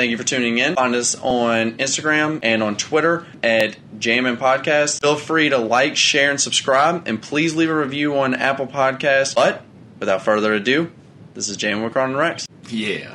Thank 0.00 0.12
you 0.12 0.16
for 0.16 0.24
tuning 0.24 0.56
in. 0.56 0.76
Find 0.76 0.94
us 0.94 1.14
on 1.14 1.72
Instagram 1.72 2.40
and 2.42 2.62
on 2.62 2.78
Twitter 2.78 3.26
at 3.42 3.76
Jammin 3.98 4.38
Podcast. 4.38 5.02
Feel 5.02 5.14
free 5.14 5.50
to 5.50 5.58
like, 5.58 5.94
share, 5.94 6.30
and 6.30 6.40
subscribe, 6.40 7.06
and 7.06 7.20
please 7.20 7.54
leave 7.54 7.68
a 7.68 7.74
review 7.74 8.18
on 8.18 8.32
Apple 8.32 8.66
Podcasts. 8.66 9.34
But 9.34 9.62
without 9.98 10.22
further 10.22 10.54
ado, 10.54 10.90
this 11.34 11.50
is 11.50 11.58
Jammin 11.58 11.84
with 11.84 11.92
Carl 11.92 12.06
and 12.06 12.16
Rex. 12.16 12.46
Yeah. 12.70 13.14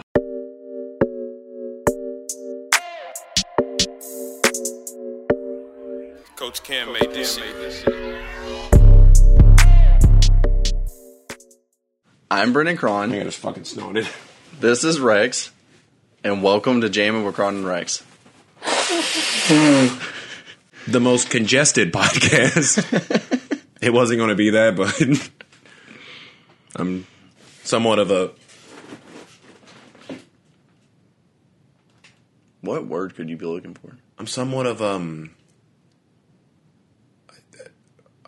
Coach 6.35 6.61
Cam 6.61 6.93
made 6.93 7.11
this 7.11 7.35
shit. 7.35 7.87
I'm 12.29 12.53
Brendan 12.53 12.75
I 12.75 12.79
Cron. 12.79 13.09
got 13.09 13.23
just 13.23 13.39
fucking 13.39 13.63
snorted. 13.63 14.07
This 14.57 14.85
is 14.85 15.01
Rex, 15.01 15.51
and 16.25 16.41
welcome 16.41 16.81
to 16.81 16.89
Jammin 16.89 17.23
with 17.23 17.35
Cron 17.35 17.57
and 17.57 17.65
Rex. 17.65 18.03
The 20.87 20.99
most 20.99 21.31
congested 21.31 21.91
podcast. 21.91 22.77
it 23.81 23.91
wasn't 23.91 24.19
going 24.19 24.29
to 24.29 24.35
be 24.35 24.51
that, 24.51 24.75
but 24.75 24.93
I'm 26.75 27.07
somewhat 27.63 27.97
of 27.97 28.11
a. 28.11 28.29
What 32.61 32.85
word 32.85 33.15
could 33.15 33.31
you 33.31 33.37
be 33.37 33.47
looking 33.47 33.73
for? 33.73 33.97
I'm 34.19 34.27
somewhat 34.27 34.67
of 34.67 34.79
um. 34.79 35.31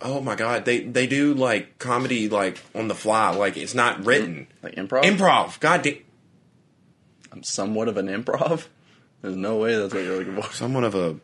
Oh 0.02 0.20
my 0.20 0.34
god, 0.34 0.66
they 0.66 0.80
they 0.80 1.06
do 1.06 1.36
like 1.36 1.78
comedy 1.78 2.28
like 2.28 2.60
on 2.74 2.88
the 2.88 2.96
fly, 2.96 3.30
like 3.36 3.56
it's 3.56 3.76
not 3.76 4.04
written. 4.04 4.48
Like 4.64 4.74
improv? 4.78 5.04
Improv, 5.04 5.60
god 5.60 5.84
damn. 5.84 6.07
I'm 7.38 7.44
somewhat 7.44 7.88
of 7.88 7.98
an 7.98 8.08
improv. 8.08 8.66
There's 9.22 9.36
no 9.36 9.58
way 9.58 9.76
that's 9.76 9.94
what 9.94 10.04
you're 10.04 10.18
looking 10.18 10.42
for. 10.42 10.52
Somewhat 10.54 10.84
of 10.84 10.96
a. 10.96 11.16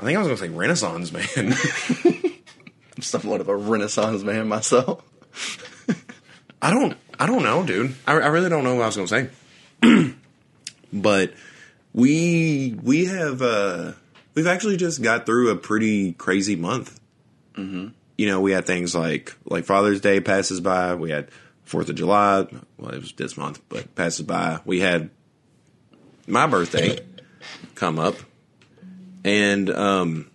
I 0.00 0.04
think 0.04 0.16
I 0.16 0.22
was 0.22 0.26
going 0.26 0.36
to 0.38 0.42
say 0.42 0.48
Renaissance 0.48 1.12
man. 1.12 1.54
I'm 2.96 3.02
somewhat 3.02 3.40
of 3.40 3.48
a 3.48 3.54
renaissance 3.54 4.24
man 4.24 4.48
myself. 4.48 5.04
I 6.62 6.70
don't. 6.70 6.96
I 7.16 7.26
don't 7.26 7.44
know, 7.44 7.64
dude. 7.64 7.94
I, 8.08 8.14
I 8.14 8.26
really 8.26 8.48
don't 8.48 8.64
know 8.64 8.74
what 8.74 8.82
I 8.82 8.86
was 8.86 8.96
going 8.96 9.06
to 9.06 9.30
say. 9.84 10.14
but 10.92 11.32
we 11.92 12.76
we 12.82 13.04
have 13.04 13.40
uh 13.40 13.92
we've 14.34 14.48
actually 14.48 14.78
just 14.78 15.00
got 15.00 15.26
through 15.26 15.50
a 15.50 15.56
pretty 15.56 16.12
crazy 16.12 16.56
month. 16.56 16.98
Mm-hmm. 17.54 17.88
You 18.18 18.26
know, 18.26 18.40
we 18.40 18.50
had 18.50 18.66
things 18.66 18.96
like 18.96 19.36
like 19.44 19.64
Father's 19.64 20.00
Day 20.00 20.18
passes 20.20 20.60
by. 20.60 20.96
We 20.96 21.10
had 21.10 21.28
Fourth 21.62 21.88
of 21.88 21.94
July. 21.94 22.48
Well, 22.78 22.90
it 22.90 23.00
was 23.00 23.12
this 23.12 23.36
month, 23.36 23.60
but 23.68 23.94
passes 23.94 24.26
by. 24.26 24.58
We 24.64 24.80
had 24.80 25.10
my 26.30 26.46
birthday 26.46 26.98
come 27.74 27.98
up, 27.98 28.16
and 29.24 29.68
um, 29.70 30.30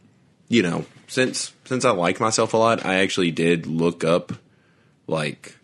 you 0.48 0.62
know, 0.62 0.86
since 1.08 1.54
since 1.66 1.86
I 1.86 1.92
like 1.92 2.20
myself 2.20 2.54
a 2.54 2.58
lot, 2.58 2.86
I 2.86 2.96
actually 2.96 3.32
did 3.32 3.66
look 3.68 4.04
up 4.04 4.34
like 5.08 5.56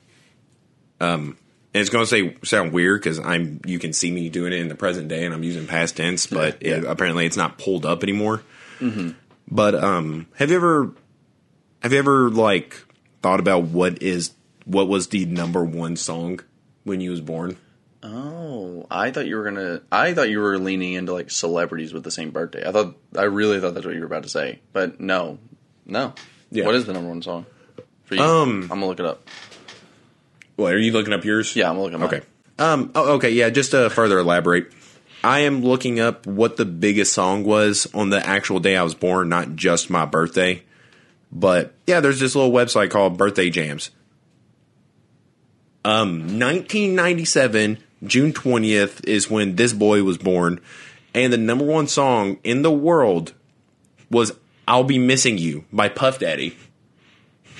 um 0.99 1.35
and 1.73 1.81
it's 1.81 1.89
going 1.89 2.03
to 2.03 2.07
say 2.07 2.35
sound 2.43 2.73
weird 2.73 3.01
because 3.01 3.17
I'm 3.17 3.61
you 3.65 3.79
can 3.79 3.93
see 3.93 4.11
me 4.11 4.29
doing 4.29 4.53
it 4.53 4.59
in 4.59 4.67
the 4.67 4.75
present 4.75 5.07
day 5.07 5.25
and 5.25 5.33
I'm 5.33 5.43
using 5.43 5.67
past 5.67 5.97
tense, 5.97 6.27
but 6.27 6.57
It, 6.61 6.83
apparently 6.83 7.25
it's 7.25 7.37
not 7.37 7.57
pulled 7.57 7.85
up 7.85 8.03
anymore. 8.03 8.43
But 9.49 9.75
um, 9.75 10.27
have 10.35 10.49
you 10.49 10.57
ever 10.57 10.91
have 11.81 11.93
you 11.93 11.99
ever 11.99 12.29
like 12.29 12.75
thought 13.21 13.39
about 13.39 13.63
what 13.63 14.01
is 14.01 14.31
what 14.65 14.87
was 14.87 15.07
the 15.07 15.25
number 15.25 15.63
one 15.63 15.95
song 15.95 16.39
when 16.83 16.99
you 17.01 17.11
was 17.11 17.21
born? 17.21 17.57
Oh, 18.03 18.87
I 18.89 19.11
thought 19.11 19.27
you 19.27 19.35
were 19.35 19.43
gonna. 19.43 19.81
I 19.91 20.13
thought 20.13 20.29
you 20.29 20.39
were 20.39 20.57
leaning 20.57 20.93
into 20.93 21.13
like 21.13 21.29
celebrities 21.29 21.93
with 21.93 22.03
the 22.03 22.11
same 22.11 22.31
birthday. 22.31 22.67
I 22.67 22.71
thought. 22.71 22.95
I 23.15 23.23
really 23.23 23.59
thought 23.59 23.75
that's 23.75 23.85
what 23.85 23.93
you 23.93 24.01
were 24.01 24.07
about 24.07 24.23
to 24.23 24.29
say, 24.29 24.59
but 24.73 24.99
no, 24.99 25.37
no. 25.85 26.13
Yeah. 26.49 26.65
What 26.65 26.75
is 26.75 26.85
the 26.85 26.93
number 26.93 27.09
one 27.09 27.21
song 27.21 27.45
for 28.03 28.15
you? 28.15 28.21
Um, 28.21 28.63
I'm 28.63 28.67
gonna 28.69 28.87
look 28.87 28.99
it 28.99 29.05
up. 29.05 29.29
What 30.55 30.73
are 30.73 30.79
you 30.79 30.91
looking 30.91 31.13
up 31.13 31.23
yours? 31.23 31.55
Yeah, 31.55 31.69
I'm 31.69 31.79
looking. 31.79 32.01
Okay. 32.03 32.21
Um. 32.57 32.91
Oh, 32.95 33.13
okay. 33.13 33.31
Yeah. 33.31 33.49
Just 33.51 33.71
to 33.71 33.89
further 33.91 34.17
elaborate, 34.17 34.71
I 35.23 35.41
am 35.41 35.61
looking 35.63 35.99
up 35.99 36.25
what 36.25 36.57
the 36.57 36.65
biggest 36.65 37.13
song 37.13 37.43
was 37.43 37.87
on 37.93 38.09
the 38.09 38.25
actual 38.25 38.59
day 38.59 38.75
I 38.77 38.83
was 38.83 38.95
born, 38.95 39.29
not 39.29 39.55
just 39.55 39.89
my 39.91 40.05
birthday. 40.05 40.63
But 41.31 41.73
yeah, 41.85 41.99
there's 41.99 42.19
this 42.19 42.35
little 42.35 42.51
website 42.51 42.89
called 42.89 43.17
Birthday 43.17 43.49
Jams. 43.49 43.91
Um, 45.85 46.39
1997, 46.39 47.77
June 48.03 48.33
20th 48.33 49.05
is 49.05 49.29
when 49.29 49.55
this 49.55 49.73
boy 49.73 50.03
was 50.03 50.17
born, 50.17 50.59
and 51.13 51.31
the 51.31 51.37
number 51.37 51.65
one 51.65 51.87
song 51.87 52.39
in 52.43 52.61
the 52.61 52.71
world 52.71 53.33
was 54.09 54.33
"I'll 54.67 54.83
Be 54.83 54.97
Missing 54.97 55.37
You" 55.37 55.65
by 55.71 55.89
Puff 55.89 56.19
Daddy. 56.19 56.57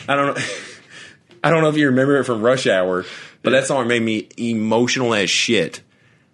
I 0.08 0.16
don't 0.16 0.36
know. 0.36 0.44
I 1.44 1.50
don't 1.50 1.62
know 1.62 1.70
if 1.70 1.78
you 1.78 1.88
remember 1.88 2.18
it 2.18 2.26
from 2.26 2.42
Rush 2.42 2.68
Hour, 2.68 3.06
but 3.42 3.50
that 3.52 3.66
song 3.66 3.88
made 3.88 4.04
me 4.04 4.30
emotional 4.38 5.14
as 5.14 5.30
shit. 5.30 5.82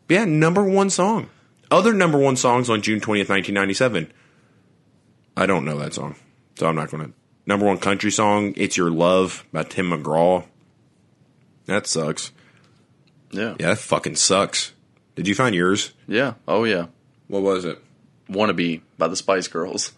But 0.08 0.16
yeah, 0.16 0.26
number 0.26 0.64
one 0.64 0.90
song. 0.90 1.30
Other 1.72 1.94
number 1.94 2.18
one 2.18 2.36
songs 2.36 2.70
on 2.70 2.82
June 2.82 3.00
20th, 3.00 3.30
1997. 3.30 4.12
I 5.36 5.46
don't 5.46 5.66
know 5.66 5.78
that 5.80 5.94
song, 5.94 6.16
so 6.56 6.68
I'm 6.68 6.76
not 6.76 6.90
going 6.90 7.06
to. 7.06 7.14
Number 7.46 7.66
one 7.66 7.78
country 7.78 8.12
song, 8.12 8.54
It's 8.58 8.76
Your 8.76 8.90
Love 8.90 9.46
by 9.54 9.64
Tim 9.64 9.92
McGraw. 9.92 10.46
That 11.66 11.88
sucks. 11.88 12.32
Yeah. 13.32 13.56
Yeah, 13.60 13.68
that 13.70 13.78
fucking 13.80 14.16
sucks. 14.16 14.72
Did 15.16 15.28
you 15.28 15.36
find 15.36 15.54
yours? 15.56 15.94
Yeah. 16.08 16.34
Oh 16.48 16.64
yeah. 16.64 16.88
What 17.28 17.42
was 17.44 17.66
it? 17.66 17.82
Wannabe 18.30 18.82
by 18.98 19.08
the 19.08 19.16
Spice 19.16 19.48
Girls. 19.48 19.92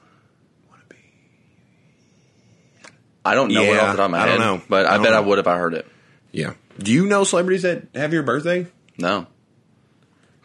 I 3.25 3.35
don't 3.35 3.51
know 3.53 3.61
Yeah, 3.61 3.79
off 3.81 3.91
the 3.91 3.97
top 3.97 4.05
of 4.05 4.11
my 4.11 4.19
I 4.19 4.25
don't 4.25 4.39
head, 4.39 4.45
know. 4.45 4.61
but 4.69 4.85
I 4.85 4.91
I, 4.91 4.93
don't 4.95 5.03
bet 5.03 5.13
I 5.13 5.19
would 5.19 5.39
if 5.39 5.47
I 5.47 5.57
heard 5.57 5.73
it. 5.73 5.85
Yeah. 6.31 6.53
Do 6.77 6.91
you 6.91 7.05
know 7.05 7.23
celebrities 7.23 7.63
that 7.63 7.83
have 7.93 8.13
your 8.13 8.23
birthday? 8.23 8.67
No. 8.97 9.27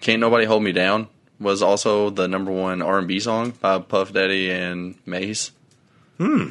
Can't 0.01 0.21
nobody 0.21 0.45
hold 0.45 0.63
me 0.63 0.73
down 0.73 1.09
was 1.41 1.63
also 1.63 2.11
the 2.11 2.29
number 2.29 2.51
one 2.51 2.83
R 2.83 2.99
and 2.99 3.09
B 3.09 3.21
song 3.21 3.51
by 3.53 3.79
Puff 3.79 4.13
Daddy 4.13 4.51
and 4.51 4.97
Mase. 5.07 5.53
Hmm. 6.19 6.49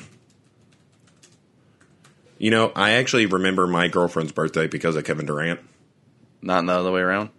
You 2.38 2.52
know, 2.52 2.72
I 2.76 2.92
actually 2.92 3.26
remember 3.26 3.68
my 3.68 3.88
girlfriend's 3.88 4.32
birthday 4.32 4.68
because 4.68 4.96
of 4.96 5.04
Kevin 5.06 5.26
Durant. 5.26 5.60
Not 6.44 6.66
the 6.66 6.74
other 6.74 6.92
way 6.92 7.02
around. 7.02 7.30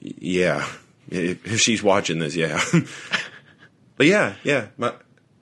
Yeah, 0.00 0.68
if 1.08 1.46
if 1.46 1.60
she's 1.60 1.82
watching 1.82 2.18
this, 2.18 2.36
yeah. 2.36 2.62
but 3.96 4.06
yeah, 4.06 4.34
yeah. 4.44 4.66
My 4.76 4.92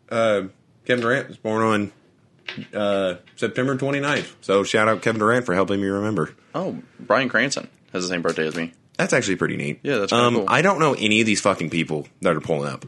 uh, 0.09 0.45
Kevin 0.85 1.03
Durant 1.03 1.29
was 1.29 1.37
born 1.39 1.63
on 1.63 1.93
uh, 2.73 3.17
September 3.35 3.77
29th. 3.77 4.35
So 4.41 4.63
shout 4.63 4.89
out 4.89 5.03
Kevin 5.03 5.19
Durant 5.19 5.45
for 5.45 5.55
helping 5.55 5.81
me 5.81 5.89
remember. 5.89 6.35
Oh, 6.55 6.79
Bryan 7.01 7.29
Cranston 7.29 7.69
has 7.93 8.05
the 8.05 8.09
same 8.09 8.23
birthday 8.23 8.47
as 8.47 8.55
me. 8.55 8.73
That's 8.97 9.13
actually 9.13 9.37
pretty 9.37 9.57
neat. 9.57 9.81
Yeah, 9.83 9.99
that's 9.99 10.13
um. 10.13 10.35
cool. 10.37 10.45
I 10.47 10.63
don't 10.63 10.79
know 10.79 10.95
any 10.95 11.21
of 11.21 11.27
these 11.27 11.41
fucking 11.41 11.71
people 11.71 12.07
that 12.21 12.37
are 12.37 12.41
pulling 12.41 12.69
up. 12.69 12.87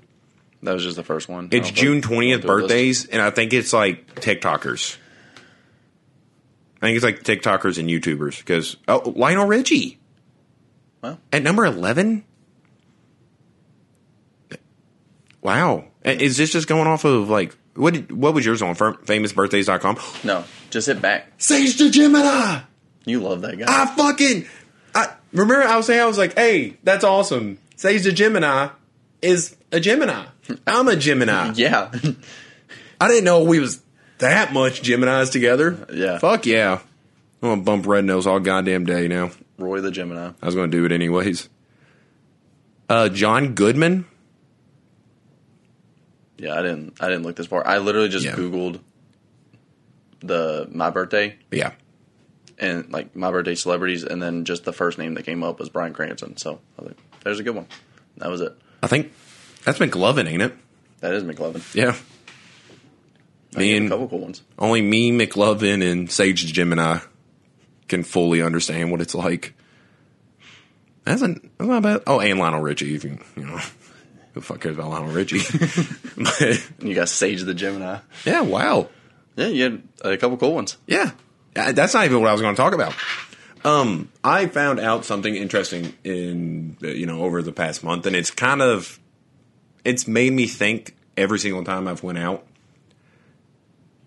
That 0.63 0.73
was 0.73 0.85
just 0.85 0.97
the 0.97 1.05
first 1.05 1.29
one. 1.29 1.49
It's 1.51 1.71
June 1.71 2.01
20th 2.01 2.07
don't 2.07 2.21
do 2.21 2.31
a 2.31 2.31
list. 2.31 2.47
birthdays, 2.47 3.07
and 3.07 3.21
I 3.21 3.31
think 3.31 3.53
it's 3.53 3.73
like 3.73 4.15
TikTokers. 4.15 4.99
I 6.85 6.89
think 6.89 6.97
it's 6.97 7.05
like 7.05 7.23
TikTokers 7.23 7.79
and 7.79 7.89
YouTubers 7.89 8.39
because 8.39 8.77
oh, 8.89 9.15
Lionel 9.17 9.47
Richie 9.47 9.99
Wow. 11.03 11.19
at 11.33 11.43
number 11.43 11.65
11. 11.65 12.25
Wow, 15.41 15.85
is 16.05 16.37
this 16.37 16.53
just 16.53 16.69
going 16.69 16.87
off 16.87 17.05
of 17.05 17.29
like 17.29 17.55
what? 17.75 17.93
Did, 17.95 18.13
what 18.13 18.33
was 18.35 18.47
yours 18.47 18.63
on 18.63 18.75
Fam- 18.75 18.95
famousbirthdays.com? 19.05 19.99
No, 20.25 20.45
just 20.71 20.87
hit 20.87 21.03
back. 21.03 21.33
Sage 21.39 21.77
the 21.77 21.91
Gemini. 21.91 22.61
You 23.05 23.21
love 23.21 23.43
that 23.43 23.59
guy. 23.59 23.67
I 23.69 23.87
fucking 23.95 24.47
I 24.95 25.13
remember 25.33 25.63
I 25.67 25.77
was 25.77 25.87
saying 25.87 26.01
I 26.01 26.07
was 26.07 26.17
like, 26.17 26.35
hey, 26.35 26.79
that's 26.83 27.05
awesome. 27.05 27.59
Sage 27.77 28.03
the 28.05 28.13
Gemini 28.13 28.69
is 29.21 29.55
a 29.71 29.81
Gemini. 29.81 30.25
I'm 30.67 30.89
a 30.89 30.97
Gemini. 30.97 31.53
yeah. 31.57 31.91
I 33.01 33.09
didn't 33.09 33.25
know 33.25 33.45
we 33.45 33.59
was 33.59 33.83
that 34.19 34.53
much 34.53 34.83
Geminis 34.83 35.31
together. 35.33 35.87
Yeah. 35.93 36.19
Fuck 36.19 36.47
yeah. 36.47 36.81
I'm 37.43 37.49
gonna 37.51 37.63
bump 37.63 37.87
red 37.87 38.05
nose 38.05 38.27
all 38.27 38.41
goddamn 38.41 38.85
day 38.87 39.09
now. 39.09 39.31
Roy 39.59 39.81
the 39.81 39.91
Gemini. 39.91 40.31
I 40.41 40.47
was 40.47 40.55
gonna 40.55 40.69
do 40.69 40.85
it 40.85 40.93
anyways. 40.93 41.49
Uh, 42.89 43.09
John 43.09 43.55
Goodman. 43.55 44.07
Yeah, 46.39 46.59
I 46.59 46.63
didn't. 46.63 46.95
I 47.01 47.09
didn't 47.09 47.23
look 47.23 47.37
this 47.37 47.47
far. 47.47 47.67
I 47.67 47.79
literally 47.79 48.09
just 48.09 48.25
Yeah. 48.25 48.35
Googled 48.35 48.81
the 50.21 50.69
my 50.73 50.91
birthday 50.91 51.37
Yeah. 51.51 51.73
and 52.59 52.91
like 52.91 53.15
my 53.15 53.31
birthday 53.31 53.55
celebrities, 53.55 54.05
and 54.05 54.23
then 54.23 54.45
just 54.45 54.65
the 54.65 54.73
first 54.73 54.99
name 54.99 55.15
that 55.15 55.25
came 55.25 55.43
up 55.45 55.59
was 55.61 55.69
Bryan 55.69 55.93
Cranston. 55.93 56.37
So 56.37 56.61
I 56.79 56.83
was 56.83 56.91
like, 56.91 56.99
there's 57.23 57.41
a 57.41 57.43
good 57.43 57.55
one. 57.55 57.67
That 58.19 58.31
was 58.31 58.41
it. 58.41 58.57
I 58.83 58.87
think 58.87 59.13
that's 59.65 59.79
McLovin, 59.79 60.27
ain't 60.29 60.43
it? 60.43 60.55
That 61.01 61.13
is 61.15 61.23
McLovin. 61.25 61.63
Yeah. 61.75 61.95
Me 63.57 63.77
and 63.77 63.89
couple 63.89 64.09
cool 64.09 64.21
ones. 64.21 64.43
only 64.59 64.83
me, 64.83 65.13
McLovin, 65.13 65.89
and 65.89 66.11
Sage 66.11 66.45
the 66.45 66.53
Gemini 66.53 66.99
can 67.89 68.03
fully 68.03 68.43
understand 68.43 68.91
what 68.91 69.01
it's 69.01 69.15
like. 69.15 69.55
That's, 71.05 71.21
that's 71.21 71.41
not 71.59 71.83
bad. 71.83 72.03
Oh, 72.07 72.21
and 72.21 72.39
Lionel 72.39 72.61
Richie. 72.61 72.95
If 72.95 73.05
you 73.05 73.19
you 73.37 73.45
know, 73.45 73.59
who 73.59 73.71
the 74.35 74.41
fuck 74.41 74.61
cares 74.61 74.77
about 74.77 74.91
Lionel 74.91 75.13
Richie? 75.13 75.39
but 76.17 76.71
You 76.81 76.95
got 76.95 77.09
Sage 77.09 77.43
the 77.43 77.55
Gemini. 77.55 77.99
yeah, 78.25 78.41
wow. 78.41 78.89
Yeah, 79.37 79.49
you 79.49 79.63
had 79.65 79.83
a 80.03 80.17
couple 80.17 80.37
cool 80.39 80.55
ones. 80.55 80.77
Yeah, 80.87 81.11
that's 81.53 81.93
not 81.95 82.05
even 82.05 82.21
what 82.21 82.29
I 82.29 82.33
was 82.33 82.41
going 82.41 82.55
to 82.55 82.61
talk 82.61 82.73
about. 82.73 82.95
Um, 83.65 84.11
I 84.23 84.47
found 84.47 84.79
out 84.79 85.05
something 85.05 85.35
interesting 85.35 85.95
in 86.05 86.77
you 86.81 87.07
know 87.07 87.23
over 87.23 87.43
the 87.43 87.53
past 87.53 87.83
month, 87.83 88.07
and 88.07 88.15
it's 88.15 88.31
kind 88.31 88.61
of 88.63 88.99
it's 89.85 90.07
made 90.07 90.33
me 90.33 90.47
think 90.47 90.95
every 91.17 91.39
single 91.39 91.65
time 91.65 91.89
I've 91.89 92.03
went 92.03 92.19
out. 92.19 92.47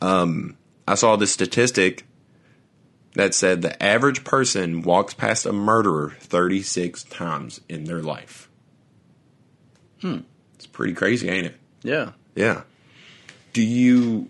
Um, 0.02 0.58
I 0.88 0.96
saw 0.96 1.16
this 1.16 1.32
statistic 1.32 2.06
that 3.16 3.34
said 3.34 3.62
the 3.62 3.82
average 3.82 4.24
person 4.24 4.82
walks 4.82 5.14
past 5.14 5.46
a 5.46 5.52
murderer 5.54 6.16
36 6.20 7.04
times 7.06 7.62
in 7.68 7.86
their 7.86 8.02
life. 8.02 8.50
Hmm. 10.02 10.20
It's 10.56 10.68
pretty 10.68 10.94
crazy, 10.94 11.30
ain't 11.30 11.48
it? 11.48 11.56
Yeah. 11.84 12.12
Yeah. 12.36 12.62
Do 13.54 13.64
you 13.64 14.30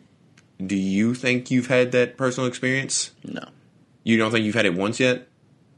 do 0.66 0.76
you 0.76 1.14
think 1.14 1.52
you've 1.52 1.68
had 1.68 1.92
that 1.92 2.18
personal 2.18 2.48
experience? 2.48 3.12
No. 3.24 3.44
You 4.04 4.18
don't 4.18 4.32
think 4.32 4.46
you've 4.46 4.56
had 4.56 4.66
it 4.66 4.74
once 4.74 5.00
yet? 5.00 5.28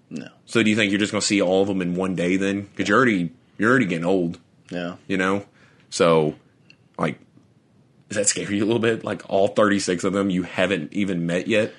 No. 0.09 0.27
So 0.45 0.61
do 0.63 0.69
you 0.69 0.75
think 0.75 0.91
you're 0.91 0.99
just 0.99 1.11
going 1.11 1.21
to 1.21 1.27
see 1.27 1.41
all 1.41 1.63
of 1.63 1.67
them 1.67 1.81
in 1.81 1.95
one 1.95 2.15
day 2.15 2.37
then? 2.37 2.61
Because 2.61 2.87
you're 2.87 2.97
already 2.97 3.31
you're 3.57 3.69
already 3.69 3.85
getting 3.87 4.05
old, 4.05 4.39
Yeah. 4.69 4.95
you 5.07 5.17
know. 5.17 5.45
So, 5.89 6.35
like, 6.97 7.19
does 8.09 8.17
that 8.17 8.27
scare 8.27 8.51
you 8.51 8.63
a 8.63 8.65
little 8.65 8.79
bit? 8.81 9.03
Like 9.03 9.21
all 9.29 9.47
36 9.49 10.03
of 10.03 10.13
them 10.13 10.29
you 10.29 10.43
haven't 10.43 10.91
even 10.93 11.25
met 11.25 11.47
yet? 11.47 11.73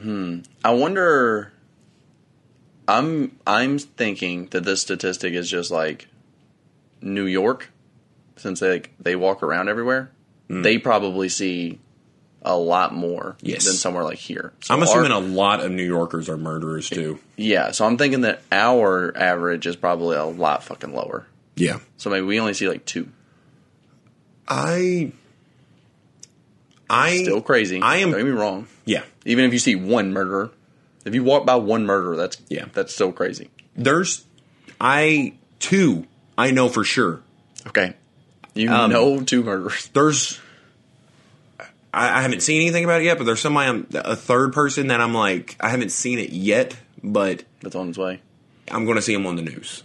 Hmm. 0.00 0.40
I 0.64 0.72
wonder. 0.72 1.52
I'm 2.88 3.36
I'm 3.46 3.78
thinking 3.78 4.46
that 4.46 4.64
this 4.64 4.80
statistic 4.80 5.34
is 5.34 5.48
just 5.48 5.70
like 5.70 6.08
New 7.00 7.26
York, 7.26 7.70
since 8.36 8.60
they 8.60 8.70
like 8.70 8.90
they 8.98 9.14
walk 9.16 9.42
around 9.42 9.68
everywhere. 9.68 10.10
They 10.52 10.78
probably 10.78 11.28
see 11.28 11.78
a 12.42 12.56
lot 12.56 12.92
more 12.92 13.36
Yes. 13.40 13.66
than 13.66 13.74
somewhere 13.74 14.02
like 14.02 14.18
here. 14.18 14.52
So 14.62 14.74
I'm 14.74 14.80
our- 14.80 14.86
assuming 14.86 15.12
a 15.12 15.20
lot 15.20 15.60
of 15.60 15.70
New 15.70 15.84
Yorkers 15.84 16.28
are 16.28 16.36
murderers 16.36 16.90
too. 16.90 17.20
yeah. 17.36 17.70
So 17.70 17.86
I'm 17.86 17.96
thinking 17.96 18.22
that 18.22 18.42
our 18.50 19.16
average 19.16 19.68
is 19.68 19.76
probably 19.76 20.16
a 20.16 20.24
lot 20.24 20.64
fucking 20.64 20.92
lower. 20.92 21.28
Yeah. 21.54 21.78
So 21.98 22.10
maybe 22.10 22.26
we 22.26 22.40
only 22.40 22.54
see 22.54 22.66
like 22.68 22.84
two. 22.84 23.10
I 24.50 25.12
I 26.90 27.22
Still 27.22 27.40
crazy. 27.40 27.80
I 27.80 27.98
am- 27.98 28.10
Don't 28.10 28.18
get 28.20 28.26
me 28.26 28.32
wrong. 28.32 28.66
yeah. 28.84 29.02
Even 29.24 29.44
if 29.44 29.52
you 29.52 29.58
see 29.58 29.76
one 29.76 30.12
murderer, 30.12 30.50
if 31.04 31.14
you 31.14 31.22
walk 31.22 31.46
by 31.46 31.54
one 31.54 31.86
murderer, 31.86 32.16
that's 32.16 32.36
Yeah. 32.48 32.66
that's 32.72 32.92
still 32.92 33.12
crazy. 33.12 33.48
There's 33.76 34.24
I 34.80 35.34
two 35.60 36.06
I 36.36 36.50
know 36.50 36.68
for 36.68 36.84
sure. 36.84 37.20
Okay. 37.68 37.94
You 38.54 38.70
Um, 38.70 38.90
know 38.90 39.20
two 39.22 39.42
murderers. 39.44 39.88
there's 39.94 40.40
I, 41.92 42.18
I 42.18 42.22
haven't 42.22 42.40
seen 42.42 42.60
anything 42.62 42.84
about 42.84 43.00
it 43.02 43.04
yet, 43.04 43.18
but 43.18 43.24
there's 43.24 43.40
somebody 43.40 43.68
I'm 43.68 43.86
a 43.94 44.16
third 44.16 44.52
person 44.52 44.88
that 44.88 45.00
I'm 45.00 45.14
like 45.14 45.56
I 45.60 45.68
haven't 45.68 45.90
seen 45.92 46.18
it 46.18 46.30
yet, 46.30 46.76
but 47.04 47.44
That's 47.62 47.76
on 47.76 47.88
its 47.90 47.98
way. 47.98 48.20
I'm 48.70 48.84
going 48.84 48.96
to 48.96 49.02
see 49.02 49.12
him 49.14 49.26
on 49.26 49.34
the 49.36 49.42
news. 49.42 49.82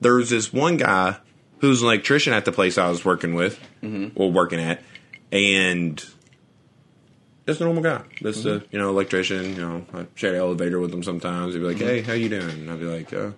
There's 0.00 0.30
this 0.30 0.52
one 0.52 0.76
guy 0.76 1.16
who's 1.60 1.82
an 1.82 1.88
electrician 1.88 2.32
at 2.32 2.44
the 2.44 2.52
place 2.52 2.78
I 2.78 2.88
was 2.88 3.04
working 3.04 3.34
with, 3.34 3.58
or 4.16 4.30
working 4.32 4.60
at, 4.60 4.82
and 5.32 6.02
just 7.46 7.60
a 7.60 7.64
normal 7.64 7.82
guy. 7.82 8.02
Just 8.22 8.44
a 8.46 8.64
you 8.70 8.78
know 8.78 8.90
electrician. 8.90 9.54
You 9.56 9.60
know, 9.60 9.86
I 9.94 10.06
share 10.14 10.32
the 10.32 10.38
elevator 10.38 10.80
with 10.80 10.92
him 10.92 11.02
sometimes. 11.02 11.54
He'd 11.54 11.60
be 11.60 11.66
like, 11.66 11.78
"Hey, 11.78 12.02
how 12.02 12.12
you 12.12 12.28
doing?" 12.28 12.48
And 12.50 12.70
I'd 12.70 12.80
be 12.80 12.86
like, 12.86 13.12
uh, 13.12 13.30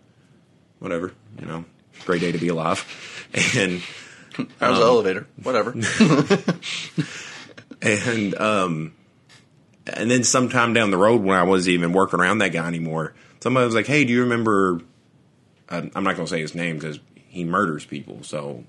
"Whatever." 0.78 1.12
You 1.40 1.46
know, 1.46 1.64
great 2.06 2.20
day 2.20 2.32
to 2.32 2.38
be 2.38 2.49
alive. 2.49 2.84
And 3.56 3.81
How's 4.58 4.75
Um, 4.75 4.81
the 4.81 4.87
elevator? 4.87 5.26
Whatever. 5.43 5.73
and 7.82 8.34
um 8.40 8.94
and 9.87 10.11
then 10.11 10.25
sometime 10.25 10.73
down 10.73 10.90
the 10.90 10.96
road 10.96 11.23
when 11.23 11.37
I 11.37 11.43
wasn't 11.43 11.75
even 11.75 11.93
working 11.93 12.20
around 12.20 12.38
that 12.38 12.52
guy 12.52 12.66
anymore, 12.66 13.14
somebody 13.40 13.66
was 13.66 13.75
like, 13.75 13.87
"Hey, 13.87 14.05
do 14.05 14.12
you 14.12 14.23
remember?" 14.23 14.81
I'm 15.69 16.02
not 16.02 16.16
going 16.16 16.26
to 16.26 16.26
say 16.26 16.40
his 16.40 16.56
name 16.56 16.76
because 16.78 16.99
he 17.30 17.44
murders 17.44 17.86
people, 17.86 18.22
so 18.22 18.64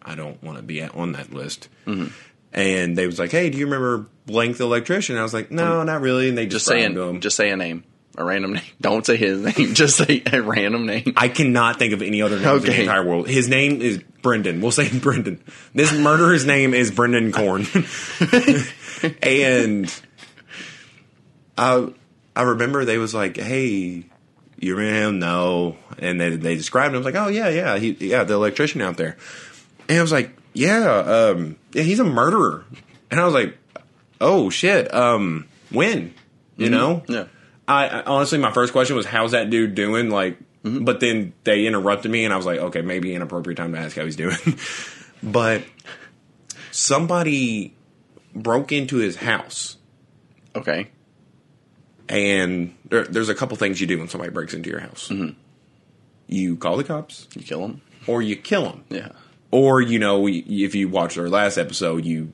I 0.00 0.14
don't 0.14 0.42
want 0.42 0.56
to 0.56 0.62
be 0.62 0.82
on 0.82 1.12
that 1.12 1.32
list. 1.32 1.68
Mm-hmm. 1.86 2.06
And 2.52 2.96
they 2.96 3.06
was 3.06 3.18
like, 3.18 3.32
"Hey, 3.32 3.50
do 3.50 3.58
you 3.58 3.64
remember 3.66 4.06
blank 4.26 4.56
the 4.56 4.64
electrician?" 4.64 5.18
I 5.18 5.22
was 5.22 5.34
like, 5.34 5.50
"No, 5.50 5.82
not 5.82 6.00
really." 6.00 6.28
And 6.28 6.38
they 6.38 6.46
just 6.46 6.64
say 6.64 6.84
an, 6.84 7.20
just 7.20 7.36
say 7.36 7.50
a 7.50 7.56
name, 7.56 7.82
a 8.16 8.24
random 8.24 8.52
name. 8.52 8.62
Don't 8.80 9.04
say 9.04 9.16
his 9.16 9.40
name. 9.40 9.74
Just 9.74 9.96
say 9.96 10.22
a 10.32 10.40
random 10.40 10.86
name. 10.86 11.14
I 11.16 11.28
cannot 11.28 11.80
think 11.80 11.92
of 11.92 12.02
any 12.02 12.22
other 12.22 12.38
names 12.38 12.64
in 12.64 12.70
the 12.70 12.80
entire 12.82 13.04
world. 13.04 13.28
His 13.28 13.48
name 13.48 13.80
is 13.80 13.98
Brendan. 14.22 14.60
We'll 14.60 14.70
say 14.70 14.96
Brendan. 14.98 15.42
This 15.74 15.92
murderer's 15.92 16.46
name 16.46 16.74
is 16.74 16.92
Brendan 16.92 17.32
Korn. 17.32 17.66
and 19.20 19.92
I 21.58 21.92
I 22.36 22.42
remember 22.42 22.84
they 22.84 22.98
was 22.98 23.14
like, 23.14 23.36
"Hey, 23.36 24.04
you 24.66 24.76
remember 24.76 25.08
him?" 25.08 25.18
No, 25.18 25.76
and 25.98 26.20
they 26.20 26.36
they 26.36 26.56
described 26.56 26.90
him. 26.94 26.96
I 26.96 26.98
was 26.98 27.06
like, 27.06 27.14
"Oh 27.14 27.28
yeah, 27.28 27.48
yeah, 27.48 27.78
he 27.78 27.90
yeah, 28.00 28.24
the 28.24 28.34
electrician 28.34 28.80
out 28.80 28.96
there." 28.96 29.16
And 29.88 29.98
I 29.98 30.02
was 30.02 30.12
like, 30.12 30.30
"Yeah, 30.52 30.88
um, 30.88 31.56
yeah, 31.72 31.82
he's 31.82 32.00
a 32.00 32.04
murderer." 32.04 32.64
And 33.10 33.20
I 33.20 33.24
was 33.24 33.34
like, 33.34 33.56
"Oh 34.20 34.50
shit, 34.50 34.92
um, 34.94 35.46
when?" 35.70 36.14
You 36.56 36.70
know? 36.70 37.02
Yeah. 37.08 37.24
I, 37.66 37.88
I 37.88 38.02
honestly, 38.04 38.38
my 38.38 38.52
first 38.52 38.72
question 38.72 38.94
was, 38.96 39.06
"How's 39.06 39.32
that 39.32 39.50
dude 39.50 39.74
doing?" 39.74 40.10
Like, 40.10 40.38
Mm-hmm. 40.64 40.84
but 40.84 40.98
then 40.98 41.34
they 41.44 41.66
interrupted 41.66 42.10
me, 42.10 42.24
and 42.24 42.32
I 42.32 42.38
was 42.38 42.46
like, 42.46 42.58
"Okay, 42.58 42.80
maybe 42.80 43.14
inappropriate 43.14 43.58
time 43.58 43.72
to 43.74 43.78
ask 43.78 43.94
how 43.96 44.04
he's 44.06 44.16
doing." 44.16 44.38
but 45.22 45.62
somebody 46.70 47.74
broke 48.34 48.72
into 48.72 48.96
his 48.96 49.16
house, 49.16 49.76
Okay. 50.56 50.88
And 52.08 52.74
there, 52.88 53.04
there's 53.04 53.28
a 53.28 53.34
couple 53.34 53.56
things 53.56 53.80
you 53.80 53.86
do 53.86 53.98
when 53.98 54.08
somebody 54.08 54.30
breaks 54.30 54.54
into 54.54 54.70
your 54.70 54.80
house. 54.80 55.08
Mm-hmm. 55.08 55.38
You 56.26 56.56
call 56.56 56.76
the 56.76 56.84
cops, 56.84 57.28
You 57.34 57.42
kill 57.42 57.60
them. 57.60 57.80
or 58.06 58.22
you 58.22 58.36
kill 58.36 58.62
them, 58.64 58.84
Yeah. 58.90 59.08
or 59.50 59.80
you 59.80 59.98
know, 59.98 60.26
if 60.28 60.74
you 60.74 60.88
watched 60.88 61.18
our 61.18 61.28
last 61.28 61.58
episode, 61.58 62.04
you 62.04 62.32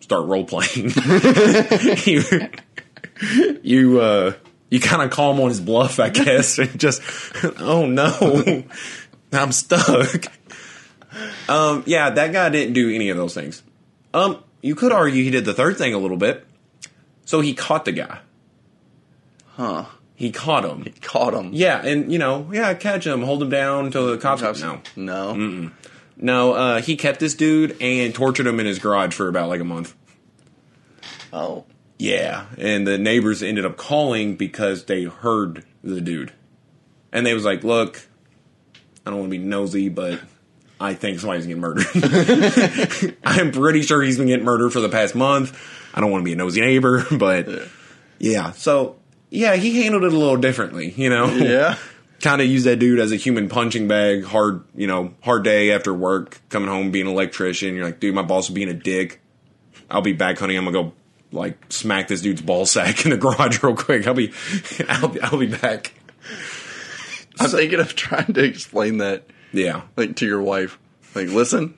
start 0.00 0.26
role 0.26 0.44
playing. 0.44 0.90
you, 2.06 2.22
you 3.62 4.00
uh 4.00 4.32
you 4.70 4.80
kind 4.80 5.02
of 5.02 5.10
call 5.10 5.32
him 5.34 5.40
on 5.40 5.48
his 5.48 5.60
bluff, 5.60 5.98
I 6.00 6.08
guess, 6.10 6.58
and 6.58 6.78
just 6.80 7.02
oh 7.58 7.86
no, 7.86 8.64
I'm 9.32 9.52
stuck. 9.52 10.24
Um, 11.48 11.82
yeah, 11.86 12.10
that 12.10 12.32
guy 12.32 12.48
didn't 12.50 12.74
do 12.74 12.94
any 12.94 13.10
of 13.10 13.16
those 13.16 13.34
things. 13.34 13.62
Um, 14.14 14.42
you 14.62 14.74
could 14.76 14.92
argue 14.92 15.22
he 15.24 15.30
did 15.30 15.44
the 15.44 15.52
third 15.54 15.76
thing 15.76 15.92
a 15.92 15.98
little 15.98 16.16
bit. 16.16 16.46
So 17.24 17.40
he 17.40 17.52
caught 17.54 17.84
the 17.84 17.92
guy. 17.92 18.20
Huh. 19.56 19.84
He 20.14 20.30
caught 20.32 20.64
him. 20.64 20.82
He 20.84 20.90
caught 20.90 21.32
him. 21.34 21.50
Yeah, 21.54 21.80
and 21.84 22.12
you 22.12 22.18
know, 22.18 22.48
yeah, 22.52 22.74
catch 22.74 23.06
him, 23.06 23.22
hold 23.22 23.42
him 23.42 23.48
down 23.50 23.86
until 23.86 24.06
the 24.10 24.18
cops. 24.18 24.42
Cops- 24.42 24.60
No, 24.60 24.80
No. 24.96 25.70
no, 26.16 26.52
uh, 26.52 26.80
he 26.82 26.96
kept 26.96 27.20
this 27.20 27.34
dude 27.34 27.76
and 27.80 28.14
tortured 28.14 28.46
him 28.46 28.60
in 28.60 28.66
his 28.66 28.78
garage 28.78 29.14
for 29.14 29.28
about 29.28 29.48
like 29.48 29.60
a 29.60 29.64
month. 29.64 29.94
Oh. 31.32 31.64
Yeah, 31.98 32.46
and 32.58 32.86
the 32.86 32.96
neighbors 32.98 33.42
ended 33.42 33.64
up 33.66 33.76
calling 33.76 34.36
because 34.36 34.84
they 34.86 35.04
heard 35.04 35.64
the 35.84 36.00
dude, 36.00 36.32
and 37.12 37.26
they 37.26 37.34
was 37.34 37.44
like, 37.44 37.62
"Look, 37.62 38.00
I 39.06 39.10
don't 39.10 39.20
want 39.20 39.30
to 39.32 39.38
be 39.38 39.44
nosy, 39.44 39.88
but 39.90 40.18
I 40.80 40.94
think 40.94 41.20
somebody's 41.20 41.46
getting 41.46 41.60
murdered. 41.60 41.86
I'm 43.24 43.52
pretty 43.52 43.82
sure 43.82 44.00
he's 44.02 44.16
been 44.16 44.28
getting 44.28 44.46
murdered 44.46 44.70
for 44.72 44.80
the 44.80 44.88
past 44.88 45.14
month. 45.14 45.58
I 45.94 46.00
don't 46.00 46.10
want 46.10 46.22
to 46.22 46.24
be 46.24 46.32
a 46.32 46.36
nosy 46.36 46.60
neighbor, 46.62 47.04
but 47.10 47.48
yeah. 48.18 48.52
So 48.52 48.96
yeah, 49.30 49.56
he 49.56 49.82
handled 49.82 50.04
it 50.04 50.12
a 50.12 50.18
little 50.18 50.36
differently, 50.36 50.90
you 50.90 51.08
know. 51.08 51.26
Yeah. 51.26 51.76
kind 52.20 52.42
of 52.42 52.46
use 52.46 52.64
that 52.64 52.76
dude 52.76 52.98
as 52.98 53.12
a 53.12 53.16
human 53.16 53.48
punching 53.48 53.88
bag. 53.88 54.24
Hard, 54.24 54.62
you 54.74 54.86
know, 54.86 55.14
hard 55.22 55.42
day 55.44 55.72
after 55.72 55.92
work, 55.94 56.40
coming 56.48 56.68
home 56.68 56.90
being 56.90 57.06
an 57.06 57.12
electrician. 57.12 57.74
You're 57.74 57.84
like, 57.84 58.00
dude, 58.00 58.14
my 58.14 58.22
boss 58.22 58.48
is 58.48 58.54
being 58.54 58.68
a 58.68 58.74
dick. 58.74 59.20
I'll 59.90 60.02
be 60.02 60.12
back, 60.12 60.38
honey. 60.38 60.56
I'm 60.56 60.64
gonna 60.64 60.84
go 60.84 60.92
like 61.32 61.56
smack 61.72 62.08
this 62.08 62.20
dude's 62.20 62.42
ball 62.42 62.66
sack 62.66 63.04
in 63.04 63.10
the 63.10 63.16
garage 63.16 63.62
real 63.62 63.76
quick. 63.76 64.06
I'll 64.06 64.14
be, 64.14 64.32
I'll 64.88 65.08
be, 65.08 65.20
I'll 65.20 65.38
be 65.38 65.46
back. 65.46 65.92
I'm 67.38 67.48
thinking 67.48 67.80
of 67.80 67.96
trying 67.96 68.34
to 68.34 68.44
explain 68.44 68.98
that 68.98 69.24
Yeah, 69.52 69.82
like 69.96 70.16
to 70.16 70.26
your 70.26 70.42
wife. 70.42 70.78
Like, 71.14 71.28
listen, 71.28 71.74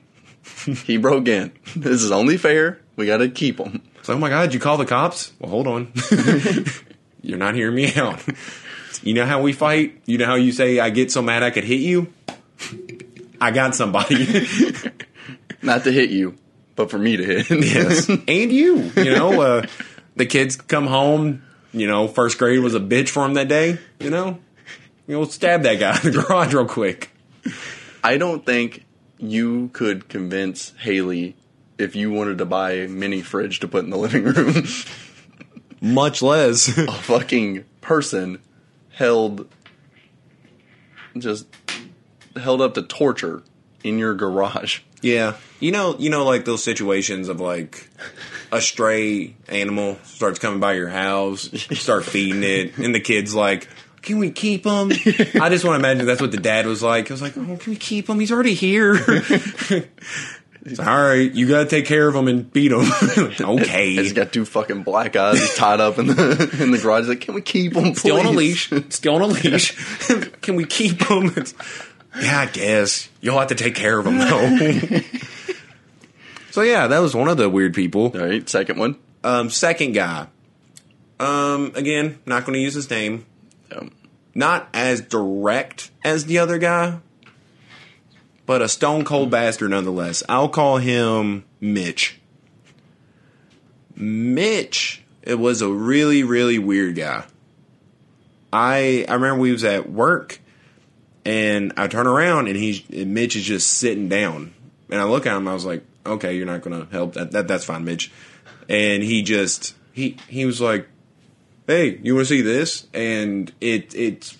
he 0.85 0.97
broke 0.97 1.27
in. 1.27 1.53
This 1.75 2.03
is 2.03 2.11
only 2.11 2.37
fair. 2.37 2.79
We 2.95 3.05
got 3.07 3.17
to 3.17 3.29
keep 3.29 3.59
him. 3.59 3.81
So, 4.03 4.13
oh 4.13 4.19
my 4.19 4.29
God, 4.29 4.53
you 4.53 4.59
call 4.59 4.77
the 4.77 4.85
cops? 4.85 5.31
Well, 5.39 5.49
hold 5.49 5.67
on. 5.67 5.93
You're 7.23 7.39
not 7.39 7.55
hearing 7.55 7.75
me 7.75 7.95
out. 7.95 8.21
You 9.01 9.13
know 9.15 9.25
how 9.25 9.41
we 9.41 9.53
fight? 9.53 9.99
You 10.05 10.17
know 10.17 10.25
how 10.25 10.35
you 10.35 10.51
say, 10.51 10.79
I 10.79 10.89
get 10.89 11.11
so 11.11 11.21
mad 11.21 11.41
I 11.41 11.49
could 11.49 11.63
hit 11.63 11.79
you? 11.79 12.13
I 13.41 13.51
got 13.51 13.75
somebody. 13.75 14.15
Not 15.61 15.85
to 15.85 15.91
hit 15.91 16.09
you, 16.09 16.35
but 16.75 16.91
for 16.91 16.97
me 16.97 17.17
to 17.17 17.23
hit. 17.23 17.49
yes. 17.49 18.07
And 18.09 18.51
you. 18.51 18.91
You 18.95 19.15
know, 19.15 19.41
uh, 19.41 19.65
the 20.15 20.25
kids 20.25 20.55
come 20.55 20.87
home, 20.87 21.43
you 21.73 21.87
know, 21.87 22.07
first 22.07 22.37
grade 22.37 22.59
was 22.59 22.75
a 22.75 22.79
bitch 22.79 23.09
for 23.09 23.25
him 23.25 23.33
that 23.33 23.47
day, 23.47 23.79
you 23.99 24.09
know? 24.09 24.39
You 25.07 25.17
know, 25.17 25.25
stab 25.25 25.63
that 25.63 25.79
guy 25.79 25.97
in 26.03 26.11
the 26.11 26.21
garage 26.21 26.53
real 26.53 26.65
quick. 26.65 27.09
I 28.03 28.17
don't 28.17 28.45
think 28.45 28.85
you 29.17 29.69
could 29.73 30.07
convince 30.07 30.71
Haley 30.77 31.35
if 31.77 31.95
you 31.95 32.11
wanted 32.11 32.37
to 32.37 32.45
buy 32.45 32.71
a 32.71 32.87
mini 32.87 33.21
fridge 33.21 33.59
to 33.61 33.67
put 33.67 33.83
in 33.83 33.89
the 33.89 33.97
living 33.97 34.23
room. 34.23 34.63
Much 35.83 36.21
less. 36.21 36.75
a 36.77 36.91
fucking 36.91 37.65
person 37.81 38.39
held 38.89 39.49
just 41.17 41.45
held 42.35 42.61
up 42.61 42.73
to 42.75 42.81
torture 42.81 43.43
in 43.83 43.99
your 43.99 44.15
garage. 44.15 44.79
yeah. 45.01 45.35
You 45.59 45.71
know, 45.71 45.95
you 45.99 46.09
know, 46.09 46.25
like 46.25 46.45
those 46.45 46.63
situations 46.63 47.27
of 47.27 47.39
like 47.39 47.89
a 48.51 48.61
stray 48.61 49.35
animal 49.47 49.97
starts 50.03 50.39
coming 50.39 50.59
by 50.59 50.73
your 50.73 50.89
house, 50.89 51.51
you 51.69 51.75
start 51.75 52.05
feeding 52.05 52.43
it, 52.43 52.77
and 52.77 52.93
the 52.93 52.99
kid's 52.99 53.33
like, 53.33 53.69
"Can 54.01 54.19
we 54.19 54.29
keep 54.31 54.65
him?" 54.65 54.91
I 55.41 55.49
just 55.49 55.63
want 55.63 55.75
to 55.75 55.87
imagine 55.87 56.05
that's 56.05 56.21
what 56.21 56.31
the 56.31 56.37
dad 56.37 56.65
was 56.65 56.83
like. 56.83 57.09
I 57.09 57.13
was 57.13 57.21
like, 57.21 57.37
"Oh, 57.37 57.57
can 57.57 57.71
we 57.71 57.75
keep 57.77 58.09
him? 58.09 58.19
He's 58.19 58.31
already 58.31 58.55
here." 58.55 58.95
He's 60.65 60.79
like, 60.79 60.87
All 60.87 61.01
right, 61.01 61.31
you 61.31 61.47
gotta 61.47 61.69
take 61.69 61.85
care 61.85 62.07
of 62.07 62.15
him 62.15 62.27
and 62.27 62.51
beat 62.51 62.71
him. 62.71 62.85
okay, 63.59 63.95
He's 63.95 64.13
got 64.13 64.31
two 64.31 64.45
fucking 64.45 64.83
black 64.83 65.15
eyes. 65.15 65.39
He's 65.39 65.55
tied 65.55 65.81
up 65.81 65.99
in 65.99 66.07
the 66.07 66.57
in 66.61 66.71
the 66.71 66.77
garage. 66.77 67.01
He's 67.01 67.09
like, 67.09 67.21
can 67.21 67.33
we 67.33 67.41
keep 67.41 67.75
him? 67.75 67.83
Please? 67.93 67.99
still 67.99 68.17
on 68.19 68.25
a 68.25 68.31
leash. 68.31 68.71
Still 68.89 69.15
on 69.15 69.21
a 69.21 69.27
leash. 69.27 69.75
Can 70.41 70.55
we 70.55 70.65
keep 70.65 71.01
him? 71.09 71.27
It's- 71.27 71.53
yeah, 72.21 72.41
I 72.41 72.45
guess 72.45 73.09
you'll 73.21 73.39
have 73.39 73.47
to 73.47 73.55
take 73.55 73.73
care 73.75 73.97
of 73.97 74.05
him 74.05 74.19
though. 74.19 74.99
so 76.51 76.61
yeah, 76.61 76.87
that 76.87 76.99
was 76.99 77.15
one 77.15 77.27
of 77.27 77.37
the 77.37 77.49
weird 77.49 77.73
people. 77.73 78.11
All 78.15 78.25
right, 78.27 78.47
second 78.47 78.77
one. 78.77 78.97
Um, 79.23 79.49
second 79.49 79.93
guy. 79.93 80.27
Um, 81.19 81.71
again, 81.75 82.19
not 82.25 82.45
going 82.45 82.53
to 82.53 82.59
use 82.59 82.73
his 82.73 82.89
name. 82.89 83.25
Um, 83.75 83.91
Not 84.35 84.67
as 84.73 85.01
direct 85.01 85.89
as 86.03 86.25
the 86.25 86.39
other 86.39 86.57
guy, 86.57 86.99
but 88.45 88.61
a 88.61 88.69
stone 88.69 89.05
cold 89.05 89.29
mm. 89.29 89.31
bastard 89.31 89.71
nonetheless. 89.71 90.23
I'll 90.27 90.49
call 90.49 90.77
him 90.77 91.45
Mitch. 91.59 92.19
Mitch, 93.95 95.03
it 95.21 95.35
was 95.35 95.61
a 95.61 95.69
really, 95.69 96.23
really 96.23 96.59
weird 96.59 96.95
guy. 96.95 97.25
I 98.51 99.05
I 99.07 99.13
remember 99.13 99.39
we 99.39 99.51
was 99.51 99.63
at 99.63 99.89
work, 99.89 100.39
and 101.25 101.73
I 101.77 101.87
turn 101.87 102.07
around 102.07 102.47
and 102.47 102.55
he's 102.55 102.87
and 102.89 103.13
Mitch 103.13 103.35
is 103.35 103.43
just 103.43 103.71
sitting 103.71 104.09
down, 104.09 104.53
and 104.89 104.99
I 104.99 105.05
look 105.05 105.25
at 105.25 105.35
him. 105.35 105.47
I 105.47 105.53
was 105.53 105.65
like, 105.65 105.83
okay, 106.05 106.35
you're 106.35 106.45
not 106.45 106.61
gonna 106.61 106.87
help. 106.91 107.13
That, 107.13 107.31
that 107.31 107.47
that's 107.47 107.65
fine, 107.65 107.85
Mitch. 107.85 108.11
And 108.69 109.03
he 109.03 109.23
just 109.23 109.75
he 109.91 110.17
he 110.27 110.45
was 110.45 110.61
like, 110.61 110.87
hey, 111.67 111.99
you 112.03 112.15
want 112.15 112.27
to 112.27 112.33
see 112.33 112.41
this? 112.41 112.87
And 112.93 113.51
it 113.61 113.93
it's 113.95 114.37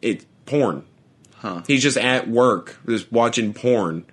it's 0.00 0.26
porn. 0.46 0.84
Huh. 1.42 1.62
He's 1.66 1.82
just 1.82 1.96
at 1.96 2.28
work, 2.28 2.78
just 2.86 3.10
watching 3.10 3.52
porn. 3.52 4.04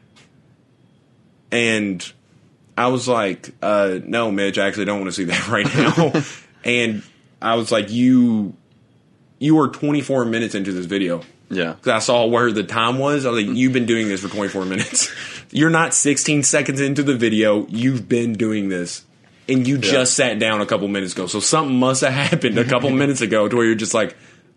And 1.51 2.11
I 2.75 2.87
was 2.87 3.07
like, 3.07 3.51
uh, 3.61 3.99
no, 4.03 4.31
Mitch, 4.31 4.57
I 4.57 4.65
actually 4.67 4.85
don't 4.85 4.99
want 4.99 5.13
to 5.13 5.15
see 5.15 5.25
that 5.25 5.47
right 5.49 5.65
now. 5.75 6.11
and 6.63 7.03
I 7.39 7.53
was 7.53 7.71
like, 7.71 7.91
you, 7.91 8.55
you 9.37 9.55
were 9.55 9.67
24 9.67 10.25
minutes 10.25 10.55
into 10.55 10.71
this 10.71 10.87
video. 10.87 11.21
yeah. 11.51 11.73
Because 11.73 11.91
I 11.91 11.99
saw 11.99 12.25
where 12.25 12.51
the 12.51 12.63
time 12.63 12.97
was. 12.97 13.27
I 13.27 13.29
was 13.29 13.45
like, 13.45 13.55
you've 13.55 13.73
been 13.73 13.85
doing 13.85 14.07
this 14.07 14.21
for 14.21 14.29
24 14.29 14.65
minutes. 14.65 15.11
You're 15.51 15.69
not 15.69 15.93
16 15.93 16.41
seconds 16.41 16.81
into 16.81 17.03
the 17.03 17.15
video. 17.15 17.67
You've 17.67 18.09
been 18.09 18.33
doing 18.33 18.69
this. 18.69 19.05
And 19.47 19.67
you 19.67 19.77
just 19.79 20.15
sat 20.15 20.37
down 20.37 20.61
a 20.61 20.65
couple 20.67 20.87
minutes 20.87 21.13
ago. 21.13 21.25
So 21.25 21.39
something 21.39 21.75
must 21.75 22.01
have 22.01 22.13
happened 22.13 22.57
a 22.59 22.65
couple 22.65 22.89
minutes 22.91 23.21
ago 23.21 23.47
to 23.47 23.55
where 23.55 23.65
you're 23.65 23.73
just 23.75 23.95
like, 23.95 24.15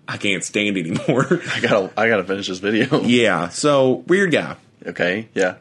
I 0.09 0.17
can't 0.17 0.45
stand 0.45 0.77
anymore. 0.77 1.27
I 1.55 1.61
gotta 1.61 1.91
I 1.97 2.09
gotta 2.09 2.25
finish 2.25 2.49
this 2.49 2.59
video. 2.59 3.03
yeah. 3.03 3.49
So 3.49 4.05
weird 4.07 4.33
guy. 4.33 4.57
Okay. 4.87 5.29
Yeah. 5.35 5.57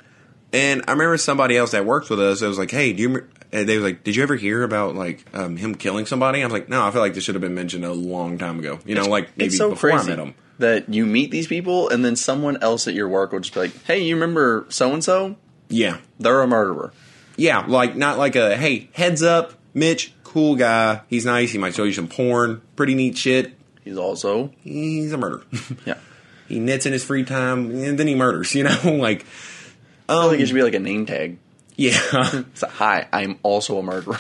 And 0.53 0.83
I 0.87 0.91
remember 0.91 1.17
somebody 1.17 1.55
else 1.55 1.71
that 1.71 1.85
worked 1.85 2.09
with 2.09 2.19
us. 2.19 2.41
It 2.41 2.47
was 2.47 2.57
like, 2.57 2.71
"Hey, 2.71 2.91
do 2.93 3.01
you?" 3.01 3.27
and 3.51 3.69
They 3.69 3.75
was 3.75 3.83
like, 3.85 4.03
"Did 4.03 4.15
you 4.15 4.23
ever 4.23 4.35
hear 4.35 4.63
about 4.63 4.95
like 4.95 5.25
um, 5.33 5.55
him 5.57 5.75
killing 5.75 6.05
somebody?" 6.05 6.41
I 6.41 6.45
was 6.45 6.51
like, 6.53 6.67
"No, 6.67 6.85
I 6.85 6.91
feel 6.91 7.01
like 7.01 7.13
this 7.13 7.23
should 7.23 7.35
have 7.35 7.41
been 7.41 7.55
mentioned 7.55 7.85
a 7.85 7.93
long 7.93 8.37
time 8.37 8.59
ago. 8.59 8.79
You 8.85 8.95
know, 8.95 9.05
like 9.05 9.37
maybe 9.37 9.51
so 9.51 9.69
before 9.69 9.91
I 9.91 10.03
met 10.03 10.19
him." 10.19 10.35
that 10.59 10.93
you 10.93 11.07
meet 11.07 11.31
these 11.31 11.47
people 11.47 11.89
and 11.89 12.05
then 12.05 12.15
someone 12.15 12.55
else 12.61 12.87
at 12.87 12.93
your 12.93 13.09
work 13.09 13.31
will 13.31 13.39
just 13.39 13.53
be 13.53 13.61
like, 13.61 13.83
"Hey, 13.85 14.03
you 14.03 14.15
remember 14.15 14.65
so 14.69 14.93
and 14.93 15.03
so? 15.03 15.37
Yeah, 15.69 15.97
They're 16.19 16.41
a 16.41 16.47
murderer." 16.47 16.91
yeah, 17.37 17.65
like 17.67 17.95
not 17.95 18.17
like 18.17 18.35
a 18.35 18.57
hey, 18.57 18.89
heads 18.93 19.23
up, 19.23 19.53
Mitch, 19.73 20.13
cool 20.23 20.55
guy. 20.55 21.01
He's 21.07 21.25
nice. 21.25 21.51
He 21.51 21.57
might 21.57 21.73
show 21.73 21.83
you 21.83 21.93
some 21.93 22.07
porn, 22.07 22.61
pretty 22.75 22.93
neat 22.95 23.17
shit. 23.17 23.53
He's 23.83 23.97
also 23.97 24.51
He's 24.61 25.11
a 25.13 25.17
murderer. 25.17 25.43
yeah. 25.85 25.97
he 26.47 26.59
knits 26.59 26.85
in 26.85 26.93
his 26.93 27.03
free 27.03 27.23
time, 27.23 27.71
and 27.71 27.97
then 27.97 28.07
he 28.07 28.15
murders. 28.15 28.53
You 28.55 28.63
know, 28.65 28.95
like 28.95 29.25
I 30.07 30.13
feel 30.13 30.27
like 30.27 30.39
it 30.39 30.47
should 30.47 30.55
be 30.55 30.63
like 30.63 30.75
a 30.75 30.79
name 30.79 31.05
tag. 31.05 31.37
yeah. 31.75 31.99
Like, 32.61 32.71
Hi, 32.71 33.07
I'm 33.11 33.39
also 33.43 33.77
a 33.79 33.83
murderer. 33.83 34.17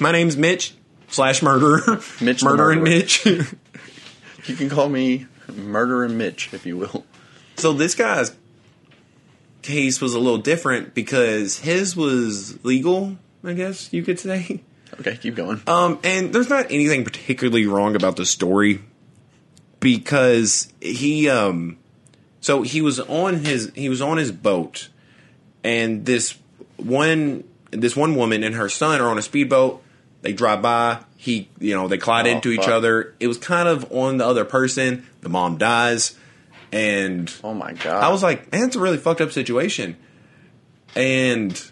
My 0.00 0.12
name's 0.12 0.36
Mitch 0.36 0.74
slash 1.08 1.42
murderer. 1.42 2.00
Mitch 2.20 2.42
murder 2.42 2.70
and. 2.70 2.82
Mitch. 2.82 3.24
you 3.26 3.44
can 4.56 4.68
call 4.68 4.88
me 4.88 5.26
Murder 5.54 6.04
and 6.04 6.16
Mitch 6.16 6.52
if 6.54 6.64
you 6.66 6.76
will. 6.76 7.04
So 7.56 7.72
this 7.72 7.94
guy's 7.94 8.34
case 9.62 10.00
was 10.00 10.14
a 10.14 10.18
little 10.18 10.38
different 10.38 10.94
because 10.94 11.58
his 11.58 11.96
was 11.96 12.64
legal, 12.64 13.16
I 13.44 13.52
guess 13.52 13.92
you 13.92 14.02
could 14.02 14.18
say. 14.18 14.62
Okay, 15.00 15.16
keep 15.16 15.34
going. 15.34 15.60
Um, 15.66 15.98
and 16.04 16.32
there's 16.34 16.48
not 16.50 16.66
anything 16.70 17.04
particularly 17.04 17.66
wrong 17.66 17.96
about 17.96 18.16
the 18.16 18.26
story 18.26 18.80
because 19.82 20.72
he 20.80 21.28
um 21.28 21.76
so 22.40 22.62
he 22.62 22.80
was 22.80 23.00
on 23.00 23.44
his 23.44 23.70
he 23.74 23.88
was 23.88 24.00
on 24.00 24.16
his 24.16 24.32
boat 24.32 24.88
and 25.62 26.06
this 26.06 26.38
one 26.76 27.44
this 27.70 27.94
one 27.96 28.14
woman 28.14 28.42
and 28.42 28.54
her 28.54 28.68
son 28.68 29.00
are 29.00 29.08
on 29.08 29.18
a 29.18 29.22
speedboat 29.22 29.82
they 30.22 30.32
drive 30.32 30.62
by 30.62 30.98
he 31.16 31.48
you 31.58 31.74
know 31.74 31.88
they 31.88 31.98
collide 31.98 32.26
Oh, 32.26 32.30
into 32.30 32.50
each 32.50 32.68
other 32.68 33.14
it 33.20 33.26
was 33.26 33.38
kind 33.38 33.68
of 33.68 33.90
on 33.92 34.16
the 34.18 34.26
other 34.26 34.44
person 34.44 35.06
the 35.20 35.28
mom 35.28 35.58
dies 35.58 36.16
and 36.72 37.30
oh 37.44 37.52
my 37.52 37.74
god. 37.74 38.02
I 38.02 38.08
was 38.08 38.22
like, 38.22 38.50
man, 38.50 38.64
it's 38.64 38.76
a 38.76 38.80
really 38.80 38.96
fucked 38.96 39.20
up 39.20 39.30
situation. 39.30 39.94
And 40.96 41.62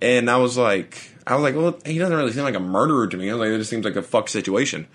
and 0.00 0.30
I 0.30 0.38
was 0.38 0.56
like 0.56 1.14
I 1.26 1.34
was 1.34 1.42
like, 1.42 1.54
well, 1.54 1.78
he 1.84 1.98
doesn't 1.98 2.16
really 2.16 2.32
seem 2.32 2.44
like 2.44 2.54
a 2.54 2.60
murderer 2.60 3.06
to 3.06 3.16
me. 3.18 3.28
I 3.30 3.34
was 3.34 3.40
like, 3.40 3.50
it 3.50 3.58
just 3.58 3.68
seems 3.68 3.84
like 3.84 3.96
a 3.96 4.02
fucked 4.02 4.30
situation. 4.30 4.86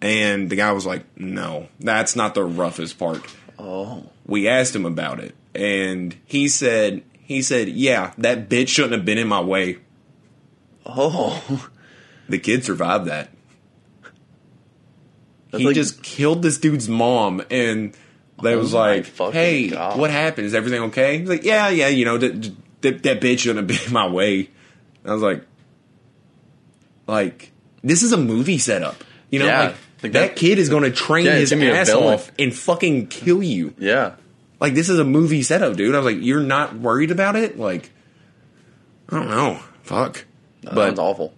And 0.00 0.50
the 0.50 0.56
guy 0.56 0.72
was 0.72 0.84
like, 0.86 1.04
no, 1.18 1.68
that's 1.80 2.14
not 2.16 2.34
the 2.34 2.44
roughest 2.44 2.98
part. 2.98 3.22
oh. 3.58 4.04
We 4.26 4.48
asked 4.48 4.74
him 4.74 4.86
about 4.86 5.20
it, 5.20 5.34
and 5.54 6.16
he 6.24 6.48
said 6.48 7.02
he 7.20 7.42
said, 7.42 7.68
yeah, 7.68 8.14
that 8.18 8.48
bitch 8.48 8.68
shouldn't 8.68 8.94
have 8.94 9.04
been 9.04 9.18
in 9.18 9.28
my 9.28 9.40
way. 9.40 9.78
Oh. 10.86 11.68
The 12.28 12.38
kid 12.38 12.64
survived 12.64 13.04
that. 13.04 13.28
That's 15.50 15.60
he 15.60 15.66
like- 15.66 15.74
just 15.74 16.02
killed 16.02 16.40
this 16.42 16.56
dude's 16.58 16.88
mom 16.88 17.42
and 17.50 17.94
they 18.42 18.54
Oh 18.54 18.58
was 18.58 18.72
like 18.72 19.06
hey 19.32 19.68
God. 19.68 19.98
what 19.98 20.10
happened 20.10 20.46
is 20.46 20.54
everything 20.54 20.82
okay 20.84 21.18
he's 21.18 21.28
like 21.28 21.44
yeah 21.44 21.68
yeah 21.68 21.88
you 21.88 22.04
know 22.04 22.18
that, 22.18 22.50
that, 22.80 23.02
that 23.04 23.20
bitch 23.20 23.40
shouldn't 23.40 23.58
have 23.70 23.78
been 23.80 23.86
in 23.86 23.92
my 23.92 24.08
way 24.08 24.50
i 25.04 25.12
was 25.12 25.22
like 25.22 25.44
like 27.06 27.52
this 27.82 28.02
is 28.02 28.12
a 28.12 28.16
movie 28.16 28.58
setup 28.58 29.04
you 29.34 29.38
know 29.40 29.46
Yeah. 29.46 29.60
like, 29.60 29.74
Like 30.02 30.12
that, 30.12 30.20
that- 30.28 30.36
kid 30.36 30.58
is 30.58 30.68
going 30.68 30.82
to 30.84 30.90
train 30.90 31.26
Yeah, 31.26 31.32
his 31.34 31.42
it's 31.42 31.50
gonna 31.52 31.70
be 31.70 31.76
a 31.76 31.80
ass 31.80 31.90
off 31.90 32.30
and 32.38 32.54
fucking 32.54 33.08
kill 33.08 33.42
you 33.42 33.74
Yeah. 33.78 34.12
like 34.60 34.74
this 34.74 34.88
is 34.88 34.98
a 34.98 35.04
movie 35.04 35.42
setup 35.42 35.76
dude 35.76 35.94
i 35.94 35.98
was 35.98 36.06
like 36.14 36.22
you're 36.24 36.40
not 36.42 36.76
worried 36.78 37.10
about 37.10 37.36
it 37.36 37.58
like 37.58 37.90
i 39.10 39.16
don't 39.16 39.28
know 39.30 39.60
fuck 39.82 40.24
That 40.62 40.74
but 40.74 40.86
sounds 40.88 40.98
awful. 40.98 41.34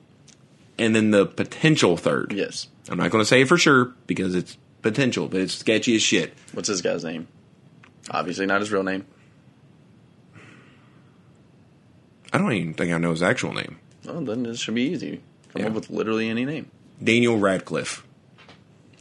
and 0.78 0.94
then 0.94 1.10
the 1.10 1.26
potential 1.26 1.96
third 1.96 2.32
Yes. 2.32 2.68
i'm 2.88 2.98
not 2.98 3.10
going 3.10 3.22
to 3.22 3.26
say 3.26 3.40
it 3.42 3.48
for 3.48 3.58
sure 3.58 3.92
because 4.06 4.34
it's 4.34 4.56
potential 4.82 5.26
but 5.28 5.40
it's 5.40 5.54
sketchy 5.54 5.94
as 5.96 6.02
shit 6.02 6.32
What's 6.52 6.68
this 6.68 6.80
guy's 6.80 7.04
name? 7.04 7.26
Obviously 8.10 8.46
not 8.46 8.60
his 8.60 8.70
real 8.70 8.84
name. 8.84 9.04
I 12.32 12.38
don't 12.38 12.52
even 12.52 12.74
think 12.74 12.92
I 12.92 12.98
know 12.98 13.10
his 13.10 13.22
actual 13.22 13.52
name. 13.52 13.78
Oh, 14.08 14.20
then 14.24 14.42
this 14.42 14.60
should 14.60 14.74
be 14.74 14.82
easy. 14.82 15.20
Come 15.52 15.62
Yeah. 15.62 15.68
up 15.68 15.74
with 15.74 15.90
literally 15.90 16.28
any 16.28 16.44
name. 16.44 16.70
Daniel 17.02 17.38
Radcliffe. 17.38 18.04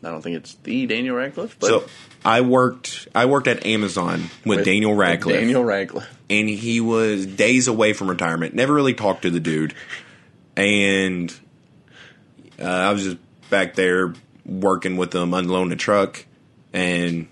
I 0.03 0.09
don't 0.09 0.21
think 0.21 0.37
it's 0.37 0.53
the 0.55 0.85
Daniel 0.85 1.15
Radcliffe, 1.15 1.57
but 1.59 1.67
So 1.67 1.85
I 2.23 2.41
worked 2.41 3.07
I 3.15 3.25
worked 3.25 3.47
at 3.47 3.65
Amazon 3.65 4.21
with, 4.45 4.57
with- 4.59 4.65
Daniel 4.65 4.91
with 4.91 4.99
Radcliffe. 4.99 5.39
Daniel 5.39 5.63
Radcliffe. 5.63 6.19
and 6.29 6.47
he 6.47 6.79
was 6.81 7.25
days 7.25 7.67
away 7.67 7.93
from 7.93 8.09
retirement. 8.09 8.53
Never 8.53 8.73
really 8.73 8.93
talked 8.93 9.23
to 9.23 9.29
the 9.31 9.39
dude. 9.39 9.73
And 10.55 11.33
uh, 12.59 12.63
I 12.65 12.91
was 12.91 13.03
just 13.03 13.17
back 13.49 13.75
there 13.75 14.13
working 14.45 14.95
with 14.97 15.13
him, 15.13 15.33
unloading 15.33 15.71
a 15.73 15.75
truck, 15.75 16.23
and 16.71 17.27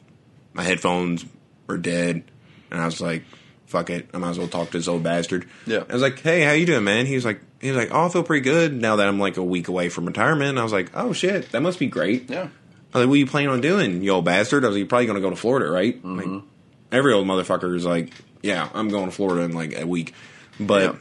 my 0.53 0.63
headphones 0.63 1.25
were 1.67 1.77
dead. 1.77 2.23
And 2.71 2.81
I 2.81 2.85
was 2.85 2.99
like, 2.99 3.23
"Fuck 3.73 3.89
it, 3.89 4.09
I 4.13 4.17
might 4.19 4.29
as 4.29 4.39
well 4.39 4.47
talk 4.47 4.71
to 4.71 4.77
this 4.77 4.87
old 4.87 5.03
bastard." 5.03 5.47
Yeah. 5.65 5.83
I 5.89 5.93
was 5.93 6.01
like, 6.01 6.19
"Hey, 6.19 6.41
how 6.41 6.51
you 6.53 6.65
doing, 6.65 6.83
man?" 6.83 7.05
He 7.05 7.15
was 7.15 7.25
like, 7.25 7.41
"He 7.59 7.67
was 7.69 7.77
like, 7.77 7.89
oh, 7.91 8.05
I 8.05 8.09
feel 8.09 8.23
pretty 8.23 8.43
good 8.43 8.79
now 8.79 8.95
that 8.97 9.07
I'm 9.07 9.19
like 9.19 9.37
a 9.37 9.43
week 9.43 9.67
away 9.67 9.89
from 9.89 10.05
retirement." 10.05 10.51
And 10.51 10.59
I 10.59 10.63
was 10.63 10.71
like, 10.71 10.91
"Oh 10.93 11.11
shit, 11.11 11.51
that 11.51 11.61
must 11.61 11.79
be 11.79 11.87
great." 11.87 12.29
Yeah. 12.29 12.47
I 12.93 12.99
was 12.99 13.05
like, 13.05 13.09
what 13.09 13.15
are 13.15 13.17
you 13.17 13.25
planning 13.25 13.49
on 13.49 13.59
doing, 13.61 14.03
you 14.03 14.11
old 14.11 14.25
bastard? 14.25 14.63
I 14.63 14.67
was 14.67 14.75
like, 14.75 14.81
you're 14.81 14.87
probably 14.87 15.07
going 15.07 15.15
to 15.15 15.21
go 15.21 15.31
to 15.31 15.35
Florida, 15.35 15.71
right? 15.71 15.99
Like, 16.05 16.43
every 16.91 17.11
old 17.11 17.25
motherfucker 17.25 17.75
is 17.75 17.85
like, 17.85 18.13
yeah, 18.43 18.69
I'm 18.71 18.87
going 18.87 19.05
to 19.05 19.11
Florida 19.11 19.41
in 19.41 19.53
like 19.53 19.75
a 19.75 19.87
week. 19.87 20.13
But 20.59 20.97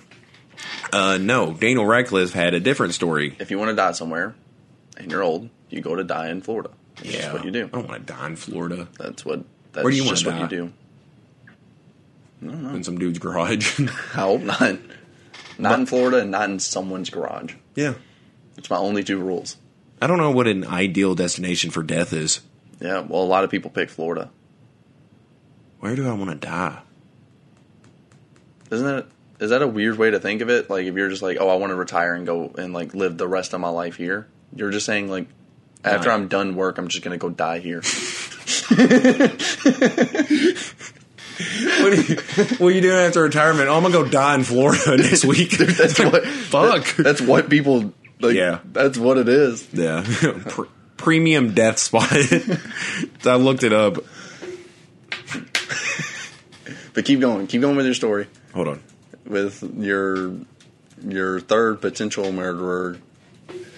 uh, 0.92 1.18
no, 1.18 1.52
Daniel 1.52 1.84
Radcliffe 1.84 2.32
had 2.32 2.54
a 2.54 2.60
different 2.60 2.94
story. 2.94 3.36
If 3.38 3.50
you 3.50 3.58
want 3.58 3.70
to 3.70 3.76
die 3.76 3.92
somewhere 3.92 4.34
and 4.96 5.10
you're 5.10 5.22
old, 5.22 5.50
you 5.68 5.82
go 5.82 5.94
to 5.94 6.04
die 6.04 6.30
in 6.30 6.40
Florida. 6.40 6.70
That's 6.96 7.12
just 7.12 7.32
what 7.32 7.44
you 7.44 7.50
do. 7.50 7.64
I 7.64 7.68
don't 7.68 7.88
want 7.88 8.06
to 8.06 8.12
die 8.12 8.26
in 8.26 8.36
Florida 8.36 8.88
That's 8.98 9.24
what. 9.24 9.44
That's 9.72 9.84
Where 9.84 9.90
do 9.90 9.96
you 9.96 10.04
just 10.04 10.26
wanna 10.26 10.40
what 10.40 10.50
die? 10.50 10.56
you 10.56 10.62
do. 10.68 10.72
In 12.42 12.84
some 12.84 12.98
dude's 12.98 13.18
garage. 13.18 13.80
I 13.80 14.20
hope 14.20 14.42
not. 14.42 14.78
Not 15.58 15.78
in 15.78 15.86
Florida 15.86 16.18
and 16.18 16.30
not 16.30 16.50
in 16.50 16.58
someone's 16.58 17.10
garage. 17.10 17.54
yeah. 17.74 17.94
It's 18.58 18.68
my 18.68 18.76
only 18.76 19.02
two 19.02 19.18
rules. 19.18 19.56
I 20.00 20.06
don't 20.06 20.18
know 20.18 20.30
what 20.30 20.46
an 20.46 20.66
ideal 20.66 21.14
destination 21.14 21.70
for 21.70 21.82
death 21.82 22.12
is. 22.12 22.40
Yeah, 22.80 23.00
well, 23.00 23.22
a 23.22 23.24
lot 23.24 23.44
of 23.44 23.50
people 23.50 23.70
pick 23.70 23.88
Florida. 23.88 24.30
Where 25.80 25.96
do 25.96 26.08
I 26.08 26.12
want 26.12 26.30
to 26.30 26.36
die? 26.36 26.80
Isn't 28.70 28.86
that 28.86 29.06
is 29.40 29.50
that 29.50 29.62
a 29.62 29.66
weird 29.66 29.98
way 29.98 30.10
to 30.10 30.20
think 30.20 30.40
of 30.40 30.50
it? 30.50 30.68
Like 30.68 30.86
if 30.86 30.94
you're 30.94 31.08
just 31.08 31.22
like, 31.22 31.38
oh, 31.40 31.48
I 31.48 31.56
want 31.56 31.70
to 31.70 31.76
retire 31.76 32.14
and 32.14 32.26
go 32.26 32.52
and 32.58 32.72
like 32.72 32.94
live 32.94 33.16
the 33.16 33.26
rest 33.26 33.54
of 33.54 33.60
my 33.60 33.70
life 33.70 33.96
here. 33.96 34.28
You're 34.54 34.70
just 34.70 34.86
saying 34.86 35.08
like, 35.08 35.26
after 35.84 36.08
Die. 36.08 36.14
I'm 36.14 36.28
done 36.28 36.54
work, 36.56 36.78
I'm 36.78 36.88
just 36.88 37.02
gonna 37.02 37.18
go 37.18 37.30
die 37.30 37.58
here. 37.58 37.82
What 41.38 41.92
are 41.92 41.94
you, 42.00 42.16
what 42.58 42.68
are 42.68 42.70
you 42.70 42.80
doing 42.80 42.96
after 42.96 43.22
retirement? 43.22 43.68
Oh, 43.68 43.76
I'm 43.76 43.82
gonna 43.82 43.94
go 43.94 44.06
die 44.08 44.34
in 44.34 44.44
Florida 44.44 44.96
next 44.96 45.24
week. 45.24 45.50
That's 45.58 45.98
what. 45.98 46.24
Fuck. 46.26 46.96
That's 46.96 47.20
what 47.20 47.48
people. 47.48 47.92
Like, 48.20 48.34
Yeah. 48.36 48.58
That's 48.72 48.98
what 48.98 49.18
it 49.18 49.28
is. 49.28 49.66
yeah, 49.72 50.04
Pr- 50.48 50.62
premium 50.96 51.54
death 51.54 51.78
spot. 51.78 52.08
I 52.12 53.34
looked 53.36 53.62
it 53.64 53.72
up. 53.72 54.04
But 56.94 57.04
keep 57.06 57.20
going. 57.20 57.46
Keep 57.46 57.62
going 57.62 57.76
with 57.76 57.86
your 57.86 57.94
story. 57.94 58.26
Hold 58.54 58.68
on. 58.68 58.82
With 59.26 59.62
your 59.78 60.34
your 61.06 61.40
third 61.40 61.80
potential 61.80 62.30
murderer, 62.32 62.98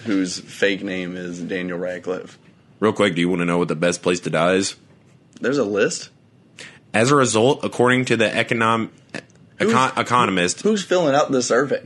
whose 0.03 0.39
fake 0.39 0.83
name 0.83 1.15
is 1.15 1.41
Daniel 1.41 1.77
Radcliffe. 1.79 2.37
Real 2.79 2.93
quick, 2.93 3.15
do 3.15 3.21
you 3.21 3.29
want 3.29 3.39
to 3.39 3.45
know 3.45 3.57
what 3.57 3.69
the 3.69 3.75
best 3.75 4.01
place 4.03 4.19
to 4.21 4.29
die 4.29 4.55
is? 4.55 4.75
There's 5.39 5.57
a 5.57 5.63
list. 5.63 6.09
As 6.95 7.11
a 7.11 7.15
result, 7.15 7.63
according 7.63 8.05
to 8.05 8.17
the 8.17 8.25
econom- 8.29 8.89
econ- 9.59 9.97
economist, 9.97 10.61
Who's 10.61 10.83
filling 10.83 11.13
out 11.13 11.29
the 11.29 11.41
survey? 11.43 11.83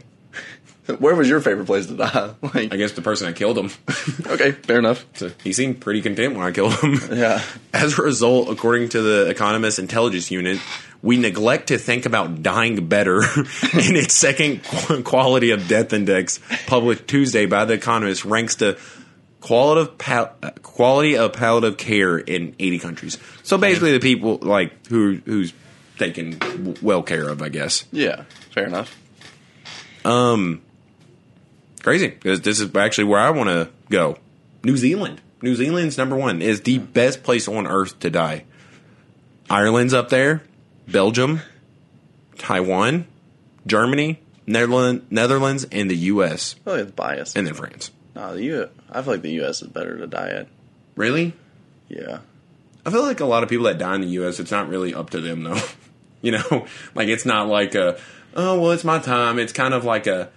Where 0.97 1.13
was 1.15 1.29
your 1.29 1.39
favorite 1.39 1.65
place 1.65 1.85
to 1.87 1.95
die? 1.97 2.33
Like, 2.41 2.73
I 2.73 2.77
guess 2.77 2.93
the 2.93 3.01
person 3.01 3.27
that 3.27 3.35
killed 3.35 3.57
him. 3.57 3.69
okay, 4.27 4.51
fair 4.53 4.79
enough. 4.79 5.05
So 5.15 5.31
he 5.43 5.53
seemed 5.53 5.81
pretty 5.81 6.01
content 6.01 6.35
when 6.35 6.45
I 6.45 6.51
killed 6.51 6.73
him. 6.75 6.99
Yeah. 7.11 7.41
As 7.73 7.97
a 7.97 8.01
result, 8.03 8.49
according 8.49 8.89
to 8.89 9.01
the 9.01 9.29
Economist 9.29 9.77
Intelligence 9.79 10.31
Unit, 10.31 10.59
we 11.01 11.17
neglect 11.17 11.67
to 11.67 11.77
think 11.77 12.05
about 12.05 12.41
dying 12.43 12.87
better 12.87 13.21
in 13.21 13.95
its 13.95 14.13
second 14.13 14.63
quality 15.05 15.51
of 15.51 15.67
death 15.67 15.93
index, 15.93 16.39
published 16.67 17.07
Tuesday 17.07 17.45
by 17.45 17.65
the 17.65 17.73
Economist, 17.75 18.25
ranks 18.25 18.55
the 18.55 18.79
quality 19.41 19.81
of 19.81 19.98
pal- 19.98 20.36
quality 20.63 21.17
of 21.17 21.34
palliative 21.34 21.77
care 21.77 22.17
in 22.17 22.55
80 22.60 22.79
countries. 22.79 23.17
So 23.43 23.58
basically, 23.58 23.91
the 23.93 24.00
people 24.00 24.38
like 24.41 24.88
who 24.88 25.22
who's 25.25 25.53
taken 25.98 26.75
well 26.81 27.03
care 27.03 27.27
of, 27.29 27.41
I 27.41 27.50
guess. 27.50 27.86
Yeah, 27.91 28.24
fair 28.51 28.65
enough. 28.67 28.98
Um, 30.05 30.62
Crazy 31.84 32.08
because 32.08 32.41
this 32.41 32.60
is 32.60 32.75
actually 32.75 33.05
where 33.05 33.19
I 33.19 33.29
want 33.29 33.50
to 33.50 33.69
go. 33.89 34.17
New 34.63 34.75
Zealand. 34.77 35.22
New 35.41 35.55
Zealand's 35.55 35.98
number 35.98 36.17
one 36.17 36.41
is 36.41 36.62
the 36.62 36.77
best 36.77 37.24
place 37.24 37.48
on 37.48 37.65
earth 37.65 38.00
to 38.01 38.10
die. 38.10 38.43
Ireland's 39.50 39.93
up 39.93 40.10
there, 40.10 40.43
Belgium, 40.88 41.39
Taiwan, 42.38 43.08
Germany, 43.65 44.19
Netherlands, 44.46 45.05
Netherlands, 45.09 45.66
and 45.72 45.90
the 45.90 45.96
U.S. 45.96 46.55
Like 46.66 46.81
it's 46.81 46.92
biased. 46.92 47.37
and 47.37 47.48
then 47.48 47.53
France. 47.53 47.92
No, 48.20 48.34
the 48.36 48.44
U. 48.44 48.70
I 48.92 49.01
feel 49.01 49.14
like 49.14 49.22
the 49.22 49.32
U.S. 49.34 49.62
is 49.62 49.68
better 49.70 49.98
to 49.98 50.08
die 50.08 50.29
at. 50.29 50.48
Really? 50.96 51.34
Yeah. 51.88 52.20
I 52.86 52.92
feel 52.92 53.03
like 53.03 53.20
a 53.20 53.25
lot 53.25 53.44
of 53.44 53.50
people 53.50 53.66
that 53.66 53.77
die 53.77 53.96
in 53.96 54.01
the 54.01 54.08
U.S. 54.08 54.40
It's 54.40 54.51
not 54.51 54.70
really 54.70 54.94
up 54.94 55.10
to 55.12 55.22
them 55.22 55.44
though. 55.44 55.60
you 56.22 56.32
know, 56.32 56.66
like 56.96 57.08
it's 57.08 57.25
not 57.25 57.48
like 57.48 57.75
a 57.75 58.00
oh 58.36 58.60
well, 58.60 58.72
it's 58.72 58.84
my 58.84 59.00
time. 59.00 59.40
It's 59.40 59.53
kind 59.53 59.74
of 59.74 59.86
like 59.86 60.08
a 60.08 60.29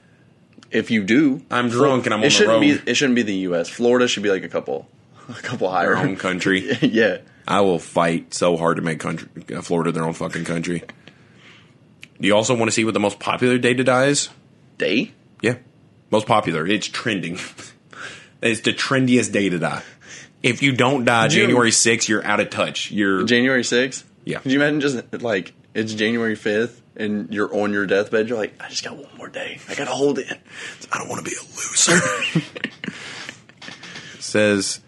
If 0.70 0.90
you 0.90 1.02
do, 1.04 1.42
I'm 1.50 1.68
drunk 1.68 2.06
and 2.06 2.14
I'm 2.14 2.20
it 2.20 2.24
on 2.24 2.28
the 2.28 2.30
shouldn't 2.30 2.60
be. 2.60 2.72
road. 2.72 2.82
It 2.86 2.94
shouldn't 2.94 3.16
be 3.16 3.22
the 3.22 3.34
U.S. 3.48 3.68
Florida 3.68 4.06
should 4.08 4.22
be 4.22 4.30
like 4.30 4.44
a 4.44 4.48
couple, 4.48 4.88
a 5.28 5.34
couple 5.34 5.70
higher. 5.70 5.94
their 5.94 5.96
own 5.98 6.16
country. 6.16 6.72
yeah. 6.80 7.18
I 7.46 7.60
will 7.62 7.78
fight 7.80 8.32
so 8.34 8.56
hard 8.56 8.76
to 8.76 8.82
make 8.82 9.00
country, 9.00 9.28
uh, 9.54 9.62
Florida 9.62 9.90
their 9.90 10.04
own 10.04 10.12
fucking 10.12 10.44
country. 10.44 10.84
Do 12.20 12.28
you 12.28 12.36
also 12.36 12.54
want 12.54 12.68
to 12.68 12.72
see 12.72 12.84
what 12.84 12.94
the 12.94 13.00
most 13.00 13.18
popular 13.18 13.58
day 13.58 13.74
to 13.74 13.82
die 13.82 14.06
is? 14.06 14.28
Day. 14.78 15.10
Yeah, 15.40 15.56
most 16.12 16.26
popular. 16.26 16.66
It's 16.66 16.86
trending. 16.86 17.34
it's 18.42 18.60
the 18.60 18.72
trendiest 18.72 19.32
day 19.32 19.48
to 19.48 19.58
die. 19.58 19.82
If 20.42 20.62
you 20.62 20.72
don't 20.72 21.04
die 21.04 21.28
June. 21.28 21.46
January 21.46 21.70
6th, 21.70 22.08
you're 22.08 22.24
out 22.24 22.40
of 22.40 22.50
touch. 22.50 22.90
You're 22.90 23.24
January 23.24 23.62
6th? 23.62 24.04
Yeah. 24.24 24.38
Could 24.38 24.52
you 24.52 24.62
imagine 24.62 24.80
just 24.80 25.22
like 25.22 25.54
it's 25.74 25.94
January 25.94 26.36
5th 26.36 26.80
and 26.96 27.32
you're 27.32 27.54
on 27.54 27.72
your 27.72 27.86
deathbed? 27.86 28.28
You're 28.28 28.38
like, 28.38 28.54
I 28.60 28.68
just 28.68 28.84
got 28.84 28.96
one 28.96 29.16
more 29.16 29.28
day. 29.28 29.60
I 29.68 29.74
got 29.74 29.86
to 29.86 29.92
hold 29.92 30.18
it. 30.18 30.40
I 30.92 30.98
don't 30.98 31.08
want 31.08 31.24
to 31.24 31.30
be 31.30 31.36
a 31.36 31.42
loser. 31.42 31.98
Says 34.20 34.80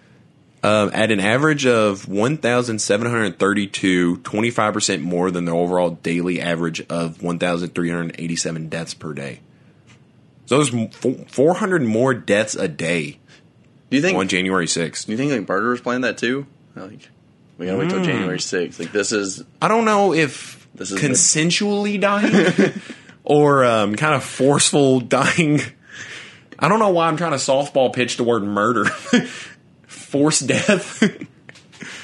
um, 0.64 0.90
at 0.94 1.10
an 1.10 1.20
average 1.20 1.66
of 1.66 2.08
1,732, 2.08 4.16
25% 4.18 5.02
more 5.02 5.30
than 5.30 5.44
the 5.44 5.52
overall 5.52 5.90
daily 5.90 6.40
average 6.40 6.80
of 6.88 7.22
1,387 7.22 8.68
deaths 8.68 8.94
per 8.94 9.12
day. 9.12 9.40
So 10.46 10.62
there's 10.62 11.24
400 11.28 11.82
more 11.82 12.12
deaths 12.14 12.54
a 12.54 12.68
day 12.68 13.18
Do 13.90 13.96
you 13.96 14.02
think? 14.02 14.18
on 14.18 14.28
January 14.28 14.66
6th. 14.66 15.06
do 15.06 15.12
you 15.12 15.18
think 15.18 15.32
like 15.32 15.48
murderers 15.48 15.80
plan 15.80 16.02
that 16.02 16.18
too? 16.18 16.46
Like, 16.76 17.08
we 17.58 17.66
gotta 17.66 17.78
wait 17.78 17.84
Hmm. 17.90 17.96
till 17.96 18.04
January 18.04 18.38
6th. 18.38 18.78
Like, 18.78 18.92
this 18.92 19.12
is 19.12 19.42
I 19.62 19.68
don't 19.68 19.84
know 19.84 20.12
if 20.12 20.66
This 20.74 20.90
is 20.90 21.00
consensually 21.00 22.00
dying 22.00 22.72
or 23.24 23.64
um, 23.64 23.94
kind 23.96 24.14
of 24.14 24.24
forceful 24.24 25.00
dying. 25.00 25.60
I 26.58 26.68
don't 26.68 26.78
know 26.78 26.90
why 26.90 27.08
I'm 27.08 27.16
trying 27.16 27.32
to 27.32 27.36
softball 27.38 27.92
pitch 27.92 28.16
the 28.16 28.24
word 28.24 28.42
murder. 28.44 28.84
Forced 29.86 30.46
death. 30.46 31.02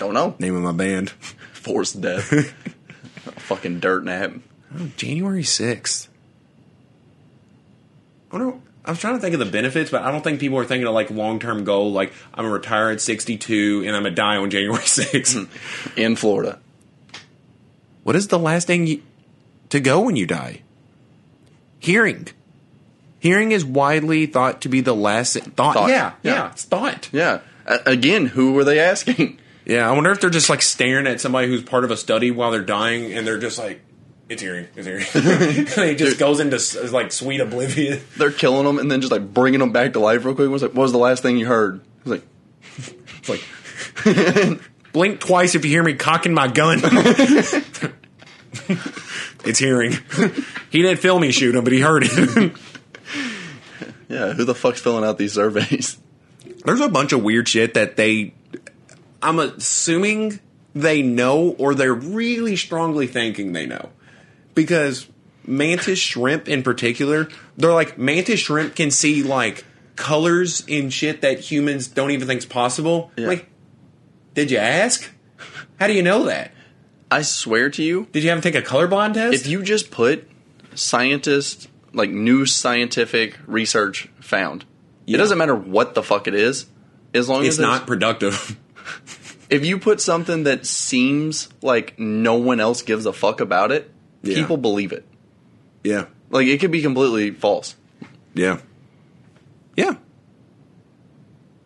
don't 0.01 0.15
know 0.15 0.35
Name 0.39 0.57
of 0.57 0.63
my 0.63 0.73
band. 0.73 1.11
forced 1.53 2.01
death. 2.01 2.53
Fucking 3.39 3.81
dirt 3.81 4.05
nap. 4.05 4.33
January 4.97 5.43
6th. 5.43 6.09
I 8.33 8.39
don't. 8.39 8.63
I 8.85 8.91
was 8.91 8.99
trying 8.99 9.15
to 9.15 9.21
think 9.21 9.35
of 9.35 9.41
the 9.41 9.47
benefits, 9.47 9.91
but 9.91 10.03
I 10.03 10.11
don't 10.11 10.25
think 10.25 10.41
people 10.41 10.57
are 10.59 10.65
thinking 10.65 10.87
of 10.87 10.95
like 10.95 11.11
long 11.11 11.39
term 11.39 11.65
goal. 11.65 11.93
Like 11.93 12.13
I'm 12.35 12.45
gonna 12.45 12.55
retire 12.55 12.91
at 12.91 13.01
62 13.01 13.85
and 13.87 13.95
I'm 13.95 14.03
gonna 14.05 14.15
die 14.15 14.37
on 14.37 14.51
January 14.51 14.83
6th. 14.85 15.47
Hmm. 15.47 15.99
in 16.01 16.17
Florida. 16.17 16.59
what 18.05 18.17
is 18.17 18.29
the 18.29 18.39
last 18.39 18.67
thing 18.67 18.87
you, 18.87 19.03
to 19.69 19.81
go 19.81 20.01
when 20.01 20.17
you 20.17 20.27
die? 20.27 20.63
Hearing. 21.79 22.29
Hearing 23.19 23.53
is 23.53 23.65
widely 23.65 24.27
thought 24.27 24.63
to 24.63 24.69
be 24.69 24.81
the 24.81 24.95
last 24.95 25.35
thought. 25.37 25.75
Thought. 25.75 25.89
Yeah, 25.91 26.13
yeah, 26.23 26.33
Yeah. 26.35 26.51
it's 26.53 26.65
thought. 26.65 27.09
Yeah. 27.13 27.41
A- 27.67 27.81
again, 27.87 28.27
who 28.27 28.53
were 28.53 28.65
they 28.65 28.79
asking? 28.81 29.39
Yeah, 29.67 29.89
I 29.89 29.93
wonder 29.93 30.11
if 30.11 30.21
they're 30.21 30.31
just 30.31 30.49
like 30.49 30.63
staring 30.63 31.07
at 31.07 31.21
somebody 31.21 31.47
who's 31.47 31.63
part 31.63 31.85
of 31.85 31.93
a 31.93 31.97
study 31.97 32.33
while 32.33 32.51
they're 32.51 32.63
dying, 32.63 33.13
and 33.13 33.25
they're 33.25 33.39
just 33.39 33.57
like, 33.57 33.81
"It's 34.31 34.41
hearing, 34.41 34.69
it's 34.77 34.87
hearing." 34.87 35.05
and 35.77 35.91
he 35.91 35.97
just 35.97 36.19
goes 36.19 36.41
into 36.41 36.59
like 36.93 37.13
sweet 37.13 37.41
oblivion. 37.41 38.01
They're 38.17 38.31
killing 38.31 38.65
them 38.65 38.79
and 38.79 38.91
then 38.91 39.01
just 39.01 39.13
like 39.13 39.35
bringing 39.35 39.61
them 39.61 39.73
back 39.73 39.93
to 39.95 40.01
life 40.01 40.25
real 40.25 40.35
quick. 40.35 40.49
Was 40.49 40.63
like, 40.63 40.73
what 40.73 40.83
was 40.85 40.93
the 40.93 40.99
last 40.99 41.23
thing 41.23 41.37
you 41.37 41.47
heard? 41.47 41.81
It's 41.99 42.07
like, 42.07 42.23
It's 43.19 43.29
like, 43.29 44.61
blink 44.93 45.21
twice 45.21 45.55
if 45.55 45.65
you 45.65 45.71
hear 45.71 45.83
me 45.83 45.95
cocking 45.95 46.33
my 46.33 46.47
gun. 46.49 46.81
it's 49.45 49.59
hearing. 49.59 49.99
he 50.71 50.83
didn't 50.83 51.01
feel 51.01 51.19
me 51.19 51.33
shoot 51.33 51.55
him, 51.55 51.65
but 51.65 51.73
he 51.73 51.81
heard 51.81 52.05
it. 52.07 52.53
yeah, 54.09 54.33
who 54.33 54.45
the 54.45 54.55
fuck's 54.55 54.81
filling 54.81 55.05
out 55.05 55.19
these 55.19 55.33
surveys? 55.35 55.99
There's 56.65 56.81
a 56.81 56.89
bunch 56.89 57.13
of 57.13 57.23
weird 57.23 57.49
shit 57.49 57.75
that 57.75 57.97
they. 57.97 58.35
I'm 59.23 59.39
assuming 59.39 60.41
they 60.75 61.03
know, 61.03 61.51
or 61.59 61.75
they're 61.75 61.93
really 61.93 62.57
strongly 62.57 63.07
thinking 63.07 63.53
they 63.53 63.67
know, 63.67 63.91
because 64.65 65.07
mantis 65.47 65.99
shrimp 65.99 66.49
in 66.49 66.63
particular, 66.63 67.29
they're 67.57 67.73
like 67.73 67.97
mantis 67.99 68.41
shrimp 68.41 68.77
can 68.77 68.91
see 68.91 69.23
like 69.23 69.65
colors 69.97 70.63
in 70.67 70.91
shit 70.91 71.23
that 71.23 71.41
humans 71.41 71.89
don't 71.89 72.11
even 72.11 72.29
think's 72.29 72.45
possible. 72.45 73.11
Yeah. 73.17 73.29
Like, 73.29 73.49
did 74.35 74.51
you 74.51 74.59
ask? 74.59 75.11
How 75.79 75.87
do 75.87 75.95
you 75.95 76.03
know 76.03 76.25
that? 76.25 76.53
I 77.11 77.23
swear 77.23 77.71
to 77.71 77.83
you, 77.83 78.07
Did 78.13 78.23
you 78.23 78.29
have 78.31 78.41
to 78.43 78.53
take 78.53 78.63
a 78.63 78.67
colorblind 78.67 79.15
test? 79.15 79.35
if 79.35 79.47
you 79.47 79.63
just 79.63 79.91
put 79.91 80.29
scientists, 80.75 81.67
like 81.93 82.11
new 82.11 82.45
scientific 82.47 83.39
research 83.47 84.09
found, 84.21 84.65
Yeah. 85.07 85.17
it 85.17 85.19
doesn't 85.19 85.39
matter 85.39 85.57
what 85.57 85.95
the 85.95 86.03
fuck 86.03 86.29
it 86.29 86.35
is, 86.35 86.67
as 87.15 87.29
long 87.29 87.41
it's 87.41 87.55
as 87.55 87.55
it's 87.55 87.63
not 87.63 87.87
productive. 87.87 88.57
if 89.51 89.65
you 89.65 89.79
put 89.79 90.01
something 90.01 90.45
that 90.45 90.67
seems 90.67 91.49
like 91.63 91.99
no 91.99 92.35
one 92.37 92.61
else 92.61 92.83
gives 92.83 93.07
a 93.07 93.13
fuck 93.13 93.41
about 93.41 93.73
it, 93.73 93.91
Yeah. 94.23 94.35
people 94.35 94.57
believe 94.57 94.93
it. 94.93 95.07
Yeah. 95.85 96.07
Like 96.31 96.47
it 96.47 96.61
could 96.61 96.71
be 96.71 96.83
completely 96.83 97.31
false. 97.31 97.77
Yeah. 98.35 98.61
Yeah. 99.77 99.95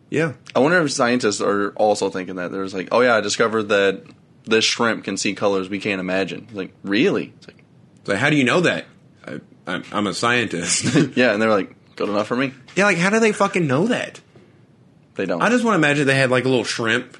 Yeah. 0.09 0.33
I 0.55 0.59
wonder 0.59 0.79
if 0.81 0.91
scientists 0.91 1.41
are 1.41 1.71
also 1.71 2.09
thinking 2.09 2.35
that. 2.37 2.51
There's 2.51 2.73
like, 2.73 2.89
oh 2.91 3.01
yeah, 3.01 3.15
I 3.15 3.21
discovered 3.21 3.63
that 3.63 4.03
this 4.45 4.63
shrimp 4.63 5.03
can 5.03 5.17
see 5.17 5.33
colors 5.33 5.69
we 5.69 5.79
can't 5.79 5.99
imagine. 5.99 6.45
It's 6.47 6.53
like, 6.53 6.73
really? 6.83 7.33
It's 7.37 7.47
like, 7.47 7.63
So 8.05 8.15
how 8.15 8.29
do 8.29 8.35
you 8.35 8.43
know 8.43 8.61
that? 8.61 8.85
I, 9.25 9.41
I'm, 9.67 9.83
I'm 9.91 10.07
a 10.07 10.13
scientist. 10.13 10.85
yeah, 11.15 11.33
and 11.33 11.41
they're 11.41 11.49
like, 11.49 11.75
good 11.95 12.09
enough 12.09 12.27
for 12.27 12.35
me. 12.35 12.53
yeah, 12.75 12.85
like 12.85 12.97
how 12.97 13.09
do 13.09 13.19
they 13.19 13.31
fucking 13.31 13.67
know 13.67 13.87
that? 13.87 14.21
They 15.15 15.25
don't. 15.25 15.41
I 15.41 15.49
just 15.49 15.63
want 15.63 15.73
to 15.73 15.77
imagine 15.77 16.07
they 16.07 16.15
had 16.15 16.29
like 16.29 16.45
a 16.45 16.49
little 16.49 16.65
shrimp, 16.65 17.17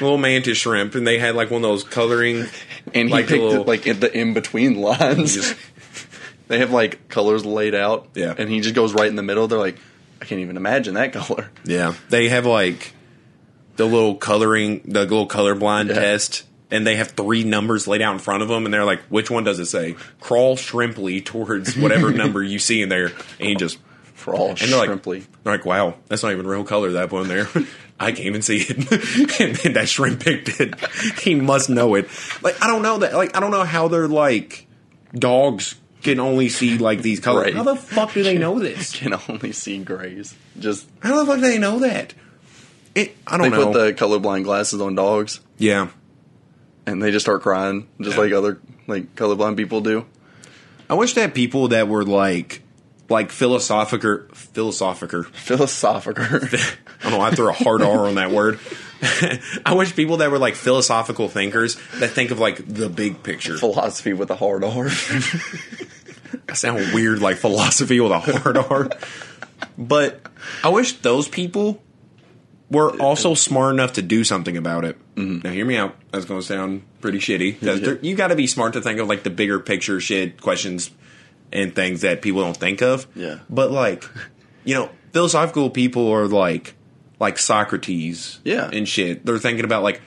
little 0.00 0.18
mantis 0.18 0.58
shrimp, 0.58 0.94
and 0.94 1.06
they 1.06 1.18
had 1.18 1.34
like 1.34 1.50
one 1.50 1.58
of 1.64 1.68
those 1.70 1.84
coloring. 1.84 2.46
and 2.94 3.08
he 3.08 3.14
like 3.14 3.26
picked 3.28 3.42
little- 3.42 3.62
it, 3.62 3.66
like 3.66 3.86
in 3.86 4.00
the 4.00 4.16
in 4.16 4.34
between 4.34 4.74
lines. 4.80 5.34
just- 5.34 5.56
they 6.48 6.58
have 6.58 6.70
like 6.70 7.08
colors 7.08 7.44
laid 7.44 7.74
out. 7.74 8.08
Yeah. 8.14 8.34
and 8.36 8.48
he 8.48 8.60
just 8.60 8.74
goes 8.74 8.92
right 8.94 9.08
in 9.08 9.16
the 9.16 9.22
middle. 9.22 9.48
They're 9.48 9.58
like, 9.58 9.78
I 10.20 10.24
can't 10.24 10.40
even 10.40 10.56
imagine 10.56 10.94
that 10.94 11.12
color. 11.12 11.50
Yeah, 11.64 11.94
they 12.08 12.28
have 12.28 12.46
like 12.46 12.92
the 13.76 13.84
little 13.84 14.14
coloring, 14.14 14.80
the 14.86 15.02
little 15.02 15.28
colorblind 15.28 15.88
Yeah. 15.88 15.94
test, 15.96 16.44
and 16.70 16.86
they 16.86 16.96
have 16.96 17.10
three 17.10 17.44
numbers 17.44 17.86
laid 17.86 18.00
out 18.02 18.14
in 18.14 18.18
front 18.18 18.42
of 18.42 18.48
them, 18.48 18.64
and 18.64 18.72
they're 18.72 18.84
like, 18.86 19.02
"Which 19.08 19.30
one 19.30 19.44
does 19.44 19.58
it 19.58 19.66
say?" 19.66 19.96
Crawl 20.20 20.56
shrimply 20.56 21.20
towards 21.20 21.76
whatever 21.76 22.10
number 22.12 22.42
you 22.42 22.58
see 22.58 22.80
in 22.82 22.88
there, 22.88 23.12
and 23.38 23.50
you 23.50 23.54
just 23.56 23.78
For 24.26 24.34
all 24.34 24.48
and 24.48 24.58
they're 24.58 24.88
like, 24.88 25.04
they're 25.04 25.22
like, 25.44 25.64
"Wow, 25.64 25.94
that's 26.08 26.24
not 26.24 26.32
even 26.32 26.48
real 26.48 26.64
color 26.64 26.90
that 26.94 27.12
one 27.12 27.28
there." 27.28 27.46
I 28.00 28.10
can't 28.10 28.26
even 28.26 28.42
see 28.42 28.56
it, 28.56 28.76
and 29.40 29.54
then 29.54 29.74
that 29.74 29.88
shrimp 29.88 30.18
picked 30.18 30.58
it. 30.60 30.74
He 31.22 31.36
must 31.36 31.70
know 31.70 31.94
it. 31.94 32.08
Like 32.42 32.60
I 32.60 32.66
don't 32.66 32.82
know 32.82 32.98
that. 32.98 33.14
Like 33.14 33.36
I 33.36 33.40
don't 33.40 33.52
know 33.52 33.62
how 33.62 33.86
they're 33.86 34.08
like 34.08 34.66
dogs 35.14 35.76
can 36.02 36.18
only 36.18 36.48
see 36.48 36.76
like 36.76 37.02
these 37.02 37.20
colors. 37.20 37.44
Right. 37.44 37.54
How 37.54 37.62
the 37.62 37.76
fuck 37.76 38.14
do 38.14 38.24
they 38.24 38.36
know 38.36 38.58
this? 38.58 38.96
Can 38.96 39.14
only 39.28 39.52
see 39.52 39.78
grays. 39.78 40.34
Just 40.58 40.88
How 40.98 41.20
the 41.20 41.26
fuck 41.26 41.36
do 41.36 41.42
they 41.42 41.58
know 41.58 41.78
that? 41.78 42.12
It, 42.96 43.16
I 43.28 43.38
don't 43.38 43.52
know. 43.52 43.72
They 43.72 43.92
put 43.92 43.98
the 43.98 44.04
colorblind 44.06 44.42
glasses 44.42 44.80
on 44.80 44.96
dogs, 44.96 45.38
yeah, 45.56 45.90
and 46.84 47.00
they 47.00 47.12
just 47.12 47.24
start 47.24 47.42
crying, 47.42 47.86
just 48.00 48.16
Yeah. 48.16 48.22
like 48.24 48.32
other 48.32 48.60
like 48.88 49.14
colorblind 49.14 49.56
people 49.56 49.82
do. 49.82 50.04
I 50.90 50.94
wish 50.94 51.14
that 51.14 51.32
people 51.32 51.68
that 51.68 51.86
were 51.86 52.04
like, 52.04 52.62
like 53.08 53.28
philosophicer, 53.28 54.28
philosophicer. 54.28 55.24
Philosophicer. 55.26 56.76
I 57.00 57.02
don't 57.02 57.12
know. 57.12 57.20
I 57.20 57.30
threw 57.30 57.48
a 57.48 57.52
hard 57.52 57.82
R 57.82 58.06
on 58.06 58.16
that 58.16 58.30
word. 58.30 58.58
I 59.66 59.74
wish 59.74 59.94
people 59.94 60.18
that 60.18 60.30
were 60.30 60.38
like 60.38 60.54
philosophical 60.54 61.28
thinkers 61.28 61.76
that 61.98 62.10
think 62.10 62.30
of 62.30 62.38
like 62.38 62.66
the 62.66 62.88
big 62.88 63.22
picture. 63.22 63.56
Philosophy 63.56 64.12
with 64.12 64.30
a 64.30 64.36
hard 64.36 64.64
R. 64.64 64.86
I 66.48 66.54
sound 66.54 66.94
weird, 66.94 67.20
like 67.20 67.36
philosophy 67.36 68.00
with 68.00 68.12
a 68.12 68.18
hard 68.18 68.56
R. 68.56 68.90
But 69.78 70.20
I 70.64 70.70
wish 70.70 70.94
those 70.94 71.28
people 71.28 71.82
were 72.70 72.90
also 73.00 73.34
smart 73.34 73.74
enough 73.74 73.94
to 73.94 74.02
do 74.02 74.24
something 74.24 74.56
about 74.56 74.84
it. 74.84 74.96
Mm-hmm. 75.14 75.46
Now, 75.46 75.52
hear 75.52 75.64
me 75.64 75.76
out. 75.76 75.94
That's 76.10 76.24
going 76.24 76.40
to 76.40 76.46
sound 76.46 76.82
pretty 77.00 77.18
shitty. 77.18 78.02
You 78.02 78.16
got 78.16 78.28
to 78.28 78.36
be 78.36 78.46
smart 78.46 78.72
to 78.72 78.80
think 78.80 78.98
of 78.98 79.08
like 79.08 79.22
the 79.22 79.30
bigger 79.30 79.60
picture 79.60 80.00
shit, 80.00 80.40
questions, 80.40 80.90
and 81.52 81.74
things 81.74 82.00
that 82.02 82.22
people 82.22 82.40
don't 82.42 82.56
think 82.56 82.82
of. 82.82 83.06
Yeah. 83.14 83.38
But 83.48 83.70
like, 83.70 84.04
you 84.64 84.74
know, 84.74 84.90
philosophical 85.12 85.70
people 85.70 86.08
are 86.12 86.26
like, 86.26 86.74
like 87.20 87.38
Socrates. 87.38 88.40
Yeah. 88.44 88.68
And 88.72 88.88
shit. 88.88 89.24
They're 89.24 89.38
thinking 89.38 89.64
about 89.64 89.82
like, 89.82 90.00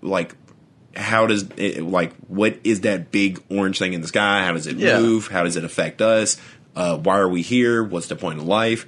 like, 0.00 0.34
how 0.96 1.26
does 1.26 1.48
it, 1.56 1.82
like, 1.82 2.14
what 2.28 2.58
is 2.64 2.82
that 2.82 3.10
big 3.10 3.42
orange 3.50 3.78
thing 3.78 3.92
in 3.94 4.00
the 4.02 4.08
sky? 4.08 4.44
How 4.44 4.52
does 4.52 4.66
it 4.66 4.76
Yeah. 4.76 4.98
move? 5.00 5.28
How 5.28 5.42
does 5.44 5.56
it 5.56 5.64
affect 5.64 6.02
us? 6.02 6.36
Uh, 6.76 6.98
why 6.98 7.18
are 7.18 7.28
we 7.28 7.42
here? 7.42 7.82
What's 7.84 8.08
the 8.08 8.16
point 8.16 8.38
of 8.38 8.46
life? 8.46 8.86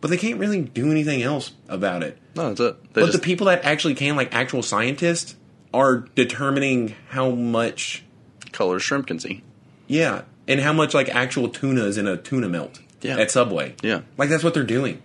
But 0.00 0.08
they 0.10 0.16
can't 0.18 0.38
really 0.38 0.60
do 0.62 0.90
anything 0.90 1.22
else 1.22 1.52
about 1.68 2.02
it. 2.02 2.18
no, 2.36 2.48
that's 2.48 2.60
it. 2.60 2.94
They 2.94 3.00
But 3.00 3.06
just, 3.06 3.18
the 3.20 3.24
people 3.24 3.46
that 3.46 3.64
actually 3.64 3.94
can, 3.94 4.16
like 4.16 4.34
actual 4.34 4.62
scientists, 4.62 5.34
are 5.72 6.06
determining 6.14 6.94
how 7.08 7.30
much, 7.30 8.04
color 8.52 8.78
shrimp 8.78 9.06
can 9.08 9.18
see. 9.18 9.42
yeah, 9.88 10.22
and 10.48 10.60
how 10.60 10.72
much 10.72 10.94
like 10.94 11.08
actual 11.08 11.48
tuna 11.48 11.84
is 11.84 11.96
in 11.98 12.06
a 12.06 12.16
tuna 12.16 12.48
melt 12.48 12.80
Yeah. 13.02 13.18
at 13.18 13.30
Subway. 13.30 13.74
Yeah. 13.82 14.00
like 14.18 14.28
that's 14.28 14.44
what 14.44 14.54
they're 14.54 14.62
doing. 14.64 15.02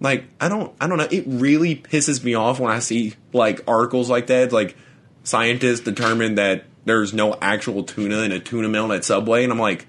Like 0.00 0.24
I 0.40 0.48
don't, 0.48 0.74
I 0.80 0.86
don't 0.88 0.98
know. 0.98 1.08
It 1.10 1.24
really 1.26 1.76
pisses 1.76 2.22
me 2.22 2.34
off 2.34 2.60
when 2.60 2.70
I 2.70 2.78
see 2.80 3.14
like 3.32 3.62
articles 3.68 4.10
like 4.10 4.26
that. 4.26 4.52
Like 4.52 4.76
scientists 5.22 5.80
determined 5.80 6.38
that 6.38 6.64
there's 6.84 7.14
no 7.14 7.36
actual 7.40 7.84
tuna 7.84 8.18
in 8.18 8.32
a 8.32 8.38
tuna 8.40 8.68
melt 8.68 8.90
at 8.92 9.04
Subway, 9.04 9.42
and 9.44 9.52
I'm 9.52 9.58
like, 9.58 9.86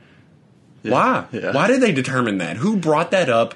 why? 0.84 1.26
Yeah. 1.32 1.52
Why 1.52 1.68
did 1.68 1.82
they 1.82 1.92
determine 1.92 2.38
that? 2.38 2.58
Who 2.58 2.78
brought 2.78 3.12
that 3.12 3.28
up? 3.30 3.56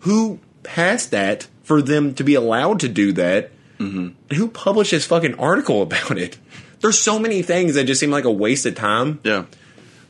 Who 0.00 0.40
passed 0.62 1.12
that 1.12 1.46
for 1.62 1.80
them 1.80 2.12
to 2.14 2.24
be 2.24 2.34
allowed 2.34 2.80
to 2.80 2.88
do 2.88 3.12
that? 3.12 3.50
Mm-hmm. 3.78 4.34
Who 4.34 4.48
published 4.48 4.90
this 4.90 5.06
fucking 5.06 5.36
article 5.36 5.80
about 5.88 6.18
it? 6.18 6.36
There's 6.80 6.98
so 6.98 7.18
many 7.18 7.40
things 7.42 7.74
that 7.74 7.84
just 7.84 8.00
seem 8.00 8.10
like 8.10 8.24
a 8.24 8.30
waste 8.30 8.66
of 8.66 8.74
time. 8.74 9.20
Yeah. 9.24 9.44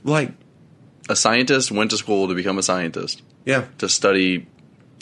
Like, 0.07 0.31
A 1.09 1.17
scientist 1.17 1.71
went 1.71 1.91
to 1.91 1.97
school 1.97 2.29
to 2.29 2.35
become 2.35 2.59
a 2.59 2.63
scientist 2.63 3.23
yeah, 3.45 3.67
to 3.79 3.89
study 3.89 4.47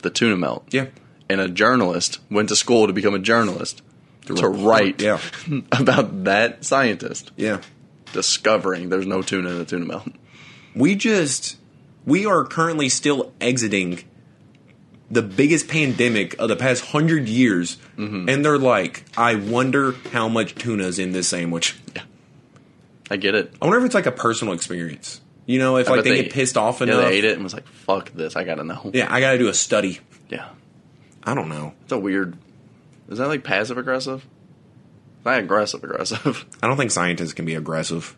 the 0.03 0.11
tuna 0.11 0.37
melt. 0.37 0.65
yeah, 0.71 0.87
And 1.31 1.41
a 1.41 1.49
journalist 1.49 2.19
went 2.31 2.49
to 2.49 2.57
school 2.57 2.87
to 2.87 2.93
become 2.93 3.15
a 3.15 3.19
journalist 3.19 3.83
to, 4.27 4.35
write 4.49 5.01
yeah. 5.03 5.19
about 5.73 6.25
that 6.25 6.65
scientist 6.65 7.31
yeah. 7.37 7.61
discovering 8.15 8.89
there's 8.89 9.07
no 9.07 9.21
tuna 9.23 9.51
in 9.51 9.59
the 9.59 9.65
tuna 9.67 9.85
melt. 9.85 10.09
we 10.75 10.95
just 10.95 11.57
we 12.07 12.25
are 12.27 12.45
currently 12.45 12.89
still 12.89 13.33
exiting 13.41 14.03
the 15.11 15.23
biggest 15.23 15.69
pandemic 15.69 16.35
of 16.39 16.49
the 16.49 16.57
past 16.57 16.87
hundred 16.87 17.29
years, 17.29 17.77
Mm-hmm. 17.99 18.29
and 18.29 18.45
they're 18.45 18.59
like, 18.59 19.05
I 19.17 19.37
wonder 19.37 19.93
how 20.13 20.29
much 20.29 20.55
tuna's 20.57 20.99
in 20.99 21.13
this 21.13 21.29
sandwich. 21.29 21.77
I 23.11 23.17
get 23.17 23.35
it. 23.35 23.55
I 23.61 23.67
wonder 23.67 23.79
if 23.81 23.85
it's 23.85 23.95
like 23.95 24.07
a 24.07 24.13
personal 24.13 24.55
experience. 24.55 25.21
You 25.47 25.59
know, 25.59 25.77
if 25.77 25.89
I 25.89 25.93
like 25.93 26.05
bet 26.05 26.05
they, 26.05 26.23
get 26.23 26.33
pissed 26.33 26.57
off 26.57 26.81
yeah, 26.81 26.87
enough. 26.87 27.03
they 27.03 27.19
ate 27.19 27.25
it 27.25 27.35
and 27.35 27.45
was 27.45 27.53
like, 27.53 27.67
"Fuck 27.67 28.13
this! 28.13 28.35
I 28.35 28.45
gotta 28.45 28.65
know." 28.65 28.91
Yeah, 28.95 29.13
I 29.13 29.21
got 29.21 29.33
to 29.33 29.39
do 29.39 29.49
a 29.49 29.55
study. 29.55 30.01
Yeah, 30.31 30.49
I 31.23 31.35
don't 31.35 31.49
know. 31.49 31.75
it's 31.83 31.93
a 31.93 31.99
weird. 31.99 32.37
Is 33.11 33.19
that 33.19 33.29
like 33.29 33.45
passive 33.45 33.77
aggressive? 33.77 34.27
Not 35.25 35.39
aggressive 35.39 35.85
aggressive. 35.85 36.47
I 36.63 36.67
don't 36.67 36.77
think 36.77 36.91
scientists 36.91 37.35
can 37.35 37.45
be 37.45 37.55
aggressive. 37.55 38.17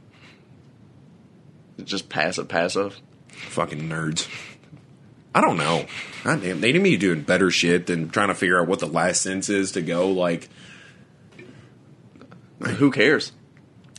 It's 1.79 1.91
just 1.91 2.09
passive 2.09 2.49
passive. 2.49 3.01
Fucking 3.29 3.89
nerds. 3.89 4.29
I 5.35 5.41
don't 5.41 5.59
know. 5.59 5.85
God 6.25 6.43
damn, 6.43 6.61
they 6.61 6.73
need 6.73 6.81
me 6.81 6.97
doing 6.97 7.23
better 7.23 7.51
shit 7.51 7.87
than 7.87 8.09
trying 8.09 8.29
to 8.29 8.35
figure 8.35 8.61
out 8.61 8.69
what 8.69 8.79
the 8.79 8.87
last 8.87 9.21
sense 9.21 9.49
is 9.49 9.73
to 9.73 9.83
go. 9.83 10.11
Like, 10.11 10.49
Who 12.61 12.91
cares? 12.91 13.33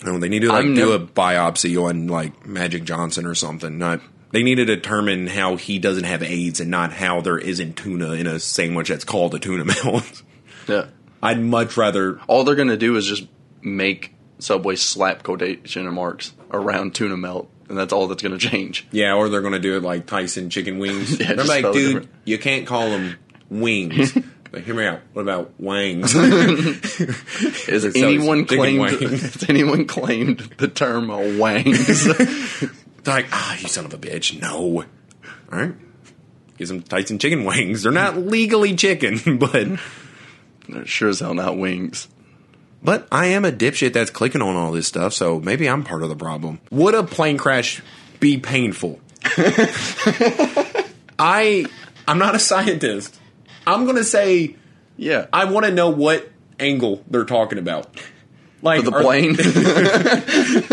Know, 0.03 0.19
they 0.19 0.29
need 0.29 0.43
to 0.43 0.49
like 0.49 0.65
I'm 0.65 0.75
do 0.75 0.91
a 0.93 0.99
biopsy 0.99 1.81
on 1.83 2.07
like 2.07 2.45
Magic 2.45 2.83
Johnson 2.83 3.25
or 3.25 3.33
something. 3.35 3.77
Not 3.77 3.99
they 4.31 4.43
need 4.43 4.55
to 4.55 4.65
determine 4.65 5.27
how 5.27 5.55
he 5.55 5.79
doesn't 5.79 6.03
have 6.03 6.21
AIDS 6.21 6.59
and 6.59 6.69
not 6.69 6.93
how 6.93 7.21
there 7.21 7.37
isn't 7.39 7.77
tuna 7.77 8.11
in 8.11 8.27
a 8.27 8.39
sandwich 8.39 8.89
that's 8.89 9.03
called 9.05 9.33
a 9.33 9.39
tuna 9.39 9.65
melt. 9.83 10.21
Yeah. 10.67 10.87
I'd 11.23 11.41
much 11.41 11.77
rather. 11.77 12.19
All 12.27 12.43
they're 12.43 12.55
gonna 12.55 12.77
do 12.77 12.95
is 12.95 13.07
just 13.07 13.27
make 13.61 14.13
Subway 14.39 14.75
slap 14.75 15.23
quotation 15.23 15.91
marks 15.91 16.33
around 16.51 16.93
tuna 16.93 17.17
melt, 17.17 17.49
and 17.69 17.77
that's 17.77 17.91
all 17.91 18.07
that's 18.07 18.21
gonna 18.21 18.37
change. 18.37 18.87
Yeah, 18.91 19.15
or 19.15 19.29
they're 19.29 19.41
gonna 19.41 19.57
do 19.57 19.77
it 19.77 19.83
like 19.83 20.05
Tyson 20.05 20.51
chicken 20.51 20.77
wings. 20.77 21.11
Yeah, 21.19 21.27
they're 21.29 21.37
just 21.37 21.49
like, 21.49 21.59
spell 21.61 21.71
it 21.71 21.73
dude, 21.73 21.93
different. 21.93 22.11
you 22.25 22.37
can't 22.37 22.67
call 22.67 22.89
them 22.91 23.17
wings. 23.49 24.15
hear 24.53 24.73
me 24.75 24.85
out. 24.85 24.99
What 25.13 25.21
about 25.23 25.59
wangs? 25.59 26.13
Is 26.15 27.83
It 27.83 27.93
sells 27.93 27.95
anyone 27.97 28.45
claimed? 28.45 28.89
Has 29.01 29.49
anyone 29.49 29.85
claimed 29.85 30.39
the 30.57 30.67
term 30.67 31.09
uh, 31.09 31.19
wangs? 31.37 32.05
They're 32.05 32.69
like, 33.05 33.27
ah, 33.31 33.57
you 33.59 33.67
son 33.67 33.85
of 33.85 33.93
a 33.93 33.97
bitch. 33.97 34.39
No. 34.41 34.83
All 34.83 34.85
right. 35.51 35.73
Get 36.57 36.67
some 36.69 36.81
Tyson 36.81 37.19
chicken 37.19 37.45
wings. 37.45 37.83
They're 37.83 37.91
not 37.91 38.17
legally 38.17 38.75
chicken, 38.75 39.37
but 39.37 39.67
They're 40.67 40.85
sure 40.85 41.09
as 41.09 41.19
hell 41.19 41.33
not 41.33 41.57
wings. 41.57 42.07
but 42.83 43.07
I 43.11 43.27
am 43.27 43.45
a 43.45 43.51
dipshit 43.51 43.93
that's 43.93 44.09
clicking 44.11 44.41
on 44.41 44.55
all 44.55 44.71
this 44.71 44.87
stuff, 44.87 45.13
so 45.13 45.39
maybe 45.39 45.69
I'm 45.69 45.83
part 45.83 46.03
of 46.03 46.09
the 46.09 46.15
problem. 46.15 46.59
Would 46.71 46.95
a 46.95 47.03
plane 47.03 47.37
crash 47.37 47.81
be 48.19 48.37
painful? 48.37 48.99
I 51.19 51.65
I'm 52.07 52.17
not 52.17 52.35
a 52.35 52.39
scientist. 52.39 53.19
I'm 53.67 53.85
gonna 53.85 54.03
say 54.03 54.55
Yeah, 54.97 55.27
I 55.31 55.45
want 55.45 55.65
to 55.65 55.71
know 55.71 55.89
what 55.89 56.29
angle 56.59 57.03
they're 57.07 57.25
talking 57.25 57.59
about. 57.59 57.87
Like 58.61 58.83
for 58.83 58.89
the 58.89 59.01
plane. 59.01 59.35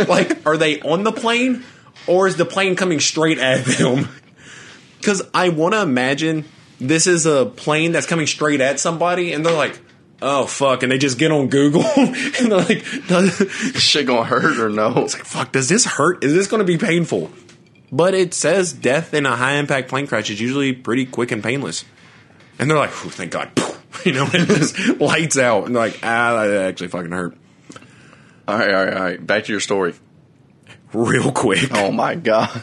like 0.08 0.46
are 0.46 0.56
they 0.56 0.80
on 0.80 1.04
the 1.04 1.12
plane 1.12 1.64
or 2.06 2.26
is 2.26 2.36
the 2.36 2.46
plane 2.46 2.76
coming 2.76 3.00
straight 3.00 3.38
at 3.38 3.64
them 3.64 4.08
because 4.98 5.22
i 5.32 5.48
want 5.48 5.74
to 5.74 5.80
imagine 5.80 6.44
this 6.80 7.06
is 7.06 7.24
a 7.24 7.46
plane 7.46 7.92
that's 7.92 8.06
coming 8.06 8.26
straight 8.26 8.60
at 8.60 8.80
somebody 8.80 9.32
and 9.32 9.44
they're 9.46 9.56
like 9.56 9.78
oh 10.24 10.46
fuck, 10.46 10.82
and 10.82 10.90
they 10.90 10.98
just 10.98 11.18
get 11.18 11.30
on 11.30 11.48
Google 11.48 11.84
and 11.96 12.50
they're 12.50 12.58
like, 12.58 12.84
does, 13.06 13.36
Shit 13.76 14.06
gonna 14.06 14.24
hurt 14.24 14.58
or 14.58 14.70
no? 14.70 15.04
it's 15.04 15.14
like, 15.14 15.24
fuck, 15.24 15.52
does 15.52 15.68
this 15.68 15.84
hurt? 15.84 16.24
Is 16.24 16.32
this 16.32 16.46
going 16.46 16.60
to 16.60 16.64
be 16.64 16.78
painful? 16.78 17.30
But 17.92 18.14
it 18.14 18.34
says 18.34 18.72
death 18.72 19.14
in 19.14 19.26
a 19.26 19.36
high 19.36 19.54
impact 19.54 19.88
plane 19.88 20.06
crash 20.06 20.30
is 20.30 20.40
usually 20.40 20.72
pretty 20.72 21.06
quick 21.06 21.30
and 21.30 21.42
painless. 21.42 21.84
And 22.58 22.70
they're 22.70 22.78
like, 22.78 22.90
"Phew, 22.90 23.10
thank 23.10 23.32
God, 23.32 23.50
you 24.04 24.12
know, 24.12 24.24
and 24.24 24.34
it 24.34 24.46
just 24.48 24.78
lights 25.00 25.36
out, 25.38 25.66
and 25.66 25.74
they're 25.74 25.82
like, 25.86 25.98
ah, 26.02 26.46
that 26.46 26.66
actually 26.68 26.88
fucking 26.88 27.10
hurt, 27.12 27.36
All 28.46 28.58
right, 28.58 28.72
all 28.74 28.84
right, 28.84 28.94
all 28.96 29.02
right. 29.02 29.26
Back 29.26 29.44
to 29.44 29.52
your 29.52 29.60
story. 29.60 29.94
real 30.92 31.32
quick. 31.32 31.68
Oh 31.72 31.90
my 31.90 32.14
god. 32.14 32.62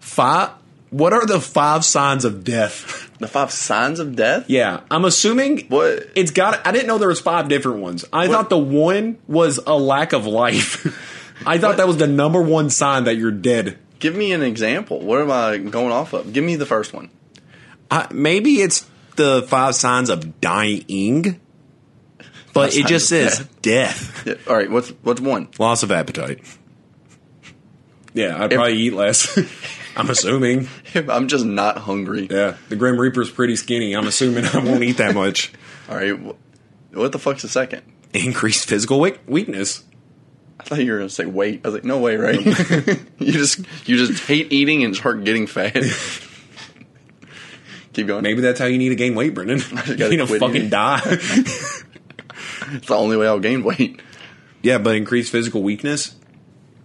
Five. 0.00 0.50
What 0.90 1.12
are 1.12 1.26
the 1.26 1.40
five 1.40 1.84
signs 1.84 2.24
of 2.24 2.44
death? 2.44 3.10
The 3.18 3.26
five 3.28 3.50
signs 3.50 3.98
of 3.98 4.14
death? 4.14 4.44
Yeah, 4.48 4.80
I'm 4.90 5.04
assuming 5.04 5.66
What? 5.68 6.08
it's 6.14 6.30
got. 6.30 6.66
I 6.66 6.72
didn't 6.72 6.86
know 6.86 6.96
there 6.98 7.08
was 7.08 7.20
five 7.20 7.48
different 7.48 7.78
ones. 7.80 8.04
I 8.12 8.28
thought 8.28 8.48
the 8.50 8.58
one 8.58 9.18
was 9.26 9.58
a 9.66 9.76
lack 9.76 10.12
of 10.12 10.26
life. 10.26 10.86
I 11.46 11.58
thought 11.58 11.76
that 11.78 11.86
was 11.86 11.96
the 11.98 12.06
number 12.06 12.40
one 12.40 12.70
sign 12.70 13.04
that 13.04 13.16
you're 13.16 13.30
dead. 13.32 13.78
Give 13.98 14.14
me 14.14 14.32
an 14.32 14.42
example. 14.42 15.00
What 15.00 15.20
am 15.20 15.30
I 15.30 15.58
going 15.58 15.92
off 15.92 16.12
of? 16.12 16.32
Give 16.32 16.44
me 16.44 16.56
the 16.56 16.66
first 16.66 16.92
one. 16.94 17.10
I, 17.90 18.08
maybe 18.12 18.60
it's 18.60 18.88
the 19.16 19.42
five 19.42 19.74
signs 19.74 20.10
of 20.10 20.40
dying, 20.40 21.40
but 22.52 22.72
Five 22.72 22.78
it 22.80 22.86
just 22.86 23.08
says 23.08 23.40
of 23.40 23.62
death. 23.62 24.26
Yeah, 24.26 24.34
all 24.48 24.56
right, 24.56 24.70
what's 24.70 24.90
what's 25.02 25.20
one? 25.20 25.48
Loss 25.58 25.82
of 25.82 25.90
appetite. 25.92 26.40
Yeah, 28.14 28.42
I'd 28.42 28.50
probably 28.50 28.74
eat 28.78 28.94
less. 28.94 29.38
I'm 29.96 30.10
assuming. 30.10 30.68
I'm 30.94 31.28
just 31.28 31.44
not 31.44 31.78
hungry. 31.78 32.28
Yeah, 32.30 32.56
the 32.68 32.76
Grim 32.76 32.98
Reaper's 32.98 33.30
pretty 33.30 33.56
skinny. 33.56 33.94
I'm 33.94 34.06
assuming 34.06 34.44
I 34.44 34.58
won't 34.58 34.82
eat 34.82 34.98
that 34.98 35.14
much. 35.14 35.52
All 35.88 35.96
right, 35.96 36.12
wh- 36.12 36.96
what 36.96 37.12
the 37.12 37.18
fuck's 37.18 37.42
the 37.42 37.48
second? 37.48 37.82
Increased 38.12 38.68
physical 38.68 39.00
weak- 39.00 39.20
weakness. 39.26 39.84
I 40.58 40.64
thought 40.64 40.78
you 40.78 40.92
were 40.92 40.98
gonna 40.98 41.10
say 41.10 41.26
weight. 41.26 41.60
I 41.64 41.68
was 41.68 41.74
like, 41.74 41.84
no 41.84 41.98
way, 41.98 42.16
right? 42.16 42.40
you 43.18 43.32
just 43.32 43.60
you 43.86 43.96
just 43.96 44.24
hate 44.24 44.52
eating 44.52 44.82
and 44.84 44.96
start 44.96 45.22
getting 45.24 45.46
fat. 45.46 45.76
Keep 47.96 48.08
going. 48.08 48.22
Maybe 48.22 48.42
that's 48.42 48.60
how 48.60 48.66
you 48.66 48.76
need 48.76 48.90
to 48.90 48.94
gain 48.94 49.14
weight, 49.14 49.32
Brendan. 49.32 49.58
You 49.86 49.96
to 50.18 50.26
fucking 50.26 50.54
eating. 50.54 50.68
die. 50.68 51.00
it's 51.06 52.88
the 52.88 52.94
only 52.94 53.16
way 53.16 53.26
I'll 53.26 53.40
gain 53.40 53.64
weight. 53.64 54.02
yeah, 54.62 54.76
but 54.76 54.96
increased 54.96 55.32
physical 55.32 55.62
weakness. 55.62 56.14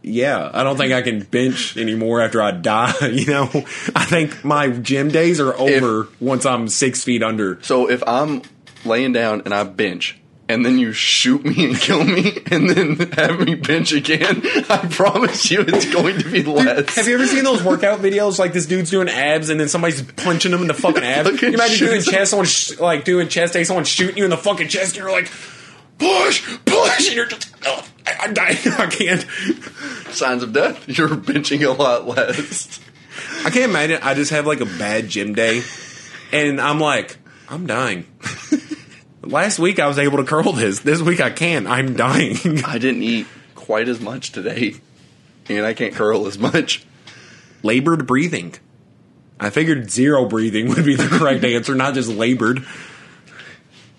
Yeah, 0.04 0.50
I 0.54 0.63
don't 0.63 0.78
think 0.78 0.93
I 0.93 1.02
can 1.02 1.19
bench 1.19 1.76
anymore 1.76 2.21
after 2.21 2.41
I 2.41 2.52
die. 2.52 2.93
You 3.08 3.26
know, 3.26 3.50
I 3.93 4.06
think 4.06 4.45
my 4.45 4.69
gym 4.69 5.10
days 5.10 5.41
are 5.41 5.54
over 5.54 6.08
once 6.21 6.45
I'm 6.45 6.69
six 6.69 7.04
feet 7.04 7.21
under. 7.24 7.62
So 7.62 7.89
if 7.89 8.02
I'm 8.08 8.41
laying 8.86 9.12
down 9.12 9.41
and 9.43 9.54
I 9.54 9.65
bench, 9.65 10.17
and 10.52 10.66
then 10.66 10.78
you 10.78 10.92
shoot 10.92 11.44
me 11.46 11.66
and 11.66 11.78
kill 11.80 12.04
me, 12.04 12.40
and 12.52 12.70
then 12.70 12.96
have 13.12 13.40
me 13.40 13.56
bench 13.56 13.94
again, 13.94 14.42
I 14.70 14.88
promise 14.92 15.50
you 15.50 15.62
it's 15.62 15.92
going 15.92 16.20
to 16.20 16.30
be 16.30 16.44
less. 16.44 16.96
Have 16.96 17.08
you 17.08 17.14
ever 17.16 17.26
seen 17.26 17.44
those 17.44 17.64
workout 17.64 18.00
videos? 18.00 18.38
Like 18.38 18.54
this 18.54 18.66
dude's 18.66 18.90
doing 18.92 19.08
abs, 19.08 19.50
and 19.50 19.60
then 19.60 19.70
somebody's 19.70 20.02
punching 20.02 20.52
him 20.52 20.62
in 20.62 20.68
the 20.68 20.74
fucking 20.74 21.04
abs. 21.04 21.30
Fucking 21.30 21.50
you 21.50 21.56
imagine 21.56 21.88
doing 21.88 21.98
him. 22.00 22.04
chest, 22.04 22.32
someone 22.32 22.46
sh- 22.46 22.78
like 22.80 23.06
doing 23.06 23.30
chest 23.30 23.54
day, 23.54 23.64
someone 23.64 23.86
shooting 23.86 24.18
you 24.18 24.26
in 24.26 24.30
the 24.30 24.38
fucking 24.38 24.68
chest, 24.68 24.98
and 24.98 25.04
you're 25.04 25.12
like, 25.12 25.32
push, 25.98 26.60
push, 26.66 27.08
and 27.08 27.16
you're 27.16 27.28
just, 27.28 27.50
oh, 27.66 27.88
I, 28.06 28.16
I'm 28.22 28.34
dying, 28.34 28.58
I 28.66 28.88
can't. 28.88 29.26
Signs 30.14 30.44
of 30.44 30.52
death. 30.54 30.88
You're 30.88 31.10
benching 31.10 31.66
a 31.66 31.72
lot 31.72 32.08
less. 32.08 32.80
I 33.46 33.50
can't 33.50 33.70
imagine. 33.70 34.00
I 34.04 34.14
just 34.14 34.32
have 34.32 34.46
like 34.46 34.60
a 34.60 34.66
bad 34.66 35.08
gym 35.08 35.34
day, 35.34 35.64
and 36.32 36.60
I'm 36.60 36.80
like, 36.80 37.18
I'm 37.50 37.66
dying. 37.68 38.06
Last 39.24 39.60
week 39.60 39.80
I 39.80 39.88
was 39.88 40.00
able 40.00 40.18
to 40.18 40.24
curl 40.24 40.52
this. 40.54 40.80
This 40.80 41.02
week 41.02 41.22
I 41.22 41.30
can't. 41.30 41.68
I'm 41.68 41.96
dying. 41.96 42.38
I 42.66 42.78
didn't 42.78 43.04
eat 43.04 43.28
quite 43.56 43.88
as 43.88 44.00
much 44.02 44.32
today, 44.32 44.76
and 45.48 45.66
I 45.66 45.74
can't 45.74 45.94
curl 45.94 46.26
as 46.28 46.38
much. 46.40 46.84
labored 47.64 48.08
breathing. 48.08 48.56
I 49.40 49.50
figured 49.52 49.90
zero 49.92 50.26
breathing 50.26 50.70
would 50.70 50.86
be 50.86 50.96
the 50.96 51.08
correct 51.08 51.44
answer, 51.44 51.76
not 51.76 51.94
just 51.94 52.10
labored. 52.10 52.66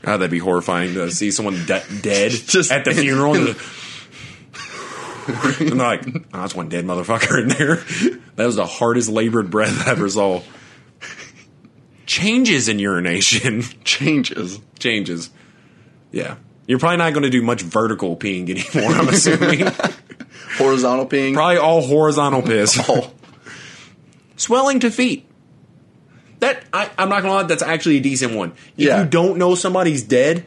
God, 0.03 0.17
that'd 0.17 0.31
be 0.33 0.39
horrifying 0.39 0.95
to 0.95 1.11
see 1.13 1.31
someone 1.31 1.65
de- 1.67 1.85
dead 2.03 2.31
Just 2.47 2.73
at 2.73 2.85
the 2.85 2.93
funeral. 2.93 3.37
and 3.37 3.57
they're 5.59 5.75
like, 5.77 6.05
oh, 6.07 6.21
that's 6.33 6.55
one 6.57 6.69
dead 6.69 6.85
motherfucker 6.85 7.41
in 7.43 7.49
there. 7.49 7.77
That 8.35 8.47
was 8.47 8.57
the 8.57 8.67
hardest 8.67 9.09
labored 9.09 9.51
breath 9.51 9.87
I 9.87 9.93
ever 9.93 10.09
saw. 10.09 10.43
Changes 12.07 12.69
in 12.69 12.79
urination. 12.79 13.63
Changes. 13.85 14.61
Changes. 14.79 15.31
Yeah. 16.11 16.37
You're 16.67 16.79
probably 16.79 16.99
not 16.99 17.13
going 17.13 17.25
to 17.25 17.31
do 17.31 17.43
much 17.43 17.63
vertical 17.63 18.17
peeing 18.17 18.49
anymore, 18.51 18.93
I'm 18.93 19.09
assuming. 19.09 19.67
Horizontal 20.59 21.07
peeing. 21.07 21.35
probably 21.35 21.57
all 21.57 21.81
horizontal 21.87 22.43
piss. 22.43 22.79
Oh, 22.89 23.11
Swelling 24.37 24.81
to 24.81 24.91
feet. 24.91 25.27
That 26.41 26.65
I, 26.73 26.91
I'm 26.99 27.09
not 27.09 27.23
gonna 27.23 27.35
lie, 27.35 27.43
that's 27.45 27.63
actually 27.63 27.99
a 27.99 28.01
decent 28.01 28.35
one. 28.35 28.51
If 28.77 28.87
Yeah. 28.89 29.03
you 29.05 29.09
don't 29.09 29.39
know 29.39 29.55
somebody's 29.55 30.03
dead 30.03 30.45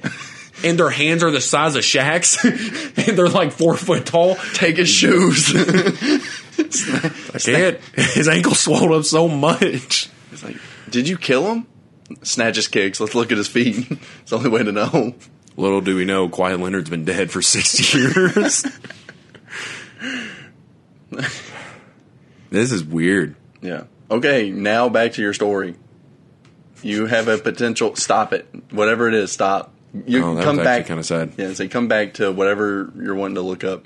and 0.64 0.78
their 0.78 0.90
hands 0.90 1.24
are 1.24 1.32
the 1.32 1.40
size 1.40 1.76
of 1.78 1.84
shacks 1.86 2.44
and 2.44 3.18
they're 3.18 3.30
like 3.30 3.54
four 3.54 3.78
foot 3.78 4.06
tall, 4.06 4.36
take 4.54 4.76
his 4.78 4.90
shoes. 4.90 5.50
I 5.56 7.38
can't. 7.40 7.80
His 7.96 8.28
ankle 8.28 8.56
swelled 8.56 8.92
up 8.92 9.06
so 9.06 9.28
much. 9.30 10.05
Did 10.96 11.10
you 11.10 11.18
kill 11.18 11.52
him? 11.54 11.68
Snatches 12.24 12.70
kicks. 12.70 13.02
Let's 13.02 13.16
look 13.16 13.34
at 13.34 13.38
his 13.38 13.50
feet. 13.50 13.86
it's 14.22 14.30
the 14.32 14.38
only 14.38 14.50
way 14.50 14.64
to 14.64 14.72
know. 14.72 15.14
Little 15.58 15.82
do 15.82 15.98
we 15.98 16.06
know, 16.06 16.30
Quiet 16.30 16.58
Leonard's 16.62 16.90
been 16.90 17.04
dead 17.04 17.32
for 17.32 17.42
60 17.42 17.98
years. 17.98 18.66
this 22.50 22.72
is 22.72 22.82
weird. 22.84 23.36
Yeah. 23.62 23.84
Okay, 24.10 24.52
now 24.52 24.88
back 24.88 25.12
to 25.14 25.22
your 25.22 25.34
story. 25.34 25.76
You 26.82 27.08
have 27.08 27.28
a 27.28 27.38
potential. 27.38 27.96
Stop 27.98 28.32
it. 28.32 28.48
Whatever 28.72 29.10
it 29.10 29.14
is, 29.16 29.34
stop. 29.34 29.74
You 30.06 30.24
Oh, 30.24 30.42
come 30.44 30.56
back. 30.58 30.86
kind 30.88 31.00
of 31.00 31.06
sad. 31.06 31.34
Yeah, 31.38 31.52
say 31.54 31.68
come 31.68 31.90
back 31.90 32.14
to 32.16 32.32
whatever 32.32 32.92
you're 32.98 33.16
wanting 33.16 33.36
to 33.36 33.42
look 33.42 33.66
up. 33.66 33.86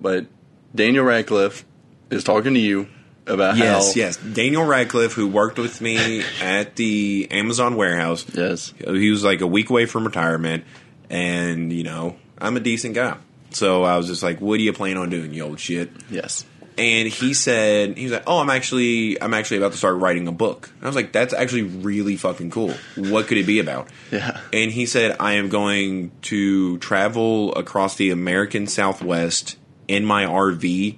But 0.00 0.26
Daniel 0.74 1.04
Radcliffe 1.04 1.64
is 2.10 2.24
talking 2.24 2.54
to 2.54 2.60
you 2.60 2.88
about 3.26 3.56
Yes, 3.56 3.94
how. 3.94 3.98
yes. 4.00 4.16
Daniel 4.16 4.64
Radcliffe, 4.64 5.12
who 5.12 5.26
worked 5.28 5.58
with 5.58 5.80
me 5.80 6.22
at 6.42 6.76
the 6.76 7.28
Amazon 7.30 7.76
warehouse, 7.76 8.24
Yes. 8.34 8.72
he 8.78 9.10
was 9.10 9.24
like 9.24 9.40
a 9.40 9.46
week 9.46 9.70
away 9.70 9.86
from 9.86 10.04
retirement, 10.04 10.64
and 11.10 11.72
you 11.72 11.84
know, 11.84 12.16
I'm 12.38 12.56
a 12.56 12.60
decent 12.60 12.94
guy. 12.94 13.16
So 13.50 13.84
I 13.84 13.96
was 13.96 14.08
just 14.08 14.22
like, 14.22 14.40
"What 14.40 14.56
do 14.58 14.64
you 14.64 14.72
plan 14.72 14.96
on 14.96 15.10
doing, 15.10 15.32
you 15.32 15.44
old 15.44 15.60
shit?" 15.60 15.90
Yes. 16.10 16.44
And 16.76 17.06
he 17.06 17.34
said, 17.34 17.96
"He 17.96 18.02
was 18.02 18.12
like, 18.14 18.24
oh, 18.26 18.40
I'm 18.40 18.50
actually, 18.50 19.22
I'm 19.22 19.32
actually 19.32 19.58
about 19.58 19.70
to 19.72 19.78
start 19.78 19.96
writing 20.00 20.26
a 20.26 20.32
book." 20.32 20.70
And 20.74 20.82
I 20.84 20.86
was 20.88 20.96
like, 20.96 21.12
"That's 21.12 21.32
actually 21.32 21.62
really 21.62 22.16
fucking 22.16 22.50
cool. 22.50 22.74
What 22.96 23.28
could 23.28 23.38
it 23.38 23.46
be 23.46 23.60
about?" 23.60 23.86
Yeah. 24.10 24.40
And 24.52 24.72
he 24.72 24.84
said, 24.86 25.14
"I 25.20 25.34
am 25.34 25.48
going 25.50 26.10
to 26.22 26.78
travel 26.78 27.54
across 27.54 27.94
the 27.94 28.10
American 28.10 28.66
Southwest 28.66 29.56
in 29.86 30.04
my 30.04 30.24
RV, 30.24 30.96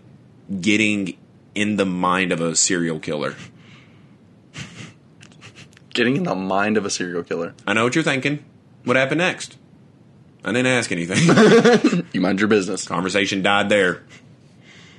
getting 0.62 1.18
in 1.56 1.76
the 1.76 1.86
mind 1.86 2.32
of 2.32 2.40
a 2.40 2.54
serial 2.54 3.00
killer." 3.00 3.34
Getting 5.94 6.16
in 6.16 6.24
the 6.24 6.34
mind 6.34 6.76
of 6.76 6.84
a 6.84 6.90
serial 6.90 7.22
killer. 7.22 7.54
I 7.66 7.72
know 7.72 7.84
what 7.84 7.94
you're 7.94 8.04
thinking. 8.04 8.44
What 8.84 8.96
happened 8.96 9.18
next? 9.18 9.56
I 10.44 10.52
didn't 10.52 10.66
ask 10.66 10.92
anything. 10.92 12.04
You 12.12 12.20
mind 12.20 12.38
your 12.38 12.48
business. 12.48 12.86
Conversation 12.86 13.42
died 13.42 13.68
there. 13.68 14.02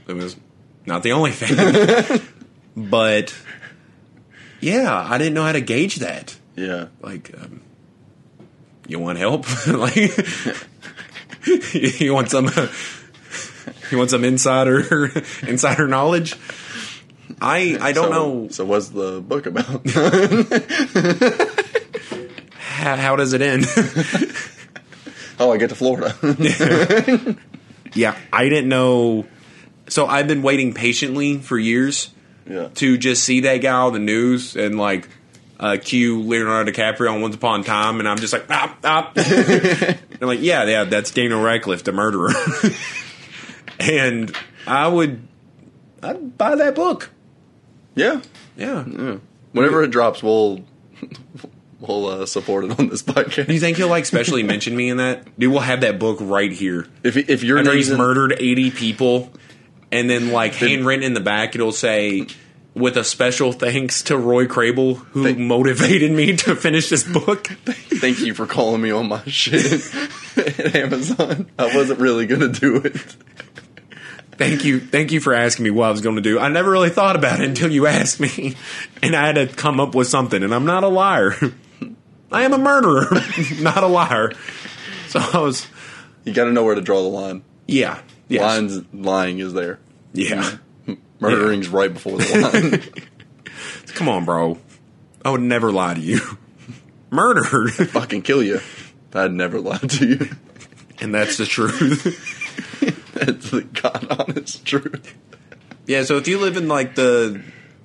It 0.07 0.13
was 0.13 0.35
not 0.85 1.03
the 1.03 1.13
only 1.13 1.31
thing. 1.31 2.21
but 2.89 3.35
yeah, 4.59 5.05
I 5.09 5.17
didn't 5.17 5.33
know 5.33 5.43
how 5.43 5.51
to 5.51 5.61
gauge 5.61 5.97
that. 5.97 6.37
Yeah. 6.55 6.87
Like, 7.01 7.33
um, 7.39 7.61
you 8.87 8.99
want 8.99 9.19
help? 9.19 9.45
like, 9.67 9.95
you 11.99 12.13
want 12.13 12.29
some? 12.29 12.49
You 13.91 13.97
want 13.97 14.09
some 14.09 14.23
insider 14.23 15.11
insider 15.47 15.87
knowledge? 15.87 16.35
I 17.41 17.77
I 17.79 17.91
don't 17.91 18.11
so, 18.11 18.11
know 18.11 18.47
So 18.49 18.65
what's 18.65 18.89
the 18.89 19.21
book 19.21 19.45
about? 19.45 19.87
how, 22.59 22.95
how 22.95 23.15
does 23.15 23.33
it 23.33 23.41
end. 23.41 23.65
oh, 25.39 25.51
I 25.51 25.57
get 25.57 25.69
to 25.69 25.75
Florida. 25.75 26.15
yeah, 27.93 28.17
I 28.31 28.49
didn't 28.49 28.69
know. 28.69 29.25
So 29.89 30.05
I've 30.05 30.27
been 30.27 30.41
waiting 30.41 30.73
patiently 30.73 31.37
for 31.37 31.57
years 31.57 32.09
yeah. 32.49 32.69
to 32.75 32.97
just 32.97 33.23
see 33.23 33.41
that 33.41 33.57
guy 33.57 33.71
on 33.71 33.93
the 33.93 33.99
news 33.99 34.55
and 34.55 34.77
like 34.77 35.07
uh, 35.59 35.77
cue 35.81 36.21
Leonardo 36.21 36.71
DiCaprio 36.71 37.13
on 37.13 37.21
Once 37.21 37.35
Upon 37.35 37.61
a 37.61 37.63
Time, 37.63 37.99
and 37.99 38.07
I'm 38.07 38.17
just 38.17 38.33
like, 38.33 38.45
ah, 38.49 38.77
ah. 38.83 39.11
I'm 39.15 40.27
like, 40.27 40.41
yeah, 40.41 40.63
yeah, 40.65 40.83
that's 40.83 41.11
Daniel 41.11 41.41
Radcliffe, 41.41 41.83
the 41.83 41.91
murderer. 41.91 42.31
And 43.79 44.35
I 44.65 44.87
would, 44.87 45.27
I'd 46.03 46.37
buy 46.37 46.55
that 46.55 46.75
book. 46.75 47.09
Yeah. 47.95 48.21
Yeah, 48.55 48.85
Yeah. 48.87 49.17
Whenever 49.53 49.83
it 49.83 49.91
drops, 49.91 50.21
we'll 50.21 50.63
we'll 51.79 52.05
uh, 52.07 52.25
support 52.25 52.65
it 52.65 52.79
on 52.79 52.89
this 52.89 53.01
podcast. 53.03 53.47
Do 53.47 53.53
you 53.53 53.59
think 53.59 53.77
he'll 53.77 53.87
like 53.87 54.05
specially 54.05 54.43
mention 54.53 54.75
me 54.75 54.89
in 54.89 54.97
that? 54.97 55.37
Dude, 55.39 55.51
we'll 55.51 55.61
have 55.61 55.81
that 55.81 55.97
book 55.99 56.17
right 56.21 56.51
here. 56.51 56.87
if 57.03 57.17
if 57.17 57.43
your 57.43 57.59
After 57.59 57.73
he's 57.73 57.87
name's 57.87 57.91
in- 57.93 57.97
murdered 57.97 58.35
80 58.39 58.71
people, 58.71 59.31
and 59.91 60.09
then 60.09 60.31
like 60.31 60.53
handwritten 60.55 61.03
in 61.03 61.13
the 61.13 61.19
back, 61.21 61.55
it'll 61.55 61.71
say, 61.71 62.27
with 62.75 62.97
a 62.97 63.03
special 63.03 63.51
thanks 63.51 64.03
to 64.03 64.17
Roy 64.17 64.45
Crable, 64.45 64.97
who 64.97 65.23
Thank- 65.23 65.39
motivated 65.39 66.11
me 66.11 66.35
to 66.37 66.55
finish 66.55 66.89
this 66.89 67.03
book. 67.03 67.47
Thank 67.65 68.19
you 68.19 68.33
for 68.35 68.45
calling 68.45 68.81
me 68.81 68.91
on 68.91 69.07
my 69.07 69.23
shit 69.25 69.89
at 70.37 70.75
Amazon. 70.75 71.49
I 71.57 71.75
wasn't 71.75 71.99
really 71.99 72.27
gonna 72.27 72.49
do 72.49 72.75
it. 72.77 73.15
Thank 74.37 74.63
you, 74.65 74.79
thank 74.79 75.11
you 75.11 75.19
for 75.19 75.33
asking 75.33 75.63
me 75.63 75.71
what 75.71 75.87
I 75.87 75.91
was 75.91 76.01
going 76.01 76.15
to 76.17 76.21
do. 76.21 76.39
I 76.39 76.47
never 76.49 76.69
really 76.69 76.89
thought 76.91 77.15
about 77.15 77.39
it 77.39 77.47
until 77.49 77.71
you 77.71 77.87
asked 77.87 78.19
me, 78.19 78.55
and 79.01 79.15
I 79.15 79.25
had 79.27 79.35
to 79.35 79.47
come 79.47 79.79
up 79.79 79.95
with 79.95 80.07
something. 80.07 80.43
And 80.43 80.53
I'm 80.53 80.65
not 80.65 80.83
a 80.83 80.87
liar. 80.87 81.33
I 82.31 82.43
am 82.43 82.53
a 82.53 82.57
murderer, 82.57 83.07
not 83.61 83.83
a 83.83 83.87
liar. 83.87 84.33
So 85.07 85.19
I 85.19 85.39
was, 85.39 85.65
You 86.25 86.33
got 86.33 86.43
to 86.45 86.51
know 86.51 86.63
where 86.63 86.75
to 86.75 86.81
draw 86.81 87.01
the 87.01 87.07
line. 87.07 87.43
yeah, 87.67 88.01
yes. 88.27 88.41
Lines 88.41 88.83
lying 88.93 89.39
is 89.39 89.53
there. 89.53 89.79
yeah. 90.13 90.57
Mm-hmm. 90.85 90.93
Murdering's 91.19 91.69
right 91.69 91.91
before 91.91 92.17
the 92.19 92.81
line. 93.43 93.53
Come 93.95 94.07
on, 94.09 94.23
bro. 94.25 94.59
I 95.25 95.31
would 95.31 95.41
never 95.41 95.71
lie 95.71 95.95
to 95.95 95.99
you. 95.99 96.19
Murdered, 97.09 97.71
Fucking 97.89 98.21
kill 98.21 98.43
you. 98.43 98.59
I'd 99.13 99.31
never 99.31 99.59
lie 99.59 99.77
to 99.79 100.05
you. 100.07 100.29
and 100.99 101.15
that's 101.15 101.37
the 101.37 101.45
truth. 101.45 102.05
That's 103.25 103.51
the 103.51 103.61
god 103.61 104.07
honest 104.09 104.65
truth. 104.65 105.13
Yeah, 105.85 106.03
so 106.03 106.17
if 106.17 106.27
you 106.27 106.39
live 106.39 106.57
in 106.57 106.67
like 106.67 106.95
the 106.95 107.41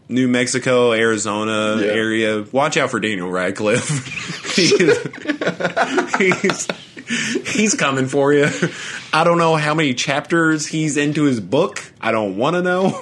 New 0.08 0.28
Mexico, 0.28 0.92
Arizona 0.92 1.78
Yeah. 1.80 1.86
area, 1.92 2.44
watch 2.52 2.76
out 2.76 2.90
for 2.90 3.00
Daniel 3.00 3.30
Radcliffe. 3.30 3.88
he's, 4.56 4.72
he's 6.18 6.68
he's 7.54 7.74
coming 7.74 8.06
for 8.06 8.32
you. 8.32 8.46
I 9.12 9.24
don't 9.24 9.38
know 9.38 9.56
how 9.56 9.74
many 9.74 9.94
chapters 9.94 10.66
he's 10.66 10.96
into 10.96 11.24
his 11.24 11.40
book. 11.40 11.82
I 12.00 12.10
don't 12.12 12.36
want 12.36 12.56
to 12.56 12.62
know. 12.62 12.98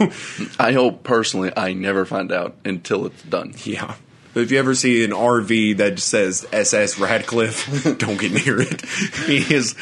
I 0.58 0.72
hope 0.72 1.02
personally 1.02 1.52
I 1.56 1.72
never 1.72 2.04
find 2.04 2.30
out 2.32 2.56
until 2.64 3.06
it's 3.06 3.22
done. 3.22 3.54
yeah. 3.64 3.94
But 4.32 4.44
if 4.44 4.52
you 4.52 4.60
ever 4.60 4.76
see 4.76 5.02
an 5.04 5.10
RV 5.10 5.78
that 5.78 5.98
says 5.98 6.46
SS 6.52 7.00
Radcliffe, 7.00 7.98
don't 7.98 8.16
get 8.20 8.30
near 8.30 8.60
it. 8.60 8.80
He 9.26 9.38
is 9.52 9.74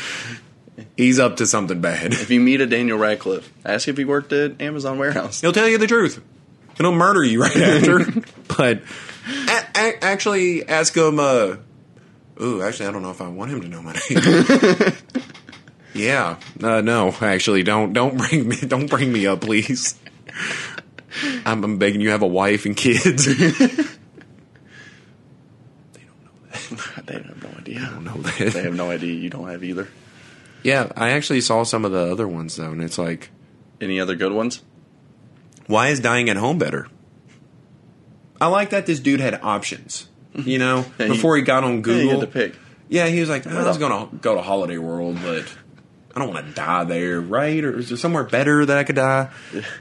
he's 0.97 1.19
up 1.19 1.37
to 1.37 1.47
something 1.47 1.81
bad. 1.81 2.13
If 2.13 2.31
you 2.31 2.41
meet 2.41 2.61
a 2.61 2.67
Daniel 2.67 2.99
Radcliffe, 2.99 3.51
ask 3.65 3.89
if 3.89 3.97
he 3.97 4.05
worked 4.05 4.33
at 4.33 4.61
Amazon 4.61 4.99
warehouse. 4.99 5.41
He'll 5.41 5.53
tell 5.53 5.69
you 5.69 5.79
the 5.79 5.87
truth. 5.87 6.17
And 6.71 6.87
he'll 6.87 6.93
murder 6.93 7.25
you 7.25 7.43
right 7.43 7.57
after. 7.57 8.05
but 8.57 8.83
a- 9.49 9.67
a- 9.77 10.05
actually, 10.05 10.67
ask 10.69 10.97
him. 10.97 11.19
Uh, 11.19 11.57
ooh, 12.41 12.63
actually, 12.63 12.87
I 12.89 12.93
don't 12.93 13.03
know 13.03 13.11
if 13.11 13.21
I 13.21 13.29
want 13.29 13.51
him 13.51 13.61
to 13.63 13.69
know 13.69 13.83
my 13.83 13.93
name. 14.09 14.93
yeah, 15.95 16.37
uh, 16.63 16.81
no, 16.81 17.15
actually, 17.21 17.63
don't 17.65 17.93
don't 17.93 18.17
bring 18.17 18.49
me 18.49 18.57
don't 18.57 18.89
bring 18.89 19.13
me 19.13 19.27
up, 19.27 19.41
please. 19.41 19.99
I'm, 21.45 21.65
I'm 21.65 21.79
begging 21.79 22.01
you. 22.01 22.11
Have 22.11 22.23
a 22.23 22.27
wife 22.29 22.65
and 22.67 22.77
kids. 22.77 23.27
They 27.07 27.15
have 27.15 27.43
no 27.43 27.49
idea. 27.59 27.81
don't 27.81 28.05
know 28.05 28.17
that. 28.17 28.39
They 28.39 28.49
that. 28.51 28.65
have 28.65 28.75
no 28.75 28.91
idea 28.91 29.15
you 29.15 29.31
don't 29.31 29.49
have 29.49 29.65
either. 29.65 29.89
Yeah, 30.63 30.91
I 30.97 31.11
actually 31.11 31.41
saw 31.41 31.63
some 31.63 31.85
of 31.85 31.93
the 31.93 32.11
other 32.11 32.27
ones 32.29 32.57
though, 32.57 32.71
and 32.73 32.83
it's 32.83 32.99
like, 32.99 33.31
Any 33.81 34.01
other 34.01 34.15
good 34.17 34.33
ones? 34.33 34.63
why 35.67 35.89
is 35.89 36.01
dying 36.01 36.29
at 36.31 36.37
home 36.37 36.59
better? 36.59 36.89
I 38.41 38.47
like 38.47 38.71
that 38.71 38.87
this 38.87 39.01
dude 39.01 39.21
had 39.21 39.39
options. 39.43 40.09
You 40.35 40.59
know, 40.59 40.85
Yeah, 40.99 41.09
before 41.09 41.37
he 41.37 41.43
got 41.43 41.65
on 41.65 41.77
Yeah, 41.77 41.81
Google. 41.83 42.11
had 42.11 42.21
to 42.21 42.27
pick. 42.27 42.55
Yeah, 42.89 43.07
he 43.09 43.21
was 43.21 43.29
like, 43.29 43.47
"Oh, 43.47 43.51
I 43.51 43.65
was 43.65 43.77
gonna 43.79 44.09
go 44.21 44.35
to 44.35 44.41
Holiday 44.41 44.79
World, 44.79 45.19
but 45.23 45.45
I 46.15 46.21
don't 46.21 46.33
want 46.33 46.47
to 46.47 46.53
die 46.53 46.85
there, 46.85 47.21
right? 47.21 47.63
Or 47.63 47.79
is 47.79 47.91
there 47.91 47.99
somewhere 47.99 48.25
better 48.25 48.65
that 48.65 48.79
I 48.79 48.85
could 48.85 48.97
die? 48.97 49.31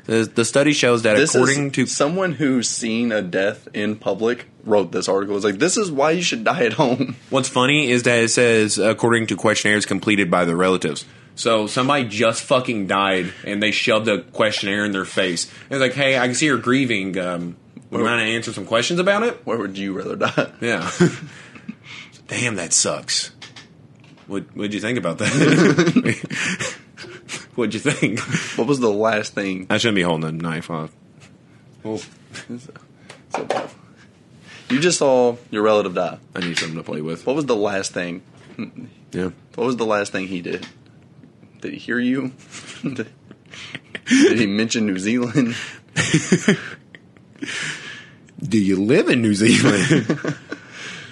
The, 0.06 0.30
the 0.34 0.46
study 0.46 0.74
shows 0.74 1.04
that 1.04 1.16
This 1.16 1.34
according 1.34 1.72
to 1.72 1.86
someone 1.86 2.34
who's 2.34 2.70
seen 2.70 3.12
a 3.12 3.22
death 3.22 3.68
in 3.74 3.96
public 3.96 4.46
wrote 4.63 4.92
this 4.92 5.08
article. 5.08 5.36
It's 5.36 5.46
like 5.46 5.58
this 5.58 5.78
is 5.78 5.90
why 5.90 6.12
you 6.12 6.22
should 6.22 6.44
die 6.44 6.66
at 6.66 6.74
home. 6.74 7.16
what's 7.30 7.50
funny 7.50 7.90
is 7.90 8.04
that 8.04 8.24
it 8.24 8.30
says 8.30 8.78
according 8.78 9.28
to 9.28 9.36
questionnaires 9.36 9.86
completed 9.86 10.30
by 10.30 10.46
the 10.46 10.56
relatives. 10.56 11.06
So 11.36 11.68
somebody 11.68 12.08
just 12.08 12.44
fucking 12.44 12.88
died, 12.88 13.32
and 13.46 13.62
they 13.62 13.72
shoved 13.72 14.08
a 14.08 14.24
questionnaire 14.24 14.86
in 14.86 14.92
their 14.92 15.06
face. 15.06 15.52
It's 15.70 15.80
like, 15.80 15.94
hey, 15.94 16.18
I 16.18 16.26
can 16.26 16.34
see 16.34 16.48
you're 16.48 16.58
grieving. 16.58 17.18
Um, 17.18 17.58
we 17.92 18.02
want 18.02 18.20
to 18.20 18.26
answer 18.26 18.52
some 18.52 18.66
questions 18.66 19.00
about 19.00 19.24
it. 19.24 19.46
Where 19.46 19.58
would 19.58 19.78
you 19.78 19.94
rather 19.94 20.16
die? 20.16 20.52
Yeah. 20.62 20.90
Damn, 22.28 22.56
that 22.56 22.74
sucks. 22.74 23.32
What 24.28 24.44
What'd 24.56 24.74
you 24.74 24.80
think 24.80 24.98
about 24.98 25.18
that? 25.20 26.76
What'd 27.56 27.74
you 27.74 27.80
think? 27.80 28.20
What 28.58 28.68
was 28.68 28.80
the 28.80 28.92
last 28.92 29.34
thing? 29.34 29.68
I 29.70 29.78
shouldn't 29.78 29.96
be 29.96 30.02
holding 30.04 30.30
a 30.30 30.32
knife 30.32 30.70
off. 30.70 30.92
Well, 31.84 32.00
You 34.70 34.80
just 34.80 35.00
saw 35.00 35.38
your 35.50 35.63
relative 35.63 35.96
die. 35.96 36.20
I 36.36 36.40
need 36.42 36.58
something 36.58 36.78
to 36.78 36.84
play 36.84 37.02
with. 37.02 37.26
What 37.26 37.36
was 37.36 37.46
the 37.46 37.56
last 37.56 37.94
thing? 37.94 38.22
Yeah. 39.12 39.32
What 39.56 39.66
was 39.66 39.78
the 39.78 39.86
last 39.86 40.12
thing 40.12 40.28
he 40.28 40.42
did? 40.42 40.68
Did 41.62 41.74
he 41.74 41.80
hear 41.80 42.00
you? 42.00 42.34
did 42.84 43.08
did 44.08 44.40
he 44.40 44.46
mention 44.46 44.86
New 44.86 45.00
Zealand? 45.00 45.56
Do 48.44 48.60
you 48.60 48.76
live 48.76 49.10
in 49.10 49.22
New 49.22 49.34
Zealand? 49.34 50.38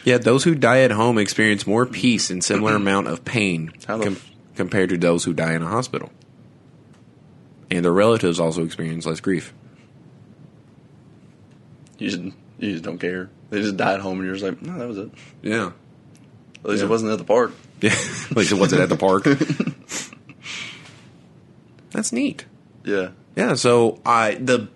Yeah, 0.06 0.18
those 0.18 0.44
who 0.46 0.56
die 0.56 0.80
at 0.82 0.92
home 0.92 1.18
experience 1.18 1.68
more 1.68 1.86
peace 1.86 2.30
and 2.30 2.42
similar 2.44 2.76
amount 2.78 3.08
of 3.08 3.26
pain 3.26 3.72
com- 3.86 4.18
compared 4.56 4.90
to 4.90 4.98
those 4.98 5.24
who 5.26 5.34
die 5.34 5.54
in 5.54 5.62
a 5.62 5.68
hospital. 5.68 6.10
And 7.70 7.84
their 7.84 7.92
relatives 7.92 8.40
also 8.40 8.64
experience 8.64 9.06
less 9.06 9.20
grief. 9.20 9.54
You 11.98 12.10
just 12.10 12.22
you 12.60 12.72
just 12.72 12.84
don't 12.84 13.00
care. 13.00 13.30
They 13.50 13.62
just 13.62 13.76
die 13.78 13.94
at 13.96 14.00
home, 14.00 14.20
and 14.20 14.26
you're 14.28 14.36
just 14.36 14.46
like, 14.46 14.62
no, 14.62 14.78
that 14.78 14.88
was 14.88 14.98
it. 14.98 15.10
Yeah. 15.42 15.72
At 16.64 16.70
least 16.70 16.82
Yeah. 16.82 16.88
it 16.88 16.90
wasn't 16.90 17.12
at 17.12 17.18
the 17.18 17.24
park. 17.26 17.52
Yeah. 17.82 17.92
At 17.92 18.38
least 18.38 18.52
it 18.54 18.56
wasn't 18.60 18.82
at 18.82 18.90
the 18.90 18.96
park. 18.96 19.26
That's 21.92 22.12
neat. 22.14 22.46
Yeah. 22.84 23.10
Yeah, 23.36 23.56
so 23.56 24.00
I 24.06 24.36
the 24.36 24.70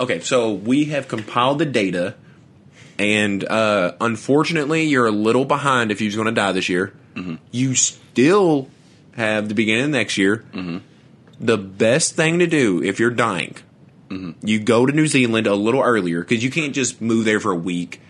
okay, 0.00 0.20
so 0.20 0.52
we 0.52 0.84
have 0.86 1.08
compiled 1.08 1.58
the 1.58 1.66
data, 1.66 2.14
and 2.98 3.44
uh, 3.44 3.92
unfortunately, 4.00 4.84
you're 4.84 5.06
a 5.06 5.10
little 5.12 5.44
behind 5.44 5.90
if 5.90 6.00
you're 6.00 6.12
going 6.12 6.26
to 6.26 6.32
die 6.32 6.52
this 6.52 6.68
year. 6.68 6.92
Mm-hmm. 7.14 7.36
You 7.50 7.74
still 7.74 8.68
have 9.12 9.48
the 9.48 9.54
beginning 9.54 9.84
of 9.84 9.90
next 9.90 10.18
year. 10.18 10.44
Mm-hmm. 10.52 10.78
The 11.40 11.56
best 11.58 12.14
thing 12.16 12.40
to 12.40 12.46
do 12.46 12.82
if 12.82 12.98
you're 12.98 13.10
dying, 13.10 13.54
mm-hmm. 14.08 14.32
you 14.46 14.58
go 14.60 14.84
to 14.86 14.92
New 14.92 15.06
Zealand 15.06 15.46
a 15.46 15.54
little 15.54 15.82
earlier 15.82 16.20
because 16.20 16.42
you 16.42 16.50
can't 16.50 16.74
just 16.74 17.00
move 17.00 17.24
there 17.24 17.40
for 17.40 17.52
a 17.52 17.56
week 17.56 18.00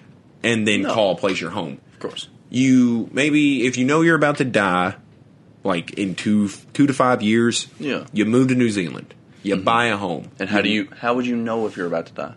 and 0.43 0.67
then 0.67 0.83
No. 0.83 0.95
call 0.95 1.13
a 1.13 1.17
place 1.17 1.41
your 1.41 1.51
home 1.51 1.81
Of 1.95 1.99
course. 2.01 2.29
you 2.49 3.09
maybe 3.13 3.67
if 3.67 3.77
you 3.77 3.85
know 3.85 4.01
you're 4.03 4.15
about 4.17 4.37
to 4.39 4.45
die 4.45 4.95
like 5.65 5.91
in 5.99 6.15
two 6.15 6.49
two 6.73 6.87
to 6.87 6.95
five 6.95 7.23
years 7.23 7.67
Yeah. 7.81 8.05
you 8.13 8.25
move 8.25 8.49
to 8.49 8.55
new 8.55 8.71
zealand 8.71 9.15
you 9.43 9.57
buy 9.57 9.87
a 9.87 9.97
home 9.97 10.31
And 10.39 10.49
how 10.49 10.63
do 10.63 10.69
you? 10.69 10.89
How 11.01 11.15
would 11.15 11.27
you 11.27 11.35
know 11.37 11.67
if 11.67 11.77
you're 11.77 11.87
about 11.89 12.07
to 12.07 12.13
die? 12.13 12.35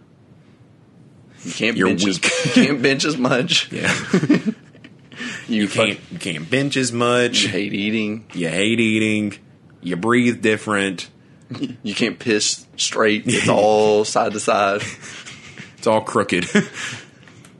You 1.43 1.51
can't 1.51 1.77
You're 1.77 1.88
bench. 1.88 2.04
weak. 2.06 2.25
As, 2.25 2.45
you 2.58 2.65
can't 2.65 2.82
bench 2.82 3.06
as 3.06 3.17
much. 3.17 3.71
yeah 3.71 3.93
You, 5.47 5.63
you 5.63 5.67
can't 5.67 5.99
you 6.12 6.17
can't 6.19 6.49
bench 6.49 6.77
as 6.77 6.91
much 6.91 7.43
You 7.43 7.49
hate 7.49 7.73
eating. 7.73 8.25
you 8.34 8.47
hate 8.47 8.80
eating 8.80 9.38
you 9.82 9.95
breathe 9.95 10.41
different 10.41 11.10
You 11.84 11.93
can't 11.93 12.17
piss 12.17 12.65
straight. 12.77 13.23
It's 13.27 13.49
all 13.49 14.06
side 14.06 14.32
to 14.34 14.39
side. 14.39 14.82
it's 15.77 15.86
all 15.88 16.01
crooked 16.01 16.45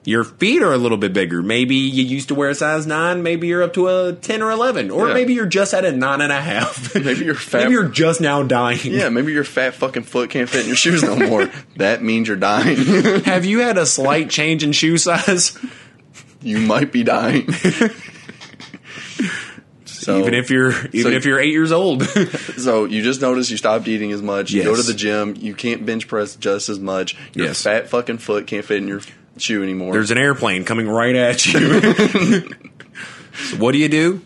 your 0.04 0.24
feet 0.24 0.64
are 0.64 0.74
a 0.74 0.78
little 0.78 0.98
bit 0.98 1.14
bigger 1.14 1.42
maybe 1.44 1.76
you 1.76 2.04
used 2.04 2.28
to 2.30 2.36
wear 2.36 2.50
a 2.50 2.56
size 2.56 2.88
9 2.88 3.22
maybe 3.22 3.48
you're 3.48 3.62
up 3.62 3.74
to 3.74 3.88
a 3.88 4.14
10 4.14 4.42
or 4.42 4.50
11 4.50 4.90
or 4.90 5.08
Yeah. 5.10 5.14
maybe 5.14 5.34
you're 5.36 5.46
just 5.46 5.74
at 5.76 5.86
a 5.86 5.92
nine 5.92 6.22
and 6.22 6.32
a 6.32 6.42
half 6.42 6.96
Maybe 7.02 7.24
you're 7.26 7.36
fat. 7.52 7.60
maybe 7.64 7.74
you're 7.74 7.88
just 7.88 8.20
now 8.22 8.42
dying 8.42 8.80
yeah, 8.84 9.10
maybe 9.10 9.32
your 9.32 9.44
fat 9.44 9.76
fucking 9.76 10.04
foot 10.04 10.30
can't 10.32 10.50
fit 10.50 10.62
in 10.62 10.68
your 10.68 10.76
shoes 10.76 11.04
no 11.04 11.16
more. 11.18 11.52
that 11.78 12.02
means 12.02 12.28
you're 12.28 12.38
dying. 12.38 12.78
have 13.26 13.46
you 13.46 13.60
had 13.60 13.78
a 13.78 13.86
slight 13.86 14.30
change 14.32 14.64
in 14.64 14.72
shoe 14.72 14.98
size 14.98 15.58
you 16.42 16.58
might 16.58 16.92
be 16.92 17.04
dying. 17.04 17.48
so, 19.86 20.18
even 20.20 20.34
if 20.34 20.50
you're 20.50 20.72
even 20.88 21.12
so- 21.12 21.18
if 21.18 21.26
you're 21.26 21.40
eight 21.40 21.52
years 21.52 21.72
old. 21.72 22.04
so 22.58 22.86
you 22.86 23.04
just 23.04 23.22
notice 23.22 23.50
you 23.52 23.58
stopped 23.58 23.88
eating 23.88 24.12
as 24.12 24.22
much. 24.22 24.52
You 24.52 24.64
go 24.64 24.76
to 24.76 24.82
the 24.82 24.94
gym. 24.96 25.36
You 25.38 25.54
can't 25.54 25.86
bench 25.86 26.08
press 26.08 26.36
just 26.36 26.70
as 26.70 26.80
much. 26.80 27.16
Your 27.34 27.48
Yes. 27.48 27.62
fat 27.62 27.90
fucking 27.90 28.18
foot 28.18 28.48
can't 28.48 28.66
fit 28.66 28.78
in 28.78 28.88
your 28.88 29.02
shoe 29.42 29.64
anymore. 29.64 29.94
There's 29.94 30.12
an 30.12 30.18
airplane 30.18 30.64
coming 30.66 30.88
right 30.88 31.16
at 31.16 31.46
you. 31.46 31.82
so 33.34 33.58
what 33.58 33.72
do 33.74 33.78
you 33.78 33.90
do? 33.90 34.22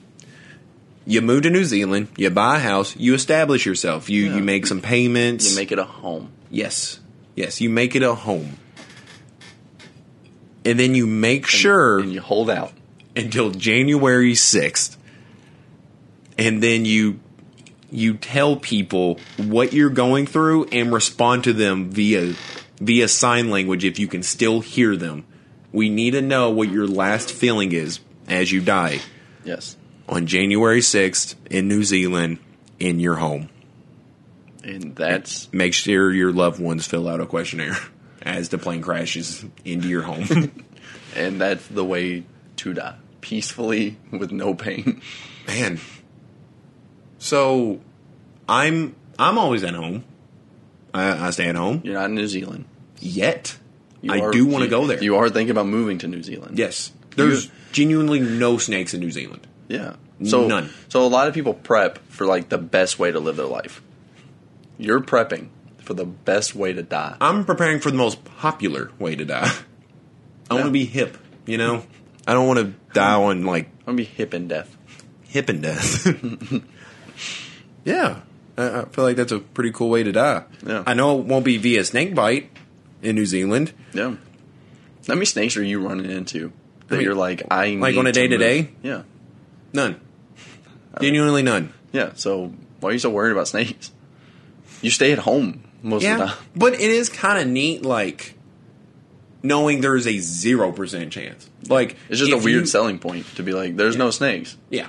You 1.08 1.22
move 1.22 1.44
to 1.44 1.50
New 1.50 1.64
Zealand. 1.66 2.08
You 2.18 2.30
buy 2.32 2.58
a 2.58 2.60
house. 2.60 2.96
You 2.96 3.14
establish 3.14 3.66
yourself. 3.66 4.10
You 4.10 4.26
Yeah. 4.26 4.36
you 4.38 4.42
make 4.44 4.66
some 4.66 4.82
payments. 4.82 5.50
you 5.52 5.56
make 5.56 5.72
it 5.72 5.80
a 5.80 5.84
home. 5.84 6.32
yes, 6.50 7.00
yes. 7.36 7.62
You 7.62 7.70
make 7.70 7.96
it 7.96 8.02
a 8.04 8.16
home. 8.16 8.58
and 10.66 10.80
then 10.80 10.96
you 10.96 11.06
make 11.06 11.46
sure 11.46 12.00
and 12.00 12.12
you 12.12 12.22
hold 12.22 12.50
out. 12.50 12.74
until 13.16 13.52
January 13.52 14.34
6th. 14.34 14.98
And 16.38 16.62
then 16.62 16.86
you 16.86 17.20
you 17.92 18.16
tell 18.16 18.56
people 18.58 19.20
what 19.38 19.72
you're 19.74 19.90
going 19.92 20.26
through 20.26 20.66
and 20.66 20.92
respond 20.92 21.44
to 21.46 21.54
them 21.54 21.92
via 21.92 22.34
via 22.80 23.08
sign 23.08 23.50
language 23.50 23.84
if 23.86 24.00
you 24.00 24.08
can 24.08 24.24
still 24.24 24.62
hear 24.62 24.96
them. 24.96 25.26
We 25.72 25.90
need 25.90 26.12
to 26.12 26.22
know 26.22 26.50
what 26.50 26.70
your 26.70 26.88
last 26.88 27.32
feeling 27.32 27.72
is 27.72 28.00
as 28.28 28.52
you 28.52 28.62
die 28.62 29.00
Yes, 29.44 29.76
on 30.08 30.26
January 30.26 30.80
6th 30.80 31.36
in 31.50 31.68
New 31.68 31.84
Zealand 31.84 32.40
in 32.80 33.00
your 33.00 33.16
home. 33.16 33.50
and 34.64 34.96
that's 34.96 35.52
Make 35.54 35.74
sure 35.74 36.12
your 36.14 36.32
loved 36.32 36.60
ones 36.60 36.88
fill 36.88 37.08
out 37.08 37.20
a 37.22 37.26
questionnaire 37.26 37.78
as 38.22 38.50
the 38.50 38.58
plane 38.58 38.82
crashes 38.82 39.46
into 39.64 39.88
your 39.88 40.02
home. 40.04 40.52
and 41.16 41.40
that's 41.40 41.68
the 41.68 41.84
way 41.86 42.24
to 42.58 42.74
die 42.74 42.96
peacefully 43.22 43.98
with 44.12 44.32
no 44.32 44.54
pain. 44.54 45.02
Man. 45.48 45.80
So 47.20 47.82
I'm 48.48 48.96
I'm 49.18 49.38
always 49.38 49.64
at 49.64 49.74
home. 49.74 50.04
I, 50.96 51.28
I 51.28 51.30
stay 51.32 51.48
at 51.48 51.56
home. 51.56 51.82
You're 51.84 51.94
not 51.96 52.06
in 52.06 52.16
New 52.16 52.28
Zealand. 52.28 52.66
Yet. 53.00 53.58
You 54.02 54.12
I 54.14 54.20
are- 54.22 54.32
do 54.32 54.46
want 54.46 54.60
to 54.60 54.66
you- 54.66 54.70
go 54.70 54.88
there. 54.88 55.04
You 55.04 55.18
are 55.18 55.30
thinking 55.30 55.52
about 55.52 55.68
moving 55.68 55.98
to 56.00 56.08
New 56.08 56.24
Zealand. 56.24 56.58
yes. 56.58 56.92
There's 57.16 57.50
genuinely 57.72 58.20
no 58.20 58.58
snakes 58.58 58.94
in 58.94 59.00
New 59.00 59.10
Zealand. 59.12 59.48
Yeah. 59.70 59.96
So 60.24 60.48
None. 60.48 60.70
So 60.90 61.06
a 61.06 61.08
lot 61.08 61.28
of 61.30 61.34
people 61.34 61.54
prep 61.54 61.98
for 62.10 62.26
like 62.26 62.50
the 62.50 62.58
best 62.58 63.00
way 63.00 63.12
to 63.12 63.20
live 63.20 63.38
their 63.38 63.46
life. 63.46 63.82
You're 64.78 65.00
prepping 65.02 65.48
for 65.80 65.94
the 65.94 66.06
best 66.06 66.56
way 66.56 66.74
to 66.74 66.84
die. 66.84 67.16
I'm 67.22 67.46
preparing 67.46 67.80
for 67.80 67.90
the 67.92 67.98
most 67.98 68.24
popular 68.26 68.92
way 69.00 69.16
to 69.16 69.24
die. 69.26 69.50
I 70.50 70.54
want 70.56 70.60
Yeah. 70.60 70.64
to 70.66 70.72
be 70.72 70.86
hip, 70.86 71.18
you 71.46 71.58
know? 71.58 71.84
I 72.28 72.34
don't 72.34 72.48
want 72.48 72.60
to 72.60 72.74
die 72.94 73.14
on 73.16 73.46
like 73.46 73.68
I'm 73.82 73.86
gonna 73.86 73.98
be 73.98 74.04
hip 74.04 74.34
in 74.34 74.48
death. 74.50 74.76
hip 75.30 75.48
and 75.50 75.62
death. 75.62 76.06
yeah. 77.86 78.20
I, 78.58 78.82
I 78.82 78.86
feel 78.86 79.04
like 79.04 79.16
that's 79.18 79.32
a 79.32 79.40
pretty 79.40 79.72
cool 79.72 79.90
way 79.90 80.04
to 80.04 80.12
die. 80.12 80.44
Yeah. 80.66 80.84
I 80.88 80.94
know 80.94 81.20
it 81.20 81.26
won't 81.26 81.46
be 81.46 81.58
via 81.58 81.84
snake 81.84 82.16
bite 82.16 82.50
in 83.02 83.16
New 83.16 83.26
Zealand. 83.26 83.74
Yeah. 83.94 84.16
How 85.08 85.14
many 85.14 85.26
snakes 85.26 85.56
are 85.58 85.64
you 85.64 85.86
running 85.86 86.10
into 86.10 86.52
that 86.88 86.96
I 86.96 86.98
mean, 86.98 87.06
you're 87.06 87.16
like 87.16 87.44
I 87.52 87.70
like 87.76 87.96
on 87.98 88.08
a 88.08 88.12
day-to-day? 88.12 88.70
Yeah. 88.82 89.04
None. 89.74 90.00
Genuinely 91.02 91.44
none. 91.44 91.74
Yeah. 91.92 92.12
So 92.16 92.54
why 92.80 92.90
are 92.90 92.94
you 92.94 93.00
so 93.00 93.10
worried 93.10 93.32
about 93.32 93.48
snakes? 93.48 93.92
You 94.82 94.90
stay 94.92 95.12
at 95.12 95.20
home 95.20 95.64
most 95.84 96.06
of 96.06 96.18
the 96.18 96.26
time. 96.28 96.38
but 96.56 96.74
it 96.74 96.80
is 96.82 97.10
kind 97.10 97.40
of 97.40 97.48
neat, 97.48 97.84
like 97.84 98.36
knowing 99.44 99.82
there 99.82 99.96
is 99.96 100.08
a 100.08 100.18
zero 100.20 100.72
percent 100.72 101.12
chance. 101.12 101.50
Like 101.68 101.96
It's 102.10 102.20
just 102.20 102.32
a 102.32 102.38
weird 102.38 102.62
you- 102.62 102.66
selling 102.66 103.00
point 103.00 103.26
to 103.36 103.44
be 103.44 103.52
like, 103.54 103.76
there's 103.76 103.96
no 103.98 104.10
snakes. 104.12 104.58
Yeah, 104.70 104.88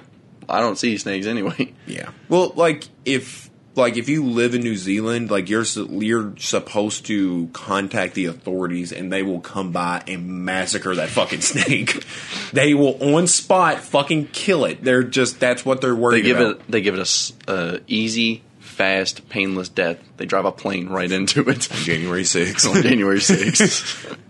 I 0.48 0.60
don't 0.60 0.76
see 0.76 0.96
snakes 0.98 1.26
anyway. 1.26 1.74
yeah. 1.86 2.10
Well, 2.28 2.52
like 2.56 2.84
if 3.04 3.45
like 3.76 3.96
if 3.96 4.08
you 4.08 4.24
live 4.24 4.54
in 4.54 4.62
New 4.62 4.76
Zealand, 4.76 5.30
like 5.30 5.48
you're 5.48 5.64
you're 5.90 6.34
supposed 6.38 7.06
to 7.06 7.48
contact 7.52 8.14
the 8.14 8.26
authorities, 8.26 8.90
and 8.92 9.12
they 9.12 9.22
will 9.22 9.40
come 9.40 9.70
by 9.72 10.02
and 10.06 10.26
massacre 10.44 10.94
that 10.94 11.08
fucking 11.10 11.40
snake. 11.42 12.04
they 12.52 12.74
will 12.74 12.96
on 13.14 13.26
spot 13.26 13.80
fucking 13.80 14.28
kill 14.28 14.64
it. 14.64 14.82
They're 14.82 15.02
just 15.02 15.38
that's 15.38 15.64
what 15.64 15.80
they're 15.80 15.94
They 15.94 16.00
worried 16.00 16.24
give 16.24 16.38
about. 16.40 16.56
it 16.60 16.70
they 16.70 16.80
give 16.80 16.94
it 16.98 17.00
a 17.48 17.52
a 17.52 17.80
easy, 17.86 18.42
fast, 18.60 19.28
painless 19.28 19.68
death. 19.68 19.98
They 20.16 20.24
drive 20.26 20.44
a 20.46 20.52
plane 20.52 20.88
right 20.88 21.10
into 21.10 21.48
it 21.48 21.60
January 21.84 22.24
sixth. 22.24 22.66
on 22.66 22.82
January 22.82 23.20
sixth. 23.20 24.16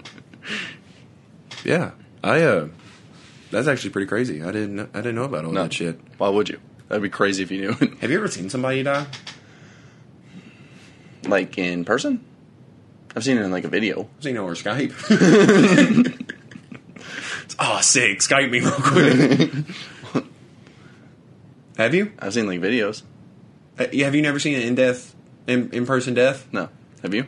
yeah, 1.64 1.92
I 2.22 2.42
uh, 2.42 2.68
that's 3.50 3.68
actually 3.68 3.90
pretty 3.90 4.06
crazy. 4.08 4.42
I 4.42 4.50
didn't 4.50 4.80
I 4.80 4.98
didn't 4.98 5.14
know 5.14 5.24
about 5.24 5.44
all 5.44 5.52
No. 5.52 5.62
that 5.62 5.72
shit. 5.72 6.00
Why 6.18 6.28
would 6.28 6.48
you? 6.48 6.58
That'd 6.88 7.02
be 7.02 7.08
crazy 7.08 7.42
if 7.42 7.50
you 7.50 7.60
knew. 7.62 7.72
Have 8.00 8.10
you 8.10 8.16
ever 8.18 8.28
seen 8.28 8.48
somebody 8.48 8.82
die? 8.84 9.06
Like 11.28 11.58
in 11.58 11.84
person. 11.84 12.24
I've 13.14 13.24
seen 13.24 13.38
it 13.38 13.42
in 13.42 13.50
like 13.50 13.64
a 13.64 13.68
video. 13.68 14.08
So 14.20 14.28
you 14.28 14.34
know, 14.34 14.44
or 14.44 14.52
Skype. 14.52 14.92
oh, 17.58 17.80
sick! 17.82 18.18
Skype 18.18 18.50
me 18.50 18.60
real 18.60 18.72
quick. 18.72 20.24
have 21.78 21.94
you? 21.94 22.12
I've 22.18 22.34
seen 22.34 22.46
like 22.46 22.60
videos. 22.60 23.02
Uh, 23.78 23.86
Have 23.98 24.14
you 24.14 24.22
never 24.22 24.38
seen 24.38 24.54
an 24.56 24.62
in 24.62 24.74
death, 24.74 25.14
in 25.46 25.70
in 25.70 25.86
person 25.86 26.14
death? 26.14 26.46
No, 26.52 26.68
have 27.02 27.14
you? 27.14 27.26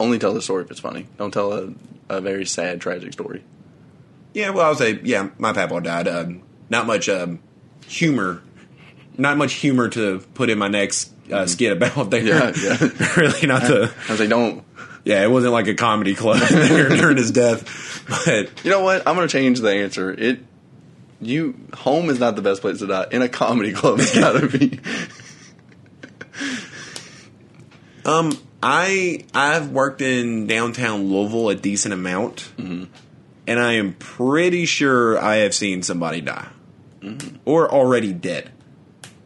Only 0.00 0.18
tell 0.18 0.34
the 0.34 0.42
story 0.42 0.64
if 0.64 0.70
it's 0.70 0.80
funny. 0.80 1.06
Don't 1.18 1.30
tell 1.32 1.52
a, 1.52 1.72
a 2.08 2.20
very 2.20 2.44
sad, 2.46 2.80
tragic 2.80 3.12
story. 3.12 3.44
Yeah, 4.32 4.50
well, 4.50 4.66
I 4.66 4.68
would 4.70 4.78
say, 4.78 4.98
yeah, 5.04 5.30
my 5.38 5.52
papa 5.52 5.80
died. 5.80 6.08
Um, 6.08 6.42
not 6.68 6.86
much 6.86 7.08
um, 7.08 7.38
humor, 7.86 8.42
not 9.16 9.36
much 9.36 9.54
humor 9.54 9.88
to 9.90 10.18
put 10.34 10.50
in 10.50 10.58
my 10.58 10.66
next 10.66 11.13
uh, 11.32 11.46
skit 11.46 11.72
about 11.72 12.10
there. 12.10 12.22
Yeah, 12.22 12.52
yeah. 12.62 13.14
really 13.16 13.46
not 13.46 13.62
the. 13.62 13.92
I 14.08 14.10
was 14.12 14.20
like, 14.20 14.28
don't. 14.28 14.64
Yeah, 15.04 15.22
it 15.22 15.30
wasn't 15.30 15.52
like 15.52 15.66
a 15.68 15.74
comedy 15.74 16.14
club 16.14 16.40
during 16.48 17.16
his 17.18 17.30
death, 17.30 18.04
but 18.08 18.64
You 18.64 18.70
know 18.70 18.80
what? 18.80 19.06
I'm 19.06 19.14
gonna 19.14 19.28
change 19.28 19.60
the 19.60 19.70
answer. 19.70 20.10
It. 20.10 20.40
You 21.20 21.54
home 21.74 22.10
is 22.10 22.18
not 22.18 22.36
the 22.36 22.42
best 22.42 22.60
place 22.60 22.78
to 22.78 22.86
die. 22.86 23.06
In 23.10 23.22
a 23.22 23.28
comedy 23.28 23.72
club, 23.72 24.00
it's 24.00 24.18
gotta 24.18 24.46
be. 24.46 24.80
Um, 28.06 28.36
I 28.62 29.24
I've 29.34 29.70
worked 29.70 30.02
in 30.02 30.46
downtown 30.46 31.08
Louisville 31.10 31.48
a 31.48 31.54
decent 31.54 31.94
amount, 31.94 32.52
and 32.58 32.88
I 33.46 33.74
am 33.74 33.94
pretty 33.94 34.66
sure 34.66 35.18
I 35.18 35.36
have 35.36 35.54
seen 35.54 35.82
somebody 35.82 36.20
die 36.20 36.48
or 37.44 37.70
already 37.72 38.12
dead. 38.12 38.50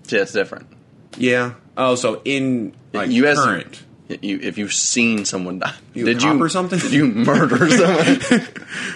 Yeah, 0.08 0.22
it's 0.22 0.32
different. 0.32 0.68
Yeah. 1.16 1.54
Oh, 1.78 1.94
so 1.94 2.20
in 2.24 2.74
like 2.92 3.10
you 3.10 3.22
current. 3.22 3.84
You, 4.22 4.40
if 4.42 4.56
you've 4.58 4.72
seen 4.72 5.26
someone 5.26 5.58
die, 5.58 5.74
You 5.92 6.06
did 6.06 6.22
you 6.22 6.42
or 6.42 6.48
something? 6.48 6.78
Did 6.78 6.92
you 6.92 7.06
murder 7.06 7.68
someone? 7.70 8.48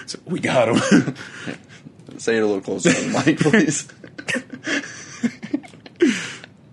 So 0.07 0.19
we 0.25 0.39
got 0.39 0.69
him. 0.69 1.15
Say 2.17 2.37
it 2.37 2.41
a 2.41 2.45
little 2.45 2.61
closer 2.61 2.91
Mike, 3.09 3.39
please. 3.39 3.87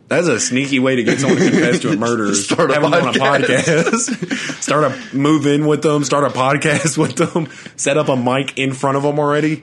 That's 0.09 0.27
a 0.27 0.41
sneaky 0.41 0.81
way 0.81 0.97
to 0.97 1.05
get 1.05 1.21
someone 1.21 1.39
to 1.39 1.51
confess 1.51 1.79
to 1.81 1.91
a 1.93 1.97
murder. 1.97 2.35
Start 2.35 2.71
a 2.71 2.75
have 2.75 2.83
them 2.83 2.95
on 2.95 3.09
a 3.09 3.13
podcast. 3.13 3.85
podcast. 3.85 4.61
start 4.61 4.85
a 4.85 5.17
move 5.17 5.47
in 5.47 5.67
with 5.67 5.83
them. 5.83 6.03
Start 6.03 6.25
a 6.25 6.37
podcast 6.37 6.99
with 6.99 7.15
them. 7.15 7.47
Set 7.77 7.97
up 7.97 8.09
a 8.09 8.17
mic 8.17 8.59
in 8.59 8.73
front 8.73 8.97
of 8.97 9.05
them 9.05 9.21
already. 9.21 9.63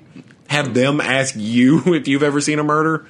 Have 0.49 0.73
them 0.73 1.01
ask 1.01 1.35
you 1.35 1.93
if 1.93 2.07
you've 2.07 2.23
ever 2.23 2.39
seen 2.39 2.59
a 2.59 2.63
murder. 2.63 3.05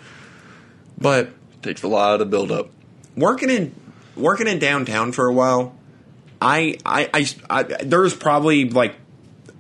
But 0.98 1.28
it 1.28 1.62
Takes 1.62 1.84
a 1.84 1.88
lot 1.88 2.22
of 2.22 2.32
build 2.32 2.52
up. 2.52 2.72
Working 3.18 3.50
in 3.50 3.76
working 4.16 4.48
in 4.48 4.60
downtown 4.60 5.12
for 5.12 5.28
a 5.28 5.34
while, 5.34 5.76
I 6.42 6.78
I, 6.86 7.10
I, 7.14 7.28
I 7.50 7.64
there 7.64 8.02
was 8.02 8.14
probably 8.14 8.70
like 8.70 8.96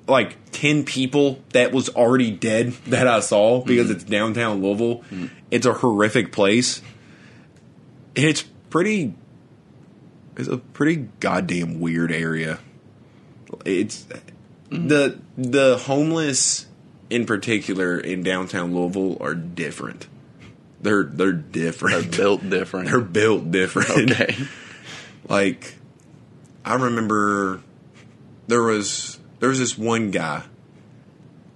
like 0.07 0.37
ten 0.51 0.83
people 0.83 1.39
that 1.53 1.71
was 1.71 1.89
already 1.89 2.31
dead 2.31 2.71
that 2.87 3.07
I 3.07 3.19
saw 3.19 3.61
because 3.61 3.87
mm-hmm. 3.87 3.95
it's 3.95 4.03
downtown 4.03 4.61
Louisville. 4.61 4.99
Mm-hmm. 5.01 5.27
It's 5.51 5.65
a 5.65 5.73
horrific 5.73 6.31
place. 6.31 6.81
It's 8.15 8.43
pretty. 8.69 9.13
It's 10.35 10.47
a 10.47 10.57
pretty 10.57 11.07
goddamn 11.19 11.79
weird 11.79 12.11
area. 12.11 12.59
It's 13.65 14.03
mm-hmm. 14.03 14.87
the 14.87 15.19
the 15.35 15.77
homeless 15.77 16.67
in 17.09 17.25
particular 17.25 17.97
in 17.97 18.21
downtown 18.21 18.75
Louisville 18.75 19.17
are 19.19 19.33
different. 19.33 20.07
They're 20.87 21.03
they're 21.03 21.33
different. 21.33 22.11
They're 22.11 22.17
built 22.17 22.49
different. 22.49 22.87
They're 22.89 23.01
built 23.01 23.51
different. 23.51 24.11
okay. 24.11 24.35
Like, 25.29 25.75
I 26.63 26.75
remember 26.75 27.61
there 28.47 28.61
was 28.61 29.19
there 29.39 29.49
was 29.49 29.59
this 29.59 29.77
one 29.77 30.11
guy. 30.11 30.43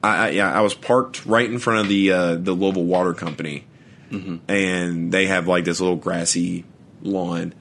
I, 0.03 0.27
I 0.27 0.29
yeah, 0.31 0.51
I 0.51 0.59
was 0.59 0.73
parked 0.73 1.25
right 1.25 1.49
in 1.49 1.57
front 1.57 1.79
of 1.79 1.87
the 1.87 2.11
uh, 2.11 2.35
the 2.35 2.51
Louisville 2.51 2.83
Water 2.83 3.13
Company, 3.13 3.63
and 4.49 5.09
they 5.13 5.27
have 5.27 5.47
like 5.47 5.63
this 5.63 5.79
little 5.79 5.95
grassy 5.95 6.65
lawn, 7.01 7.53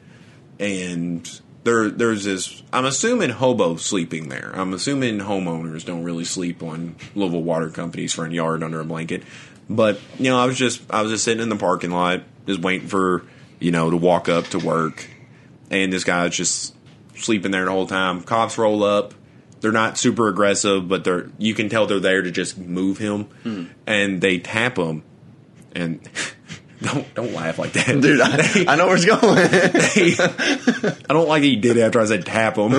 and 0.58 1.40
there 1.62 1.90
there's 1.90 2.24
this. 2.24 2.64
I'm 2.72 2.86
assuming 2.86 3.30
hobo 3.30 3.76
sleeping 3.76 4.28
there. 4.30 4.50
I'm 4.52 4.72
assuming 4.72 5.20
homeowners 5.20 5.84
don't 5.84 6.02
really 6.02 6.24
sleep 6.24 6.64
on 6.64 6.96
Louisville 7.14 7.44
Water 7.44 7.70
Company's 7.70 8.14
front 8.14 8.32
yard 8.32 8.64
under 8.64 8.80
a 8.80 8.84
blanket. 8.84 9.22
But 9.70 10.00
you 10.18 10.30
know, 10.30 10.38
I 10.38 10.46
was 10.46 10.58
just 10.58 10.82
I 10.90 11.00
was 11.00 11.12
just 11.12 11.24
sitting 11.24 11.40
in 11.40 11.48
the 11.48 11.56
parking 11.56 11.92
lot, 11.92 12.24
just 12.44 12.60
waiting 12.60 12.88
for 12.88 13.24
you 13.60 13.70
know 13.70 13.88
to 13.88 13.96
walk 13.96 14.28
up 14.28 14.46
to 14.48 14.58
work, 14.58 15.08
and 15.70 15.92
this 15.92 16.02
guy 16.02 16.24
was 16.24 16.36
just 16.36 16.74
sleeping 17.14 17.52
there 17.52 17.66
the 17.66 17.70
whole 17.70 17.86
time. 17.86 18.22
Cops 18.22 18.58
roll 18.58 18.82
up. 18.82 19.14
They're 19.60 19.70
not 19.70 19.96
super 19.96 20.26
aggressive, 20.26 20.88
but 20.88 21.04
they're 21.04 21.30
you 21.38 21.54
can 21.54 21.68
tell 21.68 21.86
they're 21.86 22.00
there 22.00 22.20
to 22.20 22.32
just 22.32 22.58
move 22.58 22.98
him, 22.98 23.24
hmm. 23.44 23.66
and 23.86 24.20
they 24.20 24.40
tap 24.40 24.76
him, 24.76 25.04
and 25.72 26.00
don't 26.82 27.14
don't 27.14 27.32
laugh 27.32 27.60
like 27.60 27.72
that, 27.74 28.00
Dude, 28.00 28.20
I, 28.20 28.64
I 28.72 28.74
know 28.74 28.88
where 28.88 28.96
it's 28.96 29.04
going. 29.04 30.98
I 31.08 31.12
don't 31.12 31.28
like 31.28 31.44
he 31.44 31.54
did 31.54 31.78
after 31.78 32.00
I 32.00 32.06
said 32.06 32.26
tap 32.26 32.56
him. 32.56 32.72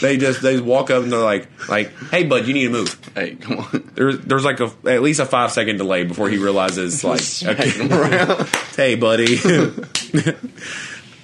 They 0.00 0.16
just 0.16 0.42
they 0.42 0.60
walk 0.60 0.90
up 0.90 1.02
and 1.02 1.12
they're 1.12 1.18
like 1.20 1.48
like 1.68 1.90
hey 2.10 2.24
bud 2.24 2.46
you 2.46 2.54
need 2.54 2.64
to 2.64 2.70
move 2.70 3.10
Hey, 3.14 3.34
come 3.36 3.58
on. 3.58 3.90
there's 3.94 4.18
there's 4.20 4.44
like 4.44 4.60
a 4.60 4.70
at 4.86 5.02
least 5.02 5.20
a 5.20 5.26
five 5.26 5.50
second 5.52 5.76
delay 5.78 6.04
before 6.04 6.28
he 6.30 6.38
realizes 6.38 7.02
like 7.04 7.20
okay, 7.44 8.44
hey 8.76 8.94
buddy 8.94 9.38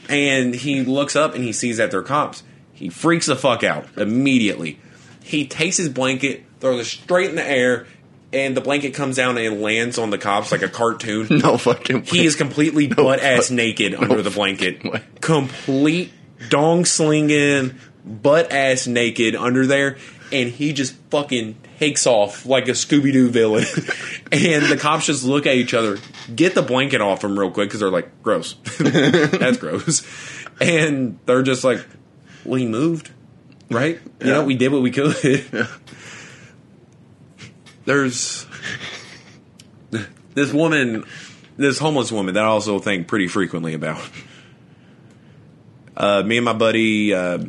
and 0.09 0.55
he 0.55 0.83
looks 0.83 1.17
up 1.17 1.35
and 1.35 1.45
he 1.45 1.53
sees 1.53 1.79
that 1.79 1.91
they're 1.91 2.03
cops 2.03 2.43
he 2.73 2.89
freaks 2.89 3.27
the 3.27 3.37
fuck 3.37 3.63
out 3.65 3.87
immediately 3.97 4.79
he 5.23 5.47
takes 5.47 5.77
his 5.77 5.89
blanket 5.89 6.45
throws 6.61 6.81
it 6.81 6.85
straight 6.91 7.31
in 7.31 7.37
the 7.37 7.45
air 7.49 7.87
and 8.33 8.57
the 8.57 8.61
blanket 8.61 8.95
comes 8.95 9.17
down 9.17 9.39
and 9.39 9.63
lands 9.63 9.97
on 9.97 10.11
the 10.11 10.19
cops 10.19 10.51
like 10.51 10.63
a 10.63 10.69
cartoon 10.69 11.27
No 11.43 11.57
fucking. 11.57 12.03
he 12.03 12.27
is 12.27 12.35
completely 12.35 12.89
butt 12.89 13.21
ass 13.21 13.51
naked 13.51 13.95
under 13.95 14.23
the 14.23 14.31
blanket. 14.31 14.83
way. 14.85 15.03
Complete 15.21 16.13
dong 16.49 16.85
slinging, 16.85 17.79
butt 18.05 18.53
ass 18.53 18.87
naked 18.87 19.35
under 19.35 19.67
there, 19.67 19.97
and 20.33 20.51
he 20.51 20.73
just 20.73 20.95
fucking 21.11 21.57
takes 21.79 22.07
off 22.07 22.47
like 22.47 22.69
a 22.69 22.73
Scooby 22.73 23.13
Doo 23.13 23.29
villain. 23.31 23.65
and 24.33 24.65
the 24.67 24.77
cops 24.79 25.07
just 25.07 25.25
look 25.25 25.47
at 25.47 25.55
each 25.57 25.75
other, 25.75 25.99
get 26.35 26.55
the 26.55 26.63
blanket 26.63 27.01
off 27.01 27.25
him 27.25 27.39
real 27.39 27.51
quick 27.51 27.69
because 27.69 27.81
they're 27.81 27.91
like, 27.91 28.23
gross. 28.23 28.55
That's 28.79 29.57
gross. 29.59 30.05
And 30.61 31.19
they're 31.27 31.43
just 31.43 31.65
like, 31.65 31.85
he 32.45 32.67
moved, 32.67 33.11
right? 33.71 34.01
You 34.21 34.27
know, 34.27 34.41
Yeah. 34.41 34.47
we 34.47 34.55
did 34.55 34.71
what 34.73 34.83
we 34.83 34.91
could. 34.91 35.15
There's 37.85 38.47
this 40.35 40.53
woman, 40.53 41.05
this 41.57 41.79
homeless 41.79 42.11
woman 42.11 42.35
that 42.35 42.45
I 42.45 42.49
also 42.49 42.79
think 42.79 43.09
pretty 43.09 43.29
frequently 43.29 43.75
about. 43.75 44.01
Uh, 45.97 46.23
me 46.23 46.39
and 46.39 46.45
my 46.45 46.53
buddy, 46.55 47.13
uh, 47.15 47.45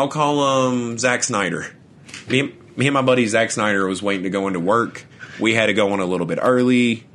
I'll 0.00 0.08
call 0.08 0.70
him 0.70 0.96
Zack 0.96 1.22
Snyder. 1.22 1.66
Me, 2.26 2.40
and- 2.40 2.76
me 2.76 2.86
and 2.86 2.94
my 2.94 3.02
buddy 3.02 3.26
Zack 3.26 3.50
Snyder 3.50 3.86
was 3.86 4.02
waiting 4.02 4.22
to 4.22 4.30
go 4.30 4.46
into 4.46 4.58
work. 4.60 5.04
We 5.38 5.52
had 5.54 5.66
to 5.66 5.74
go 5.74 5.92
in 5.92 6.00
a 6.00 6.06
little 6.06 6.24
bit 6.26 6.38
early, 6.40 7.06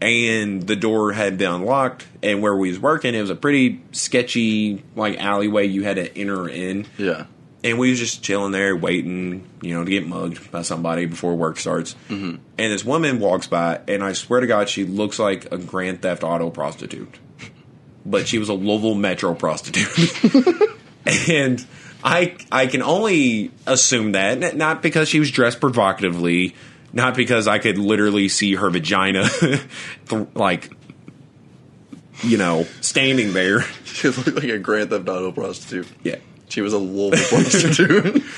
and 0.00 0.62
the 0.62 0.76
door 0.76 1.12
had 1.12 1.36
been 1.36 1.50
unlocked. 1.50 2.06
And 2.22 2.42
where 2.42 2.54
we 2.54 2.68
was 2.68 2.78
working, 2.78 3.12
it 3.14 3.20
was 3.20 3.30
a 3.30 3.34
pretty 3.34 3.82
sketchy 3.90 4.84
like 4.94 5.18
alleyway. 5.18 5.66
You 5.66 5.82
had 5.82 5.96
to 5.96 6.16
enter 6.16 6.48
in 6.48 6.86
Yeah. 6.96 7.26
and 7.64 7.76
we 7.78 7.90
was 7.90 7.98
just 7.98 8.22
chilling 8.22 8.52
there 8.52 8.76
waiting 8.76 9.48
you 9.62 9.74
know 9.74 9.82
to 9.84 9.90
get 9.90 10.06
mugged 10.06 10.52
by 10.52 10.62
somebody 10.62 11.06
before 11.06 11.34
work 11.34 11.58
starts 11.58 11.96
mm-hmm. 12.08 12.36
and 12.58 12.72
this 12.72 12.84
woman 12.84 13.18
walks 13.18 13.46
by 13.48 13.80
and 13.88 14.04
i 14.04 14.12
swear 14.12 14.40
to 14.40 14.46
god 14.46 14.68
she 14.68 14.84
looks 14.84 15.18
like 15.18 15.50
a 15.52 15.56
grand 15.58 16.02
theft 16.02 16.22
auto 16.22 16.50
prostitute 16.50 17.18
but 18.04 18.28
she 18.28 18.38
was 18.38 18.48
a 18.50 18.52
louisville 18.52 18.94
metro 18.94 19.34
prostitute 19.34 19.88
and 21.28 21.66
i 22.04 22.36
i 22.52 22.66
can 22.66 22.82
only 22.82 23.50
assume 23.66 24.12
that. 24.12 24.56
Not 24.56 24.82
because 24.82 25.08
she 25.08 25.20
was 25.20 25.30
dressed 25.30 25.60
provocatively 25.60 26.54
not 26.92 27.14
because 27.14 27.46
i 27.46 27.58
could 27.58 27.76
literally 27.78 28.28
see 28.28 28.54
her 28.54 28.70
vagina 28.70 29.28
like 30.34 30.70
you 32.22 32.36
know 32.38 32.66
standing 32.80 33.32
there. 33.32 33.64
She 33.96 34.08
looked 34.08 34.34
like 34.34 34.44
a 34.44 34.58
Grand 34.58 34.90
Theft 34.90 35.08
Auto 35.08 35.32
prostitute. 35.32 35.88
yeah 36.04 36.16
She 36.48 36.60
was 36.60 36.72
a 36.72 36.78
Louisville 36.78 37.26
prostitute. 37.28 38.22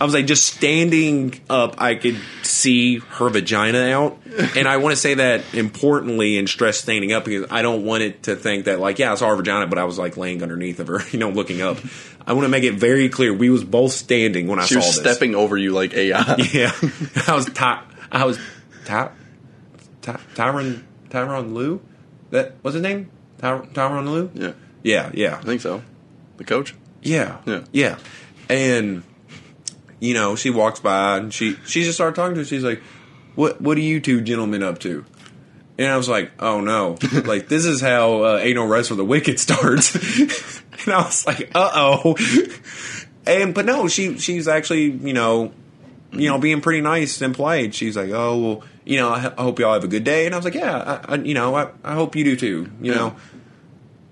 I 0.00 0.04
was 0.04 0.12
like, 0.14 0.26
just 0.26 0.44
standing 0.46 1.40
up, 1.48 1.80
I 1.80 1.94
could 1.94 2.18
see 2.42 2.98
her 2.98 3.28
vagina 3.30 3.90
out. 3.90 4.18
And 4.56 4.68
I 4.68 4.76
want 4.78 4.92
to 4.94 5.00
say 5.00 5.14
that 5.14 5.54
importantly 5.54 6.36
and 6.38 6.48
stress 6.48 6.78
standing 6.78 7.12
up 7.12 7.24
because 7.24 7.50
I 7.50 7.62
don't 7.62 7.84
want 7.84 8.02
it 8.02 8.24
to 8.24 8.36
think 8.36 8.66
that, 8.66 8.80
like, 8.80 8.98
yeah, 8.98 9.12
I 9.12 9.14
saw 9.14 9.28
her 9.28 9.36
vagina, 9.36 9.66
but 9.66 9.78
I 9.78 9.84
was 9.84 9.98
like 9.98 10.16
laying 10.16 10.42
underneath 10.42 10.80
of 10.80 10.88
her, 10.88 11.00
you 11.10 11.18
know, 11.18 11.30
looking 11.30 11.62
up. 11.62 11.78
I 12.26 12.32
want 12.32 12.44
to 12.44 12.48
make 12.48 12.64
it 12.64 12.74
very 12.74 13.08
clear 13.08 13.32
we 13.32 13.50
was 13.50 13.64
both 13.64 13.92
standing 13.92 14.46
when 14.46 14.58
I 14.58 14.64
she 14.64 14.74
saw 14.74 14.80
was 14.80 15.00
this. 15.02 15.14
stepping 15.16 15.34
over 15.34 15.56
you 15.56 15.72
like 15.72 15.94
AI. 15.94 16.36
Yeah. 16.52 16.72
I 17.26 17.34
was, 17.34 17.46
Ty- 17.46 17.82
I 18.12 18.24
was, 18.24 18.38
Ty- 18.84 19.10
Ty- 20.02 20.20
Tyron, 20.34 20.82
Tyronn 21.10 21.52
Lue? 21.54 21.80
That, 22.30 22.54
what's 22.62 22.74
his 22.74 22.82
name? 22.82 23.10
Ty- 23.38 23.58
Tyronn 23.72 24.06
Lue? 24.10 24.30
Yeah, 24.34 24.52
Yeah, 24.82 25.10
yeah. 25.14 25.38
I 25.38 25.42
think 25.42 25.60
so. 25.60 25.82
The 26.36 26.44
coach. 26.44 26.74
Yeah. 27.02 27.38
Yeah. 27.46 27.64
Yeah. 27.72 27.98
And 28.48 29.02
you 30.00 30.14
know, 30.14 30.36
she 30.36 30.50
walks 30.50 30.80
by 30.80 31.16
and 31.18 31.32
she 31.32 31.56
she 31.66 31.82
just 31.84 31.94
started 31.96 32.14
talking 32.16 32.34
to 32.34 32.40
her. 32.40 32.44
She's 32.44 32.64
like, 32.64 32.82
What 33.34 33.60
what 33.60 33.76
are 33.76 33.80
you 33.82 34.00
two 34.00 34.20
gentlemen 34.20 34.62
up 34.62 34.78
to? 34.80 35.04
And 35.78 35.88
I 35.88 35.96
was 35.96 36.08
like, 36.08 36.32
Oh 36.38 36.60
no. 36.60 36.98
like 37.24 37.48
this 37.48 37.64
is 37.64 37.80
how 37.80 38.22
uh, 38.24 38.38
Ain't 38.42 38.56
No 38.56 38.66
Rest 38.66 38.88
for 38.88 38.94
the 38.96 39.04
Wicked 39.04 39.38
starts. 39.40 39.94
and 40.84 40.92
I 40.94 41.02
was 41.02 41.26
like, 41.26 41.50
uh 41.54 41.70
oh. 41.74 42.16
And 43.26 43.54
but 43.54 43.64
no, 43.64 43.88
she 43.88 44.18
she's 44.18 44.46
actually, 44.48 44.90
you 44.90 45.12
know, 45.14 45.52
you 46.12 46.28
know, 46.28 46.38
being 46.38 46.60
pretty 46.60 46.80
nice 46.82 47.20
and 47.22 47.34
polite. 47.34 47.74
She's 47.74 47.96
like, 47.96 48.10
"Oh, 48.10 48.38
well, 48.38 48.62
you 48.84 48.98
know, 48.98 49.08
I, 49.08 49.32
I 49.36 49.42
hope 49.42 49.58
y'all 49.58 49.72
have 49.72 49.82
a 49.82 49.88
good 49.88 50.04
day." 50.04 50.26
And 50.26 50.34
I 50.34 50.38
was 50.38 50.44
like, 50.44 50.54
"Yeah, 50.54 51.00
I, 51.08 51.14
I, 51.14 51.16
you 51.16 51.32
know, 51.34 51.56
I, 51.56 51.70
I 51.82 51.94
hope 51.94 52.14
you 52.16 52.22
do 52.22 52.36
too. 52.36 52.70
You 52.82 52.92
Yeah. 52.92 52.94
know, 52.98 53.16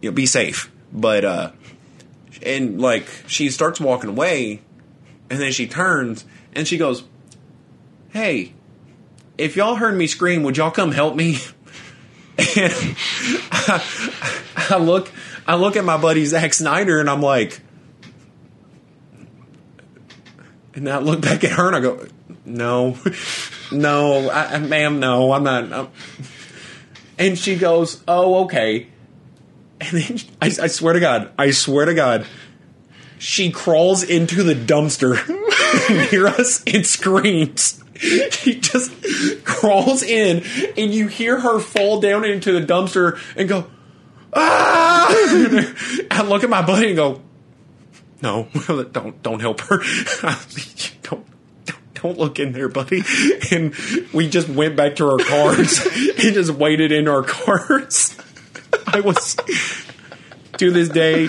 you 0.01 0.11
know, 0.11 0.15
be 0.15 0.25
safe." 0.27 0.73
But 0.93 1.25
uh, 1.27 1.51
and 2.45 2.81
like 2.81 3.07
she 3.27 3.49
starts 3.51 3.81
walking 3.81 4.11
away 4.11 4.61
and 5.31 5.41
then 5.41 5.53
she 5.53 5.67
turns 5.67 6.25
and 6.55 6.67
she 6.67 6.77
goes 6.77 7.05
hey 8.11 8.53
if 9.39 9.57
y'all 9.57 9.77
heard 9.77 9.97
me 9.97 10.07
scream 10.07 10.43
would 10.43 10.57
y'all 10.57 10.71
come 10.71 10.93
help 10.93 11.15
me 11.17 11.39
and 12.57 12.97
I, 13.53 13.83
I 14.71 14.77
look 14.79 15.11
i 15.47 15.55
look 15.55 15.77
at 15.77 15.85
my 15.85 15.97
buddy 15.97 16.25
Zack 16.25 16.55
Snyder 16.55 17.01
and 17.01 17.09
i'm 17.09 17.23
like 17.23 17.61
and 20.75 20.89
I 20.89 20.99
look 20.99 21.21
back 21.21 21.45
at 21.45 21.53
her 21.53 21.67
and 21.67 21.77
I 21.77 21.81
go, 21.81 22.07
no, 22.45 22.97
no, 23.71 24.31
I, 24.31 24.59
ma'am, 24.59 25.01
no, 25.01 25.33
I'm 25.33 25.45
not. 25.45 25.73
I'm. 25.73 25.89
And 27.19 27.39
she 27.39 27.57
goes, 27.57 28.03
oh, 28.09 28.45
okay. 28.45 28.89
And 29.83 30.03
then 30.03 30.19
I, 30.41 30.47
I 30.47 30.67
swear 30.69 30.95
to 30.95 31.01
God, 31.01 31.31
I 31.39 31.51
swear 31.51 31.87
to 31.87 31.95
God, 31.95 32.27
she 33.19 33.51
crawls 33.51 34.03
into 34.03 34.43
the 34.43 34.55
dumpster 34.55 35.17
near 36.13 36.27
us 36.29 36.63
and 36.67 36.87
screams. 36.87 37.83
She 38.31 38.59
just 38.59 39.45
crawls 39.45 40.03
in, 40.03 40.43
and 40.77 40.93
you 40.93 41.07
hear 41.07 41.39
her 41.39 41.61
fall 41.61 42.01
down 42.01 42.25
into 42.25 42.59
the 42.59 42.67
dumpster 42.67 43.21
and 43.37 43.49
go, 43.49 43.67
ah! 44.33 45.09
I 46.11 46.23
look 46.23 46.43
at 46.43 46.51
my 46.51 46.63
buddy 46.63 46.89
and 46.89 46.97
go, 46.97 47.23
no, 48.23 48.49
don't 48.93 49.23
don't 49.23 49.41
help 49.41 49.61
her. 49.63 49.83
don't, 50.23 51.03
don't 51.03 51.27
don't 51.95 52.19
look 52.19 52.39
in 52.39 52.53
there, 52.53 52.69
buddy. 52.69 53.03
And 53.51 53.75
we 54.13 54.29
just 54.29 54.49
went 54.49 54.75
back 54.75 54.97
to 54.97 55.09
our 55.09 55.19
cars 55.19 55.85
and 55.87 56.35
just 56.35 56.51
waited 56.51 56.91
in 56.93 57.07
our 57.09 57.23
cars. 57.23 58.17
I 58.93 59.01
was 59.01 59.37
to 60.59 60.71
this 60.71 60.89
day. 60.89 61.29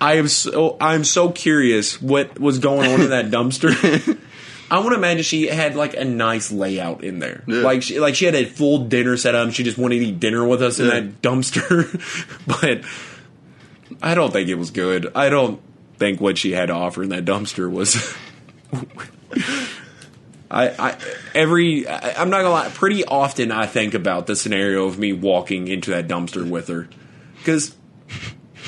I 0.00 0.14
am 0.14 0.26
so 0.28 0.76
I'm 0.80 1.04
so 1.04 1.30
curious 1.30 2.00
what 2.02 2.38
was 2.40 2.58
going 2.58 2.90
on 2.92 3.00
in 3.02 3.10
that 3.10 3.26
dumpster. 3.30 4.18
I 4.70 4.78
want 4.78 4.90
to 4.92 4.96
imagine 4.96 5.22
she 5.22 5.46
had 5.48 5.76
like 5.76 5.94
a 5.94 6.04
nice 6.04 6.50
layout 6.50 7.04
in 7.04 7.18
there, 7.18 7.44
Yeah. 7.46 7.58
like 7.58 7.82
she 7.82 8.00
like 8.00 8.14
she 8.14 8.24
had 8.24 8.34
a 8.34 8.44
full 8.46 8.86
dinner 8.86 9.16
set 9.16 9.34
up. 9.34 9.44
and 9.44 9.54
She 9.54 9.62
just 9.64 9.76
wanted 9.78 9.98
to 10.00 10.06
eat 10.06 10.18
dinner 10.18 10.46
with 10.46 10.62
us 10.62 10.78
in 10.80 10.86
Yeah. 10.86 10.92
that 11.00 11.22
dumpster, 11.22 11.86
but 12.46 12.82
I 14.02 14.14
don't 14.14 14.32
think 14.32 14.48
it 14.48 14.54
was 14.54 14.70
good. 14.70 15.12
I 15.14 15.28
don't 15.28 15.60
think 15.98 16.20
what 16.20 16.38
she 16.38 16.52
had 16.52 16.66
to 16.66 16.72
offer 16.74 17.02
in 17.02 17.10
that 17.10 17.24
dumpster 17.26 17.70
was. 17.70 18.16
I, 20.50 20.68
I 20.90 20.96
every 21.34 21.86
I, 21.86 22.20
I'm 22.20 22.28
not 22.30 22.38
gonna 22.38 22.50
lie. 22.50 22.68
Pretty 22.70 23.04
often 23.04 23.50
I 23.52 23.66
think 23.66 23.94
about 23.94 24.26
the 24.26 24.36
scenario 24.36 24.84
of 24.86 24.98
me 24.98 25.12
walking 25.12 25.68
into 25.68 25.90
that 25.92 26.08
dumpster 26.08 26.48
with 26.48 26.68
her 26.68 26.88
because 27.42 27.76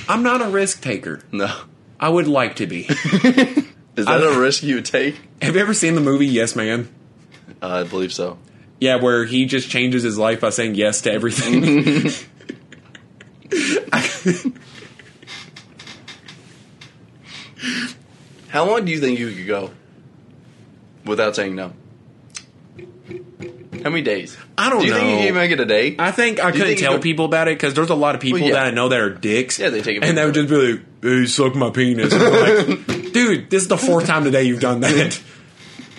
I'm 0.09 0.23
not 0.23 0.43
a 0.43 0.49
risk 0.49 0.83
taker. 0.83 1.21
No. 1.33 1.55
I 2.01 2.09
would 2.09 2.29
like 2.29 2.57
to 2.57 2.67
be. 2.67 2.83
Is 3.97 4.07
that 4.07 4.23
I- 4.25 4.35
a 4.35 4.39
risk 4.39 4.63
you 4.63 4.77
would 4.77 4.85
take? 4.85 5.17
Have 5.41 5.55
you 5.55 5.61
ever 5.61 5.75
seen 5.75 5.95
the 5.95 6.01
movie 6.01 6.27
Yes 6.27 6.57
Man? 6.57 6.89
Uh, 7.63 7.69
I 7.69 7.83
believe 7.85 8.13
so. 8.13 8.39
Yeah, 8.81 8.97
where 8.97 9.25
he 9.25 9.47
just 9.47 9.71
changes 9.71 10.03
his 10.03 10.19
life 10.19 10.41
by 10.41 10.51
saying 10.51 10.75
yes 10.75 11.03
to 11.03 11.13
everything. 11.13 12.11
How 18.49 18.65
long 18.67 18.85
do 18.85 18.93
you 18.93 19.01
think 19.01 19.19
you 19.19 19.31
could 19.33 19.47
go 19.47 19.71
without 21.05 21.37
saying 21.37 21.55
no? 21.55 21.73
How 23.85 23.91
many 23.91 24.03
days? 24.03 24.37
I 24.59 24.71
don't 24.71 24.79
know. 24.79 24.85
do 24.87 24.89
you 24.89 24.95
think 24.95 25.21
you 25.21 25.27
can 25.27 25.35
make 25.35 25.51
it 25.53 25.61
a 25.61 25.67
day? 25.67 25.95
I 25.99 26.11
think 26.11 26.41
I 26.41 26.51
Do 26.51 26.57
you 26.59 26.65
couldn't 26.65 26.67
think 26.69 26.81
you 26.81 26.87
tell 26.87 26.93
could- 26.95 27.03
people 27.03 27.25
about 27.27 27.47
it 27.49 27.57
because 27.59 27.75
there's 27.75 27.91
a 27.91 27.95
lot 27.95 28.15
of 28.15 28.21
people 28.23 28.41
Well, 28.41 28.49
yeah. 28.49 28.55
that 28.55 28.67
I 28.67 28.71
know 28.71 28.89
that 28.89 28.99
are 28.99 29.11
dicks. 29.11 29.59
Yeah, 29.59 29.69
they 29.69 29.83
take 29.83 29.99
it 29.99 30.05
and 30.05 30.17
they 30.19 30.25
would 30.25 30.35
just 30.35 30.49
be 30.49 30.57
like, 30.57 30.81
"Hey, 31.03 31.27
suck 31.27 31.55
my 31.55 31.69
penis." 31.71 32.13
And 32.13 32.23
I'm 32.23 32.67
like, 32.67 32.87
dude, 33.13 33.51
this 33.51 33.63
is 33.63 33.69
the 33.69 33.77
fourth 33.77 34.07
time 34.07 34.25
today 34.25 34.45
you've 34.45 34.61
done 34.61 34.81
that. 34.81 35.21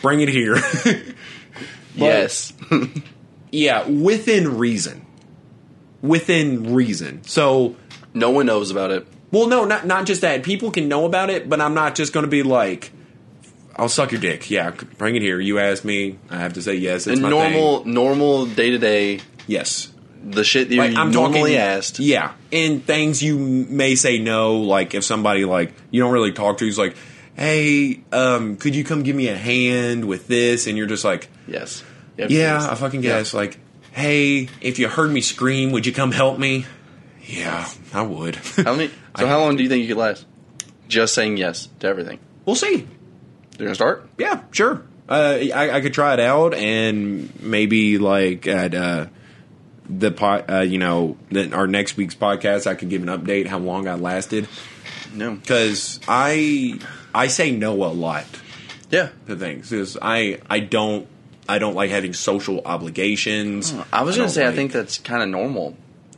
Bring 0.01 0.19
it 0.21 0.29
here. 0.29 0.57
yes. 1.95 2.53
yeah, 3.51 3.87
within 3.87 4.57
reason. 4.57 5.05
Within 6.01 6.73
reason. 6.73 7.23
So, 7.23 7.75
no 8.13 8.29
one 8.31 8.45
knows 8.45 8.69
about 8.71 8.91
it. 8.91 9.07
Well, 9.31 9.47
no, 9.47 9.65
not 9.65 9.85
not 9.85 10.05
just 10.05 10.21
that. 10.21 10.43
People 10.43 10.71
can 10.71 10.87
know 10.87 11.05
about 11.05 11.29
it, 11.29 11.49
but 11.49 11.59
I'm 11.61 11.73
not 11.73 11.95
just 11.95 12.13
going 12.13 12.25
to 12.25 12.29
be 12.29 12.43
like, 12.43 12.91
"I'll 13.75 13.89
suck 13.89 14.11
your 14.11 14.21
dick." 14.21 14.49
Yeah, 14.49 14.71
bring 14.97 15.15
it 15.15 15.21
here. 15.21 15.39
You 15.39 15.59
asked 15.59 15.85
me. 15.85 16.17
I 16.29 16.37
have 16.37 16.53
to 16.53 16.61
say 16.61 16.75
yes. 16.75 17.07
It's 17.07 17.13
And 17.19 17.21
my 17.21 17.29
normal, 17.29 17.83
thing. 17.83 17.93
normal 17.93 18.45
day 18.45 18.69
to 18.71 18.77
day, 18.77 19.19
Yes. 19.47 19.91
the 20.23 20.43
shit 20.43 20.69
that 20.69 20.75
you 20.75 20.81
I'm 20.81 21.11
normally 21.11 21.51
talking, 21.51 21.55
asked. 21.57 21.99
Yeah, 21.99 22.31
and 22.51 22.83
things 22.85 23.21
you 23.21 23.37
may 23.37 23.95
say 23.95 24.17
no. 24.17 24.57
Like 24.57 24.95
if 24.95 25.03
somebody 25.03 25.45
like 25.45 25.73
you 25.91 26.01
don't 26.01 26.11
really 26.13 26.31
talk 26.31 26.57
to, 26.59 26.67
is 26.67 26.77
like, 26.77 26.95
"Hey, 27.35 28.01
um, 28.11 28.55
could 28.57 28.75
you 28.75 28.83
come 28.83 29.03
give 29.03 29.15
me 29.15 29.27
a 29.27 29.35
hand 29.37 30.05
with 30.05 30.27
this?" 30.27 30.67
And 30.67 30.77
you're 30.77 30.87
just 30.87 31.03
like, 31.05 31.29
Yes. 31.47 31.83
"Yeah, 32.17 32.67
I 32.71 32.75
fucking 32.75 33.01
guess." 33.01 33.33
Like, 33.33 33.59
"Hey, 33.91 34.49
if 34.61 34.79
you 34.79 34.87
heard 34.87 35.11
me 35.11 35.21
scream, 35.21 35.71
would 35.71 35.85
you 35.85 35.91
come 35.93 36.11
help 36.11 36.39
me?" 36.39 36.65
Yeah, 37.27 37.67
I 37.93 38.01
would. 38.03 38.35
How 38.35 38.73
many? 38.75 38.89
So 39.17 39.25
I- 39.25 39.29
how 39.29 39.39
long 39.39 39.55
do 39.57 39.63
you 39.63 39.69
think 39.69 39.81
you 39.83 39.87
could 39.87 39.97
last? 40.01 40.25
Just 40.89 41.13
saying 41.15 41.37
yes 41.37 41.69
to 41.79 41.87
everything. 41.87 42.19
we'll 42.45 42.55
see. 42.55 42.85
You're 43.57 43.67
gonna 43.67 43.75
start. 43.75 44.09
Yeah, 44.17 44.41
sure. 44.51 44.83
Uh, 45.07 45.37
I, 45.53 45.69
I 45.77 45.81
could 45.81 45.93
try 45.93 46.13
it 46.13 46.19
out, 46.19 46.53
and 46.53 47.29
maybe 47.41 47.97
like 47.99 48.47
at 48.47 48.73
uh, 48.73 49.05
the 49.89 50.11
pot, 50.11 50.49
uh, 50.49 50.59
you 50.61 50.77
know, 50.79 51.17
our 51.53 51.67
next 51.67 51.95
week's 51.95 52.15
podcast, 52.15 52.65
I 52.67 52.73
could 52.75 52.89
give 52.89 53.03
an 53.03 53.09
update 53.09 53.45
how 53.47 53.59
long 53.59 53.87
I 53.87 53.95
lasted 53.95 54.47
No. 55.13 55.35
because 55.35 55.99
I 56.07 56.79
I 57.13 57.27
say 57.27 57.51
no 57.51 57.83
a 57.85 57.93
lot 57.93 58.25
Yeah. 58.89 59.09
to 59.27 59.35
things. 59.35 59.69
'Cause 59.69 59.97
I 60.01 60.39
I 60.49 60.59
don't 60.59 61.07
I 61.47 61.59
don't 61.59 61.75
like 61.75 61.91
having 61.91 62.13
social 62.13 62.61
obligations. 62.65 63.73
I 63.93 64.01
was 64.03 64.15
gonna 64.15 64.27
don't 64.27 64.33
say 64.33 64.47
I 64.47 64.51
think 64.51 64.71
that's 64.71 64.97
kind 64.97 65.21
of 65.21 65.29
normal. 65.29 65.77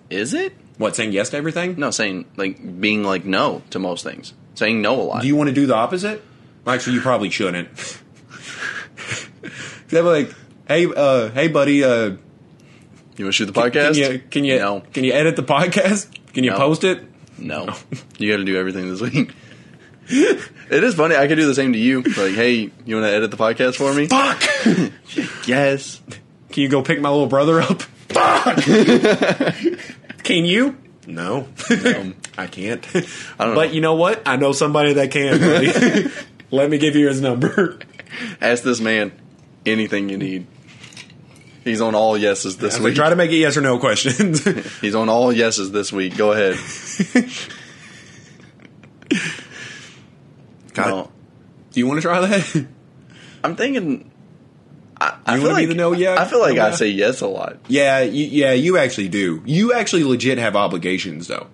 Is 0.10 0.34
it? 0.34 0.54
what 0.78 0.96
saying 0.96 1.12
yes 1.12 1.30
to 1.32 1.38
everything. 1.38 1.74
No, 1.78 1.90
saying 1.92 2.26
like 2.38 2.80
being 2.80 3.04
like 3.04 3.26
no 3.26 3.64
to 3.72 3.80
most 3.80 4.04
things. 4.04 4.34
Saying 4.56 4.82
no 4.82 5.02
a 5.02 5.04
lot. 5.04 5.22
Do 5.24 5.28
you 5.28 5.36
want 5.36 5.50
to 5.50 5.54
do 5.54 5.66
the 5.66 5.76
opposite? 5.76 6.24
Actually, 6.68 6.93
you 6.95 7.01
probably 7.01 7.30
shouldn't. 7.30 7.70
They're 9.89 10.03
like, 10.03 10.34
hey, 10.68 10.86
uh, 10.93 11.30
hey, 11.30 11.47
buddy, 11.47 11.84
uh, 11.84 11.89
You 11.89 12.05
want 12.09 12.18
to 13.18 13.32
shoot 13.32 13.45
the 13.45 13.53
podcast? 13.53 13.93
Can 13.95 14.11
you 14.13 14.20
can 14.30 14.43
you 14.43 14.59
No. 14.59 14.82
can 14.93 15.03
you 15.03 15.13
edit 15.13 15.36
the 15.38 15.43
podcast? 15.43 16.09
Can 16.34 16.43
you 16.43 16.51
No. 16.51 16.57
post 16.57 16.84
it? 16.84 17.01
No. 17.38 17.74
you 18.18 18.32
got 18.32 18.38
to 18.38 18.43
do 18.45 18.57
everything 18.57 18.89
this 18.89 18.99
week. 19.01 19.34
it 20.09 20.84
is 20.84 20.95
funny. 20.95 21.15
I 21.15 21.28
could 21.28 21.36
do 21.36 21.45
the 21.47 21.55
same 21.55 21.74
to 21.74 21.80
you. 21.80 22.01
Like, 22.01 22.34
hey, 22.34 22.70
you 22.86 22.95
want 22.95 23.07
to 23.07 23.13
edit 23.13 23.32
the 23.32 23.38
podcast 23.38 23.76
for 23.76 23.93
me? 23.93 24.07
Fuck! 24.07 24.43
Yes. 25.47 26.01
can 26.51 26.63
you 26.63 26.70
go 26.70 26.82
pick 26.82 26.99
my 26.99 27.09
little 27.09 27.28
brother 27.28 27.61
up? 27.61 27.82
Fuck! 28.09 28.57
can 30.24 30.45
you? 30.45 30.78
No, 31.07 31.47
I 32.38 32.47
can't. 32.47 32.86
I 33.39 33.45
don't 33.45 33.55
but 33.55 33.68
know. 33.70 33.74
you 33.74 33.80
know 33.82 33.95
what? 33.95 34.22
I 34.28 34.36
know 34.36 34.51
somebody 34.51 34.93
that 34.93 35.09
can. 35.11 36.11
Let 36.52 36.70
me 36.70 36.78
give 36.78 36.95
you 36.95 37.08
his 37.08 37.20
number. 37.22 37.78
Ask 38.41 38.64
this 38.64 38.80
man 38.80 39.12
anything 39.66 40.10
you 40.10 40.18
need. 40.18 40.48
He's 41.64 41.82
on 41.82 41.93
all 41.95 42.18
yeses 42.18 42.56
this 42.58 42.76
I 42.76 42.78
was 42.78 42.84
like, 42.84 42.89
week. 42.91 42.95
try 42.95 43.10
to 43.10 43.16
make 43.18 43.30
it 43.32 43.36
yes 43.38 43.58
or 43.58 43.62
no 43.62 43.78
questions. 43.80 44.41
He's 44.82 44.95
on 44.95 45.10
all 45.10 45.34
yeses 45.34 45.72
this 45.72 45.91
week. 45.91 46.16
Go 46.16 46.32
ahead. 46.32 46.56
God, 50.74 50.88
No. 50.89 51.12
do 51.72 51.80
you 51.80 51.88
want 51.88 51.98
to 51.98 52.02
try 52.02 52.22
that? 52.26 52.66
I'm 53.43 53.56
thinking. 53.56 54.10
I, 55.00 55.18
I 55.26 55.36
You 55.36 55.41
feel 55.41 55.50
wanna 55.52 55.62
be 55.62 55.68
like 55.68 55.70
the 55.70 55.76
no 55.76 55.91
yeah- 55.93 56.16
I 56.20 56.26
feel 56.26 56.39
like 56.39 56.56
no 56.56 56.66
I 56.66 56.70
guy? 56.72 56.76
say 56.76 56.88
yes 56.88 57.22
a 57.22 57.28
lot. 57.28 57.58
Yeah, 57.68 58.00
you, 58.02 58.26
yeah, 58.26 58.54
you 58.54 58.78
actually 58.78 59.10
do. 59.10 59.43
You 59.45 59.74
actually 59.74 60.04
legit 60.04 60.38
have 60.39 60.56
obligations 60.56 61.28
though. 61.28 61.48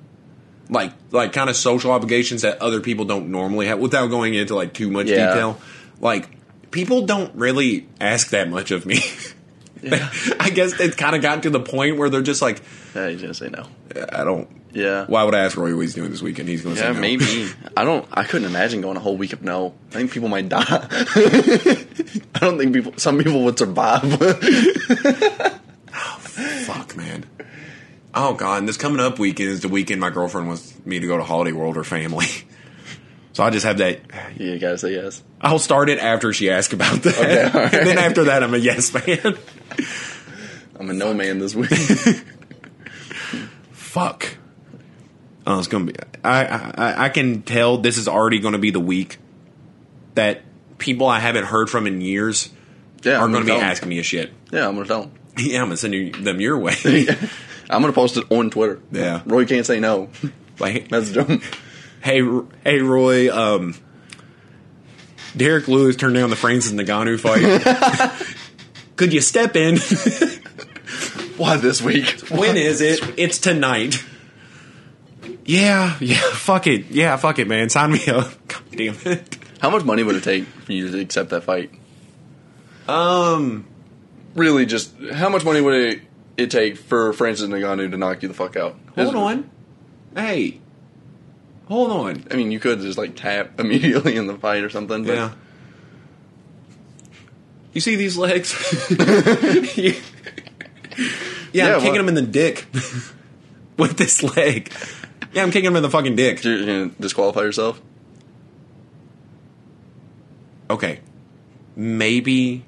Like 0.73 0.91
like 1.11 1.31
kind 1.33 1.49
of 1.49 1.55
social 1.55 1.91
obligations 1.91 2.41
that 2.41 2.61
other 2.61 2.81
people 2.81 3.05
don't 3.05 3.29
normally 3.31 3.67
have 3.67 3.79
without 3.79 4.07
going 4.07 4.33
into 4.33 4.55
like 4.55 4.73
too 4.73 4.89
much 4.89 5.07
Yeah. 5.07 5.27
detail. 5.29 5.61
Like 6.01 6.27
people 6.71 7.05
don't 7.05 7.33
really 7.35 7.87
ask 8.01 8.29
that 8.31 8.49
much 8.49 8.71
of 8.71 8.85
me. 8.85 8.99
I 10.39 10.49
guess 10.53 10.79
it's 10.79 10.95
kind 10.95 11.15
of 11.15 11.21
gotten 11.21 11.41
to 11.41 11.49
the 11.49 11.59
point 11.59 11.97
where 11.97 12.09
they're 12.09 12.21
just 12.21 12.41
like 12.41 12.61
Yeah, 12.95 13.09
he's 13.09 13.21
gonna 13.21 13.33
say 13.33 13.49
no. 13.49 13.67
I 14.11 14.23
don't 14.23 14.47
Yeah. 14.71 15.05
why 15.07 15.23
would 15.25 15.35
I 15.35 15.39
ask 15.45 15.55
Roy 15.57 15.75
what 15.75 15.81
he's 15.81 15.93
doing 15.93 16.09
this 16.09 16.21
weekend? 16.21 16.47
He's 16.49 16.61
going 16.63 16.75
to 16.75 16.81
Yeah, 16.81 16.87
say 16.89 16.93
no. 16.95 17.01
maybe. 17.01 17.49
I 17.77 17.83
don't. 17.83 18.07
I 18.11 18.23
couldn't 18.23 18.47
imagine 18.47 18.81
going 18.81 18.97
a 18.97 19.01
whole 19.01 19.17
week 19.17 19.33
of 19.33 19.43
no. 19.43 19.73
I 19.91 19.95
think 19.95 20.11
people 20.11 20.29
might 20.29 20.47
die. 20.49 20.65
I 20.69 22.39
don't 22.39 22.57
think 22.57 22.73
people. 22.73 22.93
Some 22.97 23.17
people 23.19 23.43
would 23.43 23.59
survive. 23.59 24.01
Oh, 25.95 26.17
fuck, 26.19 26.95
man. 26.97 27.25
Oh 28.15 28.33
god, 28.33 28.59
and 28.59 28.67
this 28.67 28.77
coming 28.77 28.99
up 28.99 29.17
weekend 29.19 29.49
is 29.49 29.61
the 29.61 29.69
weekend 29.69 29.99
my 29.99 30.09
girlfriend 30.09 30.47
wants 30.47 30.73
me 30.85 30.99
to 30.99 31.07
go 31.07 31.17
to 31.17 31.23
Holiday 31.23 31.51
World 31.51 31.77
or 31.77 31.83
family. 31.83 32.27
So 33.33 33.43
I 33.43 33.49
just 33.49 33.65
have 33.65 33.79
that 33.79 33.99
you 34.37 34.59
gotta 34.59 34.77
say 34.77 34.93
yes. 34.93 35.23
I'll 35.41 35.57
start 35.57 35.89
it 35.89 35.97
after 35.97 36.33
she 36.33 36.51
asks 36.51 36.71
about 36.71 37.01
that. 37.01 37.17
Okay, 37.17 37.43
right. 37.45 37.73
and 37.73 37.87
then 37.87 37.97
after 37.97 38.25
that, 38.25 38.43
I'm 38.43 38.53
a 38.53 38.59
yes 38.59 38.93
man. 38.93 39.35
I'm 40.79 40.89
a 40.91 40.93
no 40.93 41.15
man 41.15 41.39
this 41.39 41.55
week. 41.55 41.71
Fuck. 43.71 44.37
Oh, 45.47 45.57
it's 45.57 45.67
gonna 45.67 45.85
be. 45.85 45.95
I, 46.23 46.45
I 46.45 47.05
I 47.05 47.09
can 47.09 47.41
tell 47.41 47.79
this 47.79 47.97
is 47.97 48.07
already 48.07 48.37
going 48.37 48.53
to 48.53 48.59
be 48.59 48.69
the 48.69 48.79
week 48.79 49.17
that 50.13 50.43
people 50.77 51.07
I 51.07 51.17
haven't 51.17 51.45
heard 51.45 51.71
from 51.71 51.87
in 51.87 52.01
years 52.01 52.49
Yeah, 53.01 53.17
are 53.17 53.27
going 53.27 53.47
to 53.47 53.51
be 53.51 53.59
asking 53.59 53.89
me 53.89 53.97
a 53.97 54.03
shit. 54.03 54.31
Yeah, 54.51 54.67
I'm 54.67 54.75
gonna 54.75 54.87
tell 54.87 55.01
them. 55.05 55.11
Yeah, 55.37 55.61
I'm 55.61 55.69
gonna 55.69 55.77
send 55.77 55.95
you, 55.95 56.11
them 56.11 56.39
your 56.39 56.59
way. 56.59 56.75
I'm 57.73 57.81
gonna 57.81 57.93
post 57.93 58.17
it 58.17 58.25
on 58.31 58.49
Twitter. 58.49 58.79
Yeah. 58.91 59.21
Roy 59.25 59.45
can't 59.45 59.65
say 59.65 59.79
no. 59.79 60.09
like, 60.59 60.91
Message 60.91 61.17
him. 61.17 61.41
hey, 62.01 62.21
hey, 62.63 62.79
Roy. 62.79 63.33
Um, 63.33 63.75
Derrick 65.35 65.67
Lewis 65.67 65.95
turned 65.95 66.15
down 66.15 66.29
the 66.29 66.35
Francis 66.35 66.71
Ngannou 66.71 67.19
fight. 67.19 68.25
Could 68.95 69.13
you 69.13 69.21
step 69.21 69.55
in? 69.55 69.77
Why 71.37 71.57
this 71.57 71.81
week? 71.81 72.19
when 72.29 72.55
is 72.55 72.81
it? 72.81 73.01
It's 73.17 73.39
tonight. 73.39 74.03
Yeah, 75.45 75.97
yeah, 75.99 76.21
fuck 76.33 76.67
it. 76.67 76.91
Yeah, 76.91 77.17
fuck 77.17 77.39
it, 77.39 77.47
man. 77.47 77.69
Sign 77.69 77.91
me 77.91 78.05
up. 78.07 78.47
God 78.47 78.61
damn 78.71 78.95
it. 79.05 79.37
How 79.59 79.69
much 79.71 79.83
money 79.83 80.03
would 80.03 80.15
it 80.15 80.23
take 80.23 80.45
for 80.45 80.71
you 80.73 80.91
to 80.91 80.99
accept 80.99 81.31
that 81.31 81.43
fight? 81.43 81.71
Um, 82.87 83.65
Really, 84.35 84.65
just 84.65 84.93
how 85.11 85.29
much 85.29 85.45
money 85.45 85.61
would 85.61 85.75
it, 85.75 86.01
it 86.37 86.49
take 86.51 86.77
for 86.77 87.13
Francis 87.13 87.47
Ngannou 87.47 87.91
to 87.91 87.97
knock 87.97 88.21
you 88.21 88.27
the 88.27 88.33
fuck 88.33 88.55
out? 88.55 88.75
hold 88.95 89.15
on. 89.15 89.49
Hey, 90.15 90.59
hold 91.67 91.91
on. 91.91 92.25
I 92.31 92.35
mean, 92.35 92.51
you 92.51 92.59
could 92.59 92.79
just 92.81 92.97
like 92.97 93.15
tap 93.15 93.59
immediately 93.59 94.15
in 94.15 94.27
the 94.27 94.35
fight 94.37 94.63
or 94.63 94.69
something. 94.69 95.03
But 95.03 95.15
Yeah. 95.15 95.31
You 97.73 97.81
see 97.81 97.95
these 97.95 98.17
legs? 98.17 98.53
yeah, 99.77 99.93
Yeah, 101.53 101.75
I'm 101.75 101.81
kicking 101.81 101.99
him 101.99 102.07
in 102.07 102.13
the 102.13 102.21
dick 102.21 102.67
with 103.77 103.97
this 103.97 104.21
leg. 104.21 104.71
Yeah, 105.33 105.41
I'm 105.41 105.49
kicking 105.49 105.65
him 105.71 105.75
in 105.75 105.81
the 105.81 105.89
fucking 105.89 106.15
dick. 106.15 106.43
you're 106.43 106.59
gonna 106.59 106.89
disqualify 106.99 107.41
yourself. 107.41 107.81
Okay, 110.69 110.99
maybe. 111.75 112.63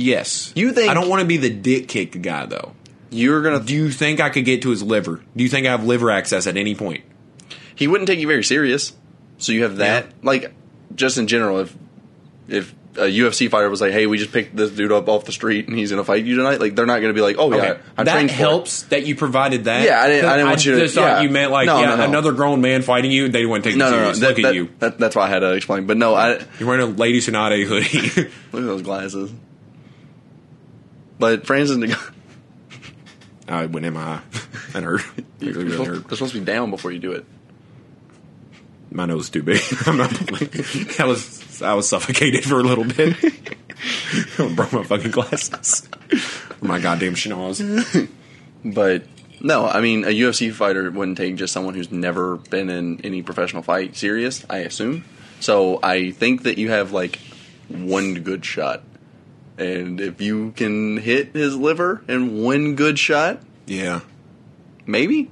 Yes. 0.00 0.52
You 0.54 0.72
think- 0.72 0.90
I 0.90 0.94
don't 0.94 1.08
want 1.08 1.20
to 1.20 1.26
be 1.26 1.36
the 1.36 1.50
dick 1.50 1.88
kick 1.88 2.20
guy 2.22 2.46
though. 2.46 2.72
You're 3.10 3.42
gonna. 3.42 3.60
Do 3.60 3.74
you 3.74 3.90
think 3.90 4.20
I 4.20 4.30
could 4.30 4.44
get 4.44 4.62
to 4.62 4.70
his 4.70 4.82
liver? 4.82 5.20
Do 5.36 5.42
you 5.42 5.48
think 5.50 5.66
I 5.66 5.70
have 5.70 5.84
liver 5.84 6.10
access 6.10 6.46
at 6.46 6.56
any 6.56 6.74
point? 6.74 7.04
he 7.74 7.88
wouldn't 7.88 8.06
take 8.08 8.18
you 8.18 8.26
very 8.26 8.44
serious. 8.44 8.92
So 9.38 9.52
you 9.52 9.62
have 9.62 9.78
that. 9.78 10.04
Yeah. 10.04 10.10
Like, 10.22 10.52
just 10.94 11.16
in 11.18 11.26
general, 11.26 11.60
if 11.60 11.74
if 12.48 12.74
a 12.96 13.02
UFC 13.04 13.48
fighter 13.50 13.70
was 13.70 13.80
like, 13.80 13.92
"Hey, 13.92 14.06
we 14.06 14.18
just 14.18 14.32
picked 14.32 14.54
this 14.54 14.70
dude 14.70 14.92
up 14.92 15.08
off 15.08 15.24
the 15.24 15.32
street 15.32 15.66
and 15.66 15.78
he's 15.78 15.90
gonna 15.90 16.04
fight 16.04 16.24
you 16.24 16.36
tonight," 16.36 16.60
like 16.60 16.74
they're 16.76 16.84
not 16.86 17.00
gonna 17.00 17.14
be 17.14 17.20
like, 17.22 17.36
"Oh 17.38 17.50
yeah, 17.50 17.56
Okay, 17.56 17.80
I 17.96 18.04
that 18.04 18.18
for 18.18 18.24
it." 18.26 18.30
helps 18.30 18.82
that 18.84 19.06
you 19.06 19.16
provided 19.16 19.64
that. 19.64 19.84
Yeah, 19.84 20.00
I 20.00 20.08
didn't- 20.08 20.28
I 20.28 20.36
didn't 20.36 20.48
want 20.50 20.64
you 20.66 20.72
to- 20.74 20.80
just 20.80 20.94
thought 20.94 21.02
yeah. 21.18 21.22
you 21.22 21.30
meant 21.30 21.50
like 21.52 21.66
No, 21.66 21.80
yeah, 21.80 21.86
no, 21.90 21.96
no. 21.96 22.04
another 22.04 22.32
grown 22.32 22.60
man 22.60 22.82
fighting 22.82 23.10
you. 23.10 23.28
They 23.28 23.46
wouldn't 23.46 23.64
take 23.64 23.76
No, 23.76 23.86
no, 23.86 23.90
no. 23.90 23.96
serious. 24.02 24.18
That, 24.20 24.28
Look 24.28 24.38
at 24.38 24.42
that- 24.42 24.54
you. 24.54 24.68
that- 24.80 24.98
that's 24.98 25.16
why 25.16 25.26
I 25.26 25.28
had 25.30 25.38
to 25.40 25.52
explain. 25.52 25.86
But 25.86 25.96
no, 25.96 26.14
I 26.14 26.38
You're 26.58 26.68
wearing 26.68 26.82
a 26.82 26.86
Lady 26.86 27.20
Sonata 27.20 27.56
hoodie. 27.56 27.98
look 28.52 28.62
at 28.62 28.66
those 28.68 28.82
glasses. 28.82 29.30
But 31.20 31.46
Francis 31.46 31.76
Ngannou, 31.76 32.12
I 33.48 33.66
went 33.66 33.84
in 33.84 33.92
my 33.92 34.00
eye. 34.00 34.22
That 34.72 34.82
hurt. 34.82 35.02
You're 35.40 35.52
really 35.52 35.70
supposed, 35.70 35.88
hurt. 35.90 36.08
they're 36.08 36.16
supposed 36.16 36.32
to 36.32 36.38
be 36.40 36.44
down 36.46 36.70
before 36.70 36.90
you 36.92 36.98
do 36.98 37.12
it. 37.12 37.26
My 38.90 39.04
nose 39.04 39.24
is 39.24 39.30
too 39.30 39.42
big. 39.42 39.60
I'm 39.86 39.98
not. 39.98 40.10
I 40.98 41.04
was 41.04 41.62
I 41.62 41.74
was 41.74 41.88
suffocated 41.88 42.44
for 42.44 42.58
a 42.58 42.62
little 42.62 42.84
bit. 42.84 43.16
I 44.38 44.54
broke 44.54 44.72
my 44.72 44.82
fucking 44.82 45.10
glasses. 45.10 45.88
my 46.62 46.80
goddamn 46.80 47.14
schnoz. 47.14 48.08
But 48.64 49.04
no, 49.40 49.66
I 49.66 49.80
mean, 49.82 50.04
a 50.04 50.08
UFC 50.08 50.52
fighter 50.52 50.90
wouldn't 50.90 51.18
take 51.18 51.36
just 51.36 51.52
someone 51.52 51.74
who's 51.74 51.92
never 51.92 52.36
been 52.36 52.70
in 52.70 53.00
any 53.04 53.22
professional 53.22 53.62
fight 53.62 53.94
serious. 53.94 54.44
I 54.48 54.58
assume. 54.58 55.04
So 55.40 55.80
I 55.82 56.12
think 56.12 56.44
that 56.44 56.56
you 56.56 56.70
have 56.70 56.92
like 56.92 57.18
one 57.68 58.14
good 58.14 58.44
shot, 58.44 58.82
and 59.60 60.00
if 60.00 60.20
you 60.20 60.52
can 60.52 60.96
hit 60.96 61.34
his 61.34 61.54
liver 61.56 62.02
in 62.08 62.42
one 62.42 62.74
good 62.74 62.98
shot, 62.98 63.40
Yeah. 63.66 64.00
maybe. 64.86 65.30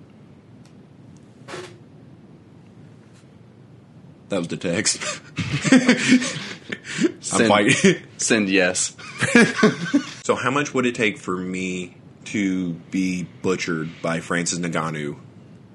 That 4.28 4.38
was 4.38 4.48
the 4.48 4.58
text. 4.58 5.02
I'm 5.72 7.22
Send, 7.22 7.48
fighting. 7.48 8.02
send 8.18 8.48
yes. 8.50 8.94
so, 10.22 10.34
how 10.34 10.50
much 10.50 10.74
would 10.74 10.84
it 10.84 10.94
take 10.94 11.16
for 11.18 11.36
me 11.36 11.96
to 12.26 12.74
be 12.90 13.26
butchered 13.40 13.88
by 14.02 14.20
Francis 14.20 14.58
Ngannou 14.58 15.18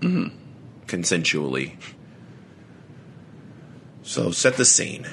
mm-hmm. 0.02 0.28
consensually? 0.86 1.74
So, 4.04 4.30
set 4.30 4.58
the 4.58 4.66
scene. 4.66 5.08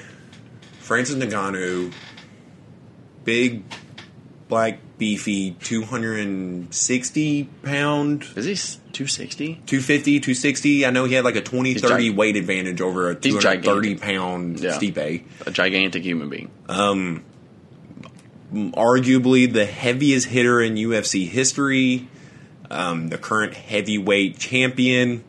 Francis 0.79 1.15
Ngannou, 1.15 1.91
big, 3.23 3.63
black, 4.47 4.79
beefy, 4.97 5.51
260 5.61 7.43
pound 7.63 8.23
Is 8.35 8.45
he 8.45 8.51
s- 8.53 8.75
260? 8.93 9.55
250, 9.65 10.19
260. 10.19 10.85
I 10.85 10.89
know 10.91 11.05
he 11.05 11.13
had 11.15 11.23
like 11.25 11.35
a 11.35 11.41
20 11.41 11.73
He's 11.73 11.81
30 11.81 12.09
gig- 12.09 12.17
weight 12.17 12.35
advantage 12.35 12.81
over 12.81 13.09
a 13.09 13.13
He's 13.15 13.33
230 13.33 13.95
gigantic. 13.95 14.01
pound 14.01 14.59
Yeah. 14.59 14.77
Stipe. 14.77 15.23
A 15.45 15.51
gigantic 15.51 16.03
human 16.03 16.29
being. 16.29 16.49
Um, 16.69 17.23
Arguably 18.53 19.51
the 19.51 19.65
heaviest 19.65 20.27
hitter 20.27 20.59
in 20.61 20.75
UFC 20.75 21.25
history, 21.25 22.09
um, 22.69 23.07
the 23.07 23.17
current 23.17 23.53
heavyweight 23.53 24.37
champion. 24.39 25.23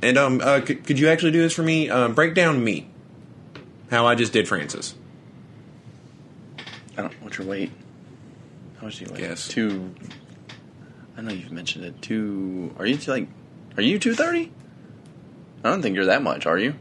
And 0.00 0.16
um, 0.16 0.40
uh, 0.40 0.60
could, 0.60 0.86
could 0.86 0.98
you 1.00 1.08
actually 1.08 1.32
do 1.32 1.42
this 1.42 1.52
for 1.52 1.64
me? 1.64 1.90
Um, 1.90 2.14
break 2.14 2.34
down 2.34 2.62
me. 2.62 2.86
How 3.90 4.06
I 4.06 4.14
just 4.14 4.32
did 4.32 4.46
Francis. 4.46 4.94
I 7.00 7.08
don't. 7.08 7.22
What's 7.22 7.38
your 7.38 7.46
weight? 7.46 7.70
How 8.78 8.86
much 8.86 8.98
do 8.98 9.06
you 9.06 9.12
weigh? 9.12 9.20
Guess. 9.20 9.48
Two. 9.48 9.94
I 11.16 11.22
know 11.22 11.32
you've 11.32 11.50
mentioned 11.52 11.84
it. 11.84 12.00
Two. 12.02 12.74
Are 12.78 12.86
you 12.86 12.98
like? 13.10 13.28
Are 13.76 13.82
you 13.82 13.98
two 13.98 14.14
thirty? 14.14 14.52
I 15.64 15.70
don't 15.70 15.82
think 15.82 15.96
you're 15.96 16.06
that 16.06 16.22
much. 16.22 16.46
Are 16.46 16.58
you? 16.58 16.74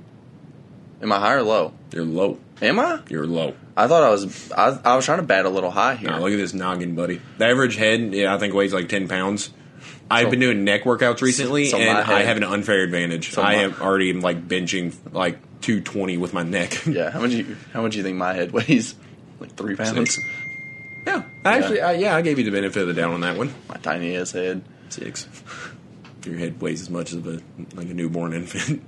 Am 1.01 1.11
I 1.13 1.19
high 1.19 1.33
or 1.35 1.43
low? 1.43 1.73
You're 1.93 2.03
low. 2.05 2.37
Am 2.61 2.79
I? 2.79 2.99
You're 3.09 3.27
low. 3.27 3.55
I 3.77 3.87
thought 3.87 4.03
I 4.03 4.09
was. 4.09 4.51
I, 4.51 4.77
I 4.83 4.95
was 4.97 5.05
trying 5.05 5.19
to 5.19 5.25
bat 5.25 5.45
a 5.45 5.49
little 5.49 5.71
high 5.71 5.95
here. 5.95 6.09
Now 6.09 6.19
look 6.19 6.31
at 6.33 6.37
this 6.37 6.53
noggin, 6.53 6.95
buddy. 6.95 7.21
The 7.37 7.45
average 7.45 7.75
head, 7.77 8.13
yeah, 8.13 8.35
I 8.35 8.37
think 8.37 8.53
weighs 8.53 8.73
like 8.73 8.89
10 8.89 9.07
pounds. 9.07 9.51
I've 10.11 10.25
So- 10.25 10.31
been 10.31 10.39
doing 10.41 10.63
neck 10.65 10.83
workouts 10.83 11.21
recently, 11.21 11.67
so 11.67 11.77
and 11.77 11.97
I 11.97 12.03
head- 12.03 12.25
have 12.25 12.37
an 12.37 12.43
unfair 12.43 12.81
advantage. 12.83 13.31
So 13.31 13.41
I 13.41 13.55
my- 13.55 13.61
am 13.63 13.75
already 13.81 14.11
like 14.13 14.47
benching 14.47 14.93
like 15.13 15.37
220 15.61 16.17
with 16.17 16.33
my 16.33 16.43
neck. 16.43 16.85
yeah. 16.85 17.09
How 17.11 17.21
much? 17.21 17.31
You, 17.31 17.55
how 17.71 17.81
much 17.81 17.93
do 17.93 17.97
you 17.99 18.03
think 18.03 18.17
my 18.17 18.33
head 18.33 18.51
weighs? 18.51 18.95
Like 19.39 19.55
three 19.55 19.75
pounds. 19.75 20.15
Six. 20.15 20.19
Yeah, 21.07 21.23
I 21.45 21.57
actually, 21.57 21.81
I, 21.81 21.93
yeah, 21.93 22.15
I 22.15 22.21
gave 22.21 22.37
you 22.37 22.43
the 22.45 22.51
benefit 22.51 22.81
of 22.81 22.87
the 22.89 22.93
doubt 22.93 23.11
on 23.13 23.21
that 23.21 23.37
one. 23.37 23.53
My 23.69 23.75
tiny 23.77 24.15
ass 24.17 24.31
head. 24.31 24.61
Six. 24.89 25.27
Your 26.25 26.37
head 26.37 26.61
weighs 26.61 26.81
as 26.81 26.89
much 26.89 27.13
as 27.13 27.25
a 27.25 27.41
like 27.73 27.89
a 27.89 27.93
newborn 27.93 28.33
infant. 28.33 28.83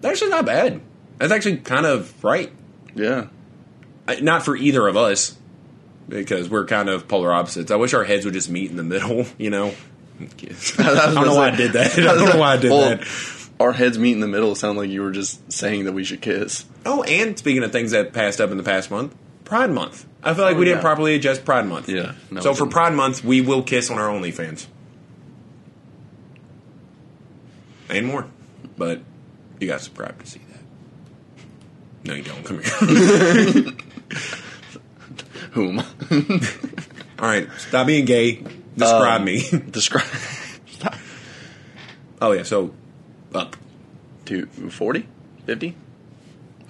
That's 0.00 0.12
actually 0.22 0.30
not 0.30 0.46
bad. 0.46 0.80
That's 1.18 1.32
actually 1.32 1.58
kind 1.58 1.86
of 1.86 2.22
right. 2.22 2.52
Yeah. 2.94 3.26
I- 4.06 4.20
Not 4.20 4.44
for 4.44 4.54
either 4.56 4.86
of 4.86 4.96
us, 4.96 5.36
because 6.08 6.48
we're 6.48 6.66
kind 6.66 6.88
of 6.88 7.08
polar 7.08 7.32
opposites. 7.32 7.70
I 7.70 7.76
wish 7.76 7.94
our 7.94 8.04
heads 8.04 8.24
would 8.24 8.34
just 8.34 8.48
meet 8.50 8.70
in 8.70 8.76
the 8.76 8.84
middle. 8.84 9.26
You 9.38 9.50
know. 9.50 9.74
I 10.20 11.12
don't 11.12 11.26
know 11.26 11.34
why 11.34 11.48
I 11.48 11.56
did 11.56 11.72
that. 11.72 11.92
I 11.98 12.02
don't 12.02 12.28
know 12.30 12.38
why 12.38 12.52
I 12.54 12.56
did 12.56 12.70
Well, 12.70 12.90
that. 12.96 13.06
Our 13.58 13.72
heads 13.72 13.98
meet 13.98 14.12
in 14.12 14.20
the 14.20 14.28
middle. 14.28 14.54
Sound 14.54 14.76
like 14.78 14.90
you 14.90 15.00
were 15.02 15.10
just 15.12 15.50
saying 15.52 15.84
that 15.84 15.92
we 15.92 16.04
should 16.04 16.20
kiss. 16.20 16.66
Oh, 16.84 17.02
and 17.04 17.38
speaking 17.38 17.62
of 17.62 17.72
things 17.72 17.92
that 17.92 18.12
passed 18.12 18.40
up 18.40 18.50
in 18.50 18.56
the 18.58 18.62
past 18.62 18.90
month, 18.90 19.14
Pride 19.44 19.70
Month. 19.70 20.06
I 20.22 20.34
feel 20.34 20.44
like 20.44 20.56
Oh, 20.56 20.58
we 20.58 20.64
didn't 20.66 20.80
properly 20.82 21.14
adjust 21.14 21.44
Pride 21.44 21.66
Month. 21.66 21.88
Yeah. 21.88 22.12
No, 22.30 22.40
so 22.40 22.54
for. 22.54 22.66
Pride 22.66 22.92
Month, 22.94 23.24
we 23.24 23.40
will 23.40 23.62
kiss 23.62 23.90
on 23.90 23.98
our 23.98 24.08
OnlyFans. 24.08 24.66
And 27.88 28.06
more. 28.06 28.26
But 28.76 29.00
you 29.60 29.68
got 29.68 29.78
to 29.78 29.84
subscribe 29.84 30.18
to 30.18 30.26
see 30.26 30.40
that. 30.50 32.08
No, 32.08 32.14
you 32.14 32.22
don't. 32.22 32.44
Come 32.44 32.62
here. 32.62 33.72
Whom? 35.52 35.78
All 37.18 37.28
right, 37.28 37.48
stop 37.58 37.86
being 37.86 38.04
gay. 38.04 38.42
Describe 38.76 39.20
Um, 39.20 39.24
me. 39.24 39.42
Describe. 39.70 40.04
oh, 42.20 42.32
yeah, 42.32 42.42
so 42.42 42.74
up. 43.34 43.56
Two 44.24 44.46
forty, 44.46 45.06
fifty, 45.44 45.76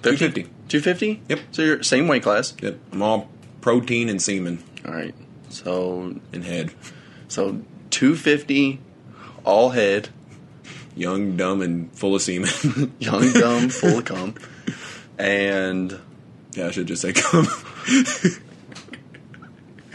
250. 0.03 0.43
250? 0.69 1.21
Yep. 1.29 1.39
So 1.51 1.61
you're 1.63 1.83
same 1.83 2.07
weight 2.07 2.23
class. 2.23 2.53
Yep. 2.61 2.77
I'm 2.91 3.01
all 3.01 3.29
protein 3.61 4.09
and 4.09 4.21
semen 4.21 4.63
All 4.85 4.93
right. 4.93 5.15
So 5.49 6.15
and 6.33 6.43
head. 6.43 6.71
so 7.27 7.61
250 7.89 8.79
all 9.43 9.69
head, 9.69 10.09
Young, 10.95 11.37
dumb, 11.37 11.61
and 11.61 11.91
full 11.93 12.15
of 12.15 12.21
semen. 12.23 12.49
young 12.99 13.31
dumb, 13.33 13.69
full 13.69 13.99
of 13.99 14.05
cum. 14.05 14.33
And 15.17 15.97
yeah, 16.53 16.67
I 16.67 16.71
should 16.71 16.87
just 16.87 17.01
say 17.03 17.13
come. 17.13 17.45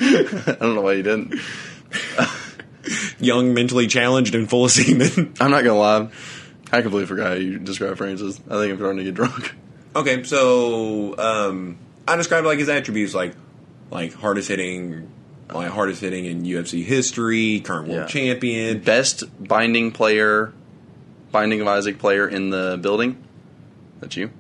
I 0.01 0.57
don't 0.61 0.75
know 0.77 0.81
why 0.83 0.93
you 0.95 1.03
didn't. 1.03 1.35
Young, 3.21 3.53
mentally 3.55 3.87
challenged, 3.89 4.35
and 4.35 4.49
full 4.49 4.65
of 4.65 4.71
semen. 4.71 5.35
I'm 5.41 5.51
not 5.51 5.65
gonna 5.65 5.79
lie. 5.79 6.09
I 6.73 6.81
completely 6.83 7.07
forgot 7.07 7.27
how 7.29 7.33
you 7.35 7.59
described 7.59 7.99
Francis. 7.99 8.41
I 8.49 8.55
think 8.55 8.73
I'm 8.73 8.79
starting 8.79 8.99
to 8.99 9.05
get 9.05 9.15
drunk. 9.15 9.55
Okay, 9.95 10.23
so 10.25 11.15
um, 11.19 11.77
I 12.09 12.17
described 12.17 12.47
like 12.47 12.59
his 12.59 12.71
attributes, 12.71 13.13
like 13.15 13.35
like 13.91 14.15
hardest 14.15 14.49
hitting, 14.49 15.11
like 15.53 15.69
hardest 15.71 16.01
hitting 16.01 16.25
in 16.25 16.45
UFC 16.45 16.83
history, 16.83 17.61
current 17.61 17.89
world 17.89 18.01
Yeah. 18.01 18.07
champion. 18.07 18.79
Best 18.81 19.25
binding 19.47 19.93
player, 19.93 20.55
binding 21.31 21.61
of 21.61 21.69
Isaac 21.69 21.99
player 21.99 22.27
in 22.27 22.49
the 22.49 22.79
building. 22.81 23.23
That's 24.01 24.17
you. 24.17 24.31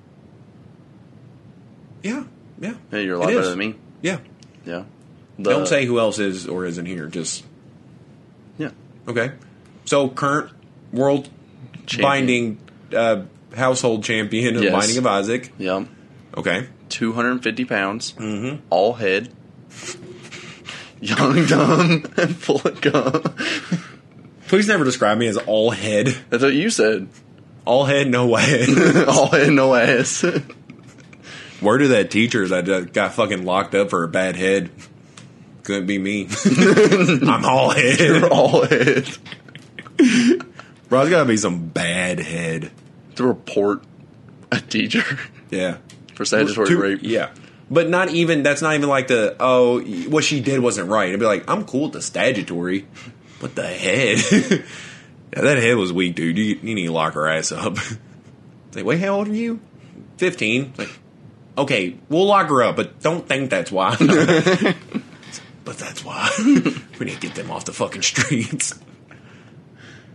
Yeah, 2.02 2.24
yeah, 2.58 2.74
Yeah, 2.90 2.98
you're 3.00 3.16
a 3.16 3.18
lot 3.18 3.26
better 3.28 3.50
than 3.50 3.58
me. 3.58 3.74
yeah. 4.00 4.18
Yeah. 4.64 4.84
The- 5.38 5.50
Don't 5.50 5.66
say 5.68 5.84
who 5.86 5.98
else 5.98 6.18
is 6.18 6.46
or 6.48 6.64
isn't 6.64 6.86
here. 6.86 7.06
Just 7.06 7.44
Yeah. 8.58 8.70
okay. 9.06 9.32
So 9.84 10.08
current 10.08 10.50
world 10.92 11.28
Champion. 11.92 12.08
binding 12.10 12.58
uh, 12.94 13.22
household 13.56 14.04
champion 14.04 14.56
of 14.56 14.62
Yes. 14.64 14.72
binding 14.72 14.98
of 14.98 15.06
Isaac. 15.06 15.52
Yeah. 15.58 15.84
Okay, 16.36 16.66
250 16.88 17.64
pounds, 17.64 18.14
Mhm. 18.18 18.60
all 18.70 18.94
head, 18.94 19.28
young, 21.00 21.46
dumb, 21.46 22.04
and 22.16 22.36
full 22.36 22.60
of 22.64 22.80
gum. 22.80 23.22
please 24.48 24.68
never 24.68 24.84
describe 24.84 25.18
me 25.18 25.26
as 25.26 25.36
all 25.36 25.70
head. 25.70 26.16
That's 26.30 26.42
what 26.42 26.54
you 26.54 26.70
said. 26.70 27.08
All 27.64 27.84
head, 27.84 28.08
no 28.08 28.34
head. 28.34 28.68
all 29.08 29.28
head, 29.28 29.50
no 29.52 29.74
ass. 29.74 30.24
Word 31.60 31.78
to 31.78 31.88
that 31.88 32.10
teacher 32.10 32.48
that 32.48 32.68
uh, 32.68 32.80
got 32.80 33.14
fucking 33.14 33.44
locked 33.44 33.74
up 33.74 33.90
for 33.90 34.02
a 34.02 34.08
bad 34.08 34.34
head. 34.36 34.70
Couldn't 35.62 35.86
be 35.86 35.96
me. 35.98 36.26
I'm 36.44 37.44
all 37.44 37.70
head. 37.70 38.00
You're 38.00 38.28
all 38.32 38.64
head. 38.66 39.06
Bro, 40.92 41.00
it's 41.00 41.10
gotta 41.10 41.24
be 41.24 41.38
some 41.38 41.68
bad 41.68 42.20
head. 42.20 42.70
To 43.14 43.24
report 43.24 43.82
a 44.50 44.60
teacher 44.60 45.02
Yeah. 45.50 45.78
for 46.14 46.26
statutory 46.26 46.66
Two- 46.68 46.82
rape. 46.82 46.98
Yeah. 47.00 47.30
But 47.70 47.88
not 47.88 48.10
even, 48.10 48.42
that's 48.42 48.60
not 48.60 48.74
even 48.74 48.90
like 48.90 49.06
the, 49.08 49.34
oh, 49.40 49.80
what 50.10 50.22
she 50.22 50.42
did 50.42 50.60
wasn't 50.60 50.90
right. 50.90 51.08
It'd 51.08 51.18
be 51.18 51.24
like, 51.24 51.48
I'm 51.48 51.64
cool 51.64 51.84
with 51.84 51.92
the 51.94 52.02
statutory, 52.02 52.86
but 53.40 53.54
the 53.54 53.66
head. 53.66 54.18
yeah, 55.32 55.40
that 55.40 55.56
head 55.56 55.78
was 55.78 55.94
weak, 55.94 56.14
dude. 56.14 56.36
You, 56.36 56.58
you 56.62 56.74
need 56.74 56.88
to 56.88 56.92
lock 56.92 57.14
her 57.14 57.26
ass 57.26 57.52
up. 57.52 57.78
It's 58.66 58.76
like, 58.76 58.84
wait, 58.84 59.00
how 59.00 59.16
old 59.16 59.28
are 59.28 59.34
you? 59.34 59.60
15. 60.18 60.62
It's 60.62 60.78
like, 60.78 60.90
okay, 61.56 61.96
we'll 62.10 62.26
lock 62.26 62.48
her 62.50 62.62
up, 62.64 62.76
but 62.76 63.00
don't 63.00 63.26
think 63.26 63.48
that's 63.48 63.72
why. 63.72 63.96
but 65.64 65.78
that's 65.78 66.04
why. 66.04 66.28
we 66.38 67.06
need 67.06 67.14
to 67.14 67.20
get 67.20 67.34
them 67.34 67.50
off 67.50 67.64
the 67.64 67.72
fucking 67.72 68.02
streets. 68.02 68.78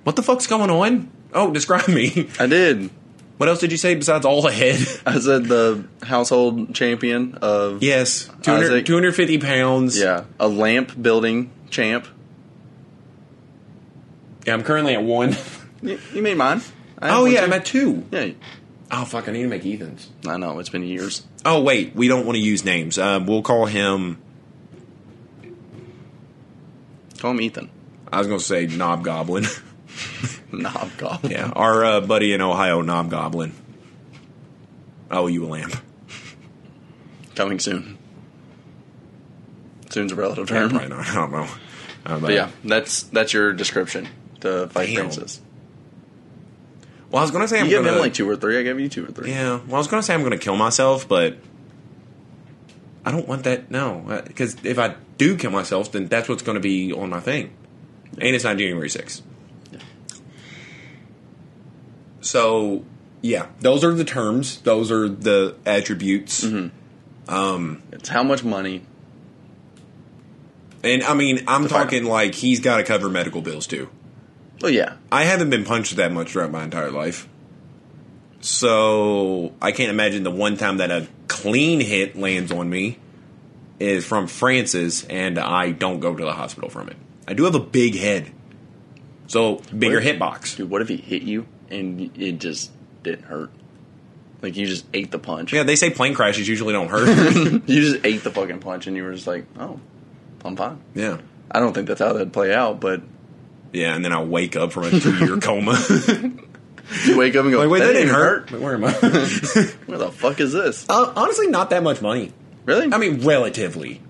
What 0.07 0.15
the 0.15 0.23
fuck's 0.23 0.47
going 0.47 0.69
on? 0.69 1.11
Oh, 1.33 1.51
describe 1.51 1.89
me. 1.89 2.29
I 2.39 2.47
did. 2.47 2.89
What 3.35 3.49
else 3.49 3.59
did 3.59 3.73
you 3.73 3.77
say 3.77 3.93
besides 3.93 4.25
all 4.25 4.41
the 4.41 4.53
head? 4.53 4.79
I 5.05 5.19
said 5.19 5.43
the 5.47 5.83
household 6.01 6.73
champion 6.73 7.35
of 7.41 7.83
Yes, 7.83 8.29
200, 8.43 8.85
250 8.85 9.37
pounds. 9.39 9.99
yeah, 9.99 10.23
a 10.39 10.47
lamp 10.47 10.93
building 11.01 11.51
champ. 11.69 12.07
Yeah, 14.45 14.53
I'm 14.53 14.63
currently 14.63 14.93
at 14.93 15.03
one. 15.03 15.35
You, 15.81 15.99
you 16.13 16.21
made 16.21 16.37
mine. 16.37 16.61
I 16.99 17.09
Oh 17.09 17.25
yeah, 17.25 17.41
too. 17.41 17.45
I'm 17.45 17.51
at 17.53 17.65
two. 17.65 18.05
yeah. 18.09 18.29
Oh 18.89 19.03
fuck, 19.03 19.27
I 19.27 19.33
need 19.33 19.41
to 19.43 19.49
make 19.49 19.65
Ethan's. 19.65 20.09
I 20.25 20.37
know 20.37 20.57
it's 20.59 20.69
been 20.69 20.83
years. 20.83 21.27
Oh 21.43 21.61
wait, 21.61 21.93
we 21.97 22.07
don't 22.07 22.25
want 22.25 22.37
to 22.37 22.41
use 22.41 22.63
names. 22.63 22.97
Um, 22.97 23.25
we'll 23.27 23.41
call 23.41 23.65
him. 23.65 24.19
Call 27.19 27.31
him 27.31 27.41
Ethan. 27.41 27.69
I 28.09 28.19
was 28.19 28.27
gonna 28.27 28.39
say 28.39 28.67
Knob 28.67 29.03
Goblin. 29.03 29.45
Knob 30.51 30.89
goblin. 30.97 31.31
yeah, 31.31 31.51
our 31.55 31.83
uh, 31.85 32.01
buddy 32.01 32.33
in 32.33 32.41
Ohio, 32.41 32.81
Knob 32.81 33.09
Goblin. 33.09 33.53
Oh, 35.11 35.27
you 35.27 35.45
a 35.45 35.47
lamp? 35.47 35.75
Coming 37.35 37.59
soon. 37.59 37.97
Soon's 39.89 40.11
a 40.11 40.15
relative 40.15 40.49
Yeah, 40.49 40.59
term. 40.59 40.69
probably 40.71 40.89
not. 40.89 41.07
I 41.09 41.13
don't 41.15 41.31
know. 41.31 41.47
Uh, 42.05 42.19
But 42.19 42.33
yeah, 42.33 42.49
that's 42.63 43.03
that's 43.03 43.33
your 43.33 43.53
description 43.53 44.07
to 44.41 44.67
fight 44.67 44.87
Damn. 44.87 44.95
Francis. 44.95 45.41
Well, 47.09 47.19
I 47.21 47.23
was 47.23 47.31
gonna 47.31 47.47
say 47.47 47.59
I'm 47.59 47.65
You 47.65 47.71
give 47.71 47.83
gonna 47.85 47.95
him 47.95 48.01
like 48.01 48.13
two 48.13 48.29
or 48.29 48.35
three. 48.35 48.57
I 48.59 48.63
gave 48.63 48.79
you 48.79 48.89
two 48.89 49.05
or 49.05 49.11
three. 49.11 49.29
Yeah. 49.31 49.59
Well, 49.65 49.75
I 49.75 49.77
was 49.77 49.87
gonna 49.87 50.03
say 50.03 50.13
I'm 50.13 50.23
gonna 50.23 50.37
kill 50.37 50.57
myself, 50.57 51.07
but 51.07 51.37
I 53.05 53.11
don't 53.11 53.27
want 53.27 53.43
that. 53.45 53.71
No, 53.71 54.03
because 54.27 54.57
if 54.65 54.77
I 54.77 54.95
do 55.17 55.37
kill 55.37 55.51
myself, 55.51 55.91
then 55.93 56.07
that's 56.07 56.27
what's 56.27 56.43
gonna 56.43 56.59
be 56.59 56.91
on 56.91 57.09
my 57.09 57.21
thing, 57.21 57.51
and 58.19 58.35
it's 58.35 58.43
not 58.43 58.57
January 58.57 58.89
6th. 58.89 59.21
So, 62.21 62.83
yeah, 63.21 63.47
those 63.61 63.83
are 63.83 63.93
the 63.93 64.03
terms. 64.05 64.59
Those 64.61 64.91
are 64.91 65.07
the 65.07 65.55
attributes. 65.65 66.43
Mm-hmm. 66.43 67.33
Um, 67.33 67.83
it's 67.91 68.09
how 68.09 68.23
much 68.23 68.43
money. 68.43 68.83
And 70.83 71.03
I 71.03 71.13
mean, 71.13 71.43
I'm 71.47 71.63
The 71.63 71.69
final- 71.69 71.85
talking 71.85 72.03
like 72.05 72.35
he's 72.35 72.59
got 72.59 72.77
to 72.77 72.83
cover 72.83 73.09
medical 73.09 73.41
bills 73.41 73.67
too. 73.67 73.89
Well, 74.61 74.71
yeah. 74.71 74.93
I 75.11 75.23
haven't 75.25 75.49
been 75.49 75.65
punched 75.65 75.95
that 75.97 76.11
much 76.11 76.31
throughout 76.31 76.51
my 76.51 76.63
entire 76.63 76.89
life. 76.91 77.27
So 78.39 79.53
I 79.61 79.71
can't 79.71 79.89
imagine 79.89 80.23
the 80.23 80.31
one 80.31 80.57
time 80.57 80.77
that 80.77 80.91
a 80.91 81.07
clean 81.27 81.79
hit 81.81 82.15
lands 82.17 82.51
on 82.51 82.69
me 82.69 82.97
is 83.79 84.05
from 84.05 84.27
Francis 84.27 85.03
and 85.05 85.37
I 85.37 85.71
don't 85.71 85.99
go 85.99 86.15
to 86.15 86.23
the 86.23 86.33
hospital 86.33 86.69
from 86.69 86.89
it. 86.89 86.95
I 87.27 87.33
do 87.33 87.43
have 87.43 87.55
a 87.55 87.59
big 87.59 87.95
head. 87.95 88.31
So 89.27 89.55
bigger 89.77 89.97
What? 89.97 90.05
hitbox. 90.05 90.55
Dude, 90.57 90.69
what 90.69 90.81
if 90.81 90.87
he 90.87 90.97
hit 90.97 91.23
you 91.23 91.45
and 91.69 92.11
it 92.17 92.39
just 92.39 92.71
didn't 93.03 93.23
hurt? 93.25 93.51
Like 94.41 94.55
you 94.55 94.67
just 94.67 94.85
ate 94.93 95.09
the 95.11 95.19
punch. 95.19 95.51
Yeah, 95.53 95.63
they 95.63 95.75
say 95.75 95.89
plane 95.89 96.13
crashes 96.13 96.47
usually 96.47 96.73
don't 96.73 96.89
hurt. 96.89 97.07
You 97.67 97.81
just 97.81 98.05
ate 98.05 98.23
the 98.23 98.31
fucking 98.31 98.59
punch 98.59 98.87
and 98.87 98.95
you 98.95 99.03
were 99.03 99.13
just 99.13 99.27
like, 99.27 99.45
oh, 99.59 99.79
I'm 100.45 100.55
fine. 100.55 100.79
yeah. 100.93 101.17
I 101.49 101.59
don't 101.59 101.73
think 101.73 101.87
that's 101.87 101.99
how 102.01 102.11
that'd 102.13 102.33
play 102.33 102.53
out, 102.53 102.79
but 102.81 103.01
Yeah, 103.73 103.95
and 103.95 104.03
then 104.05 104.11
I 104.13 104.21
wake 104.23 104.55
up 104.55 104.71
from 104.73 104.83
a 104.83 104.91
two 104.99 105.15
year 105.25 105.37
coma. 105.41 105.77
you 107.05 107.17
wake 107.17 107.35
up 107.35 107.43
and 107.45 107.51
go, 107.53 107.59
like, 107.59 107.69
wait, 107.69 107.79
that, 107.79 107.93
didn't 107.93 108.09
hurt. 108.13 108.49
hurt. 108.49 108.51
Like, 108.51 108.61
where 108.61 108.73
am 108.75 108.83
I? 108.85 108.91
Where 109.87 109.97
the 109.97 110.11
fuck 110.11 110.39
is 110.39 110.51
this? 110.53 110.85
uh, 110.89 111.13
honestly, 111.15 111.47
not 111.47 111.69
that 111.71 111.83
much 111.83 112.01
money. 112.01 112.33
Really? 112.65 112.93
I 112.93 112.97
mean, 112.97 113.21
relatively. 113.25 114.01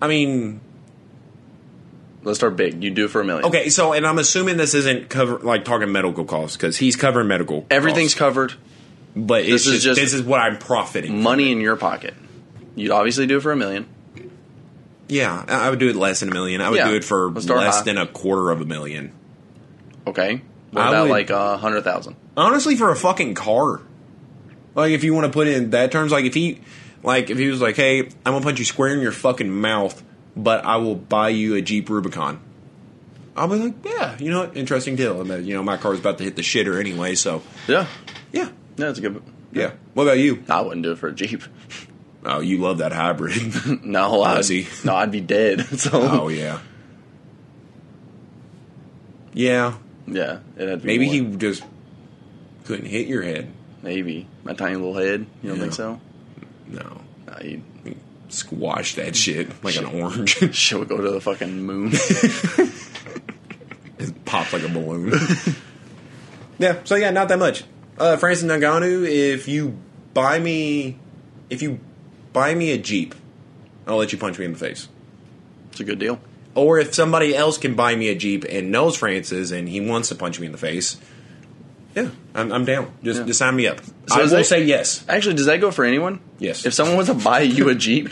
I 0.00 0.08
mean, 0.08 0.60
Let's 2.28 2.38
start 2.38 2.56
big. 2.56 2.84
You 2.84 2.90
do 2.90 3.06
it 3.06 3.08
for 3.10 3.20
a 3.20 3.24
million. 3.24 3.46
Okay, 3.46 3.68
so 3.70 3.92
and 3.92 4.06
I'm 4.06 4.18
assuming 4.18 4.56
this 4.56 4.74
isn't 4.74 5.08
cover 5.08 5.38
like 5.38 5.64
talking 5.64 5.90
medical 5.90 6.24
costs 6.24 6.56
because 6.56 6.76
he's 6.76 6.94
covering 6.94 7.26
medical. 7.26 7.66
Everything's 7.70 8.14
costs. 8.14 8.18
covered. 8.18 8.52
but 9.16 9.42
it's 9.42 9.64
this 9.64 9.66
is 9.66 9.82
just, 9.82 10.00
this 10.00 10.12
is 10.14 10.22
what 10.22 10.38
I'm 10.40 10.58
profiting. 10.58 11.22
Money 11.22 11.50
in 11.50 11.60
your 11.60 11.76
pocket. 11.76 12.14
You'd 12.76 12.92
obviously 12.92 13.26
do 13.26 13.38
it 13.38 13.40
for 13.40 13.50
a 13.50 13.56
million. 13.56 13.86
Yeah, 15.08 15.44
I 15.48 15.66
I 15.66 15.70
would 15.70 15.78
do 15.78 15.88
it 15.88 15.96
less 15.96 16.20
than 16.20 16.28
a 16.28 16.32
million. 16.32 16.60
I 16.60 16.68
would 16.70 16.76
Yeah, 16.76 16.88
do 16.90 16.96
it 16.96 17.04
for 17.04 17.30
let's 17.30 17.44
start 17.46 17.60
less 17.60 17.78
high. 17.78 17.84
than 17.84 17.98
a 17.98 18.06
quarter 18.06 18.50
of 18.50 18.60
a 18.60 18.64
million. 18.66 19.12
Okay. 20.06 20.42
What 20.70 20.82
I 20.82 20.88
about 20.90 21.02
would- 21.04 21.10
like 21.10 21.30
a 21.30 21.56
hundred 21.56 21.82
thousand? 21.82 22.16
Honestly, 22.36 22.76
for 22.76 22.90
a 22.90 22.96
fucking 22.96 23.34
car, 23.34 23.80
like 24.74 24.92
if 24.92 25.02
you 25.02 25.14
want 25.14 25.26
to 25.26 25.32
put 25.32 25.48
it 25.48 25.56
in 25.56 25.70
that 25.70 25.90
terms, 25.90 26.12
like 26.12 26.24
if 26.26 26.34
he, 26.34 26.60
like 27.02 27.30
if 27.30 27.38
he 27.38 27.48
was 27.48 27.60
like, 27.62 27.74
"Hey, 27.76 28.00
I'm 28.00 28.10
gonna 28.32 28.42
punch 28.42 28.58
you 28.58 28.64
square 28.66 28.92
in 28.92 29.00
your 29.00 29.12
fucking 29.12 29.50
mouth, 29.50 30.00
but 30.38 30.64
I 30.64 30.76
will 30.76 30.94
buy 30.94 31.28
you 31.28 31.54
a 31.56 31.60
Jeep 31.60 31.90
Rubicon," 31.90 32.40
I'll 33.36 33.48
be 33.48 33.56
like, 33.56 33.74
"Yeah, 33.84 34.16
you 34.18 34.30
know? 34.30 34.50
Interesting 34.54 34.96
deal." 34.96 35.20
And 35.20 35.28
then, 35.28 35.44
you 35.44 35.54
know, 35.54 35.62
my 35.62 35.76
car's 35.76 35.98
about 35.98 36.16
to 36.18 36.24
hit 36.24 36.36
the 36.36 36.42
shitter 36.42 36.80
anyway, 36.80 37.14
so 37.14 37.42
Yeah. 37.66 37.86
yeah, 38.32 38.44
Yeah, 38.44 38.50
that's 38.76 38.98
a 38.98 39.02
good. 39.02 39.22
yeah. 39.52 39.72
What 39.94 40.04
about 40.04 40.18
you? 40.18 40.42
I 40.48 40.60
wouldn't 40.62 40.82
do 40.84 40.92
it 40.92 40.98
for 40.98 41.08
a 41.08 41.12
Jeep. 41.14 41.42
Oh, 42.24 42.40
you 42.40 42.58
love 42.58 42.78
that 42.78 42.92
hybrid. 42.92 43.36
No, 43.84 44.22
I'd, 44.22 44.44
no, 44.84 44.94
I'd 44.96 45.12
be 45.12 45.20
dead. 45.20 45.64
So 45.78 45.90
oh 45.94 46.28
yeah, 46.28 46.58
yeah. 49.32 49.74
yeah, 50.06 50.40
it 50.56 50.68
had 50.68 50.80
to 50.80 50.86
be 50.86 50.98
Maybe 50.98 51.04
more. 51.06 51.30
he 51.30 51.36
just 51.36 51.64
couldn't 52.64 52.86
hit 52.86 53.06
your 53.06 53.22
head. 53.22 53.50
maybe 53.82 54.26
my 54.44 54.52
tiny 54.52 54.74
little 54.76 54.94
head. 54.96 55.26
You 55.42 55.50
don't 55.50 55.56
Yeah. 55.58 55.62
think 55.62 55.72
so? 55.74 56.00
No, 56.66 57.00
No, 57.26 57.34
squash 58.32 58.94
that 58.96 59.16
shit 59.16 59.64
like 59.64 59.76
an 59.76 59.84
orange. 59.84 60.30
should 60.54 60.80
we 60.80 60.86
go 60.86 60.98
to 60.98 61.10
the 61.10 61.20
fucking 61.20 61.62
moon? 61.62 61.90
it 63.98 64.24
pops 64.24 64.52
like 64.52 64.62
a 64.62 64.68
balloon. 64.68 65.12
yeah. 66.58 66.80
So 66.84 66.96
yeah, 66.96 67.10
not 67.10 67.28
that 67.28 67.38
much. 67.38 67.64
Uh, 67.98 68.16
Francis 68.16 68.48
Ngannou, 68.48 69.08
if 69.08 69.48
you 69.48 69.76
buy 70.14 70.38
me, 70.38 70.98
if 71.50 71.62
you 71.62 71.80
buy 72.32 72.54
me 72.54 72.70
a 72.70 72.78
Jeep, 72.78 73.14
I'll 73.86 73.96
let 73.96 74.12
you 74.12 74.18
punch 74.18 74.38
me 74.38 74.44
in 74.44 74.52
the 74.52 74.58
face. 74.58 74.88
it's 75.70 75.80
a 75.80 75.84
good 75.84 75.98
deal. 75.98 76.20
Or 76.54 76.78
if 76.78 76.94
somebody 76.94 77.36
else 77.36 77.58
can 77.58 77.74
buy 77.74 77.94
me 77.94 78.08
a 78.08 78.14
Jeep 78.14 78.44
and 78.48 78.70
knows 78.70 78.96
Francis 78.96 79.50
and 79.50 79.68
he 79.68 79.80
wants 79.80 80.08
to 80.08 80.14
punch 80.14 80.40
me 80.40 80.46
in 80.46 80.52
the 80.52 80.58
face, 80.58 80.96
yeah, 82.04 82.10
I'm, 82.34 82.52
I'm 82.52 82.64
down. 82.64 82.92
Just, 83.02 83.20
Yeah. 83.20 83.26
just 83.26 83.38
sign 83.38 83.56
me 83.56 83.66
up. 83.66 83.80
So 83.82 83.92
I 84.10 84.18
will 84.22 84.28
that- 84.28 84.44
say 84.46 84.64
yes. 84.64 85.04
Actually, 85.08 85.34
does 85.36 85.46
that 85.46 85.60
go 85.60 85.70
for 85.70 85.84
anyone? 85.84 86.20
Yes. 86.38 86.64
If 86.66 86.74
someone 86.74 86.96
wants 86.96 87.10
to 87.10 87.14
buy 87.16 87.40
you 87.40 87.68
a 87.68 87.74
Jeep, 87.74 88.08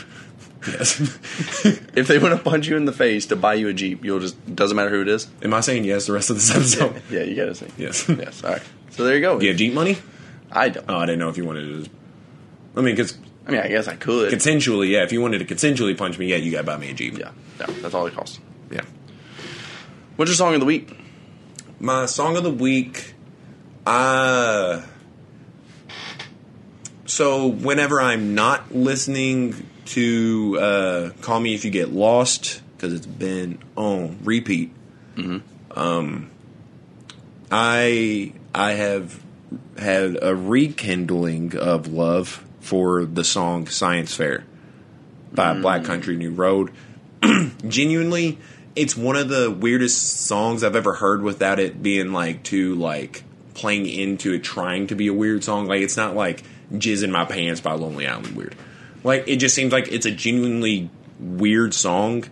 Yes. 0.67 0.99
if 1.95 2.07
they 2.07 2.17
want 2.19 2.35
to 2.35 2.43
punch 2.43 2.67
you 2.67 2.75
in 2.77 2.85
the 2.85 2.91
face 2.91 3.27
to 3.27 3.35
buy 3.35 3.53
you 3.53 3.67
a 3.69 3.73
Jeep, 3.73 4.03
you'll 4.03 4.19
just 4.19 4.35
doesn't 4.53 4.75
matter 4.75 4.89
who 4.89 5.01
it 5.01 5.07
is. 5.07 5.27
Am 5.41 5.53
I 5.53 5.61
saying 5.61 5.83
yes 5.85 6.07
the 6.07 6.13
rest 6.13 6.29
of 6.29 6.35
this 6.35 6.49
episode? 6.53 7.01
Yeah, 7.09 7.21
you 7.21 7.35
gotta 7.35 7.55
say 7.55 7.67
Yes. 7.77 8.09
Yes. 8.09 8.43
All 8.43 8.51
right. 8.53 8.61
So 8.89 9.03
there 9.05 9.15
you 9.15 9.21
go. 9.21 9.39
Do 9.39 9.45
you 9.45 9.51
have 9.51 9.59
Jeep 9.59 9.73
money? 9.73 9.97
I 10.51 10.69
don't. 10.69 10.85
Oh, 10.89 10.97
I 10.97 11.05
didn't 11.05 11.19
know 11.19 11.29
if 11.29 11.37
you 11.37 11.45
wanted 11.45 11.85
to. 11.85 11.91
I 12.75 12.81
mean, 12.81 12.95
because 12.95 13.17
I 13.47 13.51
mean, 13.51 13.61
I 13.61 13.67
guess 13.69 13.87
I 13.87 13.95
could. 13.95 14.33
consensually, 14.33 14.89
yeah. 14.89 15.03
If 15.03 15.11
you 15.13 15.21
wanted 15.21 15.47
to 15.47 15.55
consensually 15.55 15.95
punch 15.97 16.17
me, 16.17 16.25
yeah, 16.27 16.35
you 16.37 16.51
got 16.51 16.57
to 16.59 16.63
buy 16.65 16.77
me 16.77 16.89
a 16.89 16.93
Jeep. 16.93 17.17
yeah. 17.17 17.31
Yeah. 17.59 17.67
That's 17.81 17.93
all 17.93 18.05
it 18.07 18.13
costs. 18.15 18.39
yeah. 18.71 18.81
What's 20.15 20.29
your 20.29 20.35
song 20.35 20.53
of 20.55 20.59
the 20.59 20.65
week? 20.65 20.89
My 21.79 22.07
song 22.07 22.35
of 22.35 22.43
the 22.43 22.51
week, 22.51 23.13
uh 23.87 24.81
so 27.05 27.47
whenever 27.47 28.01
I'm 28.01 28.35
not 28.35 28.75
listening 28.75 29.65
to 29.85 30.57
uh, 30.59 31.09
"Call 31.21 31.39
Me 31.39 31.55
If 31.55 31.63
You 31.65 31.71
Get 31.71 31.91
Lost" 31.91 32.61
because 32.75 32.93
it's 32.93 33.05
been 33.05 33.59
on 33.75 34.19
repeat, 34.23 34.71
um, 35.71 36.29
I 37.49 38.33
I 38.53 38.73
have 38.73 39.23
had 39.77 40.19
a 40.21 40.35
rekindling 40.35 41.57
of 41.57 41.87
love 41.87 42.45
for 42.59 43.05
the 43.05 43.23
song 43.23 43.67
"Science 43.67 44.13
Fair" 44.13 44.43
by 45.33 45.53
Black 45.61 45.85
Country 45.85 46.17
New 46.17 46.31
Road. 46.31 46.71
Genuinely, 47.67 48.37
it's 48.75 48.97
one 48.97 49.15
of 49.15 49.29
the 49.29 49.49
weirdest 49.49 50.25
songs 50.27 50.63
I've 50.63 50.75
ever 50.75 50.93
heard 50.93 51.21
without 51.21 51.59
it 51.59 51.81
being 51.81 52.11
like 52.11 52.43
too 52.43 52.75
like 52.75 53.23
playing 53.57 53.87
into 53.87 54.33
it, 54.33 54.43
trying 54.43 54.87
to 54.87 54.95
be 54.95 55.07
a 55.07 55.13
weird 55.13 55.43
song. 55.43 55.67
Like 55.67 55.81
it's 55.81 55.97
not 55.97 56.15
like 56.15 56.43
"Jizz 56.71 57.03
in 57.03 57.11
My 57.11 57.25
Pants" 57.25 57.59
by 57.59 57.73
Lonely 57.73 58.07
Island 58.07 58.35
weird. 58.35 58.55
Like 59.03 59.27
it 59.27 59.37
just 59.37 59.55
seems 59.55 59.73
like 59.73 59.91
it's 59.91 60.05
a 60.05 60.11
genuinely 60.11 60.89
weird 61.19 61.73
song 61.73 62.25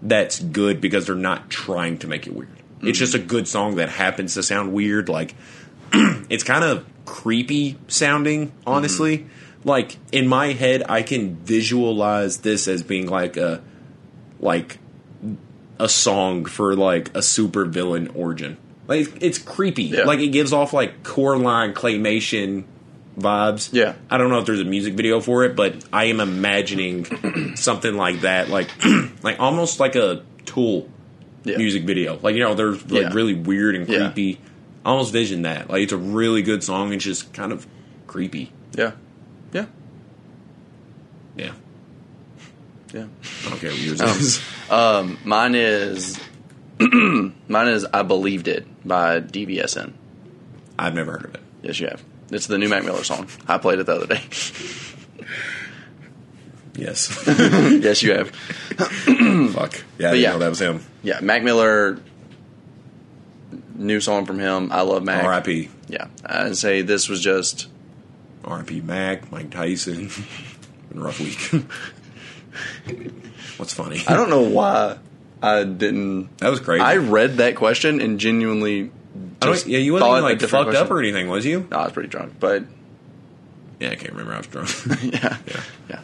that's 0.00 0.38
good 0.38 0.80
because 0.80 1.06
they're 1.06 1.16
not 1.16 1.50
trying 1.50 1.98
to 1.98 2.06
make 2.06 2.26
it 2.26 2.34
weird. 2.34 2.50
It's 2.52 2.82
mm-hmm. 2.82 2.92
just 2.92 3.14
a 3.14 3.18
good 3.18 3.48
song 3.48 3.76
that 3.76 3.88
happens 3.88 4.34
to 4.34 4.42
sound 4.42 4.72
weird. 4.72 5.08
Like 5.08 5.34
it's 5.92 6.44
kind 6.44 6.64
of 6.64 6.86
creepy 7.04 7.76
sounding, 7.88 8.52
honestly. 8.66 9.18
Mm-hmm. 9.18 9.68
Like 9.68 9.96
in 10.12 10.28
my 10.28 10.52
head, 10.52 10.84
I 10.88 11.02
can 11.02 11.36
visualize 11.36 12.38
this 12.38 12.68
as 12.68 12.82
being 12.82 13.08
like 13.08 13.36
a 13.36 13.60
like 14.40 14.78
a 15.80 15.88
song 15.88 16.44
for 16.44 16.76
like 16.76 17.14
a 17.16 17.22
super 17.22 17.64
villain 17.64 18.08
origin. 18.14 18.56
Like 18.88 19.00
it's, 19.00 19.12
it's 19.20 19.38
creepy. 19.38 19.84
Yeah. 19.84 20.04
Like 20.04 20.18
it 20.20 20.28
gives 20.28 20.52
off 20.52 20.72
like 20.72 21.04
Coraline 21.04 21.74
claymation 21.74 22.64
vibes. 23.18 23.70
Yeah. 23.72 23.94
I 24.10 24.16
don't 24.18 24.30
know 24.30 24.38
if 24.38 24.46
there's 24.46 24.60
a 24.60 24.64
music 24.64 24.94
video 24.94 25.20
for 25.20 25.44
it, 25.44 25.54
but 25.54 25.84
I 25.92 26.04
am 26.06 26.18
imagining 26.20 27.54
something 27.56 27.94
like 27.94 28.22
that, 28.22 28.48
like 28.48 28.70
like 29.22 29.38
almost 29.38 29.78
like 29.78 29.94
a 29.94 30.22
Tool 30.46 30.88
Yeah. 31.44 31.58
music 31.58 31.84
video. 31.84 32.18
Like 32.22 32.34
you 32.34 32.40
know, 32.40 32.54
they're 32.54 32.72
like 32.72 32.88
Yeah. 32.88 33.12
really 33.12 33.34
weird 33.34 33.76
and 33.76 33.86
Yeah. 33.88 34.06
creepy. 34.10 34.40
I 34.84 34.90
almost 34.90 35.12
vision 35.12 35.42
that. 35.42 35.68
Like 35.68 35.82
it's 35.82 35.92
a 35.92 35.98
really 35.98 36.40
good 36.42 36.64
song. 36.64 36.92
It's 36.94 37.04
just 37.04 37.32
kind 37.34 37.52
of 37.52 37.66
creepy. 38.06 38.50
Yeah. 38.74 38.92
Yeah. 39.52 39.66
Yeah. 41.36 41.52
Yeah. 42.94 43.04
I 43.46 43.50
what 43.50 43.62
yours 43.78 44.00
Um, 44.00 44.08
is. 44.08 44.40
Um, 44.70 45.18
mine 45.24 45.54
is 45.54 46.18
mine 47.48 47.68
is 47.68 47.86
I 47.92 48.02
believed 48.02 48.48
it 48.48 48.66
by 48.86 49.20
DBSN. 49.20 49.92
I've 50.78 50.94
never 50.94 51.12
heard 51.12 51.24
of 51.24 51.34
it. 51.34 51.40
Yes, 51.62 51.80
you 51.80 51.88
have. 51.88 52.02
It's 52.30 52.46
the 52.46 52.58
new 52.58 52.68
Mac 52.68 52.84
Miller 52.84 53.04
song. 53.04 53.26
I 53.46 53.58
played 53.58 53.78
it 53.78 53.86
the 53.86 53.94
other 53.94 54.06
day. 54.06 54.22
Yes. 56.78 57.24
yes, 57.26 58.02
you 58.04 58.12
have. 58.12 58.30
Fuck. 59.52 59.84
Yeah, 59.98 60.08
I 60.08 60.12
didn't 60.12 60.20
yeah. 60.20 60.30
know 60.30 60.38
that 60.38 60.48
was 60.48 60.60
him. 60.60 60.80
Yeah, 61.02 61.18
Mac 61.20 61.42
Miller. 61.42 62.00
New 63.74 64.00
song 64.00 64.26
from 64.26 64.38
him. 64.38 64.70
I 64.70 64.82
love 64.82 65.02
Mac. 65.02 65.24
R.I.P. 65.24 65.70
Yeah, 65.88 66.06
I'd 66.24 66.56
say 66.56 66.82
this 66.82 67.08
was 67.08 67.20
just 67.20 67.66
R.I.P. 68.44 68.80
Mac, 68.82 69.30
Mike 69.32 69.50
Tyson. 69.50 70.10
Been 70.88 70.98
a 70.98 71.04
rough 71.04 71.20
week. 71.20 71.64
What's 73.56 73.74
funny? 73.74 74.02
I 74.06 74.14
don't 74.14 74.30
know 74.30 74.42
why 74.42 74.98
I 75.42 75.64
didn't. 75.64 76.36
That 76.38 76.48
was 76.50 76.60
crazy. 76.60 76.82
I 76.82 76.96
read 76.96 77.36
that 77.38 77.54
question 77.56 78.00
and 78.00 78.18
genuinely 78.18 78.84
I 79.40 79.46
don't, 79.46 79.54
just 79.54 79.66
yeah, 79.66 79.78
you 79.78 79.92
wasn't 79.92 80.10
a 80.10 80.20
like 80.20 80.40
fucked 80.40 80.74
up 80.74 80.90
or 80.90 80.98
anything, 80.98 81.28
was 81.28 81.44
you? 81.46 81.66
No, 81.70 81.76
I 81.78 81.84
was 81.84 81.92
pretty 81.92 82.08
drunk, 82.08 82.34
but 82.40 82.64
Yeah, 83.80 83.90
I 83.90 83.94
can't 83.96 84.10
remember. 84.12 84.34
I 84.34 84.38
was 84.38 84.46
drunk. 84.48 84.68
yeah, 85.02 85.36
yeah. 85.46 85.60
yeah. 85.88 86.00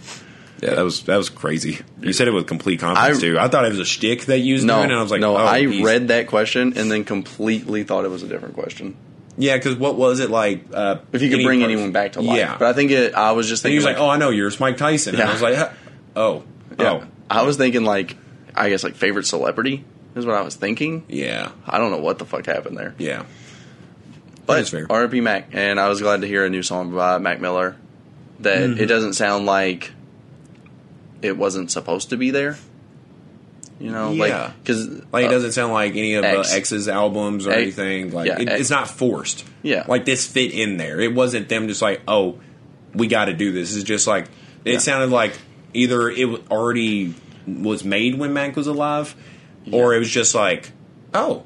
Yeah, 0.62 0.74
that 0.76 0.82
was 0.82 1.03
that 1.03 1.16
was 1.16 1.28
crazy. 1.28 1.80
You 2.01 2.12
said 2.12 2.26
it 2.28 2.30
with 2.30 2.47
complete 2.47 2.80
confidence 2.80 3.18
I- 3.18 3.20
too. 3.20 3.39
I 3.39 3.49
thought 3.49 3.64
it 3.66 3.70
was 3.70 3.80
a 3.80 3.85
shtick 3.85 4.26
that 4.26 4.39
you 4.39 4.55
used 4.55 4.64
No, 4.64 4.76
doing, 4.78 4.91
and 4.91 4.99
I 4.99 5.03
was 5.03 5.11
like, 5.11 5.20
no. 5.20 5.37
oh, 5.37 5.45
I 5.45 5.62
read 5.64 6.09
that 6.09 6.28
question 6.28 6.74
and 6.78 6.91
then 6.91 7.05
completely 7.05 7.82
thought 7.85 8.05
it 8.05 8.11
was 8.11 8.22
a 8.22 8.28
different 8.28 8.55
question. 8.55 8.97
Yeah, 9.37 9.57
because 9.57 9.74
what 9.74 9.97
was 9.97 10.20
it 10.20 10.30
like? 10.30 10.62
Uh, 10.72 10.99
If 11.12 11.20
you 11.20 11.28
could 11.28 11.43
bring 11.45 11.59
person- 11.61 11.72
anyone 11.72 11.91
back 11.93 12.12
to 12.12 12.22
life, 12.22 12.39
Yeah, 12.39 12.57
But 12.57 12.68
I 12.68 12.72
think 12.72 12.93
it. 12.93 13.14
I 13.14 13.32
was 13.32 13.49
just 13.49 13.64
and 13.64 13.72
he 13.72 13.78
thinking 13.80 13.89
was 13.89 13.99
like, 13.99 14.03
"Oh, 14.03 14.09
I 14.09 14.16
know 14.16 14.30
you're 14.30 14.51
Mike 14.61 14.76
Tyson," 14.76 15.16
and 15.16 15.18
Yeah. 15.18 15.28
I 15.28 15.32
was 15.32 15.43
like, 15.43 15.70
"Oh, 16.14 16.45
yeah. 16.78 16.91
oh, 16.93 17.05
I 17.28 17.43
was 17.43 17.57
thinking 17.57 17.85
like, 17.85 18.16
I 18.55 18.68
guess 18.68 18.84
like 18.84 18.94
favorite 18.94 19.26
celebrity 19.26 19.84
is 20.14 20.24
what 20.26 20.34
I 20.36 20.42
was 20.42 20.55
thinking. 20.57 21.05
yeah, 21.09 21.50
I 21.66 21.78
don't 21.78 21.90
know 21.90 21.98
what 21.98 22.18
the 22.18 22.24
fuck 22.24 22.46
happened 22.46 22.76
there, 22.78 22.94
yeah." 22.98 23.24
but. 24.46 24.72
R.I.P. 24.90 25.20
Mac, 25.20 25.48
and 25.52 25.80
I 25.80 25.88
was 25.88 26.00
glad 26.02 26.20
to 26.20 26.26
hear 26.26 26.44
a 26.44 26.50
new 26.50 26.62
song 26.62 26.94
by 26.94 27.18
Mac 27.18 27.40
Miller. 27.40 27.76
That 28.40 28.59
Mm-hmm. 28.59 28.80
it 28.82 28.86
doesn't 28.86 29.14
sound 29.14 29.46
like 29.46 29.92
it 31.22 31.36
wasn't 31.36 31.70
supposed 31.70 32.11
to 32.11 32.16
be 32.16 32.30
there. 32.30 32.59
You 33.80 33.90
know, 33.90 34.12
Yeah. 34.12 34.20
like 34.52 34.57
because 34.62 34.88
Like 35.12 35.26
it 35.26 35.30
doesn't 35.30 35.52
sound 35.52 35.72
like 35.72 35.92
any 35.92 36.14
of 36.14 36.24
X. 36.24 36.52
uh, 36.52 36.57
X's 36.57 36.88
albums 36.88 37.46
or 37.46 37.50
X- 37.52 37.61
anything. 37.62 38.11
Like 38.12 38.28
yeah, 38.28 38.40
it, 38.40 38.48
it's 38.48 38.70
not 38.70 38.88
forced. 38.88 39.44
Yeah. 39.62 39.84
like 39.88 40.05
this 40.05 40.26
fit 40.26 40.52
in 40.52 40.76
there. 40.76 41.00
It 41.00 41.14
wasn't 41.14 41.48
them 41.48 41.66
just 41.68 41.80
like, 41.82 42.02
"Oh, 42.07 42.38
we 42.92 43.07
got 43.09 43.24
to 43.26 43.32
do 43.32 43.50
this." 43.52 43.74
It's 43.74 43.84
just 43.84 44.07
like 44.07 44.26
it 44.64 44.72
Yeah. 44.74 44.78
sounded 44.78 45.11
like 45.11 45.32
either 45.72 46.09
it 46.09 46.26
was 46.26 46.40
already 46.50 47.14
was 47.47 47.84
made 47.84 48.18
when 48.18 48.32
Mac 48.32 48.57
was 48.57 48.66
alive, 48.66 49.14
or 49.72 49.95
it 49.95 49.99
was 49.99 50.11
just 50.11 50.34
like, 50.34 50.72
"Oh, 51.12 51.45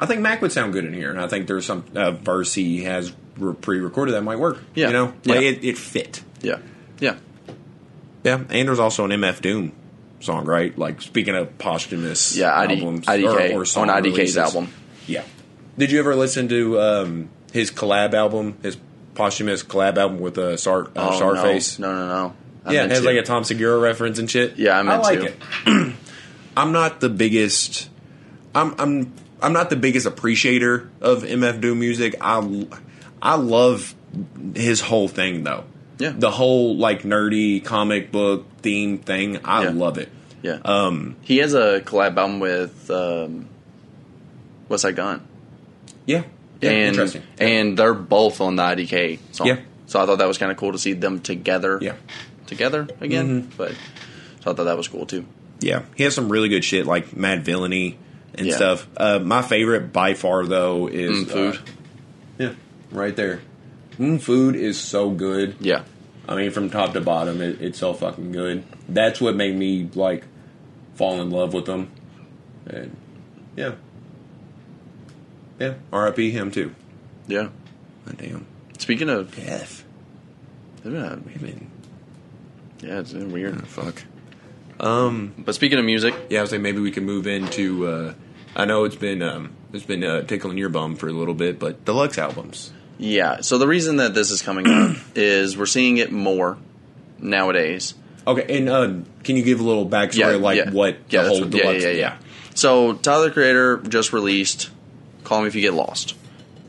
I 0.00 0.06
think 0.06 0.20
Mac 0.20 0.40
would 0.42 0.52
sound 0.52 0.72
good 0.72 0.84
in 0.84 0.92
here," 0.92 1.10
and 1.10 1.20
I 1.20 1.26
think 1.28 1.46
there's 1.46 1.66
some 1.66 1.84
uh, 1.94 2.10
verse 2.12 2.54
he 2.54 2.84
has 2.84 3.12
re- 3.38 3.54
pre-recorded 3.54 4.12
that 4.12 4.22
might 4.22 4.38
work. 4.38 4.58
Yeah. 4.74 4.88
you 4.88 4.92
know, 4.92 5.04
like 5.24 5.40
Yeah. 5.42 5.48
it, 5.50 5.64
it 5.64 5.78
fit. 5.78 6.22
yeah, 6.42 6.58
yeah, 6.98 7.16
Yeah, 8.24 8.42
and 8.48 8.68
there's 8.68 8.78
also 8.78 9.04
an 9.04 9.10
MF 9.10 9.40
Doom 9.40 9.72
song, 10.20 10.44
right? 10.44 10.76
Like 10.76 11.00
speaking 11.02 11.34
of 11.34 11.56
posthumous 11.58 12.36
yeah. 12.36 12.54
ID, 12.58 12.74
albums 12.74 13.06
IDK 13.06 13.54
or, 13.54 13.62
or 13.62 13.64
song 13.64 13.88
on 13.88 14.02
IDK's 14.02 14.12
releases. 14.16 14.36
album. 14.36 14.68
Yeah. 15.06 15.22
Did 15.78 15.90
you 15.92 15.98
ever 15.98 16.14
listen 16.14 16.48
to 16.48 16.78
um, 16.80 17.28
his 17.52 17.70
collab 17.70 18.12
album, 18.12 18.58
his 18.62 18.76
posthumous 19.14 19.62
collab 19.62 19.96
album 19.96 20.20
with 20.20 20.36
uh, 20.36 20.56
Sar, 20.58 20.82
uh, 20.88 20.88
Oh, 20.96 21.18
Czarface? 21.20 21.78
No, 21.78 21.90
no, 21.94 22.06
no. 22.06 22.12
no. 22.28 22.34
I 22.64 22.72
Yeah, 22.74 22.84
it 22.84 22.90
has 22.90 23.04
like 23.04 23.16
a 23.16 23.22
Tom 23.22 23.44
Segura 23.44 23.78
reference 23.78 24.18
and 24.18 24.30
shit. 24.30 24.56
Yeah, 24.56 24.78
I 24.78 24.82
meant 24.82 25.02
like 25.02 25.20
it. 25.20 25.36
I'm 26.56 26.72
not 26.72 27.00
the 27.00 27.08
biggest. 27.08 27.88
I'm 28.54 28.74
I'm 28.78 29.12
I'm 29.40 29.52
not 29.52 29.70
the 29.70 29.76
biggest 29.76 30.06
appreciator 30.06 30.90
of 31.00 31.22
MF 31.22 31.60
Doom 31.60 31.80
music. 31.80 32.16
I 32.20 32.66
I 33.22 33.36
love 33.36 33.94
his 34.54 34.80
whole 34.80 35.08
thing 35.08 35.44
though. 35.44 35.64
Yeah. 35.98 36.12
The 36.16 36.30
whole 36.30 36.76
like 36.76 37.02
nerdy 37.02 37.64
comic 37.64 38.10
book 38.10 38.46
theme 38.62 38.98
thing. 38.98 39.40
I 39.44 39.64
Yeah. 39.64 39.70
love 39.70 39.98
it. 39.98 40.08
Yeah. 40.42 40.58
Um. 40.64 41.16
he 41.22 41.36
has 41.38 41.52
a 41.54 41.80
collab 41.84 42.16
album 42.16 42.40
with 42.40 42.90
um, 42.90 43.46
Westside 44.70 44.96
Gunn? 44.96 45.26
Yeah. 46.06 46.22
Yeah. 46.62 46.70
and 46.70 46.88
interesting. 46.88 47.22
and 47.38 47.78
they're 47.78 47.94
both 47.94 48.40
on 48.40 48.56
the 48.56 48.62
IDK 48.62 49.18
song. 49.32 49.46
Yeah. 49.48 49.60
So 49.86 50.00
I 50.00 50.06
thought 50.06 50.16
that 50.18 50.28
was 50.28 50.38
kind 50.38 50.50
of 50.52 50.56
cool 50.58 50.72
to 50.72 50.78
see 50.78 50.92
them 50.94 51.20
together. 51.20 51.78
Yeah. 51.82 51.94
Together 52.50 52.88
again, 53.00 53.44
Mm-hmm. 53.44 53.56
but 53.56 53.70
so 54.42 54.50
I 54.50 54.54
thought 54.54 54.64
that 54.64 54.76
was 54.76 54.88
cool 54.88 55.06
too. 55.06 55.24
Yeah, 55.60 55.82
he 55.94 56.02
has 56.02 56.14
some 56.14 56.28
really 56.28 56.48
good 56.48 56.64
shit 56.64 56.84
like 56.84 57.10
Madvillainy 57.12 57.94
and 58.34 58.46
Yeah. 58.48 58.56
stuff. 58.56 58.88
Uh, 58.96 59.18
my 59.20 59.40
favorite 59.40 59.92
by 59.92 60.14
far 60.14 60.44
though 60.46 60.88
is 60.88 61.24
Mm, 61.26 61.28
food. 61.30 61.54
uh, 61.54 61.58
yeah, 62.38 62.52
right 62.90 63.14
there. 63.14 63.40
Mm, 63.98 64.20
food 64.20 64.56
is 64.56 64.78
so 64.78 65.10
good. 65.10 65.54
Yeah. 65.60 65.82
I 66.28 66.34
mean, 66.34 66.50
from 66.50 66.70
top 66.70 66.92
to 66.94 67.00
bottom, 67.00 67.40
it, 67.40 67.60
it's 67.60 67.78
so 67.78 67.92
fucking 67.94 68.32
good. 68.32 68.64
That's 68.88 69.20
what 69.20 69.36
made 69.36 69.54
me 69.56 69.88
like 69.94 70.24
fall 70.94 71.20
in 71.20 71.30
love 71.30 71.54
with 71.54 71.66
them. 71.66 71.88
And 72.66 72.96
yeah, 73.56 73.72
yeah. 75.60 75.74
R.I.P. 75.92 76.30
him 76.30 76.50
too. 76.50 76.74
Yeah. 77.28 77.48
God 78.06 78.16
damn. 78.18 78.46
Speaking 78.78 79.08
of, 79.08 79.34
Death. 79.36 79.84
yeah, 80.84 81.16
I 81.16 81.38
mean, 82.82 82.92
it's 82.96 83.12
weird. 83.12 83.58
oh, 83.62 83.64
fuck. 83.66 84.02
Um. 84.78 85.34
But 85.38 85.54
speaking 85.54 85.78
of 85.78 85.84
music, 85.84 86.14
Yeah, 86.30 86.38
I 86.38 86.42
was 86.42 86.50
saying 86.50 86.62
maybe 86.62 86.80
we 86.80 86.90
can 86.90 87.04
move 87.04 87.26
into. 87.26 87.86
Uh, 87.86 88.14
I 88.56 88.64
know 88.64 88.84
it's 88.84 88.96
been 88.96 89.22
um, 89.22 89.52
it's 89.72 89.84
been 89.84 90.02
uh, 90.02 90.22
tickling 90.22 90.56
your 90.58 90.70
bum 90.70 90.96
for 90.96 91.08
a 91.08 91.12
little 91.12 91.34
bit, 91.34 91.58
but 91.58 91.84
deluxe 91.84 92.18
albums. 92.18 92.72
yeah. 92.98 93.40
So 93.42 93.58
the 93.58 93.68
reason 93.68 93.96
that 93.96 94.14
this 94.14 94.30
is 94.30 94.40
coming 94.42 94.66
up 94.68 94.96
is 95.14 95.56
we're 95.56 95.66
seeing 95.66 95.98
it 95.98 96.10
more 96.12 96.56
nowadays. 97.18 97.94
Okay, 98.26 98.58
and 98.58 98.68
uh, 98.68 98.92
can 99.24 99.36
you 99.36 99.42
give 99.42 99.60
a 99.60 99.62
little 99.62 99.88
backstory, 99.88 100.18
Yeah, 100.18 100.26
like 100.36 100.56
yeah. 100.56 100.70
what 100.70 100.96
Yeah, 101.10 101.22
the 101.22 101.28
whole 101.28 101.40
what- 101.42 101.54
yeah, 101.54 101.62
deluxe? 101.62 101.84
yeah, 101.84 101.90
yeah. 101.90 102.16
So 102.54 102.94
Tyler 102.94 103.26
the 103.28 103.30
Creator 103.32 103.76
just 103.88 104.12
released 104.12 104.70
"Call 105.24 105.42
Me 105.42 105.46
If 105.48 105.54
You 105.54 105.60
Get 105.62 105.74
Lost," 105.74 106.14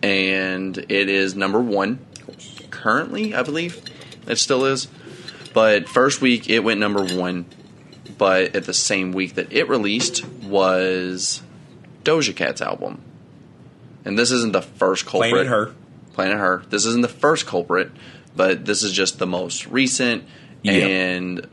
and 0.04 0.78
it 0.78 1.10
is 1.10 1.36
number 1.36 1.60
one 1.60 2.00
currently, 2.70 3.34
I 3.36 3.44
believe. 3.44 3.82
It 4.28 4.36
still 4.38 4.66
is, 4.66 4.88
but 5.54 5.88
first 5.88 6.22
week 6.22 6.50
it 6.50 6.60
went 6.60 6.80
number 6.80 7.04
one. 7.04 7.46
But 8.18 8.56
at 8.56 8.66
the 8.66 8.74
same 8.74 9.14
week 9.14 9.36
that 9.36 9.52
it 9.52 9.68
released 9.68 10.26
was 10.26 11.42
Doja 12.04 12.36
Cat's 12.36 12.62
album, 12.62 13.02
and 14.06 14.18
this 14.18 14.32
isn't 14.32 14.54
the 14.54 14.62
first 14.62 15.06
culprit. 15.06 15.32
Planet 15.32 15.48
Her. 15.48 15.74
Planet 16.14 16.38
Her. 16.38 16.64
This 16.70 16.86
isn't 16.86 17.02
the 17.02 17.08
first 17.08 17.46
culprit, 17.48 17.92
but 18.36 18.66
this 18.66 18.84
is 18.84 18.92
just 18.92 19.18
the 19.18 19.28
most 19.28 19.66
recent. 19.68 20.24
Yeah. 20.62 20.74
And 20.74 21.48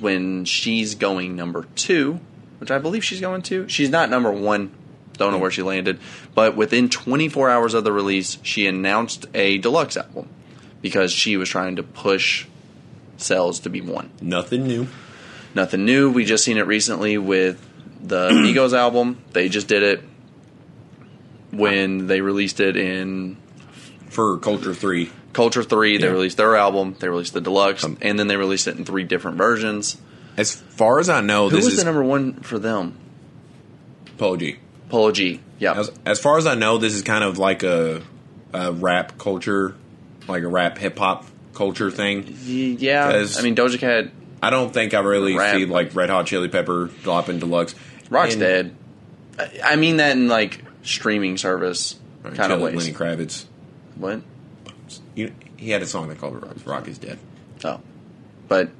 when 0.00 0.44
she's 0.44 0.94
going 0.94 1.36
number 1.36 1.66
two, 1.74 2.20
which 2.58 2.70
I 2.70 2.78
believe 2.78 3.04
she's 3.04 3.20
going 3.20 3.42
to, 3.42 3.68
she's 3.68 3.90
not 3.90 4.10
number 4.10 4.32
one. 4.32 4.72
Don't 5.14 5.32
know 5.32 5.38
mm. 5.38 5.42
where 5.42 5.50
she 5.50 5.62
landed, 5.62 5.98
but 6.34 6.56
within 6.56 6.88
24 6.88 7.48
hours 7.48 7.74
of 7.74 7.84
the 7.84 7.92
release, 7.92 8.38
she 8.42 8.66
announced 8.66 9.26
a 9.34 9.58
deluxe 9.58 9.96
album 9.96 10.28
because 10.82 11.12
she 11.12 11.36
was 11.36 11.48
trying 11.48 11.76
to 11.76 11.82
push 11.82 12.46
sales 13.16 13.60
to 13.60 13.70
be 13.70 13.80
one. 13.80 14.10
Nothing 14.20 14.64
new. 14.66 14.86
Nothing 15.54 15.84
new. 15.84 16.10
We 16.10 16.24
just 16.24 16.44
seen 16.44 16.58
it 16.58 16.66
recently 16.66 17.16
with 17.18 17.60
the 18.02 18.28
Migos 18.30 18.72
album. 18.76 19.22
They 19.32 19.48
just 19.48 19.68
did 19.68 19.82
it 19.82 20.02
when 21.50 22.06
they 22.06 22.20
released 22.20 22.60
it 22.60 22.76
in 22.76 23.36
for 24.08 24.38
Culture 24.38 24.74
Three. 24.74 25.10
Culture 25.32 25.62
Three. 25.62 25.98
They 25.98 26.06
Yeah. 26.06 26.12
released 26.12 26.36
their 26.36 26.56
album. 26.56 26.96
They 26.98 27.08
released 27.08 27.34
the 27.34 27.40
deluxe, 27.40 27.84
Um, 27.84 27.96
and 28.00 28.18
then 28.18 28.26
they 28.26 28.36
released 28.36 28.66
it 28.68 28.76
in 28.76 28.84
three 28.84 29.04
different 29.04 29.36
versions. 29.38 29.96
As 30.36 30.54
far 30.54 30.98
as 30.98 31.08
I 31.08 31.20
know, 31.22 31.48
Who 31.48 31.56
this 31.56 31.64
was 31.64 31.74
is 31.74 31.78
the 31.80 31.84
number 31.86 32.02
one 32.04 32.34
for 32.40 32.58
them? 32.58 32.94
Polo 34.18 34.36
G. 34.36 34.56
Polo 34.88 35.10
G. 35.12 35.40
Yeah. 35.58 35.78
As, 35.78 35.90
as 36.04 36.20
far 36.20 36.36
as 36.38 36.46
I 36.46 36.54
know, 36.54 36.78
this 36.78 36.94
is 36.94 37.02
kind 37.02 37.24
of 37.24 37.38
like 37.38 37.62
a, 37.62 38.02
a 38.52 38.72
rap 38.72 39.16
culture, 39.18 39.74
like 40.28 40.42
a 40.42 40.48
rap 40.48 40.76
hip 40.78 40.98
hop 40.98 41.24
culture 41.56 41.90
thing. 41.90 42.24
Yeah, 42.44 43.24
I 43.36 43.42
mean, 43.42 43.56
Doja 43.56 43.78
Cat, 43.78 44.10
I 44.42 44.50
don't 44.50 44.72
think 44.72 44.94
I 44.94 45.00
really 45.00 45.36
Rap. 45.36 45.56
see 45.56 45.64
like 45.66 45.94
Red 45.94 46.10
Hot 46.10 46.26
Chili 46.26 46.48
Pepper 46.48 46.90
dropping 47.02 47.38
deluxe. 47.40 47.74
Rock's 48.10 48.34
And- 48.34 48.40
dead. 48.40 48.76
I, 49.62 49.76
mean 49.76 49.98
that 49.98 50.12
in 50.16 50.28
like 50.28 50.62
streaming 50.82 51.36
service 51.36 51.96
Right, 52.22 52.34
kind 52.34 52.52
of 52.52 52.60
ways. 52.60 52.74
Lenny 52.74 52.92
Kravitz. 52.92 53.44
What? 53.96 54.22
You, 55.14 55.32
he 55.58 55.70
had 55.70 55.82
a 55.82 55.86
song 55.86 56.08
that 56.08 56.18
called 56.18 56.42
Rock, 56.42 56.56
Rock 56.64 56.88
is 56.88 56.96
Dead. 56.98 57.18
Oh. 57.64 57.80
But 58.48 58.70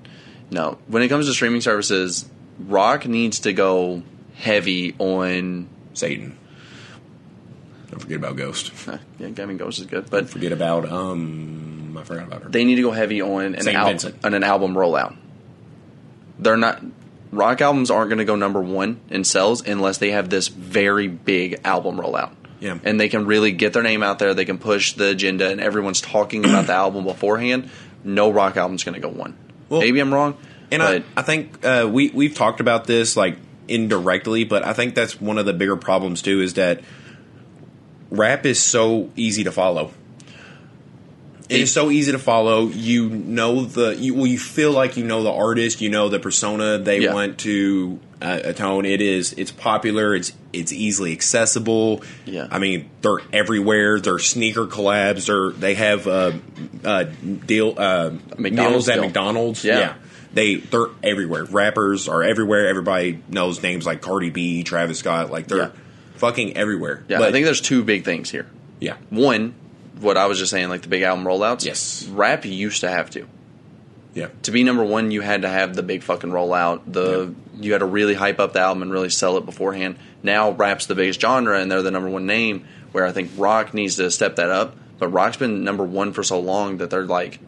no, 0.51 0.79
when 0.87 1.03
it 1.03 1.09
comes 1.09 1.27
to 1.27 1.35
streaming 1.35 1.61
services, 1.61 2.25
Rock 2.59 3.07
needs 3.07 3.41
to 3.41 3.53
go 3.53 4.03
heavy 4.35 4.95
on. 4.99 5.69
Satan. 5.93 6.39
Don't 7.91 8.01
forget 8.01 8.17
about 8.19 8.37
Ghost. 8.37 8.73
Yeah, 9.19 9.29
I 9.39 9.47
mean, 9.47 9.57
Ghost 9.57 9.79
is 9.79 9.87
good, 9.87 10.11
but 10.11 10.29
Forget 10.29 10.53
about 10.53 10.91
um. 10.91 11.76
I 11.99 12.05
forgot 12.05 12.27
about 12.27 12.43
her. 12.43 12.49
they 12.49 12.65
need 12.65 12.77
to 12.77 12.83
go 12.83 12.91
heavy 12.93 13.21
on 13.23 13.55
an, 13.55 13.61
Saint 13.61 13.77
al- 13.77 13.87
Vincent. 13.89 14.25
on 14.25 14.35
an 14.35 14.43
album 14.45 14.75
rollout. 14.75 15.17
They're 16.39 16.57
not. 16.57 16.83
Rock 17.33 17.61
albums 17.61 17.91
aren't 17.91 18.09
going 18.09 18.19
to 18.19 18.25
go 18.25 18.37
number 18.37 18.61
one 18.61 19.01
in 19.11 19.25
sales 19.25 19.67
unless 19.67 19.99
they 19.99 20.13
have 20.13 20.31
this 20.31 20.49
very 20.49 21.09
big 21.09 21.61
album 21.65 21.97
rollout. 21.99 22.33
Yeah. 22.61 22.79
And 22.85 22.99
they 22.99 23.09
can 23.09 23.27
really 23.27 23.53
get 23.53 23.73
their 23.75 23.83
name 23.83 24.03
out 24.03 24.19
there. 24.19 24.33
They 24.33 24.45
can 24.47 24.59
push 24.59 24.93
the 24.95 25.09
agenda, 25.11 25.51
and 25.51 25.61
everyone's 25.61 26.01
talking 26.01 26.45
about 26.45 26.67
the 26.69 26.73
album 26.73 27.05
beforehand. 27.05 27.69
No 28.05 28.31
rock 28.31 28.57
album's 28.57 28.85
going 28.85 28.95
to 28.95 29.01
go 29.01 29.09
one. 29.09 29.37
Well, 29.69 29.81
Maybe 29.81 29.99
I'm 30.01 30.15
wrong, 30.15 30.37
And 30.71 30.81
but 30.81 31.03
I, 31.17 31.21
I 31.21 31.23
think 31.23 31.65
uh, 31.65 31.89
we 31.91 32.11
we've 32.11 32.35
talked 32.35 32.61
about 32.61 32.87
this 32.87 33.17
like 33.17 33.37
indirectly, 33.69 34.45
but 34.45 34.65
I 34.65 34.73
think 34.73 34.95
that's 34.95 35.21
one 35.21 35.37
of 35.39 35.45
the 35.45 35.53
bigger 35.53 35.77
problems 35.77 36.23
too 36.23 36.41
is 36.41 36.55
that 36.55 36.81
rap 38.11 38.47
is 38.47 38.61
so 38.61 39.11
easy 39.17 39.45
to 39.45 39.53
follow. 39.53 39.91
It 41.49 41.61
is 41.61 41.73
so 41.73 41.91
easy 41.91 42.13
to 42.13 42.19
follow. 42.19 42.67
You 42.69 43.09
know 43.09 43.65
the 43.65 43.95
you, 43.97 44.15
well, 44.15 44.27
you 44.27 44.39
feel 44.39 44.73
like 44.73 44.97
you 44.97 45.05
know 45.05 45.23
the 45.23 45.33
artist. 45.33 45.81
You 45.81 45.89
know 45.91 46.09
the 46.09 46.19
persona 46.19 46.79
they 46.79 47.01
Yeah. 47.01 47.15
want 47.15 47.39
to 47.41 48.01
uh, 48.21 48.41
atone. 48.45 48.85
It 48.85 49.01
is 49.01 49.33
it's 49.35 49.53
popular. 49.53 50.15
It's 50.15 50.33
it's 50.53 50.73
easily 50.73 51.13
accessible. 51.13 52.03
Yeah. 52.25 52.49
I 52.51 52.59
mean 52.59 52.91
they're 53.03 53.19
everywhere. 53.33 54.01
They're 54.01 54.19
sneaker 54.19 54.67
collabs. 54.67 55.27
They're 55.27 55.51
they 55.51 55.75
have 55.75 56.07
uh, 56.09 56.33
uh, 56.85 57.05
deal 57.05 57.75
uh, 57.77 58.11
McDonald's 58.39 58.55
meals 58.57 58.89
at 58.89 58.95
deal. 58.95 59.05
McDonald's. 59.05 59.65
Yeah. 59.65 59.95
They 60.33 60.57
they're 60.57 60.87
everywhere. 61.03 61.45
Rappers 61.45 62.09
are 62.09 62.23
everywhere. 62.23 62.67
Everybody 62.69 63.23
knows 63.29 63.63
names 63.63 63.87
like 63.87 64.01
Cardi 64.03 64.31
B, 64.31 64.65
Travis 64.65 64.99
Scott. 64.99 65.31
Like 65.31 65.47
they're 65.47 65.59
Yeah. 65.59 65.71
fucking 66.17 66.57
everywhere. 66.57 67.05
Yeah, 67.09 67.19
But- 67.19 67.29
I 67.29 67.33
think 67.33 67.45
there's 67.45 67.61
two 67.61 67.85
big 67.85 68.05
things 68.05 68.31
here. 68.31 68.47
yeah. 68.81 68.97
One, 69.11 69.55
what 70.01 70.17
I 70.17 70.27
was 70.27 70.39
just 70.39 70.51
saying, 70.51 70.69
like 70.69 70.83
the 70.83 70.89
big 70.89 71.03
album 71.03 71.25
rollouts. 71.25 71.65
Yes. 71.65 72.07
Rap 72.07 72.45
used 72.45 72.81
to 72.83 72.89
have 72.91 73.11
to. 73.11 73.27
Yeah. 74.15 74.29
To 74.45 74.51
be 74.51 74.65
number 74.65 74.85
one, 74.85 75.11
you 75.11 75.21
had 75.21 75.43
to 75.43 75.49
have 75.49 75.75
the 75.75 75.83
big 75.83 76.03
fucking 76.03 76.31
rollout. 76.31 76.81
The 76.87 77.35
you 77.59 77.73
had 77.73 77.79
to 77.79 77.87
really 77.87 78.15
hype 78.15 78.39
up 78.41 78.53
the 78.55 78.61
album 78.61 78.83
and 78.83 78.91
really 78.93 79.11
sell 79.11 79.37
it 79.37 79.45
beforehand. 79.47 79.97
Now 80.23 80.51
rap's 80.53 80.87
the 80.87 80.95
biggest 80.95 81.21
genre 81.21 81.61
and 81.61 81.71
they're 81.71 81.83
the 81.83 81.91
number 81.91 82.09
one 82.09 82.27
name. 82.27 82.67
Where 82.93 83.05
I 83.05 83.13
think 83.13 83.33
rock 83.37 83.75
needs 83.75 83.97
to 83.97 84.11
step 84.11 84.37
that 84.37 84.49
up. 84.49 84.75
But 84.99 85.09
rock's 85.09 85.37
been 85.37 85.65
number 85.65 85.85
one 85.85 86.13
for 86.15 86.23
so 86.23 86.41
long 86.41 86.79
that 86.79 86.89
they're 86.89 87.05
like, 87.05 87.39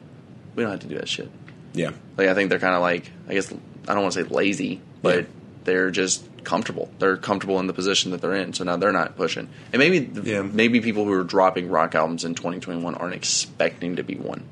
we 0.54 0.62
don't 0.62 0.70
have 0.72 0.80
to 0.80 0.88
do 0.88 0.96
that 0.96 1.08
shit. 1.08 1.30
Yeah. 1.72 1.92
Like 2.18 2.28
I 2.28 2.34
think 2.34 2.50
they're 2.50 2.58
kind 2.58 2.74
of 2.74 2.82
like 2.82 3.10
I 3.28 3.34
guess 3.34 3.50
I 3.52 3.94
don't 3.94 4.02
want 4.02 4.12
to 4.14 4.24
say 4.24 4.28
lazy, 4.28 4.82
but 5.00 5.16
Yeah. 5.20 5.26
they're 5.64 5.90
just 5.90 6.27
comfortable. 6.44 6.90
They're 6.98 7.16
comfortable 7.16 7.58
in 7.60 7.66
the 7.66 7.72
position 7.72 8.10
that 8.12 8.20
they're 8.20 8.34
in, 8.34 8.52
so 8.52 8.64
now 8.64 8.76
they're 8.76 8.92
not 8.92 9.16
pushing. 9.16 9.48
And 9.72 9.80
maybe 9.80 10.10
Yeah. 10.22 10.42
maybe 10.42 10.80
people 10.80 11.04
who 11.04 11.12
are 11.12 11.24
dropping 11.24 11.68
rock 11.68 11.94
albums 11.94 12.24
in 12.24 12.34
2021 12.34 12.94
aren't 12.94 13.14
expecting 13.14 13.96
to 13.96 14.02
be 14.02 14.14
one, 14.14 14.44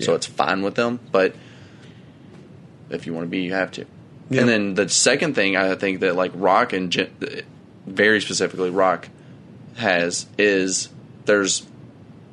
so 0.00 0.14
it's 0.14 0.26
fine 0.26 0.62
with 0.62 0.74
them. 0.74 0.98
But 1.12 1.34
if 2.90 3.06
you 3.06 3.14
want 3.14 3.24
to 3.26 3.30
be, 3.30 3.40
you 3.40 3.52
have 3.52 3.70
to. 3.72 3.84
Yeah. 4.30 4.40
And 4.40 4.48
then 4.48 4.74
the 4.74 4.88
second 4.88 5.34
thing 5.34 5.56
I 5.56 5.74
think 5.76 6.00
that 6.00 6.16
like 6.16 6.32
rock 6.34 6.72
and 6.72 6.92
very 7.86 8.20
specifically 8.20 8.70
rock 8.70 9.08
has 9.76 10.26
is 10.38 10.88
there's 11.26 11.64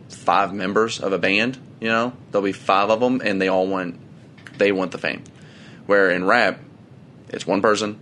five 0.10 0.54
members 0.54 0.99
of 0.99 1.14
a 1.14 1.18
band. 1.20 1.58
You 1.80 1.89
know, 1.89 2.14
there'll 2.32 2.45
be 2.45 2.51
five 2.54 2.89
of 2.89 2.99
them, 2.99 3.22
and 3.24 3.41
they 3.41 3.47
all 3.47 3.68
want 3.68 3.99
they 4.58 4.72
want 4.72 4.91
the 4.91 4.97
fame. 4.97 5.24
Where 5.86 6.10
in 6.12 6.24
rap, 6.26 6.60
it's 7.30 7.45
one 7.45 7.62
person, 7.62 7.99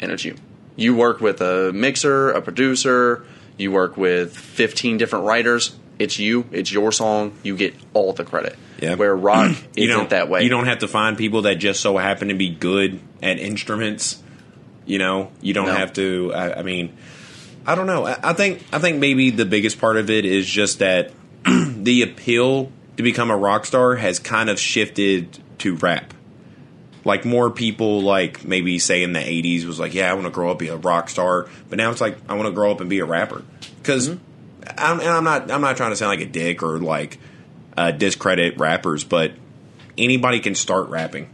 and 0.00 0.10
it's 0.12 0.24
you. 0.24 0.36
You 0.76 0.94
work 0.94 1.20
with 1.20 1.40
a 1.40 1.72
mixer, 1.72 2.30
a 2.30 2.42
producer. 2.42 3.24
You 3.56 3.72
work 3.72 3.96
with 3.96 4.36
fifteen 4.36 4.98
different 4.98 5.24
writers. 5.24 5.74
It's 5.98 6.18
you. 6.18 6.44
It's 6.52 6.70
your 6.70 6.92
song. 6.92 7.32
You 7.42 7.56
get 7.56 7.74
all 7.94 8.12
the 8.12 8.24
credit. 8.24 8.56
Yeah. 8.80 8.96
Where 8.96 9.16
rock 9.16 9.56
isn't 9.76 10.10
that 10.10 10.28
way. 10.28 10.42
You 10.42 10.50
don't 10.50 10.66
have 10.66 10.80
to 10.80 10.88
find 10.88 11.16
people 11.16 11.42
that 11.42 11.54
just 11.54 11.80
so 11.80 11.96
happen 11.96 12.28
to 12.28 12.34
be 12.34 12.50
good 12.50 13.00
at 13.22 13.38
instruments. 13.38 14.22
You 14.84 14.98
know, 14.98 15.30
you 15.40 15.54
don't 15.54 15.66
No. 15.68 15.74
have 15.74 15.94
to. 15.94 16.32
I, 16.34 16.58
I 16.58 16.62
mean, 16.62 16.94
I 17.66 17.74
don't 17.74 17.86
know. 17.86 18.06
I, 18.06 18.18
I 18.22 18.32
think 18.34 18.62
I 18.72 18.78
think 18.78 18.98
maybe 18.98 19.30
the 19.30 19.46
biggest 19.46 19.80
part 19.80 19.96
of 19.96 20.10
it 20.10 20.26
is 20.26 20.46
just 20.46 20.80
that 20.80 21.12
the 21.44 22.02
appeal 22.02 22.70
to 22.98 23.02
become 23.02 23.30
a 23.30 23.36
rock 23.36 23.64
star 23.64 23.94
has 23.96 24.18
kind 24.18 24.50
of 24.50 24.60
shifted 24.60 25.38
to 25.60 25.74
rap. 25.76 26.12
Like 27.06 27.24
more 27.24 27.50
people, 27.50 28.00
like 28.02 28.44
maybe 28.44 28.78
say 28.80 29.02
in 29.04 29.12
the 29.12 29.20
'80s, 29.20 29.64
was 29.64 29.78
like, 29.78 29.94
"Yeah, 29.94 30.10
I 30.10 30.14
want 30.14 30.26
to 30.26 30.30
grow 30.30 30.50
up 30.50 30.58
be 30.58 30.68
a 30.68 30.76
rock 30.76 31.08
star," 31.08 31.46
but 31.70 31.78
now 31.78 31.92
it's 31.92 32.00
like, 32.00 32.18
"I 32.28 32.34
want 32.34 32.46
to 32.48 32.52
grow 32.52 32.72
up 32.72 32.80
and 32.80 32.90
be 32.90 32.98
a 32.98 33.04
rapper." 33.04 33.42
Because, 33.80 34.08
I'm, 34.08 34.18
and 34.98 35.08
I'm 35.08 35.22
not, 35.22 35.48
I'm 35.50 35.60
not 35.60 35.76
trying 35.76 35.90
to 35.90 35.96
sound 35.96 36.10
like 36.10 36.20
a 36.26 36.30
dick 36.30 36.64
or 36.64 36.78
like 36.80 37.18
uh, 37.76 37.92
discredit 37.92 38.58
rappers, 38.58 39.04
but 39.04 39.30
anybody 39.96 40.40
can 40.40 40.56
start 40.56 40.88
rapping. 40.88 41.28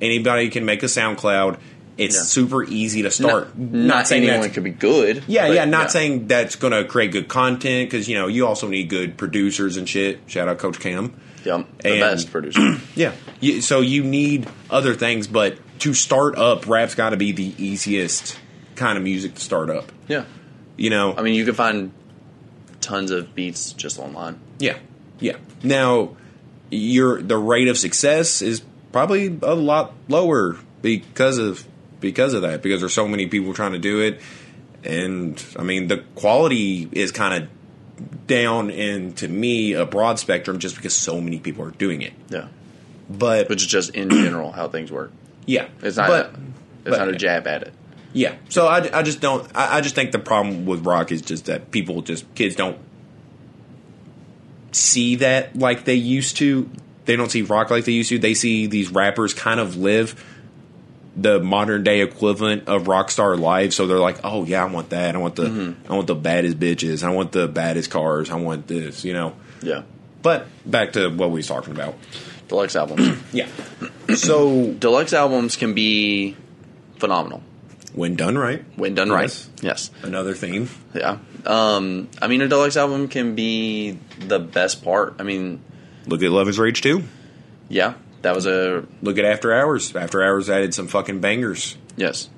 Anybody 0.00 0.48
can 0.48 0.64
make 0.64 0.82
a 0.84 0.86
SoundCloud. 0.86 1.58
It's 1.98 2.14
Yeah. 2.14 2.22
super 2.22 2.62
easy 2.62 2.98
to 3.02 3.06
No, 3.08 3.10
start. 3.10 3.58
not, 3.58 4.06
saying 4.06 4.28
anyone 4.28 4.50
could 4.50 4.62
be 4.64 4.70
good. 4.70 5.24
yeah, 5.26 5.48
yeah. 5.50 5.64
Not 5.64 5.90
saying 5.90 6.26
that's 6.28 6.54
going 6.54 6.74
to 6.74 6.84
create 6.84 7.10
good 7.12 7.26
content 7.26 7.90
because 7.90 8.06
you 8.08 8.14
know 8.16 8.26
you 8.28 8.46
also 8.46 8.68
need 8.68 8.88
good 8.90 9.16
producers 9.16 9.76
and 9.78 9.88
shit. 9.88 10.20
Shout 10.26 10.46
out 10.46 10.58
Coach 10.58 10.78
Cam. 10.78 11.14
Yeah, 11.46 11.62
the 11.82 11.88
And- 11.92 12.00
best 12.00 12.30
producer. 12.30 12.78
Yeah. 12.94 13.12
You, 13.40 13.60
so 13.62 13.80
you 13.80 14.02
need 14.04 14.48
other 14.70 14.94
things, 14.94 15.26
but 15.28 15.58
to 15.80 15.94
start 15.94 16.36
up, 16.38 16.66
rap's 16.66 16.94
got 16.94 17.10
to 17.10 17.16
be 17.16 17.32
the 17.32 17.54
easiest 17.58 18.38
kind 18.74 18.96
of 18.98 19.04
music 19.04 19.34
to 19.34 19.40
start 19.40 19.70
up. 19.70 19.92
yeah, 20.08 20.24
You 20.76 20.90
know. 20.90 21.14
I 21.16 21.22
mean, 21.22 21.34
you 21.34 21.44
can 21.44 21.54
find 21.54 21.92
tons 22.80 23.10
of 23.10 23.34
beats 23.34 23.72
just 23.72 23.98
online. 23.98 24.38
Yeah, 24.58 24.76
yeah. 25.20 25.36
Now, 25.62 26.16
your 26.70 27.20
the 27.22 27.36
rate 27.38 27.68
of 27.68 27.76
success 27.78 28.42
is 28.42 28.62
probably 28.92 29.38
a 29.42 29.54
lot 29.54 29.92
lower 30.08 30.56
because 30.82 31.38
of 31.38 31.66
because 32.00 32.32
of 32.34 32.42
that 32.42 32.62
because 32.62 32.80
there's 32.80 32.92
so 32.94 33.06
many 33.08 33.26
people 33.26 33.52
trying 33.54 33.72
to 33.72 33.78
do 33.78 34.00
it, 34.00 34.20
and 34.84 35.42
I 35.58 35.62
mean 35.62 35.88
the 35.88 35.98
quality 36.16 36.88
is 36.92 37.12
kind 37.12 37.42
of 37.44 37.50
down 38.26 38.70
in 38.70 39.12
to 39.14 39.28
me 39.28 39.72
a 39.72 39.86
broad 39.86 40.18
spectrum 40.18 40.58
just 40.58 40.76
because 40.76 40.94
so 40.94 41.20
many 41.20 41.38
people 41.38 41.64
are 41.64 41.70
doing 41.70 42.02
it. 42.02 42.12
Yeah, 42.28 42.48
But 43.08 43.48
which 43.48 43.62
is 43.62 43.68
just 43.68 43.94
in 43.94 44.10
general 44.10 44.52
how 44.52 44.68
things 44.68 44.90
work. 44.92 45.12
yeah, 45.46 45.68
It's 45.82 45.96
not. 45.96 46.08
But, 46.08 46.26
it's 46.84 46.90
but- 46.90 46.98
not 46.98 47.08
a 47.08 47.16
jab 47.16 47.46
at 47.46 47.62
it. 47.62 47.72
Yeah. 48.12 48.34
So 48.48 48.66
I, 48.66 48.98
I 48.98 49.02
just 49.02 49.20
don't. 49.20 49.46
I, 49.54 49.78
I 49.78 49.80
just 49.82 49.94
think 49.94 50.12
the 50.12 50.18
problem 50.18 50.64
with 50.64 50.86
rock 50.86 51.12
is 51.12 51.20
just 51.20 51.46
that 51.46 51.70
people 51.70 52.00
just 52.00 52.34
kids 52.34 52.56
don't 52.56 52.78
see 54.72 55.16
that 55.16 55.56
like 55.58 55.84
they 55.84 55.94
used 55.94 56.36
to. 56.38 56.68
They 57.04 57.14
don't 57.16 57.30
see 57.30 57.42
rock 57.42 57.70
like 57.70 57.84
they 57.84 57.92
used 57.92 58.08
to. 58.10 58.18
They 58.18 58.34
see 58.34 58.66
these 58.66 58.90
rappers 58.90 59.34
kind 59.34 59.60
of 59.60 59.76
live 59.76 60.24
the 61.16 61.40
modern 61.40 61.82
day 61.82 62.02
equivalent 62.02 62.68
of 62.68 62.88
rock 62.88 63.10
star 63.10 63.36
life. 63.36 63.72
So 63.72 63.86
they're 63.86 63.98
like, 63.98 64.18
oh 64.24 64.44
yeah, 64.44 64.62
I 64.64 64.66
want 64.66 64.90
that. 64.90 65.14
I 65.14 65.18
want 65.18 65.36
the 65.36 65.44
Mm-hmm. 65.46 65.90
I 65.92 65.94
want 65.96 66.06
the 66.06 66.14
baddest 66.14 66.58
bitches. 66.60 67.02
I 67.02 67.10
want 67.10 67.32
the 67.32 67.48
baddest 67.48 67.90
cars. 67.90 68.30
I 68.30 68.36
want 68.36 68.66
this. 68.66 69.04
You 69.04 69.12
know. 69.14 69.34
Yeah, 69.62 69.82
But 70.22 70.46
back 70.66 70.92
to 70.92 71.08
what 71.08 71.30
we 71.30 71.38
was 71.38 71.46
talking 71.46 71.72
about. 71.72 71.94
deluxe 72.48 72.76
albums. 72.76 73.18
Yeah. 73.32 73.48
so 74.14 74.72
deluxe 74.74 75.12
albums 75.14 75.56
can 75.56 75.72
be 75.74 76.36
phenomenal 76.98 77.42
when 77.94 78.14
done 78.14 78.36
right, 78.36 78.62
when 78.76 78.94
done 78.94 79.08
Yes. 79.08 79.48
right. 79.56 79.64
Yes. 79.64 79.90
another 80.02 80.34
theme. 80.34 80.68
Yeah. 80.94 81.18
Um, 81.46 82.08
I 82.20 82.26
mean, 82.28 82.42
a 82.42 82.48
deluxe 82.48 82.76
album 82.76 83.08
can 83.08 83.34
be 83.34 83.98
the 84.20 84.38
best 84.38 84.84
part. 84.84 85.14
I 85.18 85.22
mean, 85.22 85.62
Look 86.06 86.22
at 86.22 86.30
Luv 86.30 86.48
Is 86.48 86.58
Rage 86.58 86.82
2. 86.82 87.02
yeah, 87.70 87.94
that 88.22 88.34
was 88.34 88.46
a 88.46 88.84
Look 89.02 89.18
at 89.18 89.24
After 89.24 89.52
Hours. 89.52 89.94
After 89.94 90.22
Hours 90.22 90.48
added 90.50 90.74
some 90.74 90.88
fucking 90.88 91.20
bangers, 91.20 91.76
yes. 91.96 92.28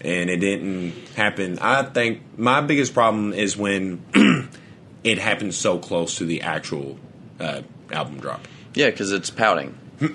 and 0.00 0.28
it 0.30 0.38
didn't 0.38 0.92
happen. 1.16 1.58
I 1.60 1.82
think 1.84 2.22
my 2.38 2.60
biggest 2.60 2.92
problem 2.94 3.32
is 3.32 3.56
when 3.56 4.02
it 5.04 5.18
happens 5.18 5.56
so 5.56 5.78
close 5.78 6.16
to 6.18 6.24
the 6.24 6.42
actual 6.42 6.98
uh, 7.40 7.62
album 7.90 8.20
drop. 8.20 8.46
Yeah, 8.74 8.90
because 8.90 9.12
it's 9.12 9.30
pouting, 9.30 9.76
uh, 10.00 10.06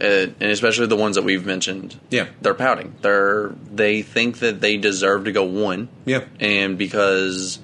and 0.00 0.42
especially 0.42 0.86
the 0.86 0.96
ones 0.96 1.16
that 1.16 1.24
we've 1.24 1.44
mentioned. 1.46 1.98
Yeah. 2.10 2.28
they're 2.40 2.54
pouting. 2.54 2.94
They're 3.02 3.52
they 3.72 4.02
think 4.02 4.38
that 4.40 4.60
they 4.60 4.76
deserve 4.76 5.24
to 5.24 5.32
go 5.32 5.44
one. 5.44 5.88
Yeah. 6.04 6.24
and 6.40 6.78
because 6.78 7.58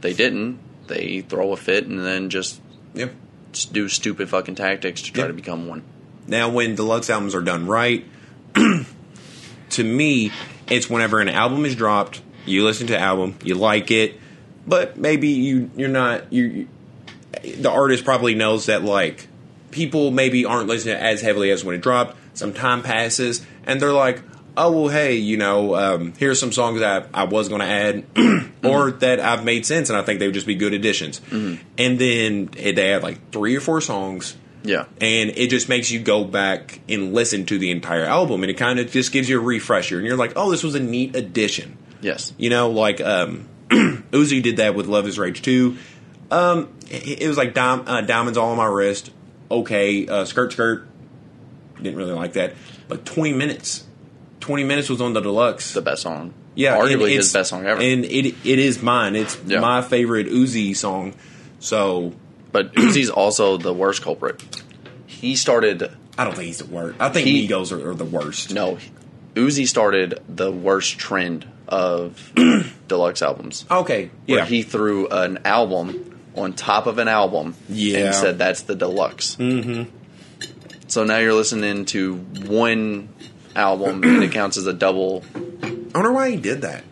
they 0.00 0.12
didn't, 0.14 0.58
they 0.88 1.20
throw 1.22 1.52
a 1.52 1.56
fit 1.56 1.86
and 1.86 1.98
then 2.04 2.30
just 2.30 2.60
Yeah. 2.94 3.08
s- 3.52 3.64
do 3.64 3.88
stupid 3.88 4.28
fucking 4.28 4.54
tactics 4.54 5.02
to 5.02 5.12
try 5.12 5.24
Yeah. 5.24 5.28
to 5.28 5.34
become 5.34 5.66
one. 5.66 5.82
Now, 6.26 6.48
when 6.48 6.74
deluxe 6.74 7.08
albums 7.10 7.34
are 7.34 7.42
done 7.42 7.66
right, 7.66 8.04
to 8.54 9.84
me, 9.84 10.32
it's 10.68 10.88
whenever 10.90 11.20
an 11.20 11.28
album 11.28 11.64
is 11.64 11.74
dropped, 11.76 12.20
you 12.44 12.64
listen 12.64 12.86
to 12.88 12.94
the 12.94 12.98
album, 12.98 13.36
you 13.44 13.54
like 13.54 13.90
it, 13.90 14.18
but 14.66 14.96
maybe 14.96 15.28
you 15.28 15.70
you're 15.76 15.88
not 15.88 16.32
you. 16.32 16.44
you- 16.44 16.68
The 17.56 17.70
artist 17.70 18.04
probably 18.04 18.34
knows 18.34 18.66
that 18.66 18.82
like 18.82 19.28
people 19.70 20.10
maybe 20.10 20.44
aren't 20.46 20.68
listening 20.68 20.96
as 20.96 21.20
heavily 21.20 21.50
as 21.50 21.62
when 21.64 21.74
it 21.76 21.82
dropped. 21.82 22.16
Some 22.34 22.52
time 22.52 22.82
passes, 22.82 23.44
and 23.66 23.80
they're 23.80 23.92
like, 23.92 24.22
"Oh 24.56 24.70
well, 24.72 24.88
hey, 24.88 25.16
you 25.16 25.36
know, 25.36 25.74
um, 25.74 26.12
here's 26.18 26.40
some 26.40 26.50
songs 26.52 26.80
that 26.80 27.08
I, 27.14 27.22
I 27.22 27.24
was 27.24 27.48
going 27.48 27.60
to 27.60 27.66
add, 27.66 28.14
mm-hmm. 28.14 28.66
or 28.66 28.90
that 28.90 29.20
I've 29.20 29.44
made 29.44 29.66
sense, 29.66 29.90
and 29.90 29.98
I 29.98 30.02
think 30.02 30.18
they 30.18 30.26
would 30.26 30.34
just 30.34 30.46
be 30.46 30.54
good 30.54 30.72
additions." 30.72 31.20
Mm-hmm. 31.20 31.62
And 31.78 31.98
then 31.98 32.50
eh, 32.56 32.72
they 32.72 32.92
add 32.94 33.02
like 33.02 33.30
three 33.32 33.54
or 33.56 33.60
four 33.60 33.80
songs 33.80 34.36
Yeah, 34.66 34.84
and 35.00 35.30
it 35.30 35.48
just 35.50 35.68
makes 35.68 35.90
you 35.90 36.00
go 36.00 36.24
back 36.24 36.80
and 36.88 37.14
listen 37.14 37.46
to 37.46 37.58
the 37.58 37.70
entire 37.70 38.04
album 38.04 38.42
and 38.42 38.50
it 38.50 38.54
kind 38.54 38.78
of 38.78 38.90
just 38.90 39.12
gives 39.12 39.28
you 39.28 39.38
a 39.38 39.42
refresher 39.42 39.96
and 39.98 40.06
you're 40.06 40.16
like 40.16 40.32
oh 40.36 40.50
this 40.50 40.62
was 40.62 40.74
a 40.74 40.80
neat 40.80 41.14
addition 41.16 41.76
yes, 42.00 42.32
you 42.36 42.50
know 42.50 42.70
like 42.70 43.00
um 43.00 43.48
uzi 43.68 44.42
did 44.42 44.56
that 44.58 44.74
with 44.74 44.86
Luv 44.86 45.06
Is 45.06 45.18
Rage 45.18 45.42
2 45.42 45.76
um 46.30 46.68
it, 46.90 47.22
it 47.22 47.28
was 47.28 47.36
like 47.36 47.54
Dom, 47.54 47.84
uh, 47.86 48.00
diamonds 48.00 48.36
all 48.38 48.50
on 48.50 48.56
my 48.56 48.66
wrist 48.66 49.10
okay 49.50 50.06
uh, 50.06 50.24
skirt 50.24 50.52
skirt 50.52 50.86
didn't 51.76 51.96
really 51.96 52.12
like 52.12 52.32
that 52.34 52.54
but 52.88 53.04
20 53.04 53.32
minutes 53.34 53.84
20 54.40 54.64
minutes 54.64 54.88
was 54.88 55.00
on 55.00 55.12
the 55.12 55.20
deluxe 55.20 55.72
the 55.74 55.82
best 55.82 56.02
song. 56.02 56.32
yeah, 56.54 56.76
arguably 56.76 57.14
his 57.14 57.32
best 57.32 57.50
song 57.50 57.66
ever. 57.66 57.80
and 57.80 58.04
it 58.04 58.26
it 58.44 58.58
is 58.58 58.80
mine. 58.82 59.16
It's 59.16 59.36
Yeah. 59.46 59.60
my 59.60 59.82
favorite 59.82 60.28
Uzi 60.28 60.74
song. 60.76 61.14
So 61.58 62.12
but 62.56 62.72
Uzi's 62.74 63.10
also 63.10 63.58
the 63.58 63.74
worst 63.74 64.00
culprit. 64.00 64.42
He 65.06 65.36
started 65.36 65.90
I 66.16 66.24
don't 66.24 66.34
think 66.34 66.46
he's 66.46 66.58
the 66.58 66.64
worst. 66.66 66.96
I 66.98 67.10
think 67.10 67.26
He- 67.26 67.46
Migos 67.46 67.70
are, 67.72 67.90
are 67.90 67.94
the 67.94 68.06
worst. 68.06 68.54
no, 68.54 68.78
Uzi 69.34 69.66
started 69.68 70.18
the 70.28 70.50
worst 70.50 70.98
trend 70.98 71.46
of 71.68 72.32
deluxe 72.88 73.20
albums. 73.20 73.66
Okay. 73.70 74.10
Where 74.26 74.38
Yeah. 74.38 74.44
he 74.46 74.62
threw 74.62 75.08
an 75.08 75.40
album 75.44 76.18
on 76.34 76.54
top 76.54 76.86
of 76.86 76.96
an 76.98 77.08
album 77.08 77.54
Yeah. 77.68 77.98
and 78.06 78.14
said 78.14 78.38
that's 78.38 78.62
the 78.62 78.74
deluxe. 78.74 79.36
Mm-hmm. 79.36 79.90
So 80.88 81.04
now 81.04 81.18
you're 81.18 81.34
listening 81.34 81.84
to 81.86 82.14
one 82.16 83.08
album 83.54 84.02
and 84.04 84.22
it 84.22 84.32
counts 84.32 84.56
as 84.56 84.66
a 84.66 84.72
double. 84.72 85.22
I 85.34 85.68
wonder 85.94 86.12
why 86.12 86.30
he 86.30 86.36
did 86.36 86.62
that. 86.62 86.84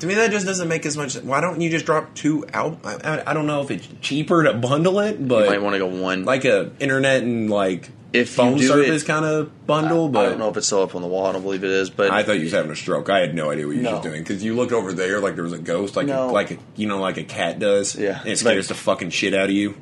To 0.00 0.06
me, 0.08 0.14
that 0.14 0.30
just 0.32 0.44
doesn't 0.44 0.66
make 0.68 0.84
as 0.86 0.96
much. 0.96 1.14
Why 1.16 1.40
don't 1.40 1.60
you 1.60 1.70
just 1.70 1.86
drop 1.86 2.14
two 2.14 2.44
albums? 2.52 2.84
I, 2.84 3.18
I, 3.18 3.30
I 3.30 3.34
don't 3.34 3.46
know 3.46 3.62
if 3.62 3.70
it's 3.70 3.88
cheaper 4.00 4.42
to 4.42 4.52
bundle 4.54 4.98
it, 5.00 5.18
You 5.20 5.26
but 5.26 5.46
might 5.48 5.62
want 5.62 5.74
to 5.74 5.78
go 5.78 5.86
one. 5.86 6.24
like 6.24 6.44
a 6.44 6.72
internet 6.80 7.22
and 7.22 7.48
like 7.48 7.90
If 8.12 8.30
phone 8.30 8.58
service 8.58 9.04
kind 9.04 9.24
of 9.24 9.66
bundle. 9.68 10.06
I 10.08 10.10
but 10.10 10.26
I 10.26 10.28
don't 10.30 10.38
know 10.40 10.48
if 10.50 10.56
it's 10.56 10.66
still 10.66 10.82
up 10.82 10.96
on 10.96 11.02
the 11.02 11.06
wall. 11.08 11.26
I 11.26 11.32
don't 11.32 11.42
believe 11.42 11.62
it 11.62 11.70
is, 11.70 11.90
but 11.90 12.10
I 12.10 12.24
thought 12.24 12.38
you 12.38 12.44
was 12.44 12.52
having 12.52 12.72
a 12.72 12.76
stroke. 12.76 13.08
I 13.08 13.20
had 13.20 13.36
no 13.36 13.50
idea 13.50 13.66
what 13.68 13.76
you 13.76 13.82
No. 13.82 13.92
was 13.92 14.00
doing 14.02 14.22
because 14.22 14.42
you 14.42 14.54
looked 14.56 14.72
over 14.72 14.92
there 14.92 15.20
like 15.20 15.36
there 15.36 15.44
was 15.44 15.52
a 15.52 15.58
ghost, 15.58 15.94
like 15.94 16.08
No. 16.08 16.28
a, 16.28 16.32
like 16.32 16.50
a, 16.50 16.58
you 16.74 16.88
know 16.88 16.98
like 16.98 17.16
a 17.16 17.24
cat 17.24 17.60
does. 17.60 17.94
Yeah. 17.94 18.18
and 18.20 18.30
it 18.30 18.38
scares 18.38 18.66
But- 18.66 18.74
the 18.74 18.80
fucking 18.82 19.10
shit 19.10 19.32
out 19.32 19.44
of 19.44 19.52
you. 19.54 19.76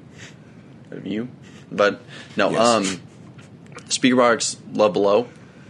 you. 1.05 1.29
But 1.71 2.03
no, 2.37 2.51
Yes. 2.51 2.61
um, 2.69 3.01
Speakerboxxx 3.89 4.57
Love 4.75 4.93
Below. 4.93 5.27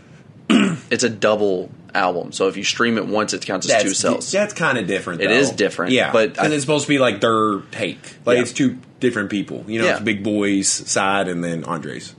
it's 0.51 1.05
a 1.05 1.09
double 1.09 1.71
album, 1.95 2.33
so 2.33 2.49
if 2.49 2.57
you 2.57 2.65
stream 2.65 2.97
it 2.99 3.07
once, 3.07 3.33
it 3.35 3.45
counts 3.45 3.69
as 3.71 3.83
two 3.83 3.95
cells. 3.95 4.31
That's 4.33 4.55
kind 4.55 4.79
of 4.79 4.87
different. 4.87 5.21
It 5.21 5.29
though. 5.29 5.35
is 5.35 5.51
different, 5.51 5.93
yeah. 5.93 6.13
but 6.13 6.39
and 6.39 6.53
I- 6.53 6.55
it's 6.55 6.63
supposed 6.63 6.85
to 6.87 6.89
be 6.89 6.99
like 6.99 7.21
their 7.21 7.61
take. 7.71 7.99
Like 8.25 8.37
Yeah. 8.37 8.43
it's 8.43 8.53
two 8.53 8.79
different 9.01 9.31
people. 9.31 9.65
You 9.67 9.81
know, 9.81 9.87
Yeah. 9.87 9.93
it's 9.93 10.01
Big 10.03 10.23
Boi's 10.25 10.69
side 10.69 11.29
and 11.29 11.43
then 11.45 11.65
Andre's. 11.65 12.15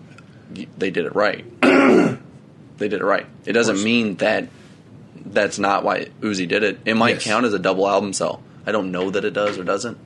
they 0.77 0.91
did 0.91 1.05
it 1.05 1.15
right. 1.15 1.43
they 1.61 2.87
did 2.87 2.93
it 3.01 3.03
right. 3.03 3.25
It 3.45 3.53
doesn't 3.53 3.83
mean 3.83 4.15
that 4.17 4.47
that's 5.25 5.57
not 5.57 5.83
why 5.83 6.07
Uzi 6.21 6.47
did 6.47 6.63
it. 6.63 6.79
It 6.85 6.95
might 6.95 7.15
Yes. 7.15 7.23
count 7.23 7.45
as 7.45 7.53
a 7.53 7.59
double 7.59 7.87
album 7.87 8.13
sell. 8.13 8.43
I 8.65 8.71
don't 8.71 8.91
know 8.91 9.09
that 9.09 9.25
it 9.25 9.33
does 9.33 9.57
or 9.57 9.63
doesn't, 9.63 9.97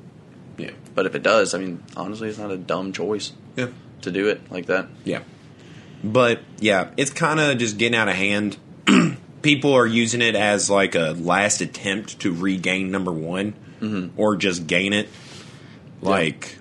Yeah, 0.58 0.72
but 0.96 1.06
if 1.06 1.16
it 1.16 1.24
does, 1.24 1.54
I 1.54 1.58
mean, 1.60 1.84
honestly, 1.96 2.30
it's 2.30 2.38
not 2.38 2.52
a 2.52 2.58
dumb 2.58 2.92
choice 2.94 3.32
yeah, 3.56 3.68
to 4.02 4.12
do 4.12 4.28
it 4.30 4.42
like 4.52 4.68
that. 4.68 4.88
yeah. 5.04 5.20
But 6.04 6.42
yeah, 6.60 6.90
it's 6.98 7.12
kind 7.12 7.40
of 7.40 7.58
just 7.58 7.78
getting 7.78 7.98
out 7.98 8.08
of 8.08 8.16
hand. 8.16 8.58
People 9.48 9.74
are 9.74 9.86
using 9.88 10.22
it 10.22 10.36
as 10.36 10.70
like 10.70 10.96
a 10.96 11.12
last 11.18 11.62
attempt 11.62 12.20
to 12.20 12.34
regain 12.34 12.92
number 12.92 13.12
one, 13.14 13.54
Mm-hmm. 13.82 14.20
or 14.20 14.36
just 14.36 14.68
gain 14.68 14.92
it. 14.94 15.08
Like 16.02 16.58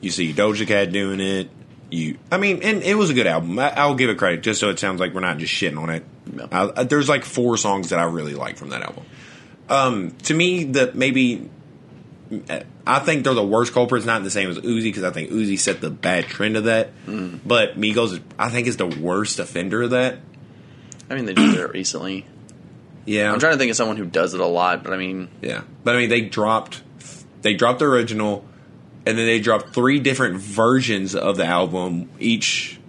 you 0.00 0.10
see 0.10 0.32
Doja 0.32 0.66
Cat 0.66 0.92
doing 0.92 1.18
it. 1.20 1.50
You, 1.90 2.18
I 2.32 2.36
mean, 2.38 2.62
and 2.62 2.82
it 2.82 2.94
was 2.96 3.10
a 3.10 3.14
good 3.14 3.26
album. 3.26 3.58
I, 3.58 3.70
I'll 3.76 3.94
give 3.94 4.10
it 4.10 4.18
credit, 4.18 4.42
just 4.42 4.60
so 4.60 4.70
it 4.70 4.78
sounds 4.78 5.00
like 5.00 5.14
we're 5.14 5.20
not 5.20 5.38
just 5.38 5.52
shitting 5.52 5.78
on 5.80 5.90
it. 5.90 6.04
No. 6.32 6.48
I, 6.52 6.80
I- 6.80 6.84
there's 6.84 7.08
like 7.08 7.24
four 7.24 7.56
songs 7.56 7.90
that 7.90 7.98
I 7.98 8.04
really 8.04 8.34
like 8.34 8.56
from 8.56 8.68
that 8.70 8.82
album. 8.82 9.04
Um, 9.68 10.10
to 10.24 10.34
me, 10.34 10.64
the 10.64 10.92
maybe 10.94 11.48
I 12.86 12.98
think 13.00 13.24
they're 13.24 13.34
the 13.34 13.46
worst 13.46 13.72
culprits. 13.72 14.04
Not 14.04 14.22
the 14.24 14.30
same 14.30 14.50
as 14.50 14.58
Uzi 14.58 14.82
because 14.84 15.04
I 15.04 15.10
think 15.10 15.30
Uzi 15.30 15.58
set 15.58 15.80
the 15.80 15.90
bad 15.90 16.24
trend 16.26 16.56
of 16.56 16.64
that. 16.64 16.90
Mm. 17.06 17.40
But 17.44 17.78
Migos, 17.78 18.20
I 18.38 18.50
think, 18.50 18.66
is 18.66 18.76
the 18.76 18.86
worst 18.86 19.38
offender 19.38 19.82
of 19.82 19.90
that. 19.90 20.18
I 21.10 21.14
mean, 21.14 21.24
they 21.26 21.34
did 21.34 21.54
it 21.54 21.70
recently. 21.72 22.26
Yeah, 23.04 23.32
I'm 23.32 23.38
trying 23.38 23.52
to 23.52 23.58
think 23.58 23.70
of 23.70 23.76
someone 23.76 23.96
who 23.96 24.04
does 24.04 24.34
it 24.34 24.40
a 24.40 24.46
lot, 24.46 24.82
but 24.82 24.92
I 24.92 24.96
mean, 24.96 25.28
Yeah, 25.40 25.62
but 25.84 25.94
I 25.94 25.98
mean, 26.00 26.08
they 26.10 26.22
dropped 26.22 26.82
they 27.42 27.54
dropped 27.54 27.78
the 27.78 27.84
original, 27.84 28.44
and 29.06 29.16
then 29.16 29.26
they 29.26 29.38
dropped 29.38 29.72
three 29.72 30.00
different 30.00 30.38
versions 30.40 31.14
of 31.14 31.36
the 31.36 31.44
album. 31.44 32.08
Each, 32.18 32.80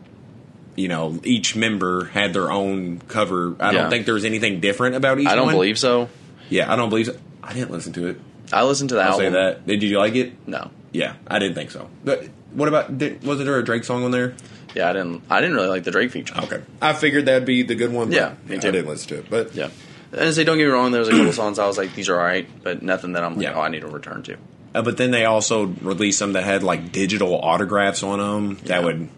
you 0.75 0.87
know, 0.87 1.19
each 1.23 1.55
member 1.55 2.05
had 2.05 2.33
their 2.33 2.51
own 2.51 2.99
cover. 3.07 3.55
I 3.59 3.71
Yeah. 3.71 3.81
don't 3.81 3.89
think 3.91 4.05
there 4.05 4.15
was 4.15 4.25
anything 4.25 4.59
different 4.59 4.95
about 4.95 5.19
each. 5.19 5.27
I 5.27 5.35
don't 5.35 5.45
one. 5.47 5.55
believe 5.55 5.77
so. 5.77 6.09
Yeah, 6.49 6.71
I 6.71 6.75
don't 6.75 6.89
believe. 6.89 7.05
So. 7.07 7.15
I 7.43 7.53
didn't 7.53 7.69
listen 7.71 7.93
to 7.93 8.07
it. 8.07 8.19
I 8.51 8.63
listened 8.63 8.89
to 8.89 8.95
the 8.95 9.01
I'll 9.01 9.11
album. 9.11 9.25
say 9.27 9.29
that. 9.31 9.67
Did 9.67 9.83
you 9.83 9.99
like 9.99 10.15
it? 10.15 10.33
No, 10.47 10.71
Yeah, 10.93 11.13
I 11.27 11.37
didn't 11.37 11.53
think 11.55 11.69
so. 11.69 11.87
But 12.03 12.27
what 12.53 12.67
about? 12.67 12.97
Did, 12.97 13.23
was 13.23 13.37
there 13.39 13.59
a 13.59 13.63
Drake 13.63 13.83
song 13.83 14.03
on 14.03 14.09
there? 14.11 14.33
Yeah, 14.75 14.89
I 14.89 14.93
didn't. 14.93 15.23
I 15.29 15.39
didn't 15.41 15.55
really 15.55 15.69
like 15.69 15.83
the 15.83 15.91
Drake 15.91 16.11
feature. 16.11 16.35
Okay, 16.37 16.61
I 16.81 16.93
figured 16.93 17.25
that'd 17.25 17.45
be 17.45 17.63
the 17.63 17.75
good 17.75 17.91
one. 17.91 18.11
Yeah, 18.11 18.35
me 18.45 18.55
I 18.55 18.59
didn't 18.59 18.87
listen 18.87 19.09
to 19.09 19.17
it, 19.19 19.29
but 19.29 19.55
Yeah, 19.55 19.69
and 20.13 20.33
say 20.33 20.43
don't 20.43 20.57
get 20.57 20.65
me 20.65 20.71
wrong. 20.71 20.91
There 20.91 20.99
was 20.99 21.09
a 21.09 21.11
couple 21.11 21.31
songs 21.33 21.59
I 21.59 21.67
was 21.67 21.77
like, 21.77 21.93
these 21.95 22.09
are 22.09 22.15
alright, 22.17 22.47
but 22.63 22.81
nothing 22.81 23.13
that 23.13 23.23
I'm 23.23 23.35
like, 23.35 23.43
Yeah. 23.43 23.53
oh, 23.55 23.61
I 23.61 23.69
need 23.69 23.81
to 23.81 23.87
return 23.87 24.23
to. 24.23 24.37
Uh, 24.75 24.81
but 24.81 24.97
then 24.97 25.11
they 25.11 25.25
also 25.25 25.65
released 25.65 26.19
some 26.19 26.33
that 26.33 26.43
had 26.43 26.61
like 26.63 26.91
digital 26.91 27.33
autographs 27.39 28.03
on 28.03 28.19
them. 28.19 28.55
That 28.65 28.79
Yeah. 28.79 28.85
would, 28.85 29.09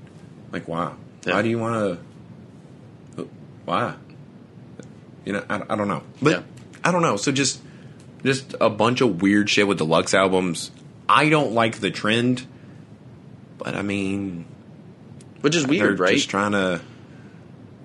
like, 0.52 0.68
wow. 0.68 0.96
Yeah. 1.26 1.34
Why 1.34 1.42
do 1.42 1.50
you 1.50 1.60
want 1.60 2.00
to? 3.18 3.28
Why? 3.66 3.96
You 5.26 5.34
know, 5.34 5.44
I, 5.50 5.62
I 5.70 5.76
don't 5.76 5.88
know. 5.88 6.04
But 6.22 6.32
Yeah. 6.32 6.42
I 6.84 6.92
don't 6.92 7.02
know. 7.02 7.18
So 7.18 7.32
just, 7.32 7.62
just 8.24 8.56
a 8.62 8.70
bunch 8.70 9.02
of 9.02 9.22
weird 9.22 9.50
shit 9.50 9.68
with 9.68 9.80
deluxe 9.80 10.14
albums. 10.14 10.72
I 11.10 11.30
don't 11.30 11.52
like 11.54 11.80
the 11.80 11.92
trend, 11.92 12.46
but 13.58 13.76
I 13.76 13.82
mean, 13.82 14.46
Which 15.42 15.56
is 15.56 15.64
they're 15.64 15.70
weird, 15.70 16.00
right? 16.00 16.16
just 16.16 16.30
trying 16.30 16.52
to 16.54 16.82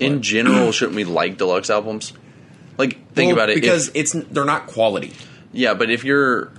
In 0.01 0.23
general, 0.23 0.73
shouldn't 0.73 0.97
we 0.97 1.05
like 1.05 1.37
deluxe 1.39 1.71
albums? 1.71 2.13
Like, 2.79 3.13
think 3.13 3.29
Well, 3.29 3.37
about 3.37 3.51
it. 3.51 3.55
because 3.55 3.89
if, 3.89 3.97
it's 3.97 4.13
they're 4.13 4.45
not 4.45 4.67
quality. 4.67 5.13
yeah, 5.53 5.75
but 5.75 5.91
if 5.91 6.05
you're 6.05 6.51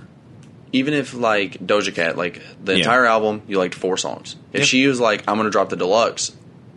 even 0.72 0.94
if 0.94 1.14
like 1.14 1.58
Doja 1.64 1.94
Cat, 1.94 2.16
like 2.16 2.40
the 2.64 2.72
Yeah. 2.72 2.78
entire 2.78 3.04
album, 3.06 3.42
you 3.46 3.58
liked 3.58 3.74
four 3.74 3.96
songs. 3.96 4.36
If 4.52 4.60
Yeah. 4.60 4.66
she 4.66 4.86
was 4.86 4.98
like, 5.00 5.22
I'm 5.28 5.36
gonna 5.36 5.50
drop 5.50 5.68
the 5.68 5.76
deluxe, 5.76 6.32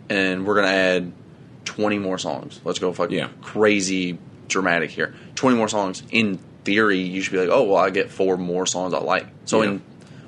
and 0.08 0.46
we're 0.46 0.54
gonna 0.56 0.68
add 0.68 1.12
20 1.64 1.98
more 1.98 2.18
songs. 2.18 2.60
Let's 2.64 2.78
go 2.78 2.92
fucking 2.92 3.16
Yeah. 3.16 3.28
crazy 3.42 4.18
dramatic 4.48 4.90
here. 4.90 5.14
20 5.34 5.56
more 5.56 5.68
songs. 5.68 6.02
In 6.10 6.38
theory, 6.64 6.98
you 7.00 7.20
should 7.22 7.32
be 7.32 7.38
like, 7.38 7.48
oh 7.50 7.62
well, 7.64 7.76
I 7.82 7.90
get 7.90 8.10
four 8.10 8.36
more 8.36 8.66
songs 8.66 8.92
I 8.94 8.98
like. 8.98 9.26
So 9.46 9.62
in 9.62 9.82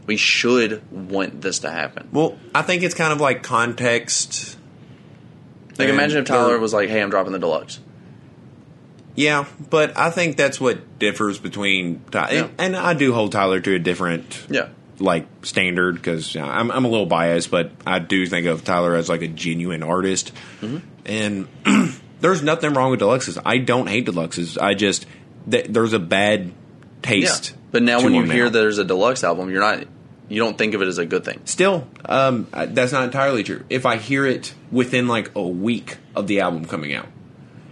we 0.06 0.16
should 0.16 0.82
want 0.90 1.40
this 1.40 1.60
to 1.60 1.70
happen. 1.70 2.08
Well, 2.12 2.38
I 2.54 2.62
think 2.62 2.82
it's 2.82 2.94
kind 2.94 3.12
of 3.12 3.20
like 3.20 3.42
context. 3.42 4.56
Like, 5.78 5.88
imagine 5.88 6.18
if 6.18 6.24
Tyler 6.26 6.58
was 6.58 6.72
like, 6.74 6.88
"Hey, 6.88 7.00
I'm 7.00 7.10
dropping 7.10 7.32
the 7.32 7.38
deluxe." 7.38 7.80
Yeah, 9.14 9.44
but 9.70 9.96
I 9.98 10.10
think 10.10 10.36
that's 10.36 10.60
what 10.60 10.98
differs 10.98 11.38
between 11.38 12.02
Tyler, 12.10 12.32
Yeah. 12.34 12.40
and, 12.44 12.74
and 12.74 12.76
I 12.76 12.94
do 12.94 13.12
hold 13.12 13.32
Tyler 13.32 13.60
to 13.60 13.74
a 13.74 13.78
different 13.78 14.46
Yeah, 14.48 14.68
like 14.98 15.26
standard 15.42 15.96
because 15.96 16.34
I'm 16.36 16.70
I'm 16.70 16.84
a 16.84 16.88
little 16.88 17.06
biased, 17.06 17.50
but 17.50 17.72
I 17.86 17.98
do 17.98 18.26
think 18.26 18.46
of 18.46 18.64
Tyler 18.64 18.94
as 18.96 19.08
like 19.08 19.22
a 19.22 19.28
genuine 19.28 19.82
artist, 19.82 20.32
Mm-hmm. 20.62 20.78
and 21.06 21.48
there's 22.20 22.42
nothing 22.42 22.72
wrong 22.72 22.90
with 22.90 23.00
deluxes. 23.00 23.40
I 23.44 23.58
don't 23.58 23.86
hate 23.88 24.06
deluxes. 24.06 24.60
I 24.60 24.74
just 24.74 25.06
th- 25.50 25.66
there's 25.68 25.92
a 25.92 25.98
bad 25.98 26.52
taste. 27.02 27.54
But 27.72 27.82
now, 27.82 28.02
when 28.02 28.14
you 28.14 28.22
hear 28.24 28.44
now. 28.44 28.50
there's 28.50 28.78
a 28.78 28.84
deluxe 28.84 29.24
album, 29.24 29.50
you're 29.50 29.60
not, 29.60 29.84
you 30.28 30.38
don't 30.42 30.56
think 30.56 30.74
of 30.74 30.82
it 30.82 30.88
as 30.88 30.98
a 30.98 31.06
good 31.06 31.24
thing. 31.24 31.40
Still, 31.46 31.88
um, 32.04 32.46
that's 32.52 32.92
not 32.92 33.04
entirely 33.04 33.42
true. 33.42 33.64
If 33.70 33.86
I 33.86 33.96
hear 33.96 34.24
it 34.26 34.54
within 34.70 35.08
like 35.08 35.32
a 35.34 35.42
week 35.42 35.96
of 36.14 36.26
the 36.26 36.40
album 36.40 36.66
coming 36.66 36.94
out, 36.94 37.08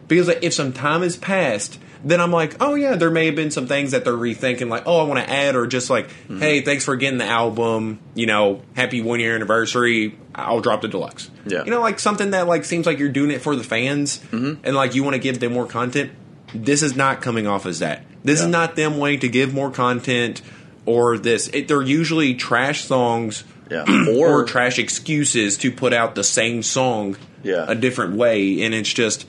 because 0.09 0.27
like, 0.28 0.43
if 0.43 0.52
some 0.55 0.72
time 0.72 1.02
has 1.02 1.16
passed, 1.16 1.78
then 2.02 2.18
I'm 2.20 2.32
like, 2.32 2.56
oh 2.60 2.74
yeah, 2.74 2.97
there 2.97 3.10
may 3.10 3.27
have 3.27 3.35
been 3.36 3.51
some 3.51 3.66
things 3.66 3.90
that 3.90 4.05
they're 4.05 4.14
rethinking, 4.14 4.68
like, 4.70 4.85
oh, 4.86 5.01
I 5.01 5.05
want 5.05 5.20
to 5.24 5.31
add, 5.31 5.55
or 5.55 5.66
just 5.66 5.90
like, 5.90 6.09
Mm-hmm. 6.09 6.40
hey, 6.40 6.60
thanks 6.62 6.85
for 6.85 6.97
getting 6.97 7.18
the 7.18 7.27
album, 7.27 8.01
you 8.14 8.24
know, 8.27 8.62
happy 8.74 9.02
one 9.02 9.20
year 9.20 9.35
anniversary. 9.35 10.18
I'll 10.35 10.60
drop 10.62 10.81
the 10.81 10.89
deluxe. 10.89 11.31
Yeah. 11.44 11.64
you 11.64 11.70
know, 11.70 11.81
like 11.82 11.98
something 11.98 12.31
that 12.31 12.47
like 12.47 12.64
seems 12.64 12.86
like 12.86 12.98
you're 12.98 13.10
doing 13.10 13.31
it 13.31 13.43
for 13.43 13.55
the 13.55 13.64
fans, 13.64 14.18
Mm-hmm. 14.31 14.64
and 14.64 14.74
like 14.74 14.94
you 14.94 15.05
want 15.05 15.14
to 15.14 15.20
give 15.20 15.40
them 15.40 15.52
more 15.52 15.66
content. 15.66 16.12
This 16.55 16.82
is 16.82 16.97
not 16.97 17.20
coming 17.22 17.47
off 17.47 17.66
as 17.66 17.78
that. 17.81 18.02
This 18.24 18.40
is 18.40 18.47
not 18.47 18.77
them 18.77 18.98
wanting 18.98 19.20
to 19.20 19.28
give 19.28 19.55
more 19.55 19.70
content. 19.70 20.43
Or 20.86 21.18
this, 21.18 21.48
it, 21.48 21.68
they're 21.68 21.82
usually 21.82 22.35
trash 22.35 22.85
songs 22.85 23.44
Yeah, 23.70 23.85
or 24.16 24.40
or 24.40 24.44
trash 24.44 24.78
excuses 24.78 25.59
to 25.59 25.70
put 25.70 25.93
out 25.93 26.14
the 26.14 26.24
same 26.24 26.62
song 26.62 27.16
Yeah. 27.43 27.66
a 27.68 27.74
different 27.74 28.16
way 28.16 28.62
and 28.62 28.74
it's 28.74 28.93
just 28.93 29.27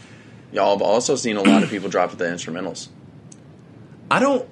y'all 0.52 0.72
have 0.77 0.81
also 0.81 1.15
seen 1.15 1.38
a 1.38 1.41
lot 1.41 1.61
of 1.64 1.69
people 1.69 1.89
drop 1.89 2.11
the 2.18 2.26
instrumentals. 2.26 2.88
i 4.10 4.19
don't 4.19 4.48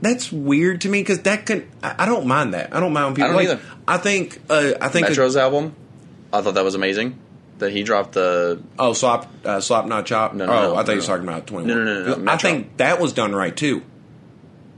that's 0.00 0.30
weird 0.32 0.80
to 0.82 0.88
me 0.88 1.00
because 1.00 1.20
that 1.22 1.46
can 1.46 1.68
I, 1.82 1.94
I 2.00 2.06
don't 2.06 2.26
mind 2.26 2.54
that 2.54 2.74
i 2.74 2.80
don't 2.80 2.92
mind 2.92 3.06
when 3.06 3.14
people 3.14 3.24
I 3.24 3.28
don't 3.28 3.36
like, 3.36 3.48
either. 3.48 3.60
i 3.88 3.96
think 3.98 4.40
uh, 4.50 4.72
i 4.80 4.88
think 4.88 5.08
Metro's 5.08 5.36
album, 5.36 5.74
I 6.32 6.42
thought 6.42 6.54
that 6.54 6.64
was 6.64 6.74
amazing. 6.74 7.18
That 7.62 7.70
he 7.70 7.84
dropped 7.84 8.12
the 8.12 8.60
oh 8.78 8.92
slop 8.92 9.30
uh, 9.44 9.60
slop 9.60 9.86
not 9.86 10.04
chop? 10.04 10.34
No, 10.34 10.46
no, 10.46 10.52
oh 10.52 10.62
no, 10.62 10.76
i 10.76 10.82
thought 10.82 10.92
you 10.92 10.96
was 10.96 11.06
talking 11.06 11.26
about 11.26 11.46
21 11.46 11.68
No, 11.68 11.84
no, 11.84 12.02
no, 12.02 12.16
no, 12.16 12.32
i 12.32 12.36
think 12.36 12.76
that 12.78 13.00
was 13.00 13.12
done 13.12 13.32
right 13.32 13.56
too. 13.56 13.82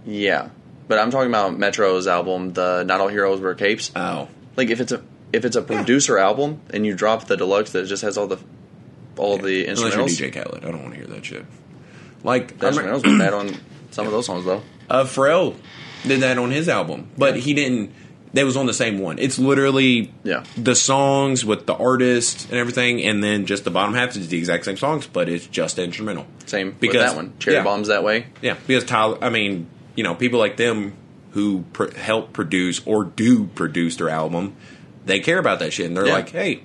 Yeah, 0.07 0.51
but 0.87 0.99
I'm 0.99 1.11
talking 1.11 1.31
about 1.31 1.59
Metro's 1.59 2.07
album, 2.07 2.53
the 2.53 2.85
Not 2.85 3.01
All 3.01 3.09
Heroes 3.09 3.41
Wear 3.41 3.55
Capes. 3.55 3.91
oh. 3.97 4.29
Like 4.57 4.69
if 4.69 4.81
it's 4.81 4.93
a 4.93 5.03
if 5.33 5.45
it's 5.45 5.57
a 5.57 5.63
producer 5.63 6.19
album 6.19 6.61
and 6.71 6.85
you 6.87 6.95
drop 6.95 7.25
the 7.25 7.37
deluxe 7.37 7.73
that 7.73 7.87
just 7.87 8.03
has 8.03 8.17
all 8.17 8.27
the 8.27 8.39
all 9.17 9.39
the 9.39 9.67
unless 9.67 9.95
you're 9.95 10.07
dj 10.07 10.33
khaled. 10.33 10.65
I 10.65 10.71
don't 10.71 10.83
want 10.83 10.95
to 10.95 11.01
hear 11.01 11.09
that 11.09 11.25
shit. 11.25 11.45
Like 12.23 12.59
the 12.59 12.71
instrumentals 12.71 13.07
were 13.07 13.19
bad 13.19 13.33
on 13.33 13.57
some 13.91 14.07
of 14.07 14.13
those 14.13 14.27
songs 14.27 14.45
though. 14.45 14.63
Uh, 14.91 15.05
Pharrell 15.05 15.57
did 16.07 16.21
that 16.21 16.39
on 16.39 16.51
his 16.51 16.69
album, 16.69 17.11
but 17.17 17.37
he 17.37 17.55
didn't. 17.55 17.95
They 18.35 18.45
was 18.45 18.57
on 18.57 18.67
the 18.67 18.75
same 18.75 18.99
one. 18.99 19.19
It's 19.19 19.39
literally 19.39 20.13
Yeah. 20.25 20.43
the 20.57 20.75
songs 20.75 21.45
with 21.45 21.65
the 21.67 21.75
artist 21.75 22.49
and 22.51 22.59
everything, 22.59 23.01
and 23.03 23.23
then 23.25 23.47
just 23.47 23.65
the 23.65 23.71
bottom 23.71 23.95
half 23.95 24.17
is 24.17 24.29
the 24.29 24.37
exact 24.37 24.65
same 24.67 24.77
songs, 24.77 25.07
but 25.11 25.29
it's 25.29 25.47
just 25.47 25.79
instrumental. 25.79 26.27
Same 26.45 26.75
Because- 26.79 26.95
with 26.97 27.03
that 27.07 27.17
one. 27.17 27.33
Cherry 27.39 27.57
yeah. 27.57 27.63
Bombs 27.63 27.89
that 27.89 28.03
way. 28.05 28.27
Yeah, 28.43 28.57
because 28.67 28.85
Tyler, 28.85 29.19
I 29.23 29.31
mean, 29.31 29.69
you 29.95 30.03
know, 30.05 30.15
people 30.15 30.39
like 30.41 30.57
them 30.57 30.95
who 31.31 31.65
pr- 31.73 31.97
help 31.97 32.33
produce 32.33 32.81
or 32.85 33.05
do 33.05 33.45
produce 33.55 33.97
their 33.97 34.11
album, 34.11 34.55
they 35.07 35.21
care 35.21 35.39
about 35.39 35.61
that 35.61 35.73
shit, 35.73 35.87
and 35.87 35.97
they're 35.97 36.07
Yeah. 36.07 36.15
like, 36.15 36.31
hey, 36.31 36.61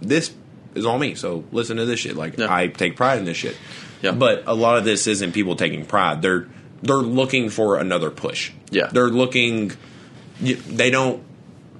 this 0.00 0.30
is 0.76 0.86
all 0.86 0.98
me, 0.98 1.14
so 1.16 1.44
listen 1.52 1.76
to 1.76 1.84
this 1.86 2.00
shit. 2.00 2.16
Like, 2.16 2.38
Yeah. 2.38 2.46
I 2.52 2.68
take 2.68 2.96
pride 2.96 3.18
in 3.18 3.24
this 3.24 3.36
shit. 3.36 3.56
Yeah. 4.02 4.12
But 4.12 4.44
a 4.46 4.54
lot 4.54 4.78
of 4.78 4.84
this 4.84 5.06
isn't 5.06 5.32
people 5.32 5.56
taking 5.56 5.84
pride. 5.84 6.22
They're 6.22 6.46
they're 6.82 6.96
looking 6.96 7.48
for 7.48 7.78
another 7.78 8.10
push. 8.10 8.50
Yeah. 8.70 8.88
they're 8.92 9.08
looking. 9.08 9.72
They 10.40 10.90
don't 10.90 11.22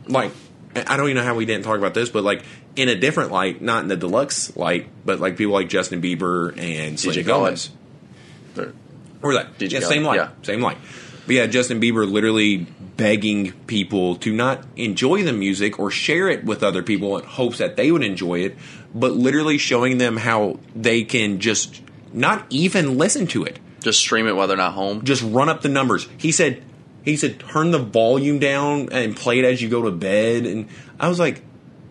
like. 0.07 0.33
I 0.77 0.97
don't 0.97 1.07
even 1.07 1.17
know 1.17 1.25
how 1.25 1.35
we 1.35 1.47
didn't 1.47 1.65
talk 1.65 1.79
about 1.79 1.95
this, 1.95 2.09
but 2.09 2.25
like 2.25 2.45
in 2.77 2.89
a 2.89 2.95
different 2.95 3.31
light, 3.31 3.63
not 3.63 3.83
in 3.83 3.89
the 3.89 3.97
deluxe 3.97 4.57
light, 4.57 4.89
but 5.05 5.21
like 5.21 5.37
people 5.37 5.53
like 5.53 5.69
Justin 5.69 6.03
Bieber 6.03 6.57
and 6.59 6.99
Selena. 6.99 7.23
Gomez. 7.23 7.71
Or- 9.23 9.35
that? 9.35 9.59
DJ 9.59 9.73
yeah, 9.73 9.81
same 9.81 10.03
light. 10.03 10.17
yeah. 10.17 10.31
Same 10.43 10.61
light. 10.61 10.77
But 11.27 11.37
yeah, 11.37 11.47
Justin 11.47 11.81
Bieber 11.81 12.11
literally 12.11 12.67
begging 12.97 13.53
people 13.67 14.17
to 14.17 14.33
not 14.33 14.65
enjoy 14.77 15.23
the 15.23 15.33
music 15.33 15.79
or 15.79 15.91
share 15.91 16.29
it 16.29 16.45
with 16.45 16.63
other 16.63 16.83
people 16.83 17.17
in 17.17 17.25
hopes 17.25 17.59
that 17.59 17.77
they 17.77 17.91
would 17.91 18.05
enjoy 18.05 18.41
it, 18.41 18.57
but 18.95 19.13
literally 19.13 19.57
showing 19.57 19.99
them 19.99 20.19
how 20.19 20.61
they 20.77 21.03
can 21.03 21.41
just 21.41 21.81
not 22.13 22.45
even 22.51 22.99
listen 22.99 23.27
to 23.29 23.45
it. 23.45 23.59
Just 23.81 23.99
stream 23.99 24.27
it 24.27 24.37
while 24.37 24.47
they're 24.47 24.57
not 24.57 24.75
home. 24.75 25.05
Just 25.05 25.23
run 25.23 25.49
up 25.49 25.63
the 25.63 25.69
numbers. 25.69 26.07
He 26.19 26.31
said 26.31 26.63
he 27.05 27.17
said 27.17 27.39
turn 27.39 27.71
the 27.71 27.79
volume 27.79 28.39
down 28.39 28.89
and 28.93 29.17
play 29.17 29.39
it 29.39 29.45
as 29.45 29.61
you 29.61 29.69
go 29.69 29.83
to 29.83 29.91
bed 29.91 30.47
and 30.47 30.69
I 30.99 31.09
was 31.09 31.19
like 31.19 31.43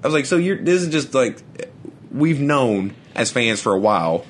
I 0.04 0.08
was 0.08 0.14
like 0.14 0.26
so 0.26 0.38
you're 0.38 0.58
this 0.58 0.82
is 0.82 0.90
just 0.90 1.14
like 1.14 1.42
we've 2.12 2.40
known 2.40 2.94
as 3.16 3.32
fans 3.32 3.62
for 3.62 3.74
a 3.74 3.80
while 3.80 4.26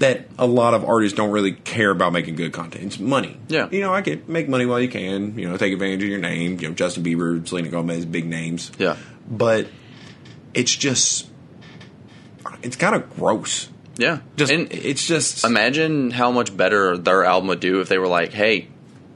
that 0.00 0.26
a 0.38 0.46
lot 0.46 0.72
of 0.72 0.84
artists 0.84 1.16
don't 1.16 1.30
really 1.30 1.52
care 1.52 1.90
about 1.90 2.12
making 2.12 2.34
good 2.34 2.54
content. 2.54 2.84
It's 2.84 2.98
money. 2.98 3.38
Yeah. 3.48 3.68
You 3.70 3.82
know, 3.82 3.94
I 3.94 4.00
can 4.00 4.24
make 4.26 4.48
money 4.48 4.64
while 4.64 4.80
you 4.80 4.88
can, 4.88 5.38
you 5.38 5.46
know, 5.46 5.58
take 5.58 5.74
advantage 5.74 6.02
of 6.02 6.08
your 6.08 6.18
name, 6.18 6.58
you 6.58 6.68
know, 6.68 6.74
Justin 6.74 7.04
Bieber, 7.04 7.46
Selena 7.46 7.68
Gomez, 7.68 8.06
big 8.06 8.24
names. 8.24 8.72
Yeah. 8.78 8.96
But 9.30 9.68
it's 10.54 10.74
just 10.74 11.28
it's 12.62 12.76
kind 12.76 12.94
of 12.94 13.14
gross. 13.14 13.68
Yeah. 13.98 14.20
Just 14.36 14.50
and 14.50 14.72
it's 14.72 15.06
just 15.06 15.44
imagine 15.44 16.10
how 16.10 16.30
much 16.30 16.56
better 16.56 16.96
their 16.96 17.24
album 17.24 17.48
would 17.48 17.60
do 17.60 17.80
if 17.80 17.88
they 17.88 17.98
were 17.98 18.08
like, 18.08 18.32
hey, 18.32 18.68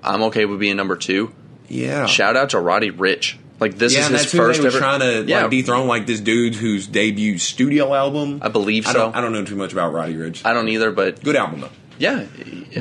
I'm 0.04 0.22
okay 0.24 0.44
with 0.44 0.60
being 0.60 0.76
number 0.76 0.96
two. 0.96 1.32
yeah. 1.68 2.06
Shout 2.06 2.36
out 2.36 2.50
to 2.50 2.60
Roddy 2.60 2.90
Ricch. 2.90 3.36
Like 3.60 3.78
this 3.78 3.94
yeah, 3.94 4.00
is 4.00 4.08
his 4.08 4.20
that's 4.20 4.32
who 4.32 4.38
first 4.38 4.58
they 4.60 4.64
were 4.64 4.68
ever. 4.70 4.78
trying 4.78 5.00
to 5.00 5.24
yeah, 5.26 5.42
like 5.42 5.50
dethrone 5.52 5.86
like 5.86 6.06
this 6.06 6.20
dude 6.20 6.54
whose 6.56 6.86
debut 6.86 7.38
studio 7.38 7.94
album. 7.94 8.40
I 8.42 8.48
believe 8.48 8.86
I 8.86 8.92
so. 8.92 8.98
don't, 8.98 9.16
I 9.16 9.20
don't 9.20 9.32
know 9.32 9.44
too 9.44 9.54
much 9.56 9.72
about 9.72 9.92
Roddy 9.92 10.14
Ricch. 10.14 10.44
I 10.44 10.52
don't 10.52 10.68
either, 10.68 10.90
but 10.90 11.22
Good 11.22 11.36
album 11.36 11.60
though. 11.60 11.70
yeah, 11.98 12.26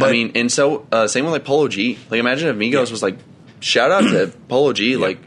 I 0.02 0.12
mean, 0.12 0.32
and 0.36 0.52
so 0.52 0.88
uh, 0.92 1.08
same 1.08 1.26
with 1.26 1.32
like 1.32 1.46
Polo 1.46 1.68
G. 1.68 2.00
Like 2.10 2.20
imagine 2.20 2.50
if 2.50 2.56
Migos 2.56 2.90
was 2.90 3.04
like, 3.04 3.18
shout 3.60 3.92
out 3.92 4.02
to 4.02 4.34
Polo 4.50 4.74
G. 4.74 4.98
Like 4.98 5.20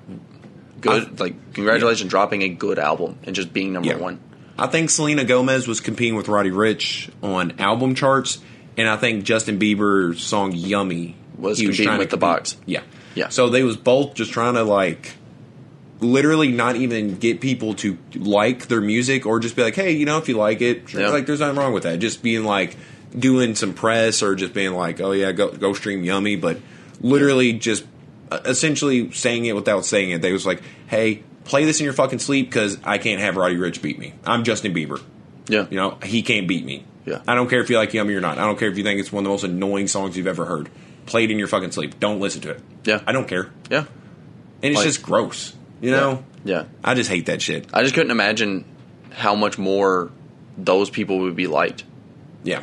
good, 0.80 1.18
like 1.20 1.54
congratulations, 1.54 2.10
dropping 2.10 2.42
a 2.42 2.48
good 2.48 2.78
album 2.80 3.18
and 3.22 3.34
just 3.34 3.52
being 3.52 3.72
number 3.72 3.88
Yeah. 3.90 3.96
one. 3.98 4.20
I 4.58 4.66
think 4.66 4.90
Selena 4.90 5.24
Gomez 5.24 5.68
was 5.68 5.80
competing 5.80 6.16
with 6.16 6.28
Roddy 6.28 6.50
Ricch 6.50 7.10
on 7.22 7.60
album 7.60 7.94
charts, 7.94 8.40
and 8.76 8.88
I 8.88 8.96
think 8.96 9.24
Justin 9.24 9.58
Bieber's 9.58 10.22
song 10.22 10.52
"Yummy" 10.52 11.14
Was 11.38 11.58
he 11.58 11.64
competing 11.66 11.86
trying 11.86 11.98
to 11.98 12.02
with 12.02 12.10
The 12.10 12.16
Box. 12.16 12.56
Yeah, 12.66 12.82
Yeah. 13.14 13.28
So 13.28 13.48
they 13.48 13.62
was 13.62 13.76
both 13.76 14.14
just 14.14 14.32
trying 14.32 14.54
to 14.54 14.62
like, 14.62 15.14
literally 16.00 16.52
not 16.52 16.76
even 16.76 17.16
get 17.16 17.40
people 17.40 17.74
to 17.74 17.98
like 18.14 18.68
their 18.68 18.80
music 18.80 19.26
or 19.26 19.40
just 19.40 19.56
be 19.56 19.62
like, 19.62 19.74
hey, 19.74 19.92
you 19.92 20.04
know, 20.04 20.18
if 20.18 20.28
you 20.28 20.36
like 20.36 20.60
it, 20.60 20.88
sure. 20.88 21.08
Like 21.10 21.26
there's 21.26 21.40
nothing 21.40 21.56
wrong 21.56 21.72
with 21.72 21.84
that. 21.84 21.98
Just 21.98 22.22
being 22.22 22.44
like 22.44 22.76
doing 23.18 23.54
some 23.54 23.72
press 23.72 24.22
or 24.22 24.34
just 24.34 24.52
being 24.52 24.72
like, 24.72 25.00
oh 25.00 25.12
yeah, 25.12 25.32
go 25.32 25.50
go 25.50 25.72
stream 25.72 26.04
Yummy, 26.04 26.36
but 26.36 26.58
literally 27.00 27.54
just 27.54 27.84
uh, 28.30 28.40
essentially 28.44 29.10
saying 29.12 29.46
it 29.46 29.54
without 29.54 29.84
saying 29.84 30.10
it. 30.10 30.22
They 30.22 30.32
was 30.32 30.46
like, 30.46 30.62
hey. 30.86 31.22
Play 31.44 31.64
this 31.64 31.78
in 31.78 31.84
your 31.84 31.92
fucking 31.92 32.18
sleep 32.18 32.48
because 32.48 32.76
I 32.82 32.98
can't 32.98 33.20
have 33.20 33.36
Roddy 33.36 33.54
Ricch 33.54 33.80
beat 33.80 34.00
me. 34.00 34.14
I'm 34.24 34.42
Justin 34.42 34.74
Bieber. 34.74 35.00
Yeah, 35.48 35.66
You 35.70 35.76
know, 35.76 35.98
he 36.02 36.22
can't 36.22 36.48
beat 36.48 36.64
me. 36.64 36.84
Yeah. 37.04 37.22
I 37.28 37.36
don't 37.36 37.48
care 37.48 37.60
if 37.60 37.70
you 37.70 37.76
like 37.76 37.94
Yummy 37.94 38.14
or 38.14 38.20
not. 38.20 38.38
I 38.38 38.44
don't 38.44 38.58
care 38.58 38.68
if 38.68 38.76
you 38.76 38.82
think 38.82 38.98
it's 38.98 39.12
one 39.12 39.20
of 39.20 39.26
the 39.26 39.30
most 39.30 39.44
annoying 39.44 39.86
songs 39.86 40.16
you've 40.16 40.26
ever 40.26 40.44
heard. 40.44 40.68
Play 41.06 41.24
it 41.24 41.30
in 41.30 41.38
your 41.38 41.48
fucking 41.48 41.72
sleep. 41.72 41.98
Don't 42.00 42.20
listen 42.20 42.40
to 42.42 42.50
it. 42.50 42.60
Yeah. 42.84 43.00
I 43.06 43.12
don't 43.12 43.26
care. 43.28 43.50
yeah, 43.70 43.84
And 44.62 44.72
it's 44.72 44.76
Like- 44.76 44.86
just 44.86 45.02
gross. 45.02 45.54
You 45.80 45.90
know? 45.90 46.24
yeah. 46.44 46.64
I 46.82 46.94
just 46.94 47.10
hate 47.10 47.26
that 47.26 47.42
shit. 47.42 47.66
I 47.72 47.82
just 47.82 47.94
couldn't 47.94 48.10
imagine 48.10 48.64
how 49.10 49.34
much 49.34 49.58
more 49.58 50.10
those 50.58 50.88
people 50.90 51.18
would 51.20 51.36
be 51.36 51.46
liked. 51.46 51.84
Yeah. 52.44 52.62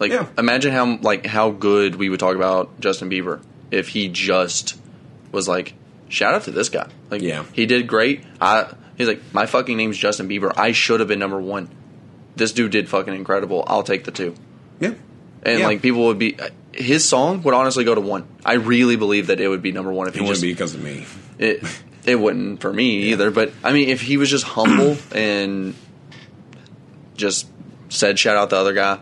Like 0.00 0.10
Yeah. 0.12 0.26
imagine 0.36 0.72
how 0.72 0.98
like 1.02 1.24
how 1.26 1.50
good 1.50 1.94
we 1.96 2.08
would 2.08 2.18
talk 2.20 2.34
about 2.34 2.80
Justin 2.80 3.08
Bieber 3.10 3.40
if 3.70 3.88
he 3.88 4.08
just 4.08 4.74
was 5.30 5.46
like 5.48 5.74
shout 6.08 6.34
out 6.34 6.42
to 6.44 6.50
this 6.50 6.68
guy. 6.68 6.88
Like 7.10 7.22
Yeah. 7.22 7.44
he 7.52 7.66
did 7.66 7.86
great. 7.86 8.22
I 8.40 8.66
he's 8.98 9.06
like 9.06 9.20
my 9.32 9.46
fucking 9.46 9.76
name's 9.76 9.96
Justin 9.96 10.28
Bieber. 10.28 10.52
I 10.56 10.72
should 10.72 10.98
have 11.00 11.08
been 11.08 11.20
number 11.20 11.40
1. 11.40 11.68
This 12.34 12.52
dude 12.52 12.72
did 12.72 12.88
fucking 12.88 13.14
incredible. 13.14 13.62
I'll 13.66 13.82
take 13.84 14.04
the 14.04 14.10
2. 14.10 14.34
Yeah. 14.80 14.94
And 15.44 15.60
Yeah. 15.60 15.66
like 15.66 15.80
people 15.82 16.06
would 16.06 16.18
be 16.18 16.36
his 16.74 17.08
song 17.08 17.42
would 17.42 17.54
honestly 17.54 17.84
go 17.84 17.94
to 17.94 18.00
1. 18.00 18.26
I 18.44 18.54
really 18.54 18.96
believe 18.96 19.28
that 19.28 19.40
it 19.40 19.48
would 19.48 19.62
be 19.62 19.72
number 19.72 19.92
1 19.92 20.08
if 20.08 20.14
It 20.14 20.18
he 20.18 20.22
wouldn't 20.22 20.34
just 20.34 20.42
be 20.42 20.52
because 20.52 20.74
of 20.74 20.82
me. 20.82 21.04
it 21.38 21.62
it 22.04 22.16
wouldn't 22.16 22.60
for 22.60 22.72
me 22.72 23.10
either. 23.12 23.30
But 23.30 23.52
I 23.62 23.72
mean, 23.72 23.88
if 23.88 24.00
he 24.00 24.16
was 24.16 24.28
just 24.30 24.44
humble 24.44 24.96
and 25.14 25.74
just 27.16 27.46
said 27.88 28.18
shout 28.18 28.36
out 28.36 28.50
the 28.50 28.56
other 28.56 28.72
guy, 28.72 28.98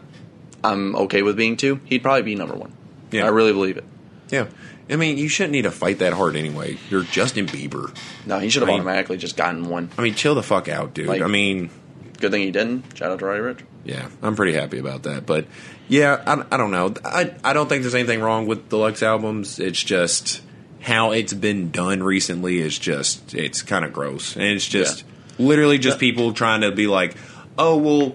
I'm 0.63 0.95
okay 0.97 1.23
with 1.23 1.37
being 1.37 1.57
two. 1.57 1.81
He'd 1.85 2.03
probably 2.03 2.23
be 2.23 2.35
number 2.35 2.55
one. 2.55 2.73
Yeah. 3.11 3.25
I 3.25 3.29
really 3.29 3.53
believe 3.53 3.77
it. 3.77 3.85
Yeah. 4.31 4.47
I 4.89 4.97
mean, 4.97 5.19
you 5.19 5.29
shouldn't 5.29 5.53
need 5.53 5.63
to 5.63 5.71
fight 5.71 6.01
that 6.01 6.13
hard 6.13 6.35
anyway. 6.37 6.77
You're 6.91 7.05
Justin 7.05 7.47
Bieber. 7.47 7.95
No, 8.27 8.39
he 8.41 8.51
should 8.51 8.63
have 8.63 8.69
I 8.69 8.73
mean- 8.73 8.81
automatically 8.81 9.17
just 9.19 9.37
gotten 9.37 9.69
one. 9.69 9.89
I 9.97 10.03
mean, 10.03 10.15
chill 10.15 10.35
the 10.35 10.43
fuck 10.43 10.69
out, 10.69 10.95
dude. 10.95 11.07
Like- 11.07 11.23
I 11.23 11.29
mean, 11.29 11.71
Good 12.19 12.33
thing 12.33 12.43
he 12.43 12.51
didn't. 12.51 12.85
Shout 12.99 13.11
out 13.13 13.21
to 13.21 13.25
Roddy 13.25 13.41
Ricch. 13.41 13.61
Yeah, 13.85 14.07
I'm 14.21 14.37
pretty 14.37 14.53
happy 14.53 14.79
about 14.79 15.05
that. 15.05 15.25
But 15.25 15.47
yeah, 15.91 16.23
I, 16.25 16.55
I 16.55 16.57
don't 16.57 16.71
know. 16.71 16.95
I 17.05 17.35
I 17.43 17.53
don't 17.53 17.69
think 17.69 17.83
there's 17.83 17.97
anything 17.97 18.21
wrong 18.21 18.47
with 18.47 18.69
deluxe 18.69 19.03
albums. 19.03 19.59
It's 19.59 19.83
just 19.83 20.41
how 20.83 21.11
it's 21.11 21.33
been 21.35 21.73
done 21.73 22.01
recently 22.01 22.61
is 22.61 22.79
just 22.79 23.35
it's 23.35 23.63
kind 23.63 23.85
of 23.85 23.93
gross, 23.93 24.37
and 24.37 24.45
it's 24.45 24.67
just 24.67 25.05
literally 25.37 25.79
just 25.79 25.99
people 25.99 26.33
trying 26.33 26.61
to 26.61 26.71
be 26.71 26.87
like, 26.87 27.17
oh 27.59 27.77
well, 27.77 28.15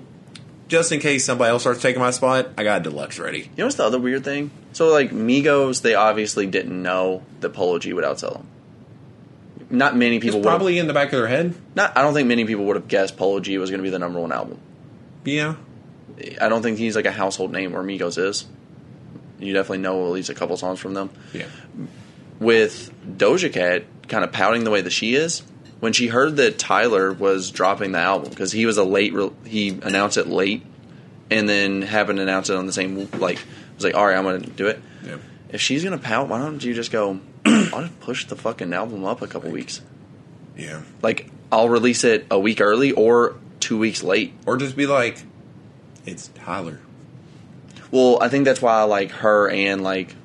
just 0.69 0.93
in 0.93 1.01
case 1.01 1.25
somebody 1.25 1.49
else 1.49 1.63
starts 1.63 1.81
taking 1.81 2.01
my 2.01 2.11
spot, 2.11 2.47
I 2.57 2.63
got 2.63 2.81
deluxe 2.83 3.19
ready. 3.19 3.39
You 3.39 3.49
know 3.57 3.65
what's 3.65 3.75
the 3.75 3.83
other 3.83 3.99
weird 3.99 4.23
thing? 4.23 4.51
So 4.71 4.87
like 4.87 5.11
Migos, 5.11 5.81
they 5.81 5.95
obviously 5.95 6.47
didn't 6.47 6.81
know 6.81 7.23
that 7.41 7.49
Polo 7.49 7.77
G 7.79 7.91
would 7.91 8.05
outsell 8.05 8.35
them. 8.35 8.47
Not 9.69 9.97
many 9.97 10.19
people 10.19 10.39
would 10.39 10.45
probably 10.45 10.79
in 10.79 10.87
the 10.87 10.93
back 10.93 11.07
of 11.07 11.19
their 11.19 11.27
head. 11.27 11.55
not. 11.75 11.97
I 11.97 12.03
don't 12.03 12.13
think 12.13 12.29
many 12.29 12.45
people 12.45 12.63
would 12.65 12.77
have 12.77 12.87
guessed 12.87 13.17
Polo 13.17 13.41
G 13.41 13.57
was 13.57 13.69
going 13.69 13.79
to 13.79 13.83
be 13.83 13.89
the 13.89 13.99
number 13.99 14.21
one 14.21 14.31
album. 14.31 14.59
Yeah, 15.25 15.55
I 16.41 16.49
don't 16.49 16.61
think 16.61 16.77
he's 16.77 16.95
like 16.95 17.05
a 17.05 17.11
household 17.11 17.51
name 17.51 17.73
where 17.73 17.83
Migos 17.83 18.17
is. 18.17 18.45
You 19.39 19.53
definitely 19.53 19.79
know 19.79 20.05
at 20.05 20.11
least 20.11 20.29
a 20.29 20.33
couple 20.33 20.55
songs 20.57 20.79
from 20.79 20.93
them. 20.93 21.09
yeah, 21.33 21.47
With 22.39 22.91
Doja 23.17 23.51
Cat 23.51 23.83
kind 24.07 24.23
of 24.23 24.31
pouting 24.31 24.63
the 24.63 24.71
way 24.71 24.81
that 24.81 24.91
she 24.91 25.15
is, 25.15 25.43
when 25.79 25.93
she 25.93 26.07
heard 26.07 26.37
that 26.37 26.57
Tyler 26.57 27.11
was 27.11 27.51
dropping 27.51 27.91
the 27.91 27.99
album 27.99 28.29
because 28.29 28.51
he 28.51 28.65
was 28.65 28.77
a 28.77 28.83
late, 28.83 29.13
re- 29.13 29.31
he 29.45 29.69
announced 29.69 30.17
it 30.17 30.27
late, 30.27 30.63
and 31.29 31.49
then 31.49 31.81
happened 31.81 32.17
to 32.17 32.23
announce 32.23 32.49
it 32.49 32.55
on 32.55 32.65
the 32.65 32.73
same 32.73 33.09
like 33.19 33.39
was 33.75 33.83
like, 33.83 33.93
all 33.95 34.05
right, 34.05 34.15
I'm 34.17 34.23
going 34.23 34.41
to 34.41 34.49
do 34.49 34.67
it. 34.67 34.79
yeah. 35.05 35.17
If 35.49 35.61
she's 35.61 35.83
going 35.83 35.97
to 35.97 36.03
pout, 36.03 36.27
why 36.29 36.39
don't 36.39 36.63
you 36.63 36.73
just 36.73 36.91
go? 36.91 37.19
I'll 37.45 37.81
just 37.81 37.99
push 37.99 38.25
the 38.25 38.35
fucking 38.35 38.73
album 38.73 39.03
up 39.05 39.21
a 39.21 39.27
couple 39.27 39.51
weeks. 39.51 39.81
Yeah. 40.57 40.81
Like 41.01 41.29
I'll 41.51 41.69
release 41.69 42.03
it 42.03 42.25
a 42.31 42.39
week 42.39 42.61
early 42.61 42.91
or 42.93 43.35
two 43.59 43.77
weeks 43.77 44.01
late. 44.03 44.33
Or 44.45 44.57
just 44.57 44.75
be 44.75 44.85
like, 44.87 45.21
it's 46.05 46.29
Tyler. 46.29 46.79
Well, 47.91 48.19
I 48.21 48.29
think 48.29 48.45
that's 48.45 48.61
why 48.61 48.83
like 48.83 49.11
her 49.11 49.49
and 49.49 49.83
like 49.83 50.15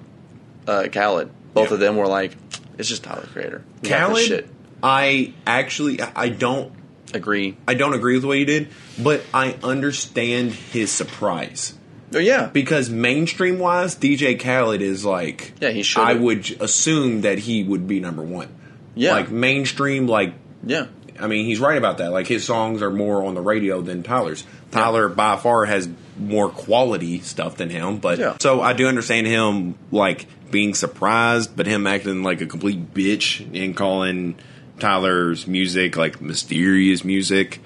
uh, 0.67 0.89
Khaled, 0.93 1.31
both 1.55 1.69
Yeah. 1.69 1.75
of 1.75 1.81
them 1.81 1.97
were 1.97 2.07
like, 2.07 2.37
it's 2.79 2.89
just 2.89 3.05
Tyler 3.05 3.27
Creator. 3.33 3.63
Khaled, 3.85 4.19
shit. 4.25 4.49
I 4.83 5.35
actually 5.47 6.01
I 6.01 6.29
don't 6.31 6.73
Agree. 7.13 7.57
I 7.67 7.75
don't 7.75 7.93
agree 7.95 8.15
with 8.15 8.25
what 8.25 8.39
he 8.39 8.45
did, 8.45 8.69
but 8.97 9.23
I 9.35 9.57
understand 9.65 10.53
his 10.53 10.93
surprise. 10.93 11.75
Oh 12.15 12.19
yeah, 12.19 12.47
Because 12.47 12.89
mainstream 12.89 13.59
wise, 13.59 13.97
DJ 13.97 14.39
Khaled 14.41 14.81
is 14.81 15.05
like 15.05 15.53
Yeah, 15.61 15.71
he 15.71 15.83
should. 15.83 16.03
I 16.03 16.15
would 16.15 16.57
assume 16.61 17.23
that 17.23 17.41
he 17.41 17.65
would 17.65 17.87
be 17.89 17.99
number 18.01 18.23
one. 18.23 18.49
Yeah. 18.95 19.13
Like 19.15 19.31
mainstream, 19.31 20.07
like 20.07 20.35
yeah. 20.65 20.87
I 21.21 21.27
mean, 21.27 21.45
he's 21.47 21.61
right 21.61 21.77
about 21.79 21.99
that. 21.99 22.11
Like 22.13 22.27
his 22.27 22.45
songs 22.45 22.83
are 22.83 22.91
more 22.91 23.25
on 23.25 23.35
the 23.35 23.41
radio 23.41 23.81
than 23.81 24.03
Tyler's. 24.03 24.45
Tyler 24.71 25.09
by 25.09 25.37
far 25.37 25.65
has 25.67 25.89
more 26.19 26.49
quality 26.49 27.21
stuff 27.21 27.57
than 27.57 27.71
him, 27.71 27.99
but 27.99 28.19
Yeah. 28.19 28.37
so 28.41 28.61
I 28.61 28.73
do 28.73 28.87
understand 28.87 29.27
him 29.27 29.75
like 29.91 30.27
being 30.51 30.75
surprised, 30.75 31.57
but 31.57 31.67
him 31.67 31.87
acting 31.87 32.23
like 32.23 32.41
a 32.41 32.47
complete 32.47 32.93
bitch 32.95 33.41
and 33.61 33.77
calling 33.77 34.35
Tyler's 34.79 35.47
music 35.47 35.97
like 35.97 36.21
mysterious 36.21 37.05
music. 37.05 37.61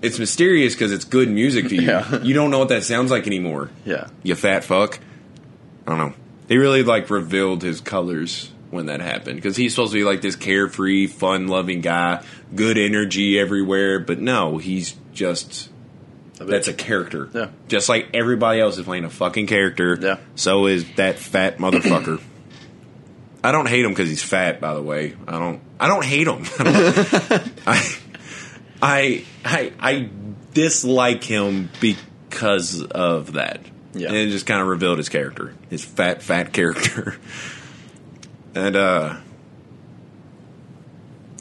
It's 0.00 0.18
mysterious 0.18 0.74
because 0.74 0.92
it's 0.92 1.04
good 1.04 1.28
music 1.28 1.68
to 1.68 1.74
you. 1.76 1.82
Yeah. 1.82 2.18
You 2.22 2.34
don't 2.34 2.50
know 2.50 2.58
what 2.58 2.68
that 2.70 2.84
sounds 2.84 3.10
like 3.10 3.26
anymore. 3.26 3.70
Yeah. 3.84 4.08
You 4.22 4.34
fat 4.34 4.64
fuck. 4.64 4.98
I 5.86 5.90
don't 5.90 5.98
know. 5.98 6.14
He 6.48 6.56
really 6.58 6.82
like 6.82 7.08
revealed 7.10 7.62
his 7.62 7.80
colors 7.80 8.50
when 8.72 8.86
that 8.86 9.00
happened 9.00 9.36
because 9.36 9.56
he's 9.56 9.72
supposed 9.74 9.92
to 9.92 9.98
be 9.98 10.04
like 10.04 10.20
this 10.22 10.34
carefree, 10.34 11.06
fun-loving 11.06 11.80
guy, 11.82 12.24
good 12.54 12.78
energy 12.78 13.38
everywhere. 13.38 14.00
But 14.00 14.18
no, 14.18 14.58
he's 14.58 14.96
just 15.12 15.68
that's 16.38 16.66
a 16.68 16.72
character. 16.74 17.28
Yeah. 17.32 17.50
Just 17.68 17.88
like 17.88 18.08
everybody 18.14 18.60
else 18.60 18.78
is 18.78 18.84
playing 18.84 19.04
a 19.04 19.10
fucking 19.10 19.46
character. 19.46 19.96
Yeah. 20.00 20.16
So 20.34 20.66
is 20.66 20.90
that 20.94 21.18
fat 21.18 21.58
motherfucker. 21.58 22.20
I 23.44 23.52
don't 23.52 23.68
hate 23.68 23.84
him 23.84 23.90
because 23.90 24.08
he's 24.08 24.22
fat. 24.22 24.60
By 24.60 24.74
the 24.74 24.82
way, 24.82 25.14
I 25.28 25.38
don't. 25.38 25.60
I 25.78 25.88
don't 25.88 26.04
hate 26.04 26.26
him. 26.26 26.42
I, 26.58 26.64
don't- 26.64 27.52
I, 27.66 27.96
I, 28.82 29.24
I, 29.44 29.72
I 29.80 30.10
dislike 30.54 31.24
him 31.24 31.68
because 31.80 32.82
of 32.82 33.34
that. 33.34 33.60
Yeah. 33.94 34.08
And 34.08 34.16
it 34.16 34.30
just 34.30 34.46
kind 34.46 34.60
of 34.60 34.68
revealed 34.68 34.98
his 34.98 35.08
character, 35.08 35.54
his 35.70 35.84
fat, 35.84 36.22
fat 36.22 36.52
character. 36.52 37.16
and 38.54 38.76
uh, 38.76 39.16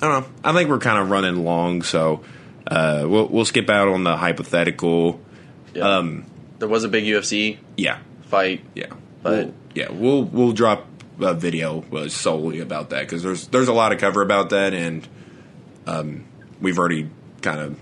I 0.02 0.08
don't 0.08 0.22
know. 0.24 0.30
I 0.44 0.54
think 0.54 0.70
we're 0.70 0.80
kind 0.80 1.00
of 1.00 1.10
running 1.10 1.44
long, 1.44 1.82
so 1.84 2.24
uh, 2.68 3.04
we'll 3.08 3.28
we'll 3.28 3.46
skip 3.46 3.70
out 3.70 3.88
on 3.88 4.04
the 4.04 4.18
hypothetical. 4.18 5.20
Yeah. 5.74 5.98
Um, 5.98 6.26
there 6.60 6.68
was 6.68 6.84
a 6.84 6.90
big 6.90 7.04
UFC 7.06 7.58
yeah, 7.78 8.00
fight. 8.24 8.64
yeah, 8.76 8.88
But- 9.24 9.32
We'll- 9.46 9.54
yeah, 9.74 9.90
we'll 9.90 10.24
we'll 10.26 10.52
drop 10.52 10.86
a 11.22 11.34
video 11.34 11.82
uh, 11.96 12.10
solely 12.10 12.60
about 12.60 12.90
that 12.90 13.02
because 13.04 13.24
there's 13.24 13.48
there's 13.48 13.70
a 13.70 13.74
lot 13.74 13.94
of 13.94 14.00
cover 14.00 14.22
about 14.22 14.50
that, 14.50 14.74
and 14.74 15.08
um, 15.88 16.26
we've 16.60 16.78
already 16.78 17.10
kind 17.42 17.60
of 17.62 17.80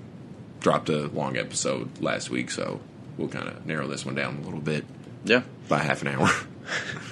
dropped 0.60 0.90
a 0.90 1.08
long 1.08 1.36
episode 1.36 2.00
last 2.00 2.30
week, 2.30 2.52
so 2.52 2.80
we'll 3.18 3.28
kind 3.30 3.48
of 3.48 3.66
narrow 3.66 3.88
this 3.88 4.06
one 4.06 4.14
down 4.14 4.38
a 4.38 4.42
little 4.42 4.60
bit 4.60 4.86
Yeah. 5.26 5.42
by 5.68 5.80
half 5.80 6.02
an 6.04 6.10
hour. 6.10 6.30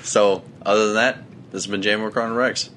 So, 0.03 0.43
other 0.63 0.85
than 0.87 0.95
that, 0.95 1.23
this 1.51 1.63
has 1.63 1.67
been 1.71 1.81
Jam 1.81 2.09
Corner 2.11 2.33
Rex. 2.33 2.69